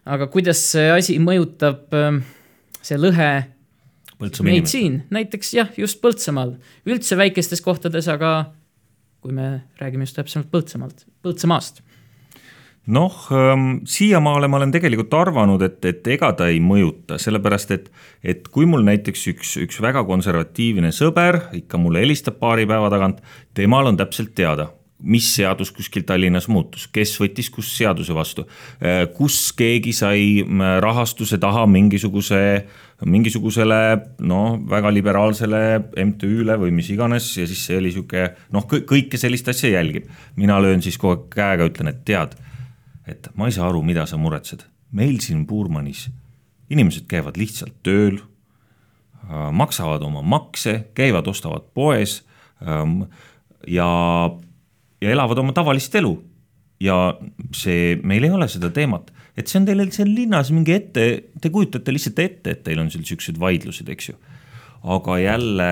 aga 0.09 0.27
kuidas 0.33 0.59
see 0.73 0.89
asi 0.91 1.19
mõjutab, 1.23 1.93
see 2.83 2.97
lõhe 2.99 3.29
Põltsamaa 4.23 4.53
meid 4.53 4.69
siin, 4.71 5.03
näiteks 5.13 5.55
jah, 5.57 5.71
just 5.79 6.03
Põltsamaal, 6.03 6.57
üldse 6.89 7.19
väikestes 7.19 7.63
kohtades, 7.65 8.09
aga 8.13 8.53
kui 9.23 9.35
me 9.35 9.65
räägime 9.81 10.07
just 10.07 10.19
täpsemalt 10.19 10.51
Põltsamaalt, 10.53 11.07
Põltsamaast. 11.25 11.83
Noh 12.93 13.15
ähm,, 13.31 13.85
siiamaale 13.87 14.49
ma 14.51 14.59
olen 14.59 14.73
tegelikult 14.75 15.15
arvanud, 15.15 15.63
et, 15.63 15.79
et 15.87 16.09
ega 16.17 16.33
ta 16.35 16.49
ei 16.51 16.59
mõjuta, 16.59 17.15
sellepärast 17.23 17.75
et, 17.77 17.91
et 18.27 18.49
kui 18.51 18.67
mul 18.67 18.83
näiteks 18.89 19.27
üks, 19.31 19.53
üks 19.63 19.79
väga 19.85 20.03
konservatiivne 20.09 20.91
sõber 20.95 21.45
ikka 21.61 21.79
mulle 21.79 22.03
helistab 22.03 22.41
paari 22.43 22.67
päeva 22.67 22.91
tagant, 22.91 23.23
temal 23.55 23.87
on 23.93 24.01
täpselt 24.01 24.35
teada, 24.35 24.73
mis 25.03 25.27
seadus 25.35 25.73
kuskil 25.75 26.05
Tallinnas 26.07 26.47
muutus, 26.53 26.87
kes 26.93 27.15
võttis 27.21 27.51
kus 27.53 27.71
seaduse 27.77 28.15
vastu, 28.15 28.45
äh, 28.79 29.05
kus 29.17 29.51
keegi 29.59 29.95
sai 29.97 30.23
äh, 30.43 30.63
rahastuse 30.83 31.39
taha 31.43 31.65
mingisuguse, 31.71 32.43
mingisugusele 33.05 33.81
noh, 34.29 34.57
väga 34.71 34.93
liberaalsele 34.95 35.63
MTÜ-le 36.05 36.59
või 36.61 36.71
mis 36.77 36.91
iganes 36.95 37.33
ja 37.37 37.47
siis 37.51 37.67
see 37.67 37.81
oli 37.81 37.93
sihuke 37.95 38.29
noh, 38.55 38.67
kõike 38.71 39.19
sellist 39.19 39.51
asja 39.51 39.73
jälgib. 39.75 40.07
mina 40.37 40.61
löön 40.63 40.83
siis 40.83 40.99
kogu 40.99 41.17
aeg 41.17 41.29
käega, 41.35 41.69
ütlen, 41.71 41.91
et 41.91 42.05
tead, 42.07 42.37
et 43.07 43.29
ma 43.35 43.51
ei 43.51 43.55
saa 43.55 43.69
aru, 43.69 43.83
mida 43.83 44.07
sa 44.07 44.17
muretsed, 44.17 44.63
meil 44.93 45.19
siin 45.21 45.47
Puurmanis 45.47 46.09
inimesed 46.73 47.09
käivad 47.11 47.37
lihtsalt 47.41 47.75
tööl, 47.83 48.21
äh, 49.27 49.51
maksavad 49.53 50.05
oma 50.07 50.23
makse, 50.23 50.87
käivad, 50.95 51.27
ostavad 51.29 51.69
poes 51.75 52.21
ähm, 52.63 53.03
ja 53.67 53.91
ja 55.03 55.11
elavad 55.11 55.41
oma 55.43 55.55
tavalist 55.57 55.95
elu. 55.99 56.15
ja 56.83 56.97
see, 57.55 57.97
meil 58.03 58.25
ei 58.27 58.33
ole 58.35 58.49
seda 58.51 58.73
teemat, 58.75 59.13
et 59.39 59.47
see 59.47 59.61
on 59.61 59.67
teil 59.69 59.85
seal 59.95 60.09
linnas 60.11 60.51
mingi 60.51 60.75
ette, 60.75 61.05
te 61.39 61.51
kujutate 61.55 61.95
lihtsalt 61.95 62.19
ette, 62.25 62.57
et 62.57 62.63
teil 62.67 62.81
on 62.83 62.91
seal 62.91 63.05
siuksed 63.07 63.39
vaidlused, 63.39 63.91
eks 63.93 64.09
ju. 64.11 64.17
aga 64.83 65.19
jälle 65.23 65.69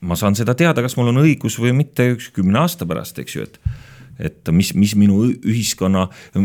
ma 0.00 0.16
saan 0.16 0.36
seda 0.38 0.54
teada, 0.56 0.84
kas 0.84 0.94
mul 0.96 1.10
on 1.10 1.22
õigus 1.24 1.58
või 1.60 1.74
mitte 1.76 2.12
üks 2.14 2.30
kümne 2.34 2.62
aasta 2.62 2.86
pärast, 2.88 3.18
eks 3.22 3.36
ju, 3.36 3.48
et 3.48 3.60
et 4.20 4.50
mis, 4.52 4.74
mis 4.76 4.92
minu 5.00 5.22
ühiskonna, 5.32 6.02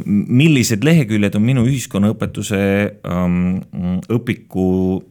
millised 0.07 0.85
leheküljed 0.87 1.35
on 1.35 1.43
minu 1.43 1.65
ühiskonnaõpetuse 1.67 2.59
ähm, 3.03 3.57
õpiku 4.15 4.67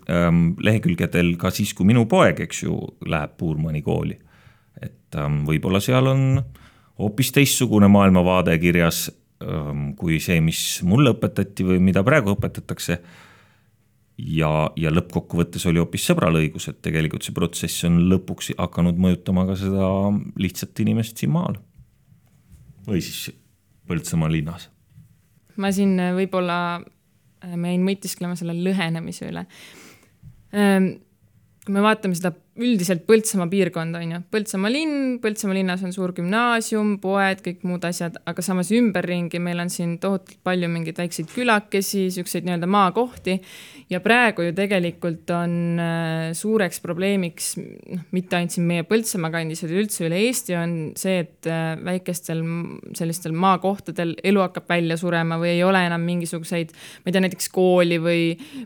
ähm, 0.09 0.55
lehekülgedel 0.65 1.35
ka 1.41 1.53
siis, 1.53 1.75
kui 1.77 1.85
minu 1.89 2.07
poeg, 2.09 2.41
eks 2.47 2.63
ju, 2.65 2.79
läheb 3.05 3.35
Puurmani 3.37 3.85
kooli. 3.85 4.17
et 4.81 5.19
ähm, 5.21 5.43
võib-olla 5.49 5.83
seal 5.85 6.09
on 6.09 6.25
hoopis 6.99 7.33
teistsugune 7.35 7.89
maailmavaade 7.91 8.57
kirjas 8.63 9.09
ähm, 9.43 9.93
kui 9.99 10.21
see, 10.23 10.41
mis 10.45 10.83
mulle 10.87 11.15
õpetati 11.15 11.67
või 11.67 11.81
mida 11.83 12.05
praegu 12.07 12.35
õpetatakse 12.35 12.99
ja, 14.19 14.51
ja 14.79 14.93
lõppkokkuvõttes 14.95 15.67
oli 15.71 15.83
hoopis 15.83 16.07
sõbral 16.11 16.39
õigus, 16.39 16.69
et 16.71 16.81
tegelikult 16.85 17.27
see 17.27 17.35
protsess 17.35 17.87
on 17.89 18.05
lõpuks 18.13 18.53
hakanud 18.59 19.01
mõjutama 19.01 19.47
ka 19.49 19.59
seda 19.59 19.89
lihtsat 20.41 20.85
inimest 20.85 21.23
siin 21.23 21.35
maal. 21.35 21.59
või 22.87 23.01
siis 23.03 23.33
Põltsamaa 23.85 24.31
linnas. 24.33 24.71
ma 25.61 25.71
siin 25.73 25.99
äh, 26.01 26.15
võib-olla, 26.17 26.81
äh, 27.45 27.57
ma 27.57 27.69
jäin 27.69 27.85
mõtisklema 27.85 28.37
selle 28.39 28.55
lõhenemise 28.57 29.29
üle. 29.29 29.45
Ähm, 30.55 30.89
kui 31.67 31.75
me 31.75 31.83
vaatame 31.85 32.17
seda 32.17 32.33
üldiselt 32.55 33.03
Põltsamaa 33.09 33.49
piirkond 33.51 33.97
on 33.99 34.13
ju, 34.15 34.19
Põltsamaa 34.31 34.71
linn, 34.71 35.17
Põltsamaa 35.23 35.57
linnas 35.57 35.83
on 35.87 35.93
suur 35.95 36.13
gümnaasium, 36.15 36.97
poed, 37.03 37.41
kõik 37.43 37.65
muud 37.67 37.83
asjad, 37.89 38.21
aga 38.31 38.45
samas 38.47 38.71
ümberringi 38.75 39.41
meil 39.43 39.59
on 39.63 39.73
siin 39.73 39.97
tohutult 40.03 40.39
palju 40.47 40.69
mingeid 40.71 41.01
väikseid 41.03 41.33
külakesi, 41.35 42.07
siukseid 42.15 42.47
nii-öelda 42.47 42.69
maakohti. 42.71 43.41
ja 43.91 44.01
praegu 44.01 44.47
ju 44.47 44.53
tegelikult 44.57 45.31
on 45.35 45.81
äh, 45.83 46.31
suureks 46.33 46.81
probleemiks, 46.81 47.55
noh, 47.59 48.05
mitte 48.15 48.39
ainult 48.39 48.55
siin 48.55 48.69
meie 48.71 48.87
Põltsamaa 48.87 49.33
kandis, 49.35 49.65
vaid 49.67 49.75
üldse 49.83 50.07
üle 50.07 50.23
Eesti 50.29 50.57
on 50.59 50.77
see, 50.99 51.19
et 51.27 51.51
äh, 51.51 51.75
väikestel 51.85 52.45
sellistel 52.95 53.35
maakohtadel 53.35 54.15
elu 54.23 54.45
hakkab 54.47 54.71
välja 54.71 54.97
surema 55.01 55.41
või 55.43 55.57
ei 55.57 55.67
ole 55.67 55.83
enam 55.89 56.07
mingisuguseid, 56.07 56.71
ma 57.03 57.11
ei 57.11 57.19
tea, 57.19 57.27
näiteks 57.27 57.51
kooli 57.55 57.99
või, 57.99 58.23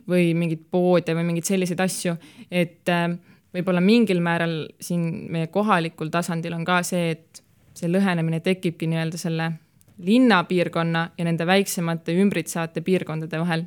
või 0.09 0.31
mingeid 0.36 0.69
poode 0.70 1.16
või 1.16 1.31
mingeid 1.32 1.48
selliseid 1.48 1.81
asju, 1.89 2.15
et 2.52 2.93
äh, 2.93 3.16
võib-olla 3.54 3.80
mingil 3.84 4.20
määral 4.24 4.56
siin 4.80 5.30
meie 5.32 5.48
kohalikul 5.52 6.10
tasandil 6.12 6.54
on 6.56 6.66
ka 6.68 6.82
see, 6.86 7.14
et 7.16 7.42
see 7.78 7.90
lõhenemine 7.90 8.40
tekibki 8.44 8.88
nii-öelda 8.90 9.20
selle 9.20 9.50
linnapiirkonna 10.04 11.08
ja 11.18 11.26
nende 11.26 11.46
väiksemate 11.46 12.14
ümbritsevate 12.22 12.82
piirkondade 12.86 13.40
vahel. 13.40 13.64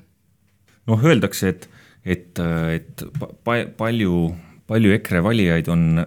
noh, 0.88 1.04
öeldakse, 1.06 1.50
et, 1.50 1.70
et, 2.06 2.40
et 2.76 3.04
pa, 3.20 3.62
palju, 3.78 4.32
palju 4.68 4.96
EKRE 4.98 5.24
valijaid 5.24 5.70
on 5.72 6.06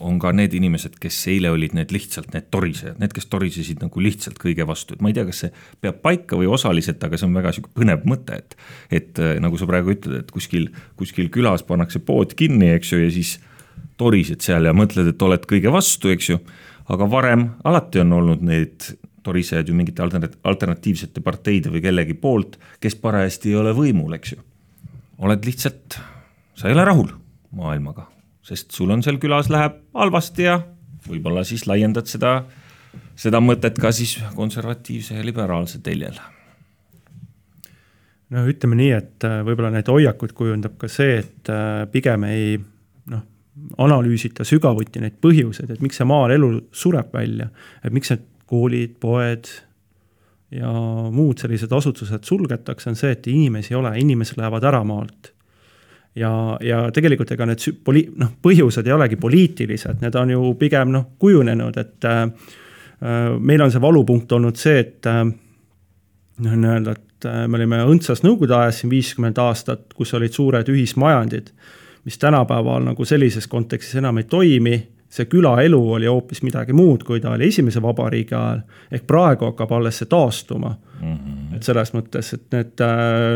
on 0.00 0.18
ka 0.20 0.32
need 0.32 0.54
inimesed, 0.56 0.96
kes 1.00 1.18
eile 1.30 1.50
olid 1.52 1.74
need 1.76 1.92
lihtsalt 1.92 2.32
need 2.32 2.48
torisejad, 2.52 2.96
need, 3.02 3.12
kes 3.16 3.28
torisesid 3.30 3.82
nagu 3.84 4.02
lihtsalt 4.02 4.38
kõige 4.40 4.64
vastu, 4.68 4.96
et 4.96 5.04
ma 5.04 5.10
ei 5.10 5.16
tea, 5.16 5.26
kas 5.28 5.42
see 5.44 5.52
peab 5.84 6.00
paika 6.04 6.38
või 6.40 6.48
osaliselt, 6.50 7.02
aga 7.04 7.20
see 7.20 7.28
on 7.28 7.36
väga 7.36 7.52
sihuke 7.56 7.72
põnev 7.76 8.06
mõte, 8.08 8.40
et. 8.40 8.56
et 9.00 9.20
äh, 9.20 9.36
nagu 9.44 9.60
sa 9.60 9.68
praegu 9.68 9.92
ütled, 9.92 10.22
et 10.22 10.32
kuskil, 10.32 10.70
kuskil 11.00 11.28
külas 11.32 11.64
pannakse 11.68 12.00
pood 12.04 12.32
kinni, 12.38 12.72
eks 12.78 12.94
ju, 12.94 13.02
ja 13.04 13.12
siis 13.12 13.36
torised 14.00 14.40
seal 14.44 14.68
ja 14.68 14.74
mõtled, 14.76 15.12
et 15.12 15.24
oled 15.26 15.44
kõige 15.48 15.72
vastu, 15.72 16.12
eks 16.14 16.30
ju. 16.32 16.40
aga 16.90 17.08
varem 17.10 17.50
alati 17.68 18.00
on 18.02 18.16
olnud 18.16 18.44
need 18.46 18.88
torisejad 19.22 19.68
ju 19.68 19.74
mingite 19.76 20.02
alternatiivsete 20.02 21.20
parteide 21.20 21.72
või 21.72 21.82
kellegi 21.84 22.16
poolt, 22.16 22.56
kes 22.80 22.96
parajasti 22.96 23.52
ei 23.52 23.60
ole 23.60 23.76
võimul, 23.76 24.16
eks 24.16 24.32
ju. 24.32 24.40
oled 25.20 25.44
lihtsalt, 25.44 26.00
sa 26.56 26.70
ei 26.70 26.78
ole 26.78 26.88
rahul 26.88 27.12
maailmaga 27.52 28.08
sest 28.46 28.72
sul 28.74 28.90
on 28.90 29.02
seal 29.04 29.20
külas 29.22 29.50
läheb 29.52 29.80
halvasti 29.96 30.46
ja 30.46 30.58
võib-olla 31.08 31.44
siis 31.48 31.66
laiendad 31.68 32.08
seda, 32.10 32.40
seda 33.18 33.40
mõtet 33.44 33.78
ka 33.80 33.92
siis 33.94 34.18
konservatiivse 34.36 35.18
ja 35.18 35.24
liberaalse 35.24 35.80
teljel. 35.84 36.18
no 38.30 38.44
ütleme 38.46 38.78
nii, 38.78 38.90
et 38.96 39.26
äh, 39.26 39.40
võib-olla 39.46 39.72
neid 39.74 39.88
hoiakuid 39.90 40.34
kujundab 40.36 40.76
ka 40.80 40.88
see, 40.88 41.18
et 41.22 41.50
äh, 41.52 41.86
pigem 41.92 42.24
ei 42.28 42.58
noh, 43.10 43.24
analüüsita 43.78 44.46
sügavuti 44.46 45.02
neid 45.02 45.18
põhjuseid, 45.22 45.72
et 45.74 45.82
miks 45.84 46.00
see 46.00 46.08
maal 46.08 46.32
elu 46.36 46.52
sureb 46.72 47.12
välja, 47.14 47.50
et 47.84 47.92
miks 47.92 48.14
need 48.14 48.28
koolid, 48.50 48.96
poed 49.02 49.50
ja 50.50 50.70
muud 51.14 51.38
sellised 51.38 51.72
asutused 51.72 52.26
sulgetakse, 52.26 52.90
on 52.90 52.96
see, 52.98 53.12
et 53.14 53.26
inimesi 53.30 53.74
ei 53.74 53.78
ole, 53.78 53.92
inimesed 54.02 54.38
lähevad 54.40 54.66
ära 54.66 54.80
maalt 54.86 55.30
ja, 56.16 56.58
ja 56.60 56.80
tegelikult 56.94 57.30
ega 57.34 57.46
need 57.48 57.66
poli-, 57.84 58.08
noh, 58.18 58.32
põhjused 58.42 58.86
ei 58.86 58.94
olegi 58.94 59.18
poliitilised, 59.20 60.00
need 60.02 60.18
on 60.18 60.34
ju 60.34 60.54
pigem 60.60 60.94
noh, 60.94 61.06
kujunenud, 61.18 61.78
et 61.80 62.08
äh, 62.08 62.22
äh 63.00 63.20
meil 63.38 63.62
on 63.62 63.72
see 63.72 63.82
valupunkt 63.82 64.32
olnud 64.32 64.58
see, 64.60 64.78
et 64.82 65.10
äh, 65.10 65.24
noh, 65.24 66.56
nii-öelda, 66.56 66.96
et 66.96 67.28
äh, 67.30 67.42
me 67.48 67.60
olime 67.60 67.82
õndsas 67.86 68.24
nõukogude 68.26 68.58
ajas 68.58 68.82
siin 68.82 68.92
viiskümmend 68.92 69.38
aastat, 69.38 69.92
kus 69.94 70.14
olid 70.18 70.34
suured 70.34 70.72
ühismajandid, 70.72 71.52
mis 72.04 72.16
tänapäeval 72.18 72.88
nagu 72.88 73.04
sellises 73.04 73.46
kontekstis 73.46 74.00
enam 74.00 74.18
ei 74.18 74.26
toimi, 74.28 74.78
see 75.10 75.26
külaelu 75.26 75.78
oli 75.96 76.06
hoopis 76.06 76.44
midagi 76.46 76.72
muud, 76.72 77.02
kui 77.02 77.18
ta 77.20 77.32
oli 77.34 77.48
esimese 77.50 77.82
vabariigi 77.82 78.34
ajal, 78.34 78.60
ehk 78.94 79.08
praegu 79.10 79.48
hakkab 79.48 79.72
alles 79.74 79.98
see 79.98 80.06
taastuma 80.06 80.70
mm. 80.70 81.16
-hmm. 81.16 81.56
et 81.56 81.66
selles 81.66 81.90
mõttes, 81.94 82.34
et 82.34 82.46
need, 82.54 82.82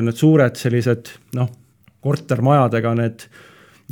need 0.06 0.16
suured 0.16 0.56
sellised 0.56 1.10
noh 1.34 1.50
kortermajadega 2.04 2.94
need 3.00 3.26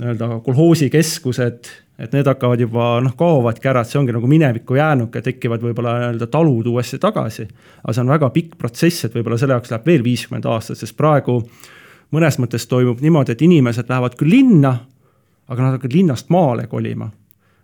nii-öelda 0.01 0.29
kolhoosikeskused, 0.45 1.69
et 2.01 2.15
need 2.17 2.27
hakkavad 2.27 2.61
juba 2.61 2.87
noh, 3.05 3.13
kaovadki 3.19 3.69
ära, 3.69 3.83
et 3.83 3.91
see 3.91 4.01
ongi 4.01 4.15
nagu 4.15 4.29
minevikku 4.31 4.79
jäänuk 4.79 5.19
ja 5.19 5.23
tekivad 5.25 5.63
võib-olla 5.65 5.99
nii-öelda 5.99 6.29
talud 6.33 6.67
uuesti 6.73 6.99
tagasi. 7.03 7.47
aga 7.83 7.93
see 7.93 8.05
on 8.05 8.13
väga 8.15 8.31
pikk 8.33 8.57
protsess, 8.59 9.05
et 9.05 9.15
võib-olla 9.15 9.39
selle 9.41 9.59
jaoks 9.59 9.73
läheb 9.73 9.87
veel 9.87 10.05
viiskümmend 10.05 10.49
aastat, 10.49 10.81
sest 10.81 10.97
praegu 10.97 11.43
mõnes 12.13 12.39
mõttes 12.41 12.67
toimub 12.69 13.01
niimoodi, 13.05 13.37
et 13.37 13.45
inimesed 13.45 13.89
lähevad 13.89 14.17
küll 14.21 14.33
linna, 14.33 14.73
aga 15.49 15.63
nad 15.63 15.77
hakkavad 15.77 15.97
linnast 15.97 16.33
maale 16.33 16.67
kolima. 16.67 17.11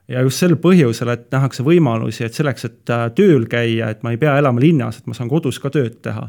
ja 0.08 0.20
just 0.24 0.40
sel 0.40 0.56
põhjusel, 0.56 1.08
et 1.12 1.26
nähakse 1.32 1.64
võimalusi, 1.64 2.24
et 2.24 2.34
selleks, 2.34 2.64
et 2.64 2.90
äh, 2.90 3.10
tööl 3.16 3.44
käia, 3.48 3.90
et 3.90 4.02
ma 4.02 4.12
ei 4.12 4.20
pea 4.20 4.38
elama 4.38 4.60
linnas, 4.60 4.98
et 4.98 5.06
ma 5.06 5.14
saan 5.14 5.28
kodus 5.28 5.58
ka 5.58 5.70
tööd 5.70 6.00
teha. 6.02 6.28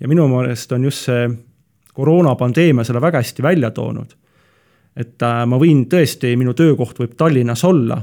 ja 0.00 0.08
minu 0.08 0.28
meelest 0.28 0.72
on 0.72 0.84
just 0.84 1.06
see 1.10 1.28
koroonapandeemia 2.00 2.84
selle 2.84 3.02
väga 3.02 3.20
hästi 3.20 3.44
välja 3.44 3.70
toonud. 3.76 4.16
et 4.96 5.22
äh, 5.22 5.42
ma 5.46 5.58
võin 5.60 5.84
tõesti, 5.88 6.32
minu 6.36 6.54
töökoht 6.58 6.98
võib 6.98 7.14
Tallinnas 7.16 7.62
olla, 7.64 8.00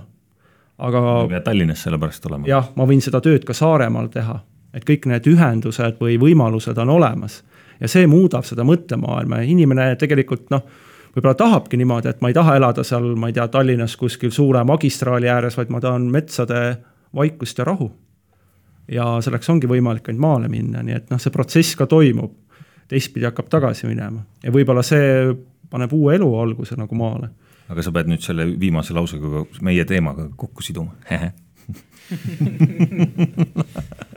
aga. 0.77 1.01
ei 1.23 1.33
pea 1.33 1.41
Tallinnas 1.49 1.83
sellepärast 1.83 2.25
olema. 2.29 2.47
jah, 2.47 2.69
ma 2.75 2.87
võin 2.87 3.01
seda 3.03 3.21
tööd 3.21 3.45
ka 3.45 3.53
Saaremaal 3.57 4.07
teha, 4.13 4.39
et 4.73 4.85
kõik 4.87 5.09
need 5.11 5.27
ühendused 5.27 5.99
või 6.01 6.17
võimalused 6.21 6.77
on 6.77 6.95
olemas 6.95 7.41
ja 7.81 7.89
see 7.91 8.07
muudab 8.07 8.45
seda 8.47 8.65
mõttemaailma 8.67 9.41
ja 9.41 9.49
inimene 9.51 9.89
tegelikult 9.99 10.49
noh, 10.53 10.63
võib-olla 11.15 11.35
tahabki 11.37 11.77
niimoodi, 11.77 12.11
et 12.13 12.21
ma 12.21 12.31
ei 12.31 12.37
taha 12.37 12.55
elada 12.59 12.85
seal, 12.87 13.13
ma 13.19 13.29
ei 13.29 13.37
tea, 13.37 13.47
Tallinnas 13.51 13.97
kuskil 13.99 14.31
suure 14.31 14.63
magistraali 14.67 15.29
ääres, 15.29 15.57
vaid 15.57 15.73
ma 15.73 15.81
tahan 15.83 16.07
metsade 16.13 16.61
vaikust 17.15 17.57
ja 17.57 17.67
rahu. 17.67 17.91
ja 18.87 19.17
selleks 19.21 19.49
ongi 19.49 19.67
võimalik 19.67 20.07
ainult 20.07 20.21
maale 20.23 20.47
minna, 20.47 20.79
nii 20.83 20.95
et 20.95 21.09
noh, 21.11 21.19
see 21.19 21.33
protsess 21.33 21.75
ka 21.75 21.85
toimub 21.91 22.31
teistpidi 22.87 23.25
hakkab 23.27 23.49
tagasi 23.51 23.89
minema 23.89 24.23
ja 24.43 24.53
võib-olla 24.53 24.83
see 24.85 25.33
paneb 25.71 25.93
uue 25.93 26.15
elu 26.15 26.29
alguse 26.39 26.75
nagu 26.79 26.95
maale. 26.95 27.29
aga 27.67 27.83
sa 27.83 27.91
pead 27.95 28.07
nüüd 28.11 28.23
selle 28.23 28.47
viimase 28.59 28.93
lausega 28.95 29.45
meie 29.61 29.85
teemaga 29.85 30.29
kokku 30.35 30.61
siduma 30.65 30.91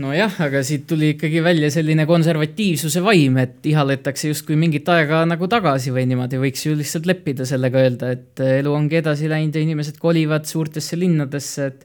nojah, 0.00 0.36
aga 0.46 0.62
siit 0.64 0.86
tuli 0.88 1.10
ikkagi 1.14 1.42
välja 1.44 1.70
selline 1.74 2.06
konservatiivsuse 2.08 3.02
vaim, 3.04 3.36
et 3.42 3.66
ihaletakse 3.66 4.30
justkui 4.30 4.56
mingit 4.58 4.88
aega 4.92 5.24
nagu 5.28 5.48
tagasi 5.50 5.92
või 5.94 6.06
niimoodi, 6.10 6.36
võiks 6.40 6.62
ju 6.66 6.76
lihtsalt 6.78 7.06
leppida 7.10 7.44
sellega, 7.48 7.82
öelda, 7.82 8.12
et 8.14 8.42
elu 8.60 8.70
ongi 8.72 9.00
edasi 9.00 9.28
läinud 9.30 9.54
ja 9.58 9.64
inimesed 9.66 9.96
kolivad 10.00 10.44
suurtesse 10.48 10.98
linnadesse, 11.00 11.66
et 11.66 11.80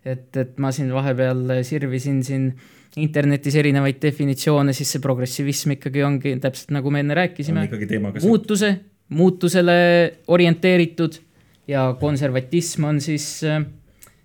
et, 0.00 0.32
et 0.40 0.54
ma 0.56 0.70
siin 0.72 0.88
vahepeal 0.94 1.60
sirvisin 1.66 2.22
siin 2.24 2.44
internetis 2.98 3.54
erinevaid 3.60 4.00
definitsioone, 4.02 4.74
siis 4.74 4.96
see 4.96 5.02
progressivism 5.02 5.76
ikkagi 5.76 6.02
ongi 6.02 6.34
täpselt 6.42 6.72
nagu 6.74 6.90
me 6.90 7.04
enne 7.04 7.14
rääkisime, 7.14 7.68
muutuse, 8.24 8.72
muutusele 9.14 9.76
orienteeritud 10.26 11.20
ja 11.70 11.90
konservatism 12.00 12.88
on 12.90 12.98
siis 13.04 13.28
äh, 13.46 13.62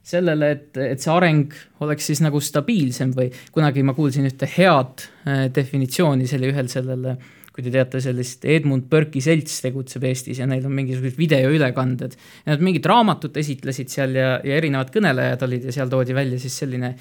sellele, 0.06 0.52
et, 0.56 0.82
et 0.82 1.02
see 1.02 1.14
areng 1.14 1.54
oleks 1.86 2.12
siis 2.12 2.22
nagu 2.26 2.42
stabiilsem 2.42 3.14
või 3.16 3.32
kunagi 3.54 3.86
ma 3.86 3.96
kuulsin 3.98 4.28
ühte 4.30 4.50
head 4.58 5.06
äh, 5.26 5.48
definitsiooni, 5.54 6.30
see 6.30 6.40
oli 6.42 6.52
ühel 6.54 6.70
sellel, 6.72 7.12
kui 7.56 7.64
te 7.64 7.72
teate, 7.72 8.02
sellist 8.04 8.44
Edmund 8.52 8.90
Burke'i 8.92 9.22
selts 9.24 9.62
tegutseb 9.64 10.04
Eestis 10.10 10.42
ja 10.42 10.48
neil 10.50 10.66
on 10.68 10.74
mingisugused 10.76 11.20
videoülekanded. 11.22 12.18
ja 12.46 12.52
nad 12.52 12.66
mingit 12.66 12.86
raamatut 12.90 13.38
esitlesid 13.40 13.94
seal 13.94 14.18
ja, 14.18 14.40
ja 14.44 14.58
erinevad 14.58 14.92
kõnelejad 14.94 15.46
olid 15.48 15.70
ja 15.70 15.76
seal 15.78 15.94
toodi 15.94 16.18
välja 16.18 16.42
siis 16.42 16.58
selline 16.64 16.96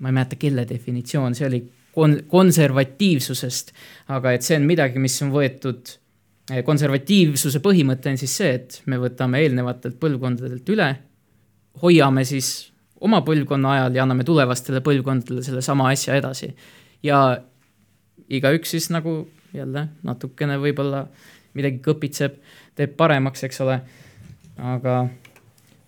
ma 0.00 0.10
ei 0.10 0.16
mäleta, 0.16 0.38
kelle 0.40 0.64
definitsioon 0.68 1.34
see 1.36 1.48
oli, 1.48 1.62
kon-, 1.96 2.20
konservatiivsusest, 2.30 3.72
aga 4.16 4.32
et 4.36 4.46
see 4.46 4.58
on 4.58 4.66
midagi, 4.68 5.02
mis 5.02 5.18
on 5.24 5.32
võetud, 5.34 5.94
eh, 6.50 6.62
konservatiivsuse 6.66 7.62
põhimõte 7.64 8.12
on 8.12 8.20
siis 8.20 8.36
see, 8.40 8.54
et 8.60 8.80
me 8.86 8.98
võtame 9.02 9.42
eelnevatelt 9.44 9.98
põlvkondadelt 10.02 10.74
üle, 10.74 10.88
hoiame 11.82 12.24
siis 12.28 12.72
oma 13.02 13.22
põlvkonna 13.26 13.76
ajal 13.76 13.96
ja 13.98 14.04
anname 14.06 14.24
tulevastele 14.26 14.82
põlvkondadele 14.84 15.42
sellesama 15.44 15.90
asja 15.90 16.16
edasi. 16.20 16.52
ja 17.02 17.42
igaüks 18.28 18.70
siis 18.70 18.90
nagu 18.94 19.26
jälle 19.52 19.88
natukene 20.06 20.56
võib-olla 20.60 21.06
midagi 21.58 21.82
kõpitseb, 21.84 22.38
teeb 22.78 22.94
paremaks, 22.96 23.42
eks 23.44 23.60
ole, 23.64 23.80
aga 24.56 25.08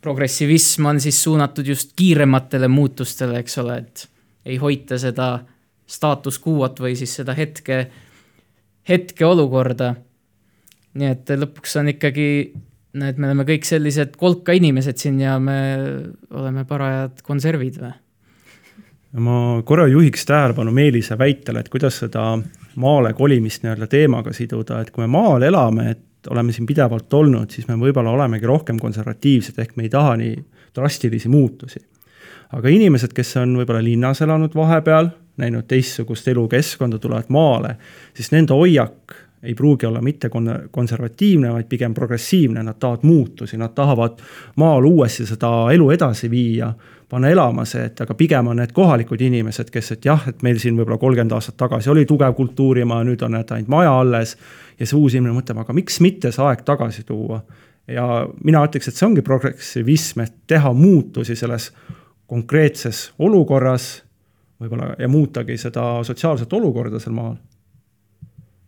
progressivism 0.04 0.90
on 0.90 1.00
siis 1.00 1.22
suunatud 1.22 1.66
just 1.66 1.94
kiirematele 1.96 2.68
muutustele, 2.68 3.38
eks 3.40 3.58
ole, 3.62 3.78
et 3.80 4.08
ei 4.44 4.58
hoita 4.60 4.98
seda 5.00 5.28
staatus 5.88 6.36
quo'd 6.44 6.80
või 6.84 6.92
siis 6.98 7.14
seda 7.20 7.32
hetke, 7.36 7.86
hetkeolukorda. 8.88 9.94
nii 10.94 11.10
et 11.10 11.34
lõpuks 11.40 11.78
on 11.80 11.88
ikkagi, 11.94 12.28
et 13.00 13.18
me 13.18 13.30
oleme 13.30 13.46
kõik 13.48 13.64
sellised 13.66 14.16
kolka 14.20 14.54
inimesed 14.54 15.00
siin 15.00 15.18
ja 15.24 15.38
me 15.42 15.58
oleme 16.30 16.64
parajad 16.68 17.24
konservid 17.24 17.80
või? 17.80 17.94
ma 19.24 19.62
korra 19.64 19.86
juhiks 19.86 20.26
tähelepanu 20.26 20.72
Meelise 20.74 21.16
väitele, 21.18 21.60
et 21.62 21.68
kuidas 21.70 22.00
seda 22.02 22.32
maale 22.76 23.12
kolimist 23.14 23.62
nii-öelda 23.62 23.86
teemaga 23.86 24.32
siduda, 24.34 24.80
et 24.82 24.90
kui 24.90 25.06
me 25.06 25.12
maal 25.16 25.46
elame, 25.46 25.90
et 25.94 26.02
oleme 26.30 26.52
siin 26.52 26.66
pidevalt 26.66 27.14
olnud, 27.14 27.50
siis 27.50 27.68
me 27.68 27.76
võib-olla 27.80 28.14
olemegi 28.14 28.46
rohkem 28.46 28.78
konservatiivsed, 28.80 29.58
ehk 29.58 29.76
me 29.76 29.86
ei 29.86 29.92
taha 29.92 30.16
nii 30.20 30.36
drastilisi 30.74 31.28
muutusi. 31.28 31.80
aga 32.54 32.70
inimesed, 32.70 33.10
kes 33.12 33.36
on 33.40 33.56
võib-olla 33.58 33.82
linnas 33.82 34.20
elanud 34.22 34.54
vahepeal, 34.54 35.08
näinud 35.36 35.66
teistsugust 35.66 36.28
elukeskkonda, 36.28 36.98
tulevad 36.98 37.30
maale, 37.34 37.76
siis 38.14 38.30
nende 38.30 38.54
hoiak 38.54 39.16
ei 39.44 39.54
pruugi 39.54 39.86
olla 39.86 40.00
mitte 40.02 40.28
kon-, 40.28 40.68
konservatiivne, 40.70 41.50
vaid 41.52 41.66
pigem 41.68 41.94
progressiivne, 41.94 42.62
nad 42.62 42.78
tahavad 42.80 43.02
muutusi, 43.02 43.56
nad 43.60 43.74
tahavad 43.74 44.22
maal 44.56 44.86
uuesti 44.88 45.26
seda 45.26 45.50
elu 45.72 45.90
edasi 45.90 46.30
viia, 46.30 46.70
panna 47.14 47.30
elama 47.30 47.62
see, 47.68 47.84
et 47.86 48.00
aga 48.02 48.14
pigem 48.18 48.48
on 48.50 48.58
need 48.58 48.72
kohalikud 48.74 49.20
inimesed, 49.22 49.70
kes, 49.70 49.92
et 49.94 50.06
jah, 50.08 50.22
et 50.30 50.40
meil 50.42 50.58
siin 50.58 50.74
võib-olla 50.74 50.98
kolmkümmend 50.98 51.34
aastat 51.36 51.56
tagasi 51.60 51.92
oli 51.92 52.02
tugev 52.10 52.34
kultuurimaa, 52.34 53.04
nüüd 53.06 53.22
on 53.22 53.38
ainult 53.38 53.70
maja 53.70 53.92
alles. 54.00 54.36
ja 54.78 54.86
see 54.86 54.98
uus 54.98 55.14
inimene 55.14 55.36
mõtleb, 55.36 55.60
aga 55.62 55.76
miks 55.76 56.00
mitte 56.02 56.32
see 56.34 56.42
aeg 56.42 56.64
tagasi 56.66 57.04
tuua. 57.06 57.42
ja 57.86 58.26
mina 58.44 58.64
ütleks, 58.66 58.88
et 58.88 58.98
see 58.98 59.06
ongi 59.06 59.22
progressivism, 59.22 60.24
et 60.26 60.34
teha 60.50 60.72
muutusi 60.74 61.36
selles 61.36 61.70
konkreetses 62.26 63.12
olukorras 63.18 64.02
võib-olla 64.60 64.94
ja 64.98 65.08
muutagi 65.08 65.56
seda 65.60 66.04
sotsiaalset 66.04 66.52
olukorda 66.52 66.98
seal 66.98 67.14
maal 67.14 67.36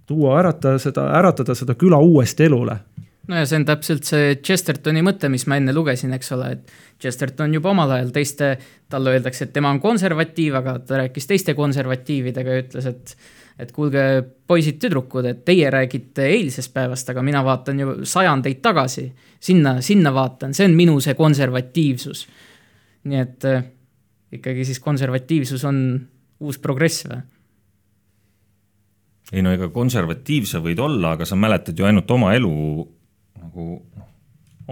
tuua, 0.06 0.38
ärata 0.38 0.78
seda, 0.78 1.08
äratada 1.18 1.54
seda 1.54 1.74
küla 1.74 1.98
uuesti 1.98 2.44
elule. 2.46 2.76
No 3.26 3.38
ja 3.40 3.46
see 3.46 3.60
on 3.60 3.66
täpselt 3.68 4.06
see 4.08 4.36
Chestertoni 4.44 5.02
mõte, 5.06 5.30
mis 5.32 5.46
ma 5.50 5.58
enne 5.60 5.74
lugesin, 5.74 6.14
eks 6.16 6.32
ole, 6.36 6.52
et 6.56 6.76
Chesterton 7.02 7.54
juba 7.54 7.72
omal 7.72 7.96
ajal 7.98 8.12
teiste, 8.14 8.52
talle 8.90 9.16
öeldakse, 9.16 9.48
et 9.48 9.56
tema 9.56 9.72
on 9.74 9.80
konservatiiv, 9.82 10.60
aga 10.60 10.78
ta 10.86 11.02
rääkis 11.02 11.28
teiste 11.28 11.56
konservatiividega 11.58 12.54
ja 12.54 12.66
ütles, 12.66 12.92
et 12.92 13.18
et 13.56 13.70
kuulge, 13.72 14.00
poisid-tüdrukud, 14.44 15.24
et 15.30 15.38
teie 15.48 15.70
räägite 15.72 16.26
eilsest 16.28 16.74
päevast, 16.74 17.08
aga 17.08 17.22
mina 17.24 17.40
vaatan 17.44 17.78
ju 17.80 17.94
sajandeid 18.04 18.60
tagasi. 18.60 19.12
sinna, 19.40 19.80
sinna 19.80 20.12
vaatan, 20.12 20.54
see 20.54 20.66
on 20.66 20.74
minu 20.76 21.00
see 21.00 21.14
konservatiivsus. 21.14 22.26
nii 23.04 23.20
et 23.20 23.44
äh, 23.44 23.64
ikkagi 24.32 24.64
siis 24.64 24.80
konservatiivsus 24.80 25.64
on 25.64 25.78
uus 26.40 26.58
progress 26.58 27.06
või? 27.06 27.22
ei 29.32 29.42
no 29.42 29.52
ega 29.54 29.68
konservatiiv 29.74 30.44
sa 30.46 30.60
võid 30.62 30.78
olla, 30.78 31.14
aga 31.16 31.24
sa 31.24 31.36
mäletad 31.36 31.78
ju 31.78 31.86
ainult 31.86 32.10
oma 32.10 32.34
elu 32.34 32.52
nagu 33.46 33.70
noh, 33.96 34.12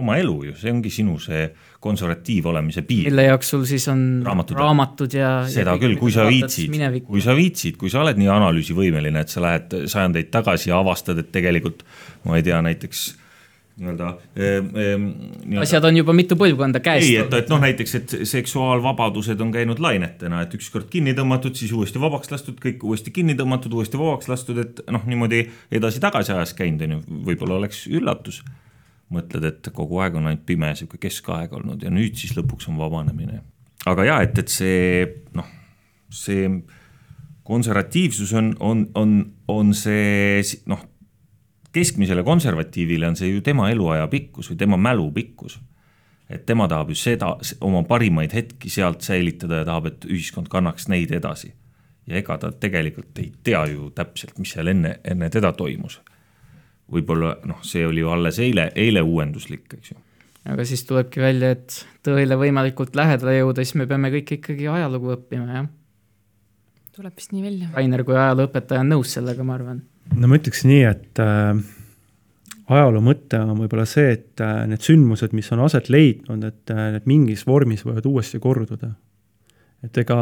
oma 0.01 0.17
elu 0.19 0.35
ju, 0.49 0.53
see 0.59 0.71
ongi 0.73 0.91
sinu 0.91 1.15
see 1.23 1.47
konservatiiv 1.83 2.49
olemise 2.51 2.83
piir. 2.87 3.07
mille 3.09 3.27
jaoks 3.29 3.51
sul 3.53 3.65
siis 3.67 3.87
on 3.91 4.05
raamatud, 4.25 4.59
raamatud 4.59 5.15
ja 5.15 5.33
seda 5.51 5.75
ja 5.75 5.81
küll, 5.81 5.97
kui 5.99 6.11
sa 6.11 6.27
viitsid, 6.27 6.73
kui 7.07 7.23
sa 7.23 7.35
viitsid, 7.37 7.77
kui 7.79 7.91
sa 7.93 8.03
oled 8.03 8.19
nii 8.19 8.31
analüüsivõimeline, 8.35 9.23
et 9.23 9.31
sa 9.31 9.43
lähed 9.45 9.77
sajandeid 9.91 10.33
tagasi 10.33 10.71
ja 10.73 10.81
avastad, 10.83 11.21
et 11.21 11.31
tegelikult 11.35 11.85
ma 12.27 12.39
ei 12.39 12.43
tea, 12.45 12.59
näiteks 12.65 13.05
nii-öelda 13.75 14.09
nii 15.45 15.59
asjad 15.59 15.87
on 15.87 15.97
juba 15.99 16.13
mitu 16.15 16.37
põlvkonda 16.39 16.79
käest. 16.83 17.07
ei, 17.07 17.17
et, 17.19 17.33
et 17.39 17.49
noh, 17.51 17.59
näiteks, 17.63 17.95
et 17.99 18.17
seksuaalvabadused 18.27 19.41
on 19.43 19.51
käinud 19.55 19.79
lainetena, 19.83 20.43
et 20.45 20.55
ükskord 20.55 20.87
kinni 20.91 21.15
tõmmatud, 21.15 21.55
siis 21.59 21.71
uuesti 21.75 21.99
vabaks 22.03 22.31
lastud, 22.31 22.59
kõik 22.63 22.83
uuesti 22.87 23.11
kinni 23.15 23.35
tõmmatud, 23.39 23.75
uuesti 23.75 23.99
vabaks 23.99 24.31
lastud, 24.31 24.61
et 24.63 24.83
noh, 24.91 25.03
niimoodi 25.07 25.43
edasi-tagasi 25.75 26.35
ajas 26.35 26.55
käinud, 26.55 26.87
on 26.87 26.97
ju, 26.97 27.01
võib-olla 27.31 27.59
oleks 27.59 27.83
üllatus. 27.91 28.43
Mõtled, 29.13 29.45
et 29.45 29.69
kogu 29.73 29.99
aeg 30.01 30.15
on 30.17 30.31
ainult 30.31 30.45
pime 30.45 30.71
sihuke 30.75 30.97
keskaeg 31.01 31.53
olnud 31.53 31.83
ja 31.85 31.91
nüüd 31.93 32.17
siis 32.17 32.33
lõpuks 32.37 32.69
on 32.71 32.79
vabanemine. 32.79 33.41
aga 33.85 34.05
ja, 34.05 34.21
et, 34.25 34.37
et 34.37 34.49
see 34.49 35.05
noh, 35.37 35.47
see 36.09 36.49
konservatiivsus 37.45 38.33
on, 38.33 38.55
on, 38.59 38.87
on, 38.97 39.15
on 39.47 39.73
see 39.77 40.41
noh 40.65 40.81
keskmisele 41.75 42.23
konservatiivile 42.23 43.07
on 43.07 43.17
see 43.19 43.33
ju 43.33 43.41
tema 43.43 43.69
eluaja 43.71 44.07
pikkus 44.11 44.51
või 44.51 44.59
tema 44.59 44.77
mälu 44.79 45.09
pikkus. 45.11 45.59
et 46.29 46.45
tema 46.45 46.65
tahab 46.67 46.89
ju 46.89 46.95
seda, 46.97 47.35
oma 47.61 47.83
parimaid 47.85 48.33
hetki 48.33 48.69
sealt 48.69 49.05
säilitada 49.05 49.59
ja 49.59 49.65
tahab, 49.65 49.91
et 49.91 50.05
ühiskond 50.05 50.49
kannaks 50.49 50.87
neid 50.87 51.11
edasi. 51.11 51.53
ja 52.07 52.17
ega 52.17 52.37
ta 52.37 52.51
tegelikult 52.51 53.19
ei 53.19 53.31
tea 53.43 53.65
ju 53.65 53.91
täpselt, 53.91 54.37
mis 54.39 54.51
seal 54.51 54.67
enne, 54.67 54.99
enne 55.03 55.29
teda 55.29 55.51
toimus. 55.51 56.01
Võib-olla 56.91 57.37
noh, 57.49 57.61
see 57.65 57.85
oli 57.87 58.03
ju 58.03 58.11
alles 58.13 58.39
eile, 58.43 58.69
eile 58.75 59.01
uuenduslik, 59.05 59.65
eks 59.79 59.93
ju. 59.93 59.97
aga 60.53 60.67
siis 60.67 60.85
tulebki 60.85 61.23
välja, 61.23 61.55
et 61.55 61.79
tõele 62.05 62.37
võimalikult 62.39 62.95
lähedale 62.95 63.39
jõuda, 63.39 63.65
siis 63.65 63.79
me 63.81 63.89
peame 63.89 64.11
kõik 64.13 64.37
ikkagi 64.39 64.69
ajalugu 64.69 65.15
õppima, 65.15 65.47
jah. 65.59 65.67
tuleb 66.95 67.17
vist 67.17 67.33
nii 67.33 67.43
välja. 67.43 67.73
Rainer 67.73 68.05
kui 68.05 68.17
ajalooõpetaja 68.17 68.85
on 68.85 68.95
nõus 68.95 69.17
sellega, 69.17 69.43
ma 69.43 69.57
arvan 69.57 69.83
no 70.13 70.29
ma 70.29 70.37
ütleks 70.37 70.63
nii, 70.67 70.83
et 70.87 71.21
äh, 71.23 71.57
ajaloo 72.71 73.03
mõte 73.05 73.39
on 73.41 73.57
võib-olla 73.59 73.85
see, 73.89 74.13
et 74.17 74.43
äh, 74.43 74.63
need 74.69 74.83
sündmused, 74.85 75.35
mis 75.37 75.51
on 75.55 75.63
aset 75.65 75.89
leidnud, 75.93 76.45
et 76.47 76.73
äh, 76.73 76.89
need 76.95 77.09
mingis 77.09 77.45
vormis 77.47 77.85
võivad 77.87 78.07
uuesti 78.09 78.41
korduda. 78.43 78.93
et 79.85 79.97
ega 80.01 80.17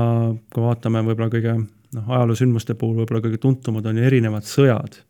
kui 0.51 0.63
vaatame 0.63 1.03
võib-olla 1.07 1.31
kõige 1.31 1.55
noh, 1.59 2.07
ajaloosündmuste 2.07 2.75
puhul 2.79 3.01
võib-olla 3.01 3.23
kõige 3.23 3.39
tuntumad 3.41 3.85
on 3.87 3.99
ju 3.99 4.07
erinevad 4.07 4.47
sõjad. 4.47 5.01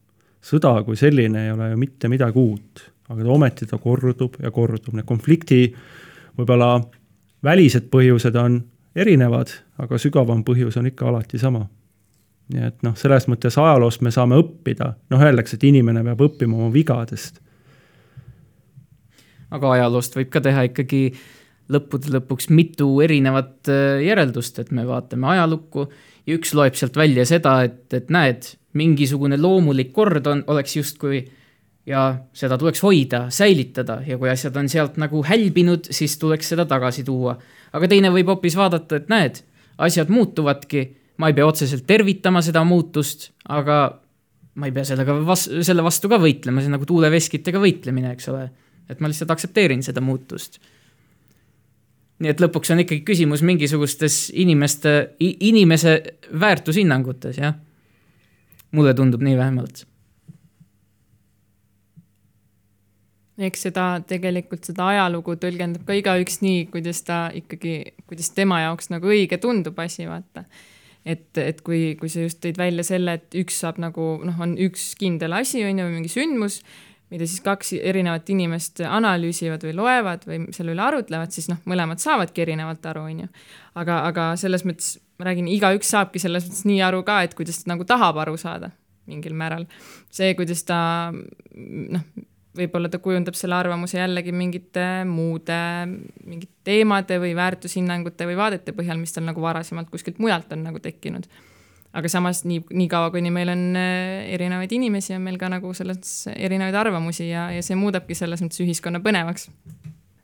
Sõda 0.43 0.75
kui 0.83 0.99
selline 0.99 1.47
ei 1.47 1.53
ole 1.53 1.69
ju 1.71 1.79
mitte 1.79 2.09
midagi 2.11 2.39
uut, 2.39 2.83
aga 3.09 3.29
ometi 3.31 3.67
ta 3.69 3.79
kordub 3.81 4.37
ja 4.43 4.51
kordub, 4.51 4.93
need 4.95 5.07
konflikti 5.07 5.65
võib-olla 6.37 6.75
välised 7.43 7.89
põhjused 7.93 8.35
on 8.39 8.59
erinevad, 8.95 9.51
aga 9.81 9.99
sügavam 10.01 10.43
põhjus 10.45 10.77
on 10.79 10.89
ikka 10.89 11.07
alati 11.09 11.39
sama. 11.41 11.65
Nii 12.53 12.65
et 12.67 12.81
noh, 12.83 12.95
selles 12.99 13.25
mõttes 13.31 13.55
ajaloost 13.57 14.03
me 14.03 14.11
saame 14.11 14.37
õppida, 14.41 14.93
noh, 15.13 15.21
öeldakse, 15.23 15.55
et 15.57 15.63
inimene 15.69 16.03
peab 16.03 16.25
õppima 16.27 16.59
oma 16.59 16.73
vigadest. 16.73 17.39
aga 19.53 19.71
ajaloost 19.71 20.15
võib 20.17 20.29
ka 20.33 20.41
teha 20.41 20.63
ikkagi 20.65 21.13
lõppude 21.69 22.09
lõpuks 22.15 22.49
mitu 22.49 22.87
erinevat 23.05 23.69
äh, 23.69 24.01
järeldust, 24.03 24.59
et 24.59 24.71
me 24.71 24.85
vaatame 24.87 25.27
ajalukku 25.35 25.85
ja 26.25 26.37
üks 26.37 26.53
loeb 26.57 26.75
sealt 26.75 26.97
välja 26.97 27.25
seda, 27.25 27.61
et, 27.67 27.85
et 27.93 28.09
näed, 28.09 28.49
mingisugune 28.73 29.37
loomulik 29.37 29.93
kord 29.93 30.27
on, 30.27 30.43
oleks 30.47 30.75
justkui 30.75 31.23
ja 31.85 32.03
seda 32.33 32.57
tuleks 32.57 32.81
hoida, 32.83 33.25
säilitada 33.29 33.99
ja 34.07 34.17
kui 34.17 34.29
asjad 34.31 34.55
on 34.57 34.69
sealt 34.71 34.97
nagu 35.01 35.23
hälbinud, 35.27 35.89
siis 35.91 36.17
tuleks 36.17 36.53
seda 36.53 36.65
tagasi 36.65 37.03
tuua. 37.03 37.37
aga 37.73 37.87
teine 37.87 38.09
võib 38.13 38.29
hoopis 38.31 38.55
vaadata, 38.55 38.95
et 38.95 39.09
näed, 39.11 39.41
asjad 39.77 40.09
muutuvadki 40.09 40.83
ma 41.17 41.29
ei 41.29 41.35
pea 41.37 41.47
otseselt 41.47 41.85
tervitama 41.87 42.41
seda 42.45 42.63
muutust, 42.67 43.29
aga 43.49 43.79
ma 44.59 44.69
ei 44.69 44.75
pea 44.75 44.85
sellega 44.87 45.15
vas-, 45.25 45.49
selle 45.65 45.85
vastu 45.85 46.09
ka 46.11 46.19
võitlema, 46.21 46.61
see 46.61 46.71
on 46.71 46.77
nagu 46.77 46.87
tuuleveskitega 46.89 47.61
võitlemine, 47.61 48.13
eks 48.13 48.29
ole. 48.33 48.49
et 48.89 48.99
ma 48.99 49.09
lihtsalt 49.09 49.31
aktsepteerin 49.31 49.83
seda 49.85 50.01
muutust. 50.03 50.59
nii 52.23 52.31
et 52.31 52.41
lõpuks 52.41 52.71
on 52.71 52.83
ikkagi 52.83 53.03
küsimus 53.03 53.41
mingisugustes 53.43 54.31
inimeste, 54.39 55.15
inimese 55.19 55.95
väärtushinnangutes, 56.39 57.37
jah. 57.41 57.57
Mulle 58.73 58.93
tundub 58.97 59.23
nii 59.23 59.37
vähemalt 59.39 59.85
eks 63.47 63.65
seda 63.67 63.87
tegelikult, 64.05 64.61
seda 64.67 64.91
ajalugu 64.91 65.35
tõlgendab 65.41 65.87
ka 65.87 65.95
igaüks 65.97 66.41
nii, 66.43 66.67
kuidas 66.73 67.01
ta 67.07 67.25
ikkagi, 67.33 67.95
kuidas 68.09 68.29
tema 68.35 68.61
jaoks 68.67 68.91
nagu 68.93 69.09
õige 69.09 69.39
tundub 69.41 69.79
asi, 69.81 70.05
vaata 70.09 70.45
et, 71.05 71.29
et 71.37 71.61
kui, 71.65 71.93
kui 71.99 72.11
sa 72.11 72.23
just 72.23 72.41
tõid 72.43 72.59
välja 72.59 72.85
selle, 72.87 73.17
et 73.19 73.37
üks 73.37 73.59
saab 73.63 73.79
nagu 73.83 74.15
noh, 74.23 74.41
on 74.43 74.55
üks 74.61 74.93
kindel 74.99 75.35
asi, 75.35 75.63
on 75.65 75.79
ju, 75.79 75.87
või 75.87 75.97
mingi 75.99 76.11
sündmus, 76.11 76.61
mida 77.13 77.27
siis 77.29 77.43
kaks 77.45 77.75
erinevat 77.77 78.29
inimest 78.33 78.81
analüüsivad 78.87 79.65
või 79.67 79.75
loevad 79.77 80.23
või 80.29 80.45
selle 80.55 80.73
üle 80.73 80.85
arutlevad, 80.85 81.33
siis 81.35 81.49
noh, 81.51 81.59
mõlemad 81.69 82.01
saavadki 82.01 82.45
erinevalt 82.45 82.85
aru, 82.89 83.07
on 83.11 83.25
ju. 83.25 83.31
aga, 83.81 84.03
aga 84.09 84.29
selles 84.39 84.65
mõttes 84.67 84.95
ma 85.19 85.30
räägin, 85.30 85.49
igaüks 85.52 85.91
saabki 85.94 86.22
selles 86.22 86.48
mõttes 86.48 86.65
nii 86.68 86.81
aru 86.85 87.03
ka, 87.07 87.22
et 87.26 87.35
kuidas 87.38 87.61
ta 87.61 87.73
nagu 87.73 87.85
tahab 87.88 88.19
aru 88.23 88.38
saada 88.40 88.72
mingil 89.10 89.35
määral. 89.35 89.65
see, 90.11 90.34
kuidas 90.38 90.64
ta 90.68 90.77
noh, 91.14 92.06
võib-olla 92.57 92.90
ta 92.91 92.99
kujundab 93.03 93.38
selle 93.38 93.57
arvamuse 93.57 93.98
jällegi 93.98 94.34
mingite 94.35 94.85
muude, 95.10 95.60
mingite 96.23 96.53
teemade 96.69 97.18
või 97.22 97.34
väärtushinnangute 97.38 98.27
või 98.30 98.38
vaadete 98.40 98.76
põhjal, 98.77 98.99
mis 99.02 99.15
tal 99.15 99.26
nagu 99.27 99.41
varasemalt 99.41 99.90
kuskilt 99.91 100.22
mujalt 100.23 100.53
on 100.53 100.64
nagu 100.68 100.81
tekkinud. 100.84 101.27
aga 101.94 102.10
samas 102.10 102.41
nii, 102.49 102.64
niikaua, 102.73 103.11
kuni 103.14 103.30
meil 103.30 103.49
on 103.53 103.76
äh, 103.77 104.26
erinevaid 104.34 104.72
inimesi, 104.73 105.14
on 105.14 105.22
meil 105.22 105.38
ka 105.38 105.49
nagu 105.49 105.73
selles 105.77 106.27
erinevaid 106.34 106.76
arvamusi 106.76 107.30
ja, 107.30 107.52
ja 107.53 107.61
see 107.61 107.77
muudabki 107.77 108.18
selles 108.18 108.41
mõttes 108.41 108.64
ühiskonna 108.65 109.02
põnevaks 109.03 109.49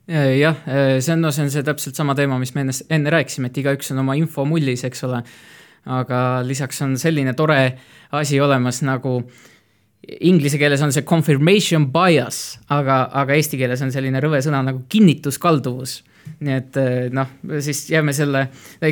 jah, 0.09 0.57
see 0.99 1.13
on, 1.13 1.21
no 1.21 1.31
see 1.35 1.45
on 1.45 1.53
see 1.53 1.65
täpselt 1.65 1.99
sama 1.99 2.15
teema, 2.17 2.39
mis 2.41 2.55
me 2.55 2.65
enne, 2.65 2.75
enne 2.89 3.13
rääkisime, 3.13 3.51
et 3.51 3.61
igaüks 3.61 3.93
on 3.93 4.01
oma 4.03 4.17
infomullis, 4.19 4.85
eks 4.89 5.05
ole. 5.09 5.23
aga 5.89 6.17
lisaks 6.45 6.81
on 6.85 6.97
selline 6.99 7.31
tore 7.33 7.61
asi 8.13 8.39
olemas 8.43 8.81
nagu 8.83 9.21
inglise 10.19 10.57
keeles 10.59 10.81
on 10.83 10.91
see 10.93 11.05
confirmation 11.07 11.87
bias, 11.93 12.59
aga, 12.73 13.03
aga 13.21 13.37
eesti 13.37 13.59
keeles 13.59 13.81
on 13.85 13.93
selline 13.93 14.21
rõve 14.23 14.41
sõna 14.43 14.61
nagu 14.65 14.83
kinnituskalduvus. 14.89 16.01
nii 16.45 16.53
et 16.53 16.77
noh, 17.15 17.29
siis 17.63 17.87
jääme 17.89 18.13
selle 18.13 18.47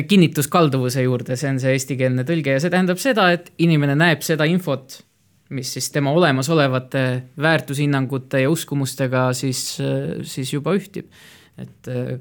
kinnituskalduvuse 0.08 1.04
juurde, 1.04 1.36
see 1.38 1.50
on 1.52 1.60
see 1.62 1.76
eestikeelne 1.76 2.24
tõlge 2.26 2.56
ja 2.56 2.62
see 2.62 2.72
tähendab 2.72 2.98
seda, 3.02 3.28
et 3.36 3.52
inimene 3.62 3.94
näeb 3.98 4.24
seda 4.26 4.48
infot 4.48 5.00
mis 5.54 5.70
siis 5.72 5.90
tema 5.92 6.12
olemasolevate 6.12 7.04
väärtushinnangute 7.40 8.42
ja 8.42 8.50
uskumustega 8.52 9.28
siis, 9.36 9.78
siis 10.22 10.52
juba 10.52 10.74
ühtib. 10.76 11.08
et 11.58 11.88
äh, 11.88 12.18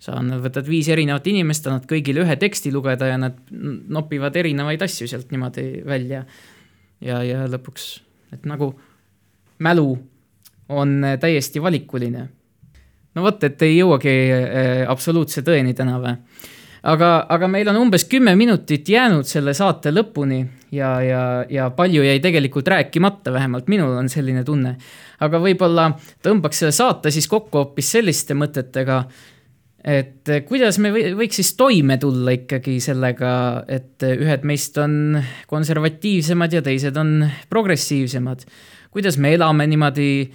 sa 0.00 0.16
võtad 0.40 0.68
viis 0.68 0.88
erinevat 0.88 1.26
inimest, 1.28 1.66
annad 1.68 1.84
kõigile 1.88 2.22
ühe 2.24 2.36
teksti 2.40 2.72
lugeda 2.72 3.10
ja 3.10 3.18
nad 3.20 3.36
nopivad 3.50 4.36
erinevaid 4.36 4.82
asju 4.82 5.08
sealt 5.10 5.32
niimoodi 5.34 5.82
välja. 5.84 6.24
ja, 7.00 7.22
ja 7.24 7.44
lõpuks, 7.48 8.00
et 8.32 8.46
nagu 8.48 8.72
mälu 9.58 9.98
on 10.68 11.02
täiesti 11.20 11.62
valikuline. 11.62 12.28
no 13.14 13.22
vot, 13.26 13.44
et 13.44 13.62
ei 13.62 13.76
jõuagi 13.76 14.16
äh, 14.30 14.88
absoluutse 14.88 15.42
tõeni 15.42 15.74
täna 15.74 15.98
või 15.98 16.16
aga, 16.82 17.10
aga 17.28 17.48
meil 17.50 17.68
on 17.72 17.80
umbes 17.84 18.06
kümme 18.08 18.34
minutit 18.38 18.88
jäänud 18.88 19.28
selle 19.28 19.54
saate 19.56 19.92
lõpuni 19.92 20.40
ja, 20.72 20.92
ja, 21.04 21.22
ja 21.50 21.68
palju 21.76 22.04
jäi 22.04 22.20
tegelikult 22.22 22.68
rääkimata, 22.68 23.32
vähemalt 23.32 23.68
minul 23.68 23.96
on 23.98 24.08
selline 24.08 24.44
tunne. 24.44 24.76
aga 25.20 25.40
võib-olla 25.42 25.90
tõmbaks 26.24 26.62
selle 26.62 26.72
saate 26.72 27.12
siis 27.12 27.28
kokku 27.28 27.58
hoopis 27.58 27.92
selliste 27.96 28.34
mõtetega, 28.38 29.02
et 29.84 30.30
kuidas 30.48 30.78
me 30.78 30.92
võiks 30.92 31.40
siis 31.40 31.54
toime 31.58 31.98
tulla 32.00 32.34
ikkagi 32.36 32.78
sellega, 32.80 33.32
et 33.68 34.02
ühed 34.06 34.46
meist 34.48 34.78
on 34.80 35.18
konservatiivsemad 35.50 36.58
ja 36.58 36.62
teised 36.62 36.96
on 37.00 37.26
progressiivsemad. 37.50 38.46
kuidas 38.90 39.18
me 39.18 39.34
elame 39.34 39.66
niimoodi 39.66 40.30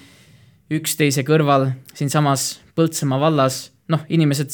üksteise 0.74 1.26
kõrval 1.26 1.72
siinsamas 1.94 2.60
Põltsamaa 2.76 3.22
vallas, 3.22 3.70
noh, 3.88 4.02
inimesed 4.12 4.52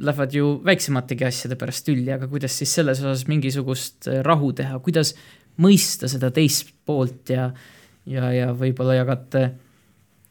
lähevad 0.00 0.34
ju 0.34 0.50
väiksemategi 0.64 1.26
asjade 1.28 1.58
pärast 1.58 1.86
tülli, 1.86 2.10
aga 2.14 2.28
kuidas 2.30 2.58
siis 2.58 2.74
selles 2.78 3.00
osas 3.02 3.26
mingisugust 3.30 4.08
äh, 4.10 4.20
rahu 4.26 4.52
teha, 4.56 4.78
kuidas 4.84 5.14
mõista 5.62 6.10
seda 6.10 6.30
teist 6.34 6.70
poolt 6.86 7.32
ja, 7.34 7.48
ja, 8.06 8.30
ja 8.32 8.52
võib-olla 8.56 8.98
jagate 8.98 9.48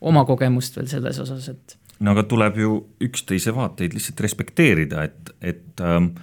oma 0.01 0.23
kogemust 0.29 0.77
veel 0.77 0.89
selles 0.91 1.19
osas, 1.19 1.49
et. 1.51 1.77
no 1.99 2.13
aga 2.13 2.23
tuleb 2.29 2.57
ju 2.61 2.79
üksteise 3.03 3.53
vaateid 3.55 3.97
lihtsalt 3.97 4.23
respekteerida, 4.25 5.03
et, 5.09 5.35
et 5.41 5.83
ähm, 5.83 6.13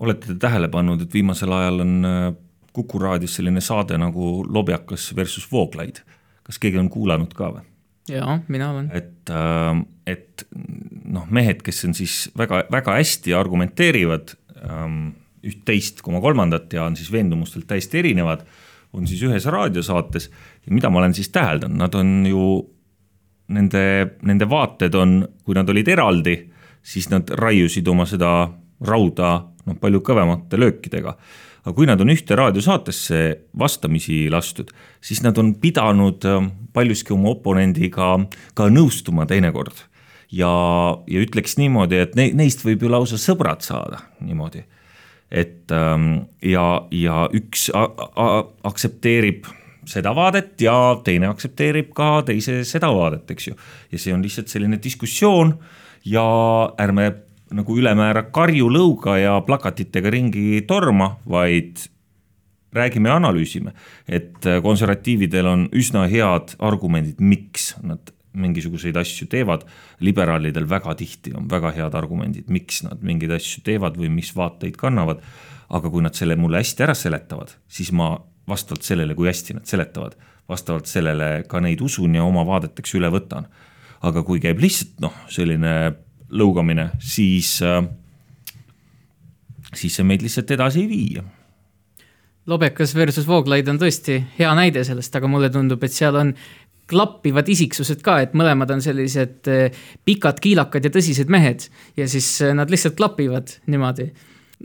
olete 0.00 0.32
te 0.32 0.38
tähele 0.42 0.70
pannud, 0.72 1.02
et 1.04 1.14
viimasel 1.14 1.52
ajal 1.56 1.84
on 1.86 1.98
äh, 2.04 2.22
Kuku 2.70 3.00
raadios 3.02 3.32
selline 3.34 3.58
saade 3.58 3.96
nagu 3.98 4.44
Lobjakas 4.46 5.08
versus 5.16 5.48
Vooglaid. 5.50 6.04
kas 6.46 6.58
keegi 6.62 6.78
on 6.78 6.86
kuulanud 6.90 7.32
ka 7.34 7.48
või? 7.50 7.64
Jaa, 8.10 8.38
mina 8.48 8.70
olen. 8.74 8.90
et, 8.96 9.30
ähm, 9.34 9.84
et 10.06 10.44
noh, 11.10 11.26
mehed, 11.30 11.62
kes 11.66 11.84
on 11.88 11.96
siis 11.96 12.22
väga, 12.38 12.64
väga 12.72 12.96
hästi 12.98 13.34
argumenteerivad 13.36 14.34
ähm, 14.64 15.00
üht-teist 15.46 16.02
koma 16.04 16.20
kolmandat 16.20 16.72
ja 16.76 16.84
on 16.88 16.98
siis 16.98 17.10
veendumustelt 17.12 17.66
täiesti 17.70 18.02
erinevad, 18.02 18.44
on 18.92 19.06
siis 19.08 19.22
ühes 19.24 19.46
raadiosaates. 19.48 20.28
Ja 20.66 20.74
mida 20.74 20.90
ma 20.90 21.00
olen 21.00 21.14
siis 21.16 21.30
täheldanud, 21.32 21.78
nad 21.80 21.94
on 21.96 22.26
ju, 22.28 22.46
nende, 23.56 23.84
nende 24.26 24.48
vaated 24.50 24.96
on, 24.98 25.20
kui 25.44 25.56
nad 25.56 25.70
olid 25.72 25.88
eraldi, 25.88 26.36
siis 26.82 27.08
nad 27.12 27.30
raiusid 27.40 27.88
oma 27.88 28.06
seda 28.08 28.32
rauda 28.88 29.30
noh, 29.66 29.76
palju 29.80 30.02
kõvemate 30.04 30.60
löökidega 30.60 31.16
aga 31.60 31.74
kui 31.76 31.88
nad 31.88 32.00
on 32.00 32.12
ühte 32.12 32.36
raadiosaatesse 32.38 33.20
vastamisi 33.58 34.24
lastud, 34.32 34.72
siis 35.04 35.22
nad 35.24 35.38
on 35.40 35.54
pidanud 35.60 36.24
ähm, 36.28 36.50
paljuski 36.72 37.14
oma 37.14 37.34
oponendiga 37.34 38.14
ka 38.56 38.68
nõustuma 38.72 39.26
teinekord. 39.28 39.86
ja, 40.32 40.50
ja 41.10 41.22
ütleks 41.24 41.58
niimoodi, 41.58 41.98
et 42.00 42.14
ne, 42.16 42.30
neist 42.38 42.64
võib 42.64 42.84
ju 42.84 42.90
lausa 42.92 43.18
sõbrad 43.18 43.64
saada 43.66 44.04
niimoodi. 44.20 44.64
et 45.30 45.70
ähm, 45.72 46.26
ja, 46.42 46.86
ja 46.90 47.28
üks 47.32 47.70
a, 47.74 47.86
a, 48.16 48.28
aktsepteerib 48.64 49.46
seda 49.90 50.14
vaadet 50.14 50.60
ja 50.60 50.74
teine 51.04 51.28
aktsepteerib 51.30 51.92
ka 51.96 52.22
teise 52.26 52.62
seda 52.64 52.90
vaadet, 52.94 53.30
eks 53.30 53.50
ju. 53.50 53.56
ja 53.92 53.98
see 53.98 54.14
on 54.14 54.22
lihtsalt 54.22 54.48
selline 54.48 54.80
diskussioon 54.82 55.58
ja 56.04 56.24
ärme 56.80 57.10
nagu 57.54 57.76
ülemäära 57.78 58.26
karjulõuga 58.34 59.16
ja 59.20 59.38
plakatitega 59.46 60.12
ringi 60.12 60.62
torma, 60.68 61.16
vaid 61.28 61.82
räägime 62.76 63.10
ja 63.10 63.16
analüüsime, 63.18 63.74
et 64.06 64.46
konservatiividel 64.62 65.46
on 65.50 65.66
üsna 65.74 66.06
head 66.10 66.54
argumendid, 66.62 67.18
miks 67.18 67.72
nad 67.82 68.12
mingisuguseid 68.32 68.96
asju 68.96 69.26
teevad. 69.30 69.64
liberaalidel 70.00 70.68
väga 70.68 70.94
tihti 70.94 71.32
on 71.34 71.48
väga 71.50 71.72
head 71.74 71.94
argumendid, 71.94 72.48
miks 72.48 72.82
nad 72.82 73.02
mingeid 73.02 73.32
asju 73.34 73.62
teevad 73.66 73.96
või 73.98 74.08
mis 74.08 74.30
vaateid 74.36 74.76
kannavad. 74.76 75.20
aga 75.70 75.90
kui 75.90 76.02
nad 76.02 76.14
selle 76.14 76.34
mulle 76.36 76.58
hästi 76.58 76.82
ära 76.82 76.94
seletavad, 76.94 77.52
siis 77.68 77.92
ma 77.92 78.18
vastavalt 78.48 78.82
sellele, 78.82 79.14
kui 79.14 79.28
hästi 79.28 79.54
nad 79.54 79.66
seletavad, 79.66 80.16
vastavalt 80.48 80.86
sellele 80.86 81.44
ka 81.48 81.60
neid 81.60 81.80
usun 81.80 82.14
ja 82.14 82.24
oma 82.24 82.42
vaadeteks 82.46 82.94
üle 82.94 83.10
võtan. 83.10 83.46
aga 84.02 84.22
kui 84.22 84.40
käib 84.40 84.58
lihtsalt 84.58 85.00
noh, 85.00 85.14
selline 85.28 85.92
lõugamine, 86.30 86.90
siis, 87.02 87.58
äh, 87.62 87.82
siis 89.74 89.98
see 89.98 90.06
meid 90.06 90.24
lihtsalt 90.24 90.50
edasi 90.56 90.84
ei 90.84 90.90
vii 90.90 91.20
lobekas 92.50 92.94
versus 92.96 93.28
Vooglaid 93.28 93.68
on 93.70 93.78
tõesti 93.78 94.16
hea 94.38 94.50
näide 94.58 94.82
sellest, 94.86 95.14
aga 95.14 95.28
mulle 95.30 95.50
tundub, 95.54 95.82
et 95.84 95.94
seal 95.94 96.16
on 96.18 96.32
klappivad 96.90 97.46
isiksused 97.52 98.00
ka, 98.02 98.16
et 98.24 98.32
mõlemad 98.34 98.72
on 98.74 98.82
sellised 98.82 99.50
äh, 99.50 99.76
pikad, 100.04 100.40
kiilakad 100.42 100.86
ja 100.86 100.90
tõsised 100.90 101.30
mehed 101.30 101.68
ja 102.00 102.08
siis 102.10 102.32
äh, 102.42 102.54
nad 102.56 102.72
lihtsalt 102.72 102.96
klapivad 102.98 103.54
niimoodi. 103.70 104.08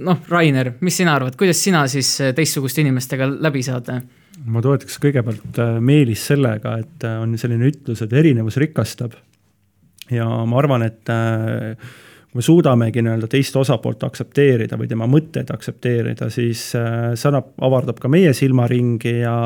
noh, 0.05 0.23
Rainer, 0.29 0.73
mis 0.81 0.97
sina 0.97 1.13
arvad, 1.15 1.37
kuidas 1.39 1.61
sina 1.63 1.85
siis 1.87 2.17
teistsuguste 2.35 2.81
inimestega 2.81 3.29
läbi 3.29 3.61
saad? 3.63 3.91
ma 4.45 4.61
toetaks 4.61 4.97
kõigepealt 5.03 5.61
Meelis 5.79 6.25
sellega, 6.31 6.79
et 6.81 7.05
on 7.07 7.37
selline 7.37 7.69
ütlus, 7.69 8.01
et 8.01 8.13
erinevus 8.13 8.57
rikastab 8.59 9.13
ja 10.11 10.27
ma 10.45 10.59
arvan, 10.59 10.85
et 10.85 11.09
äh, 11.09 11.75
kui 12.29 12.41
me 12.41 12.45
suudamegi 12.45 13.03
nii-öelda 13.05 13.29
teist 13.31 13.55
osapoolt 13.55 14.03
aktsepteerida 14.03 14.77
või 14.79 14.89
tema 14.91 15.07
mõtteid 15.09 15.51
aktsepteerida, 15.53 16.29
siis 16.33 16.67
äh, 16.77 17.13
see 17.15 17.29
annab, 17.31 17.53
avardab 17.63 18.01
ka 18.01 18.11
meie 18.11 18.33
silmaringi 18.35 19.19
ja, 19.21 19.37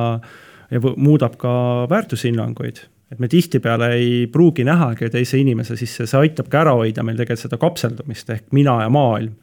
ja 0.72 0.82
muudab 0.96 1.38
ka 1.42 1.52
väärtushinnanguid. 1.92 2.88
et 3.12 3.20
me 3.20 3.28
tihtipeale 3.28 3.94
ei 3.94 4.28
pruugi 4.28 4.64
nähagi 4.64 5.10
teise 5.10 5.38
inimese 5.38 5.78
sisse, 5.78 6.06
see 6.06 6.20
aitab 6.20 6.50
ka 6.50 6.62
ära 6.62 6.74
hoida 6.78 7.04
meil 7.04 7.18
tegelikult 7.18 7.48
seda 7.48 7.58
kapseldumist 7.58 8.30
ehk 8.30 8.52
mina 8.52 8.82
ja 8.84 8.90
maailm. 8.90 9.36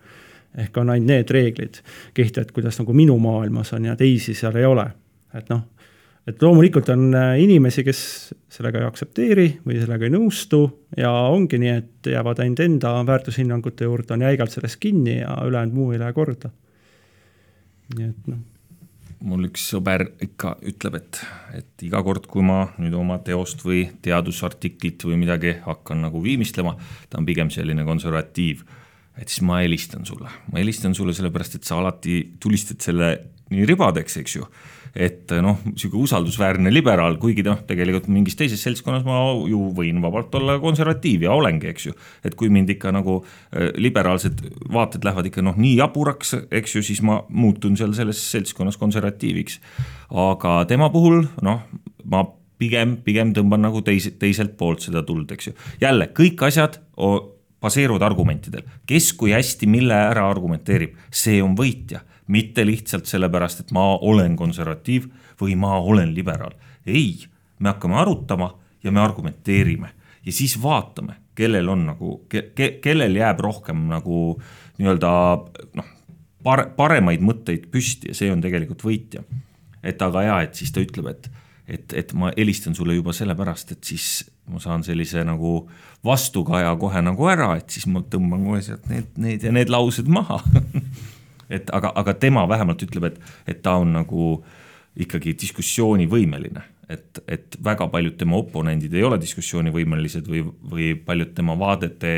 ehk 0.56 0.76
on 0.76 0.90
ainult 0.90 1.06
need 1.06 1.30
reeglid 1.30 1.80
kehtivad, 2.14 2.52
kuidas 2.52 2.78
nagu 2.78 2.92
minu 2.92 3.18
maailmas 3.18 3.72
on 3.72 3.84
ja 3.84 3.96
teisi 3.96 4.34
seal 4.34 4.56
ei 4.56 4.64
ole. 4.64 4.90
et 5.34 5.48
noh 5.50 5.64
et 6.26 6.42
loomulikult 6.42 6.88
on 6.90 7.06
äh, 7.14 7.36
inimesi, 7.42 7.84
kes 7.86 8.00
sellega 8.50 8.80
ei 8.82 8.88
aktsepteeri 8.88 9.46
või 9.66 9.78
sellega 9.78 10.08
ei 10.08 10.14
nõustu 10.14 10.60
ja 10.98 11.12
ongi 11.30 11.60
nii, 11.62 11.76
et 11.82 12.10
jäävad 12.10 12.42
ainult 12.42 12.62
enda 12.64 12.92
väärtushinnangute 13.06 13.86
juurde, 13.86 14.14
on 14.16 14.26
jäigalt 14.26 14.54
sellest 14.54 14.80
kinni 14.82 15.20
ja 15.20 15.38
ülejäänud 15.46 15.76
muu 15.76 15.92
ei 15.94 16.02
lähe 16.02 16.16
korda. 16.16 16.50
nii 17.94 18.08
et 18.08 18.30
noh. 18.32 18.40
mul 19.26 19.46
üks 19.46 19.68
sõber 19.70 20.08
ikka 20.26 20.56
ütleb, 20.66 20.98
et, 20.98 21.20
et 21.60 21.86
iga 21.86 22.02
kord, 22.02 22.26
kui 22.30 22.42
ma 22.46 22.64
nüüd 22.78 22.96
oma 22.98 23.20
teost 23.22 23.62
või 23.64 23.86
teadusartiklit 24.02 25.06
või 25.06 25.20
midagi 25.22 25.54
hakkan 25.66 26.02
nagu 26.08 26.22
viimistlema, 26.22 26.74
ta 27.10 27.22
on 27.22 27.28
pigem 27.28 27.54
selline 27.54 27.86
konservatiiv 27.86 28.66
et 29.16 29.30
siis 29.30 29.46
ma 29.46 29.62
helistan 29.62 30.04
sulle, 30.04 30.28
ma 30.52 30.58
helistan 30.60 30.94
sulle 30.94 31.14
sellepärast, 31.16 31.54
et 31.56 31.64
sa 31.64 31.78
alati 31.78 32.18
tulistad 32.42 32.82
selle 32.84 33.14
nii 33.48 33.64
ribadeks, 33.68 34.18
eks 34.20 34.34
ju 34.36 34.48
et 34.94 35.32
noh, 35.44 35.58
sihuke 35.74 35.98
usaldusväärne 36.00 36.72
liberaal, 36.72 37.18
kuigi 37.22 37.44
noh, 37.46 37.58
tegelikult 37.68 38.08
mingis 38.12 38.38
teises 38.38 38.62
seltskonnas 38.64 39.04
ma 39.06 39.18
ju 39.48 39.70
võin 39.76 40.00
vabalt 40.04 40.34
olla 40.38 40.58
konservatiiv 40.62 41.26
ja 41.26 41.34
olengi, 41.36 41.70
eks 41.72 41.88
ju. 41.88 41.96
et 42.24 42.36
kui 42.38 42.50
mind 42.52 42.70
ikka 42.76 42.92
nagu 42.94 43.18
äh, 43.22 43.70
liberaalsed 43.80 44.42
vaated 44.72 45.06
lähevad 45.06 45.30
ikka 45.30 45.44
noh, 45.44 45.58
nii 45.60 45.76
jaburaks, 45.80 46.34
eks 46.50 46.78
ju, 46.78 46.84
siis 46.86 47.02
ma 47.06 47.20
muutun 47.28 47.76
seal 47.78 47.94
selles 47.96 48.22
seltskonnas 48.32 48.80
konservatiiviks. 48.80 49.60
aga 50.10 50.58
tema 50.68 50.90
puhul 50.94 51.24
noh, 51.44 51.62
ma 52.04 52.24
pigem, 52.58 52.96
pigem 53.04 53.32
tõmban 53.36 53.64
nagu 53.66 53.82
teise, 53.84 54.14
teiselt 54.20 54.56
poolt 54.58 54.84
seda 54.86 55.04
tuld, 55.06 55.30
eks 55.32 55.50
ju. 55.50 55.56
jälle 55.82 56.10
kõik 56.16 56.46
asjad 56.48 56.80
baseeruvad 57.62 58.04
argumentidel, 58.04 58.66
kes 58.88 59.12
kui 59.18 59.32
hästi 59.34 59.68
mille 59.70 59.96
ära 59.96 60.26
argumenteerib, 60.30 60.96
see 61.10 61.40
on 61.44 61.56
võitja 61.58 62.02
mitte 62.26 62.66
lihtsalt 62.66 63.06
sellepärast, 63.06 63.60
et 63.60 63.72
ma 63.74 63.94
olen 63.96 64.36
konservatiiv 64.36 65.06
või 65.40 65.56
ma 65.58 65.76
olen 65.78 66.14
liberaal. 66.14 66.54
ei, 66.86 67.26
me 67.58 67.68
hakkame 67.68 67.96
arutama 67.98 68.54
ja 68.84 68.92
me 68.92 69.00
argumenteerime 69.00 69.90
ja 70.26 70.32
siis 70.32 70.62
vaatame, 70.62 71.16
kellel 71.34 71.68
on 71.68 71.86
nagu 71.86 72.20
ke,, 72.28 72.50
ke, 72.54 72.70
kellel 72.82 73.16
jääb 73.16 73.40
rohkem 73.40 73.86
nagu 73.90 74.36
nii-öelda 74.78 75.10
noh, 75.78 75.90
pare-, 76.44 76.68
paremaid 76.76 77.24
mõtteid 77.24 77.68
püsti 77.72 78.12
ja 78.12 78.18
see 78.18 78.30
on 78.32 78.42
tegelikult 78.44 78.84
võitja. 78.86 79.24
et 79.82 80.02
aga 80.02 80.22
ja, 80.22 80.38
et 80.42 80.54
siis 80.58 80.72
ta 80.74 80.82
ütleb, 80.82 81.10
et, 81.12 81.28
et, 81.66 81.92
et 81.94 82.14
ma 82.18 82.32
helistan 82.36 82.74
sulle 82.74 82.96
juba 82.96 83.14
sellepärast, 83.14 83.76
et 83.76 83.84
siis 83.84 84.24
ma 84.50 84.60
saan 84.62 84.82
sellise 84.86 85.22
nagu 85.26 85.68
vastukaja 86.06 86.74
kohe 86.78 87.02
nagu 87.02 87.28
ära, 87.30 87.52
et 87.58 87.70
siis 87.70 87.86
ma 87.90 88.02
tõmban 88.02 88.44
kohe 88.46 88.62
sealt 88.62 88.88
need, 88.90 89.12
need 89.18 89.46
ja 89.46 89.54
need 89.54 89.70
laused 89.70 90.10
maha 90.10 90.40
et 91.50 91.70
aga, 91.74 91.92
aga 91.94 92.14
tema 92.14 92.46
vähemalt 92.48 92.82
ütleb, 92.86 93.10
et, 93.10 93.20
et 93.46 93.62
ta 93.62 93.76
on 93.82 93.92
nagu 93.96 94.30
ikkagi 94.96 95.36
diskussioonivõimeline, 95.42 96.62
et, 96.88 97.20
et 97.28 97.56
väga 97.64 97.88
paljud 97.92 98.16
tema 98.18 98.38
oponendid 98.40 98.94
ei 98.94 99.04
ole 99.04 99.18
diskussioonivõimelised 99.20 100.28
või, 100.30 100.42
või 100.72 100.92
paljud 101.06 101.34
tema 101.36 101.56
vaadete 101.58 102.12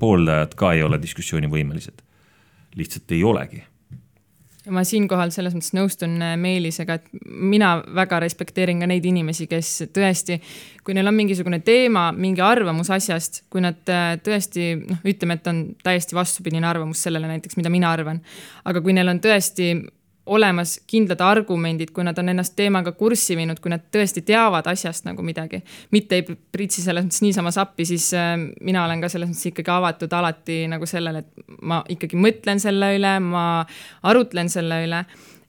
pooldajad 0.00 0.56
ka 0.58 0.74
ei 0.76 0.82
ole 0.86 1.00
diskussioonivõimelised. 1.02 2.02
lihtsalt 2.76 3.12
ei 3.12 3.24
olegi 3.24 3.64
ma 4.74 4.84
siinkohal 4.86 5.32
selles 5.34 5.54
mõttes 5.56 5.74
nõustun 5.76 6.16
äh, 6.24 6.34
Meelisega, 6.40 6.98
et 7.00 7.26
mina 7.26 7.76
väga 7.96 8.20
respekteerin 8.24 8.82
ka 8.82 8.88
neid 8.90 9.06
inimesi, 9.06 9.48
kes 9.50 9.72
tõesti, 9.94 10.40
kui 10.84 10.96
neil 10.96 11.10
on 11.10 11.16
mingisugune 11.16 11.60
teema, 11.66 12.08
mingi 12.16 12.42
arvamus 12.44 12.90
asjast, 12.94 13.44
kui 13.52 13.64
nad 13.64 13.92
äh, 13.92 14.14
tõesti 14.24 14.72
noh, 14.80 15.00
ütleme, 15.06 15.38
et 15.38 15.50
on 15.52 15.62
täiesti 15.84 16.18
vastupidine 16.18 16.68
arvamus 16.70 17.02
sellele 17.06 17.30
näiteks, 17.30 17.58
mida 17.60 17.72
mina 17.72 17.92
arvan. 17.92 18.22
aga 18.64 18.82
kui 18.84 18.96
neil 18.96 19.10
on 19.12 19.22
tõesti 19.22 19.72
olemas 20.26 20.76
kindlad 20.86 21.20
argumendid, 21.24 21.90
kui 21.94 22.04
nad 22.04 22.18
on 22.20 22.28
ennast 22.32 22.54
teemaga 22.56 22.92
kurssi 22.92 23.36
viinud, 23.38 23.60
kui 23.62 23.72
nad 23.72 23.86
tõesti 23.92 24.22
teavad 24.26 24.68
asjast 24.70 25.06
nagu 25.08 25.24
midagi, 25.26 25.62
mitte 25.94 26.20
ei 26.20 26.26
pritsi 26.26 26.84
selles 26.84 27.06
mõttes 27.06 27.24
niisama 27.24 27.52
sappi, 27.54 27.86
siis 27.88 28.10
äh, 28.14 28.36
mina 28.60 28.84
olen 28.84 29.02
ka 29.02 29.10
selles 29.12 29.32
mõttes 29.32 29.50
ikkagi 29.50 29.74
avatud 29.74 30.12
alati 30.20 30.62
nagu 30.70 30.86
sellele, 30.86 31.24
et 31.24 31.58
ma 31.62 31.80
ikkagi 31.88 32.20
mõtlen 32.20 32.62
selle 32.62 32.94
üle, 32.98 33.16
ma 33.24 33.44
arutlen 34.12 34.52
selle 34.52 34.84
üle 34.86 35.04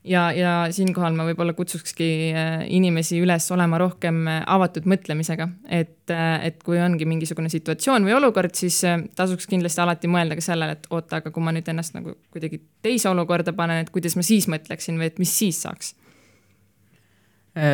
ja, 0.07 0.23
ja 0.33 0.51
siinkohal 0.73 1.15
ma 1.17 1.25
võib-olla 1.27 1.53
kutsukski 1.57 2.07
äh, 2.33 2.63
inimesi 2.73 3.19
üles 3.21 3.45
olema 3.53 3.79
rohkem 3.81 4.23
äh, 4.29 4.39
avatud 4.49 4.87
mõtlemisega, 4.89 5.47
et, 5.69 6.09
äh, 6.13 6.47
et 6.49 6.61
kui 6.65 6.79
ongi 6.81 7.07
mingisugune 7.09 7.51
situatsioon 7.53 8.07
või 8.07 8.15
olukord, 8.17 8.55
siis 8.57 8.81
tasuks 9.17 9.49
kindlasti 9.51 9.83
alati 9.83 10.11
mõelda 10.11 10.37
ka 10.39 10.45
sellele, 10.45 10.77
et 10.79 10.89
oota, 10.89 11.21
aga 11.21 11.33
kui 11.33 11.45
ma 11.45 11.53
nüüd 11.55 11.69
ennast 11.71 11.97
nagu 11.97 12.15
kuidagi 12.33 12.61
teise 12.85 13.11
olukorda 13.11 13.53
panen, 13.57 13.83
et 13.83 13.93
kuidas 13.93 14.17
ma 14.17 14.25
siis 14.25 14.49
mõtleksin 14.51 14.99
või 15.01 15.11
et 15.11 15.21
mis 15.21 15.35
siis 15.43 15.61
saaks. 15.65 15.95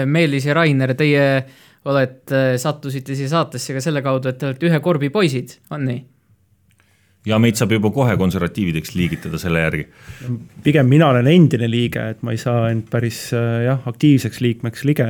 Meelis 0.10 0.48
ja 0.48 0.56
Rainer, 0.58 0.96
teie 0.98 1.26
olete, 1.86 2.40
sattusite 2.58 3.14
siia 3.16 3.30
saatesse 3.30 3.76
ka 3.76 3.82
selle 3.84 4.02
kaudu, 4.02 4.32
et 4.32 4.40
te 4.42 4.48
olete 4.50 4.66
ühe 4.66 4.80
korbi 4.82 5.12
poisid, 5.14 5.60
on 5.70 5.86
nii? 5.86 6.00
Ja 7.28 7.40
meid 7.42 7.60
saab 7.60 7.74
juba 7.76 7.92
kohe 7.94 8.16
konservatiivideks 8.20 8.94
liigitada 8.96 9.40
selle 9.42 9.64
järgi. 9.66 9.88
pigem 10.64 10.88
mina 10.88 11.10
olen 11.12 11.28
endine 11.28 11.70
liige, 11.72 12.04
et 12.14 12.24
ma 12.24 12.34
ei 12.36 12.42
saa 12.42 12.70
end 12.72 12.88
päris 12.92 13.20
äh, 13.36 13.64
jah, 13.68 13.84
aktiivseks 13.90 14.42
liikmeks 14.44 14.86
lige, 14.88 15.08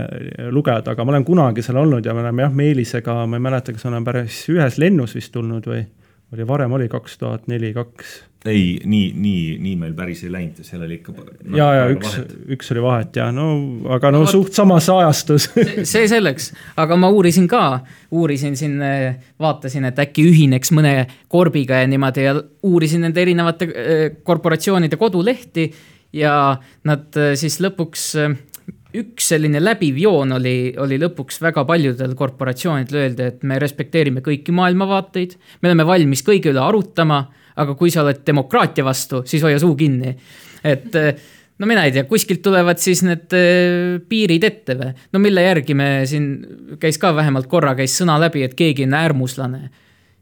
lugeda, 0.51 0.93
aga 0.93 1.05
ma 1.05 1.15
olen 1.15 1.27
kunagi 1.27 1.65
seal 1.65 1.81
olnud 1.83 2.05
ja 2.05 2.15
me 2.17 2.25
oleme 2.25 2.47
jah, 2.47 2.57
Meelisega, 2.57 3.19
ma 3.27 3.39
ei 3.39 3.45
mäleta, 3.49 3.75
kas 3.75 3.87
olen 3.89 4.07
päris 4.07 4.43
ühes 4.53 4.79
lennus 4.81 5.15
vist 5.17 5.33
tulnud 5.35 5.69
või 5.69 5.83
oli 6.33 6.47
varem 6.47 6.73
oli 6.75 6.89
kaks 6.91 7.17
tuhat 7.21 7.47
neli, 7.47 7.71
kaks 7.75 8.17
ei, 8.51 8.79
nii, 8.85 9.11
nii, 9.17 9.41
nii 9.63 9.75
meil 9.79 9.93
päris 9.97 10.23
ei 10.25 10.31
läinud, 10.33 10.61
seal 10.65 10.83
oli 10.85 10.99
ikka 10.99 11.13
no,. 11.15 11.57
ja, 11.57 11.67
ja 11.75 11.85
üks, 11.93 12.17
üks 12.57 12.71
oli 12.75 12.83
vahet 12.85 13.19
ja 13.19 13.27
no, 13.35 13.47
aga 13.93 14.11
no, 14.13 14.23
no 14.23 14.31
suht 14.31 14.55
samas 14.57 14.89
ajastus. 14.93 15.49
See 15.91 16.07
selleks, 16.09 16.51
aga 16.79 16.97
ma 16.99 17.11
uurisin 17.13 17.47
ka, 17.51 17.63
uurisin 18.15 18.57
siin, 18.59 18.79
vaatasin, 19.41 19.89
et 19.91 20.01
äkki 20.03 20.27
ühineks 20.31 20.73
mõne 20.75 20.95
korbiga 21.31 21.81
ja 21.83 21.89
niimoodi 21.89 22.27
ja 22.27 22.35
uurisin 22.67 23.05
nende 23.07 23.23
erinevate 23.23 23.69
äh, 23.71 24.03
korporatsioonide 24.23 24.99
kodulehti 24.99 25.71
ja 26.17 26.57
nad 26.87 27.19
äh, 27.19 27.33
siis 27.39 27.59
lõpuks 27.63 28.11
äh, 28.23 28.37
üks 28.97 29.31
selline 29.33 29.59
läbiv 29.61 29.97
joon 30.01 30.37
oli, 30.37 30.73
oli 30.79 30.99
lõpuks 31.01 31.41
väga 31.43 31.63
paljudel 31.67 32.15
korporatsioonidel 32.17 33.01
öelda, 33.01 33.31
et 33.31 33.43
me 33.47 33.59
respekteerime 33.61 34.23
kõiki 34.25 34.55
maailmavaateid, 34.55 35.35
me 35.61 35.71
oleme 35.71 35.87
valmis 35.87 36.23
kõige 36.25 36.53
üle 36.53 36.63
arutama 36.63 37.25
aga 37.57 37.75
kui 37.77 37.91
sa 37.93 38.03
oled 38.03 38.21
demokraatia 38.27 38.85
vastu, 38.85 39.23
siis 39.25 39.43
hoia 39.43 39.59
suu 39.61 39.75
kinni. 39.75 40.15
et 40.63 40.95
no 41.57 41.69
mina 41.69 41.85
ei 41.87 41.93
tea, 41.93 42.05
kuskilt 42.09 42.43
tulevad 42.45 42.81
siis 42.81 43.01
need 43.05 43.33
äh, 43.35 43.97
piirid 44.09 44.45
ette 44.47 44.77
või? 44.77 44.91
no 45.13 45.21
mille 45.23 45.45
järgi 45.45 45.77
me 45.77 45.89
siin, 46.09 46.29
käis 46.81 46.99
ka 47.01 47.13
vähemalt 47.17 47.49
korra 47.51 47.73
käis 47.77 47.97
sõna 47.97 48.17
läbi, 48.21 48.45
et 48.45 48.53
keegi 48.57 48.85
on 48.87 48.97
äärmuslane. 48.97 49.63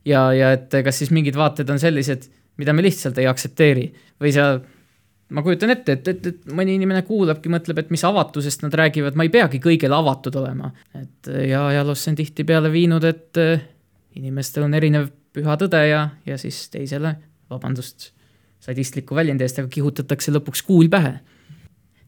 ja, 0.07 0.29
ja 0.33 0.53
et 0.55 0.79
kas 0.85 1.01
siis 1.01 1.11
mingid 1.15 1.37
vaated 1.39 1.69
on 1.69 1.81
sellised, 1.81 2.29
mida 2.61 2.73
me 2.73 2.85
lihtsalt 2.85 3.19
ei 3.19 3.27
aktsepteeri 3.27 3.89
või 4.21 4.31
sa 4.35 4.53
ma 5.35 5.41
kujutan 5.43 5.73
ette, 5.73 5.97
et, 5.97 6.07
et, 6.07 6.27
et 6.31 6.51
mõni 6.53 6.75
inimene 6.77 7.01
kuulabki, 7.07 7.49
mõtleb, 7.51 7.81
et 7.81 7.91
mis 7.91 8.03
avatusest 8.05 8.61
nad 8.63 8.75
räägivad, 8.77 9.17
ma 9.17 9.25
ei 9.25 9.33
peagi 9.33 9.59
kõigele 9.59 9.97
avatud 9.97 10.35
olema. 10.39 10.71
et 10.95 11.31
ja 11.49 11.65
ajaloos 11.71 12.03
see 12.03 12.13
on 12.13 12.19
tihtipeale 12.21 12.71
viinud, 12.71 13.03
et 13.09 13.41
inimestel 14.15 14.69
on 14.69 14.77
erinev 14.77 15.09
püha 15.35 15.55
tõde 15.59 15.81
ja, 15.89 16.01
ja 16.25 16.37
siis 16.39 16.65
teisele, 16.73 17.15
vabandust 17.51 18.11
sadistliku 18.65 19.15
väljendi 19.17 19.45
eest, 19.45 19.59
aga 19.61 19.69
kihutatakse 19.71 20.33
lõpuks 20.33 20.63
kuul 20.65 20.89
pähe. 20.89 21.19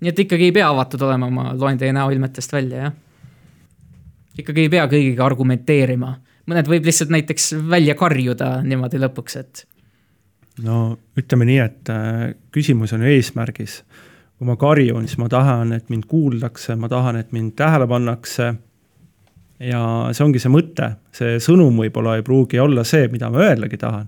nii 0.01 0.11
et 0.11 0.19
ikkagi 0.25 0.49
ei 0.49 0.53
pea 0.53 0.69
avatud 0.69 1.01
olema, 1.01 1.29
ma 1.33 1.51
loen 1.57 1.77
teie 1.77 1.93
näoilmetest 1.93 2.53
välja, 2.53 2.87
jah. 2.87 2.93
ikkagi 4.37 4.65
ei 4.65 4.73
pea 4.73 4.85
kõigiga 4.89 5.25
argumenteerima, 5.25 6.11
mõned 6.49 6.69
võib 6.69 6.85
lihtsalt 6.87 7.13
näiteks 7.13 7.53
välja 7.69 7.95
karjuda 7.97 8.61
niimoodi 8.63 9.01
lõpuks, 9.01 9.39
et. 9.41 9.65
no 10.63 10.97
ütleme 11.17 11.49
nii, 11.49 11.63
et 11.63 11.93
äh, 11.93 12.29
küsimus 12.51 12.93
on 12.97 13.05
eesmärgis. 13.05 13.83
kui 14.37 14.45
ma 14.45 14.55
karjun, 14.55 15.07
siis 15.07 15.17
ma 15.17 15.29
tahan, 15.29 15.73
et 15.73 15.89
mind 15.89 16.05
kuuldakse, 16.09 16.75
ma 16.75 16.89
tahan, 16.89 17.17
et 17.17 17.31
mind 17.33 17.55
tähele 17.57 17.87
pannakse 17.89 18.53
ja 19.59 19.81
see 20.13 20.25
ongi 20.25 20.41
see 20.41 20.53
mõte, 20.53 20.91
see 21.15 21.37
sõnum 21.43 21.77
võib-olla 21.81 22.17
ei 22.17 22.25
pruugi 22.25 22.59
olla 22.61 22.85
see, 22.87 23.07
mida 23.13 23.29
ma 23.33 23.43
öeldagi 23.47 23.79
tahan. 23.81 24.07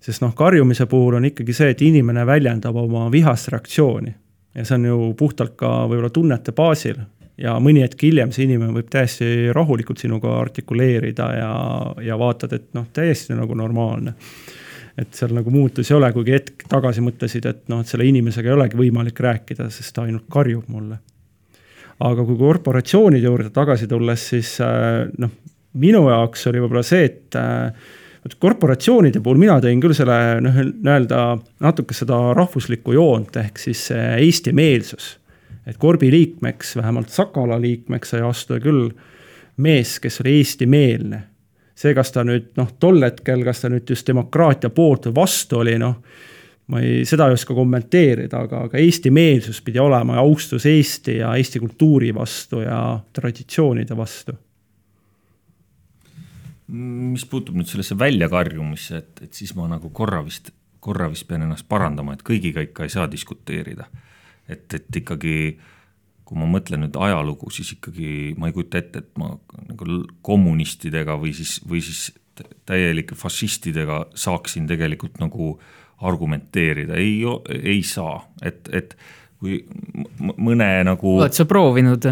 sest 0.00 0.22
noh, 0.22 0.34
karjumise 0.34 0.86
puhul 0.86 1.18
on 1.18 1.28
ikkagi 1.28 1.52
see, 1.52 1.70
et 1.74 1.82
inimene 1.82 2.24
väljendab 2.26 2.76
oma 2.76 3.08
vihast 3.12 3.50
reaktsiooni 3.52 4.14
ja 4.54 4.64
see 4.64 4.78
on 4.78 4.84
ju 4.84 5.14
puhtalt 5.18 5.56
ka 5.58 5.72
võib-olla 5.86 6.10
tunnete 6.14 6.52
baasil 6.52 7.02
ja 7.40 7.56
mõni 7.62 7.82
hetk 7.84 8.06
hiljem 8.06 8.32
see 8.32 8.46
inimene 8.46 8.74
võib 8.76 8.88
täiesti 8.92 9.50
rahulikult 9.56 9.98
sinuga 9.98 10.38
artikuleerida 10.40 11.28
ja, 11.36 11.52
ja 12.04 12.18
vaatad, 12.18 12.54
et 12.56 12.72
noh, 12.76 12.88
täiesti 12.92 13.34
nagu 13.34 13.54
normaalne. 13.54 14.14
et 14.98 15.14
seal 15.14 15.32
nagu 15.32 15.50
muutusi 15.50 15.94
ei 15.94 15.96
ole, 15.96 16.12
kuigi 16.12 16.34
hetk 16.34 16.66
tagasi 16.68 17.00
mõtlesid, 17.00 17.46
et 17.46 17.68
noh, 17.72 17.80
et 17.80 17.88
selle 17.88 18.04
inimesega 18.04 18.50
ei 18.50 18.56
olegi 18.56 18.76
võimalik 18.76 19.20
rääkida, 19.20 19.70
sest 19.70 19.94
ta 19.94 20.02
ainult 20.04 20.26
karjub 20.30 20.68
mulle 20.68 20.98
aga 22.00 22.24
kui 22.24 22.36
korporatsioonide 22.40 23.28
juurde 23.28 23.50
tagasi 23.54 23.88
tulles, 23.90 24.26
siis 24.32 24.54
äh, 24.64 25.06
noh, 25.20 25.32
minu 25.80 26.06
jaoks 26.08 26.46
oli 26.50 26.62
võib-olla 26.62 26.84
see, 26.86 27.04
et 27.08 27.38
äh, 27.38 27.90
vot 28.24 28.36
korporatsioonide 28.46 29.22
puhul 29.24 29.40
mina 29.40 29.58
tõin 29.62 29.82
küll 29.82 29.96
selle 29.96 30.16
noh, 30.44 30.60
nii-öelda 30.60 31.22
natuke 31.64 31.96
seda 31.96 32.18
rahvuslikku 32.36 32.96
joont 32.96 33.36
ehk 33.40 33.60
siis 33.60 33.88
eesti-meelsus. 33.94 35.16
et 35.66 35.76
korbi 35.78 36.10
liikmeks, 36.10 36.76
vähemalt 36.76 37.12
Sakala 37.12 37.60
liikmeks 37.60 38.14
sai 38.14 38.22
astuda 38.26 38.60
küll 38.64 38.90
mees, 39.56 39.98
kes 40.00 40.20
oli 40.20 40.38
eestimeelne. 40.40 41.22
see, 41.74 41.94
kas 41.94 42.12
ta 42.12 42.24
nüüd 42.24 42.50
noh, 42.56 42.68
tol 42.80 43.00
hetkel, 43.02 43.44
kas 43.44 43.62
ta 43.62 43.68
nüüd 43.72 43.88
just 43.88 44.06
demokraatia 44.08 44.70
poolt 44.70 45.06
või 45.08 45.16
vastu 45.22 45.62
oli, 45.62 45.78
noh 45.80 46.02
ma 46.70 46.82
ei, 46.84 47.02
seda 47.08 47.26
ei 47.28 47.34
oska 47.34 47.54
kommenteerida, 47.56 48.44
aga, 48.46 48.64
aga 48.68 48.78
eesti-meelsus 48.80 49.60
pidi 49.66 49.80
olema 49.82 50.18
ja 50.18 50.24
austus 50.24 50.66
Eesti 50.70 51.18
ja 51.18 51.32
Eesti 51.38 51.62
kultuuri 51.62 52.12
vastu 52.14 52.62
ja 52.64 52.80
traditsioonide 53.16 53.96
vastu. 53.98 54.36
mis 56.70 57.24
puutub 57.26 57.56
nüüd 57.58 57.66
sellesse 57.66 57.96
väljakarjumisse, 57.98 58.98
et, 59.00 59.22
et 59.24 59.34
siis 59.34 59.56
ma 59.58 59.64
nagu 59.66 59.88
korra 59.90 60.20
vist, 60.22 60.52
korra 60.78 61.08
vist 61.10 61.26
pean 61.26 61.42
ennast 61.42 61.66
parandama, 61.68 62.14
et 62.14 62.22
kõigiga 62.22 62.62
ikka 62.62 62.86
ei 62.86 62.92
saa 62.94 63.08
diskuteerida. 63.10 63.88
et, 64.46 64.66
et 64.74 64.96
ikkagi 65.02 65.58
kui 66.30 66.38
ma 66.38 66.46
mõtlen 66.46 66.84
nüüd 66.84 66.94
ajalugu, 66.94 67.50
siis 67.50 67.72
ikkagi 67.74 68.36
ma 68.38 68.46
ei 68.46 68.54
kujuta 68.54 68.78
ette, 68.78 69.02
et 69.02 69.18
ma 69.18 69.32
nagu 69.66 69.96
kommunistidega 70.22 71.16
või 71.18 71.34
siis, 71.34 71.56
või 71.66 71.82
siis 71.82 72.12
täielike 72.70 73.18
fašistidega 73.18 74.04
saaksin 74.14 74.68
tegelikult 74.70 75.18
nagu 75.18 75.56
argumenteerida, 76.00 76.96
ei, 77.00 77.20
ei 77.60 77.82
saa, 77.86 78.20
et, 78.42 78.68
et 78.72 78.96
kui 79.40 79.62
mõne 80.36 80.68
nagu. 80.86 81.16
oled 81.20 81.36
sa 81.36 81.46
proovinud? 81.48 82.10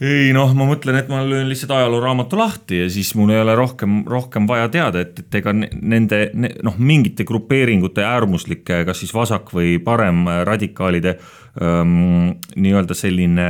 ei 0.00 0.30
noh, 0.32 0.54
ma 0.56 0.64
mõtlen, 0.64 0.96
et 0.96 1.10
ma 1.12 1.20
löön 1.26 1.48
lihtsalt 1.50 1.74
ajalooraamatu 1.76 2.38
lahti 2.40 2.78
ja 2.80 2.86
siis 2.92 3.12
mul 3.18 3.34
ei 3.34 3.42
ole 3.42 3.52
rohkem, 3.58 4.00
rohkem 4.08 4.46
vaja 4.48 4.70
teada, 4.72 5.02
et, 5.04 5.18
et 5.20 5.36
ega 5.42 5.52
nende 5.52 6.22
ne, 6.32 6.54
noh, 6.64 6.78
mingite 6.80 7.26
grupeeringute 7.28 8.06
äärmuslike, 8.08 8.80
kas 8.88 9.02
siis 9.02 9.12
vasak 9.14 9.52
või 9.52 9.76
parem 9.84 10.24
radikaalide 10.48 11.18
ähm, 11.62 12.36
nii-öelda 12.56 12.94
selline 12.94 13.46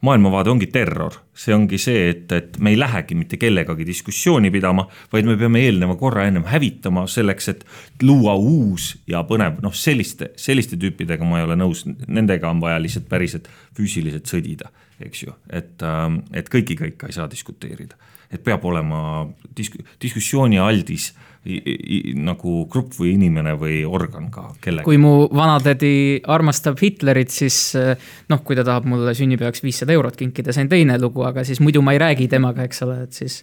maailmavaade 0.00 0.50
ongi 0.50 0.68
terror. 0.72 1.20
see 1.34 1.54
ongi 1.54 1.78
see, 1.80 2.10
et, 2.10 2.32
et 2.32 2.58
me 2.60 2.70
ei 2.70 2.78
lähegi 2.78 3.16
mitte 3.16 3.38
kellegagi 3.40 3.86
diskussiooni 3.88 4.50
pidama, 4.52 4.84
vaid 5.12 5.26
me 5.26 5.36
peame 5.40 5.62
eelneva 5.64 5.96
korra 5.96 6.26
ennem 6.28 6.44
hävitama 6.44 7.06
selleks, 7.08 7.48
et 7.48 7.64
luua 8.02 8.34
uus 8.36 8.92
ja 9.08 9.24
põnev, 9.24 9.62
noh, 9.64 9.72
selliste, 9.72 10.32
selliste 10.36 10.76
tüüpidega 10.76 11.24
ma 11.24 11.40
ei 11.40 11.48
ole 11.48 11.56
nõus, 11.56 11.86
nendega 12.06 12.50
on 12.52 12.60
vaja 12.60 12.80
lihtsalt 12.82 13.08
päriselt 13.08 13.48
füüsiliselt 13.76 14.28
sõdida 14.28 14.68
eks 15.06 15.24
ju, 15.26 15.34
et, 15.50 15.82
ähm, 15.86 16.22
et 16.34 16.48
kõigiga 16.52 16.86
ikka 16.88 17.10
ei 17.10 17.16
saa 17.16 17.28
diskuteerida. 17.30 17.96
et 18.32 18.40
peab 18.40 18.62
olema 18.64 19.28
disk-, 19.52 19.82
diskussioonialdis 20.00 21.10
nagu 21.42 22.52
grupp 22.70 22.94
või 23.00 23.16
inimene 23.16 23.56
või 23.58 23.80
organ 23.82 24.28
ka 24.30 24.44
kellega. 24.62 24.84
kui 24.86 24.98
mu 25.02 25.26
vanatädi 25.34 26.20
armastab 26.30 26.78
Hitlerit, 26.78 27.34
siis 27.34 27.56
äh, 27.78 27.98
noh, 28.30 28.44
kui 28.46 28.54
ta 28.54 28.62
tahab 28.66 28.86
mulle 28.86 29.14
sünnipäevaks 29.18 29.64
viissada 29.64 29.94
eurot 29.96 30.16
kinkida, 30.20 30.54
see 30.54 30.62
on 30.68 30.70
teine 30.70 31.00
lugu, 31.02 31.24
aga 31.26 31.42
siis 31.46 31.58
muidu 31.60 31.82
ma 31.82 31.96
ei 31.96 32.02
räägi 32.02 32.28
temaga, 32.30 32.62
eks 32.68 32.84
ole, 32.86 33.00
et 33.08 33.18
siis 33.18 33.40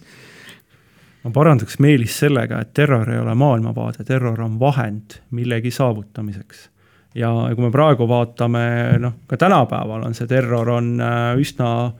ma 1.26 1.34
parandaks 1.36 1.76
Meelis 1.84 2.16
sellega, 2.22 2.62
et 2.64 2.72
terror 2.72 3.12
ei 3.12 3.20
ole 3.20 3.36
maailmavaade, 3.36 4.06
terror 4.08 4.40
on 4.48 4.56
vahend 4.60 5.20
millegi 5.36 5.72
saavutamiseks 5.74 6.70
ja 7.20 7.34
kui 7.52 7.66
me 7.66 7.72
praegu 7.74 8.08
vaatame, 8.08 8.64
noh, 9.02 9.20
ka 9.28 9.36
tänapäeval 9.44 10.08
on 10.08 10.16
see 10.16 10.30
terror 10.30 10.72
on 10.78 10.94
äh, 11.04 11.34
üsna 11.40 11.92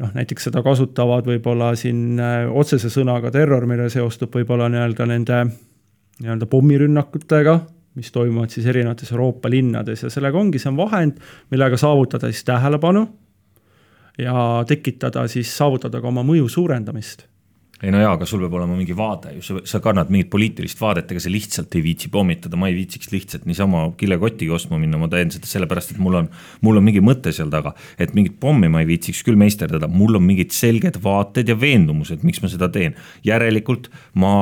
noh, 0.00 0.12
näiteks 0.14 0.48
seda 0.48 0.62
kasutavad 0.64 1.26
võib-olla 1.28 1.72
siin 1.78 2.20
äh, 2.20 2.46
otsese 2.48 2.90
sõnaga 2.92 3.32
terror, 3.34 3.66
mille 3.66 3.90
seostub 3.92 4.34
võib-olla 4.34 4.68
nii-öelda 4.72 5.08
nende 5.10 5.42
nii-öelda 6.22 6.46
pommirünnakutega, 6.46 7.58
mis 7.98 8.12
toimuvad 8.12 8.52
siis 8.52 8.66
erinevates 8.70 9.12
Euroopa 9.12 9.50
linnades 9.50 10.04
ja 10.04 10.10
sellega 10.12 10.38
ongi, 10.38 10.60
see 10.62 10.70
on 10.70 10.78
vahend, 10.78 11.18
millega 11.50 11.76
saavutada 11.80 12.30
siis 12.30 12.44
tähelepanu 12.48 13.06
ja 14.20 14.64
tekitada 14.68 15.26
siis, 15.28 15.50
saavutada 15.56 16.00
ka 16.00 16.08
oma 16.08 16.24
mõju 16.26 16.48
suurendamist 16.52 17.26
ei 17.82 17.90
no 17.90 17.98
jaa, 17.98 18.12
aga 18.14 18.26
sul 18.28 18.44
peab 18.44 18.54
olema 18.60 18.76
mingi 18.78 18.94
vaade 18.96 19.32
ju, 19.36 19.42
sa, 19.42 19.60
sa 19.66 19.80
kannad 19.82 20.10
mingit 20.12 20.30
poliitilist 20.30 20.78
vaadet, 20.80 21.10
ega 21.10 21.22
sa 21.22 21.32
lihtsalt 21.32 21.74
ei 21.74 21.82
viitsi 21.82 22.10
pommitada, 22.14 22.58
ma 22.58 22.68
ei 22.70 22.76
viitsiks 22.76 23.10
lihtsalt 23.10 23.46
niisama 23.48 23.88
kilekotiga 23.98 24.54
ostma 24.54 24.78
minna, 24.78 25.00
ma 25.02 25.08
teen 25.10 25.32
seda 25.34 25.50
sellepärast, 25.50 25.96
et 25.96 26.02
mul 26.02 26.20
on, 26.20 26.28
mul 26.62 26.78
on 26.78 26.86
mingi 26.86 27.02
mõte 27.02 27.34
seal 27.34 27.50
taga. 27.52 27.74
et 27.98 28.14
mingit 28.14 28.38
pommi 28.40 28.70
ma 28.70 28.84
ei 28.84 28.90
viitsiks 28.90 29.24
küll 29.26 29.40
meisterdada, 29.40 29.88
mul 29.90 30.20
on 30.20 30.26
mingid 30.26 30.54
selged 30.54 31.00
vaated 31.02 31.50
ja 31.50 31.56
veendumused, 31.58 32.22
miks 32.26 32.42
ma 32.42 32.50
seda 32.52 32.70
teen. 32.72 32.94
järelikult 33.26 33.90
ma 34.14 34.34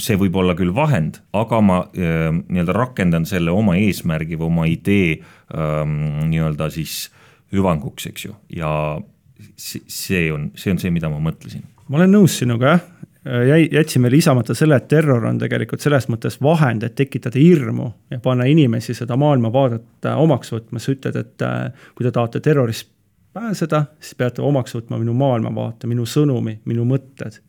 see 0.00 0.18
võib 0.20 0.36
olla 0.36 0.54
küll 0.56 0.72
vahend, 0.76 1.20
aga 1.36 1.60
ma 1.64 1.80
äh, 1.88 2.28
nii-öelda 2.40 2.76
rakendan 2.76 3.28
selle 3.28 3.52
oma 3.52 3.76
eesmärgi 3.80 4.36
või 4.36 4.48
oma 4.50 4.66
idee 4.68 5.20
ähm, 5.56 6.28
nii-öelda 6.28 6.68
siis 6.72 7.06
hüvanguks, 7.52 8.06
eks 8.10 8.28
ju, 8.28 8.36
ja 8.52 8.70
see 9.56 10.28
on, 10.32 10.50
see 10.60 10.74
on 10.74 10.80
see, 10.80 10.92
mida 10.92 11.08
ma 11.12 11.20
mõtlesin 11.24 11.64
ma 11.90 11.98
olen 11.98 12.14
nõus 12.14 12.38
sinuga 12.38 12.72
jah, 12.74 12.86
jäi, 13.24 13.68
jätsime 13.72 14.10
lisamata 14.10 14.54
selle, 14.54 14.78
et 14.80 14.88
terror 14.88 15.24
on 15.28 15.38
tegelikult 15.40 15.82
selles 15.82 16.08
mõttes 16.12 16.38
vahend, 16.42 16.84
et 16.86 16.96
tekitada 16.98 17.38
hirmu 17.40 17.90
ja 18.12 18.20
panna 18.22 18.46
inimesi 18.48 18.94
seda 18.96 19.18
maailmavaadet 19.20 20.08
äh, 20.08 20.22
omaks 20.22 20.54
võtma, 20.54 20.80
sa 20.80 20.94
ütled, 20.94 21.18
et 21.20 21.44
äh, 21.46 21.84
kui 21.96 22.06
te 22.06 22.14
tahate 22.14 22.40
terrorist 22.44 22.88
pääseda, 23.36 23.84
siis 24.00 24.16
peate 24.18 24.42
omaks 24.42 24.74
võtma 24.74 24.98
minu 25.00 25.14
maailmavaate, 25.18 25.90
minu 25.90 26.06
sõnumi, 26.08 26.60
minu 26.66 26.86
mõtted. 26.88 27.40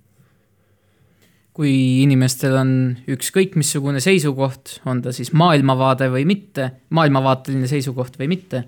kui 1.52 1.72
inimestel 2.02 2.54
on 2.56 2.70
ükskõik 3.12 3.58
missugune 3.60 4.00
seisukoht, 4.00 4.80
on 4.88 5.02
ta 5.04 5.12
siis 5.12 5.34
maailmavaade 5.36 6.08
või 6.10 6.24
mitte, 6.26 6.70
maailmavaateline 6.90 7.68
seisukoht 7.68 8.16
või 8.20 8.30
mitte, 8.32 8.64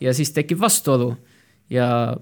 ja 0.00 0.12
siis 0.14 0.32
tekib 0.36 0.60
vastuolu. 0.60 1.14
Ja 1.72 2.14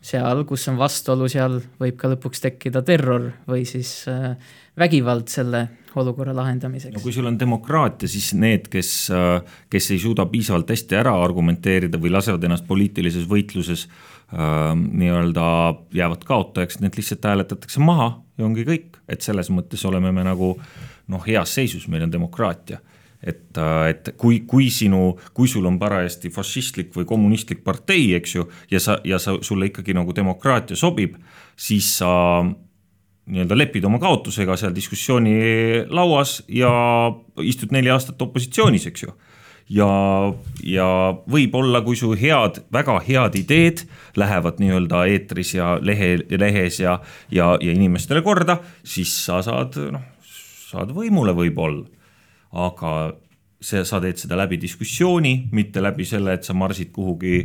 seal, 0.00 0.44
kus 0.48 0.64
on 0.72 0.78
vastuolu, 0.80 1.28
seal 1.30 1.58
võib 1.80 1.98
ka 2.00 2.08
lõpuks 2.14 2.42
tekkida 2.46 2.82
terror 2.86 3.28
või 3.48 3.66
siis 3.68 3.92
äh, 4.08 4.32
vägivald 4.80 5.28
selle 5.28 5.66
olukorra 6.00 6.32
lahendamiseks. 6.36 6.94
no 6.94 7.02
kui 7.02 7.12
sul 7.12 7.28
on 7.28 7.36
demokraatia, 7.38 8.08
siis 8.08 8.32
need, 8.38 8.70
kes, 8.72 8.92
äh, 9.12 9.58
kes 9.70 9.90
ei 9.92 10.00
suuda 10.00 10.26
piisavalt 10.30 10.72
hästi 10.72 10.96
ära 11.02 11.12
argumenteerida 11.20 12.00
või 12.00 12.14
lasevad 12.14 12.44
ennast 12.48 12.66
poliitilises 12.68 13.28
võitluses 13.28 13.86
äh, 13.86 14.72
nii-öelda 14.76 15.46
jäävad 15.96 16.24
kaotajaks, 16.28 16.80
need 16.80 16.96
lihtsalt 16.96 17.28
hääletatakse 17.32 17.84
maha 17.84 18.14
ja 18.38 18.48
ongi 18.48 18.64
kõik, 18.68 19.02
et 19.10 19.26
selles 19.26 19.52
mõttes 19.52 19.84
oleme 19.84 20.14
me 20.16 20.24
nagu 20.24 20.54
noh, 21.10 21.26
heas 21.26 21.58
seisus, 21.58 21.88
meil 21.92 22.06
on 22.06 22.14
demokraatia 22.14 22.80
et, 23.22 23.56
äh, 23.58 23.90
et 23.92 24.12
kui, 24.16 24.40
kui 24.48 24.70
sinu, 24.72 25.14
kui 25.36 25.48
sul 25.48 25.66
on 25.68 25.78
parajasti 25.80 26.32
fašistlik 26.32 26.94
või 26.96 27.06
kommunistlik 27.08 27.62
partei, 27.64 28.14
eks 28.16 28.34
ju, 28.38 28.46
ja 28.72 28.80
sa, 28.80 28.98
ja 29.04 29.20
sa, 29.20 29.36
sulle 29.44 29.70
ikkagi 29.70 29.94
nagu 29.96 30.14
demokraatia 30.16 30.78
sobib, 30.78 31.18
siis 31.60 31.92
sa 32.00 32.10
nii-öelda 33.30 33.58
lepid 33.58 33.84
oma 33.86 34.00
kaotusega 34.02 34.56
seal 34.58 34.72
diskussiooni 34.74 35.34
lauas 35.92 36.40
ja 36.48 36.70
istud 37.44 37.74
neli 37.74 37.92
aastat 37.92 38.22
opositsioonis, 38.22 38.88
eks 38.90 39.04
ju. 39.06 39.14
Ja, 39.70 39.86
ja 40.66 40.86
võib-olla, 41.30 41.78
kui 41.86 41.94
su 41.94 42.08
head, 42.18 42.56
väga 42.74 42.96
head 43.06 43.36
ideed 43.38 43.84
lähevad 44.18 44.58
nii-öelda 44.58 45.04
eetris 45.12 45.52
ja 45.54 45.76
lehe, 45.78 46.16
lehes 46.26 46.80
ja, 46.82 46.96
ja, 47.30 47.52
ja 47.62 47.76
inimestele 47.76 48.24
korda, 48.26 48.58
siis 48.82 49.12
sa 49.28 49.38
saad, 49.46 49.78
noh, 49.94 50.02
saad 50.72 50.90
võimule 50.96 51.36
võib-olla 51.38 51.86
aga 52.52 52.92
see, 53.60 53.82
sa 53.84 54.00
teed 54.02 54.20
seda 54.20 54.38
läbi 54.40 54.58
diskussiooni, 54.60 55.34
mitte 55.52 55.82
läbi 55.82 56.06
selle, 56.08 56.34
et 56.36 56.46
sa 56.46 56.56
marsid 56.56 56.90
kuhugi 56.94 57.42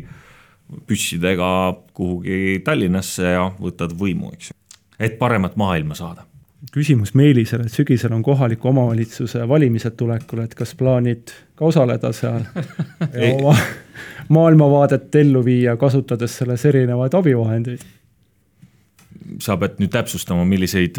püssidega 0.87 1.49
kuhugi 1.93 2.61
Tallinnasse 2.65 3.35
ja 3.35 3.49
võtad 3.59 3.93
võimu, 3.97 4.31
eks 4.33 4.49
ju. 4.49 4.55
et 4.99 5.19
paremat 5.19 5.55
maailma 5.55 5.95
saada. 5.95 6.25
küsimus 6.73 7.13
Meelisele, 7.13 7.67
et 7.67 7.73
sügisel 7.73 8.13
on 8.13 8.23
kohaliku 8.23 8.71
omavalitsuse 8.71 9.47
valimised 9.47 9.95
tulekul, 9.97 10.41
et 10.41 10.55
kas 10.55 10.73
plaanid 10.75 11.33
ka 11.55 11.65
osaleda 11.65 12.11
seal 12.13 12.47
ja 13.13 13.33
oma 13.35 13.53
maailmavaadet 14.29 15.15
ellu 15.21 15.45
viia, 15.45 15.77
kasutades 15.77 16.37
selles 16.37 16.65
erinevaid 16.65 17.13
abivahendeid? 17.13 17.85
sa 19.41 19.57
pead 19.57 19.79
nüüd 19.81 19.89
täpsustama, 19.93 20.45
milliseid, 20.45 20.97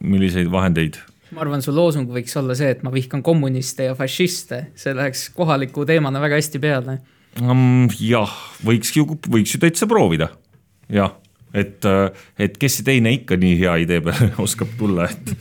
milliseid 0.00 0.50
vahendeid 0.50 1.00
ma 1.32 1.42
arvan, 1.44 1.62
su 1.64 1.72
loosung 1.74 2.10
võiks 2.12 2.36
olla 2.40 2.56
see, 2.58 2.70
et 2.74 2.84
ma 2.84 2.92
vihkan 2.94 3.22
kommuniste 3.24 3.88
ja 3.88 3.96
fašiste, 3.98 4.66
see 4.78 4.94
läheks 4.96 5.28
kohaliku 5.36 5.86
teemana 5.88 6.20
väga 6.22 6.38
hästi 6.40 6.62
peale. 6.62 6.98
Um,. 7.40 7.88
jah, 7.96 8.32
võiks 8.64 8.92
ju, 8.96 9.06
võiks 9.32 9.54
ju 9.54 9.60
täitsa 9.62 9.88
proovida, 9.88 10.28
jah, 10.92 11.14
et, 11.56 11.84
et 12.36 12.58
kes 12.60 12.80
see 12.80 12.88
teine 12.88 13.14
ikka 13.16 13.38
nii 13.40 13.56
hea 13.62 13.78
idee 13.86 14.02
peale 14.04 14.32
oskab 14.44 14.74
tulla, 14.80 15.08
et, 15.08 15.32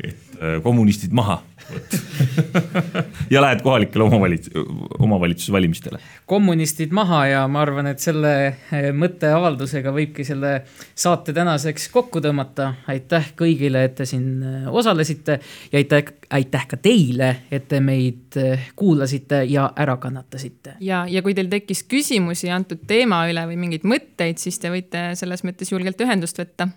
et 0.00 0.38
kommunistid 0.64 1.12
maha 1.16 1.42
ja 3.34 3.42
lähed 3.42 3.62
kohalikele 3.62 4.04
omavalits-, 4.04 4.50
omavalitsuse 4.98 5.52
valimistele. 5.52 5.98
kommunistid 6.26 6.92
maha 6.92 7.26
ja 7.26 7.48
ma 7.48 7.62
arvan, 7.64 7.88
et 7.90 8.02
selle 8.02 8.32
eh, 8.46 8.90
mõtteavaldusega 8.96 9.92
võibki 9.94 10.26
selle 10.26 10.54
saate 10.94 11.32
tänaseks 11.36 11.88
kokku 11.94 12.22
tõmmata. 12.24 12.72
aitäh 12.88 13.32
kõigile, 13.38 13.84
et 13.88 13.96
te 14.00 14.06
siin 14.08 14.42
eh, 14.42 14.68
osalesite 14.68 15.38
ja 15.72 15.80
aitäh, 15.80 16.14
aitäh 16.30 16.68
ka 16.68 16.76
teile, 16.76 17.30
et 17.50 17.68
te 17.68 17.80
meid 17.80 18.38
eh, 18.40 18.70
kuulasite 18.76 19.44
ja 19.50 19.70
ära 19.76 19.96
kannatasite. 19.96 20.78
ja, 20.80 21.04
ja 21.08 21.22
kui 21.22 21.34
teil 21.34 21.50
tekkis 21.52 21.84
küsimusi 21.88 22.52
antud 22.52 22.86
teema 22.86 23.24
üle 23.30 23.46
või 23.50 23.60
mingeid 23.66 23.88
mõtteid, 23.88 24.40
siis 24.40 24.58
te 24.60 24.72
võite 24.72 25.12
selles 25.18 25.44
mõttes 25.46 25.72
julgelt 25.72 26.00
ühendust 26.00 26.38
võtta 26.40 26.70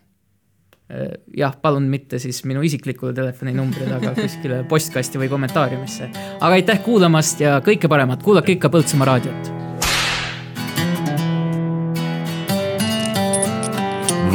jah, 1.36 1.56
palun 1.62 1.90
mitte 1.92 2.20
siis 2.20 2.40
minu 2.48 2.62
isiklikule 2.64 3.14
telefoninumbrile, 3.14 3.98
aga 4.00 4.14
kuskile 4.22 4.64
postkasti 4.70 5.20
või 5.20 5.30
kommentaariumisse. 5.32 6.10
aga 6.40 6.54
aitäh 6.56 6.82
kuulamast 6.86 7.44
ja 7.44 7.60
kõike 7.66 7.92
paremat, 7.92 8.24
kuulake 8.24 8.56
ikka 8.58 8.72
Põltsamaa 8.72 9.14
raadiot. 9.14 9.54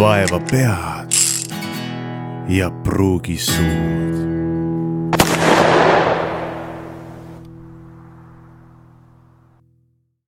vaeva 0.02 0.40
pead 0.50 1.14
ja 2.48 2.70
pruugisuud 2.82 4.21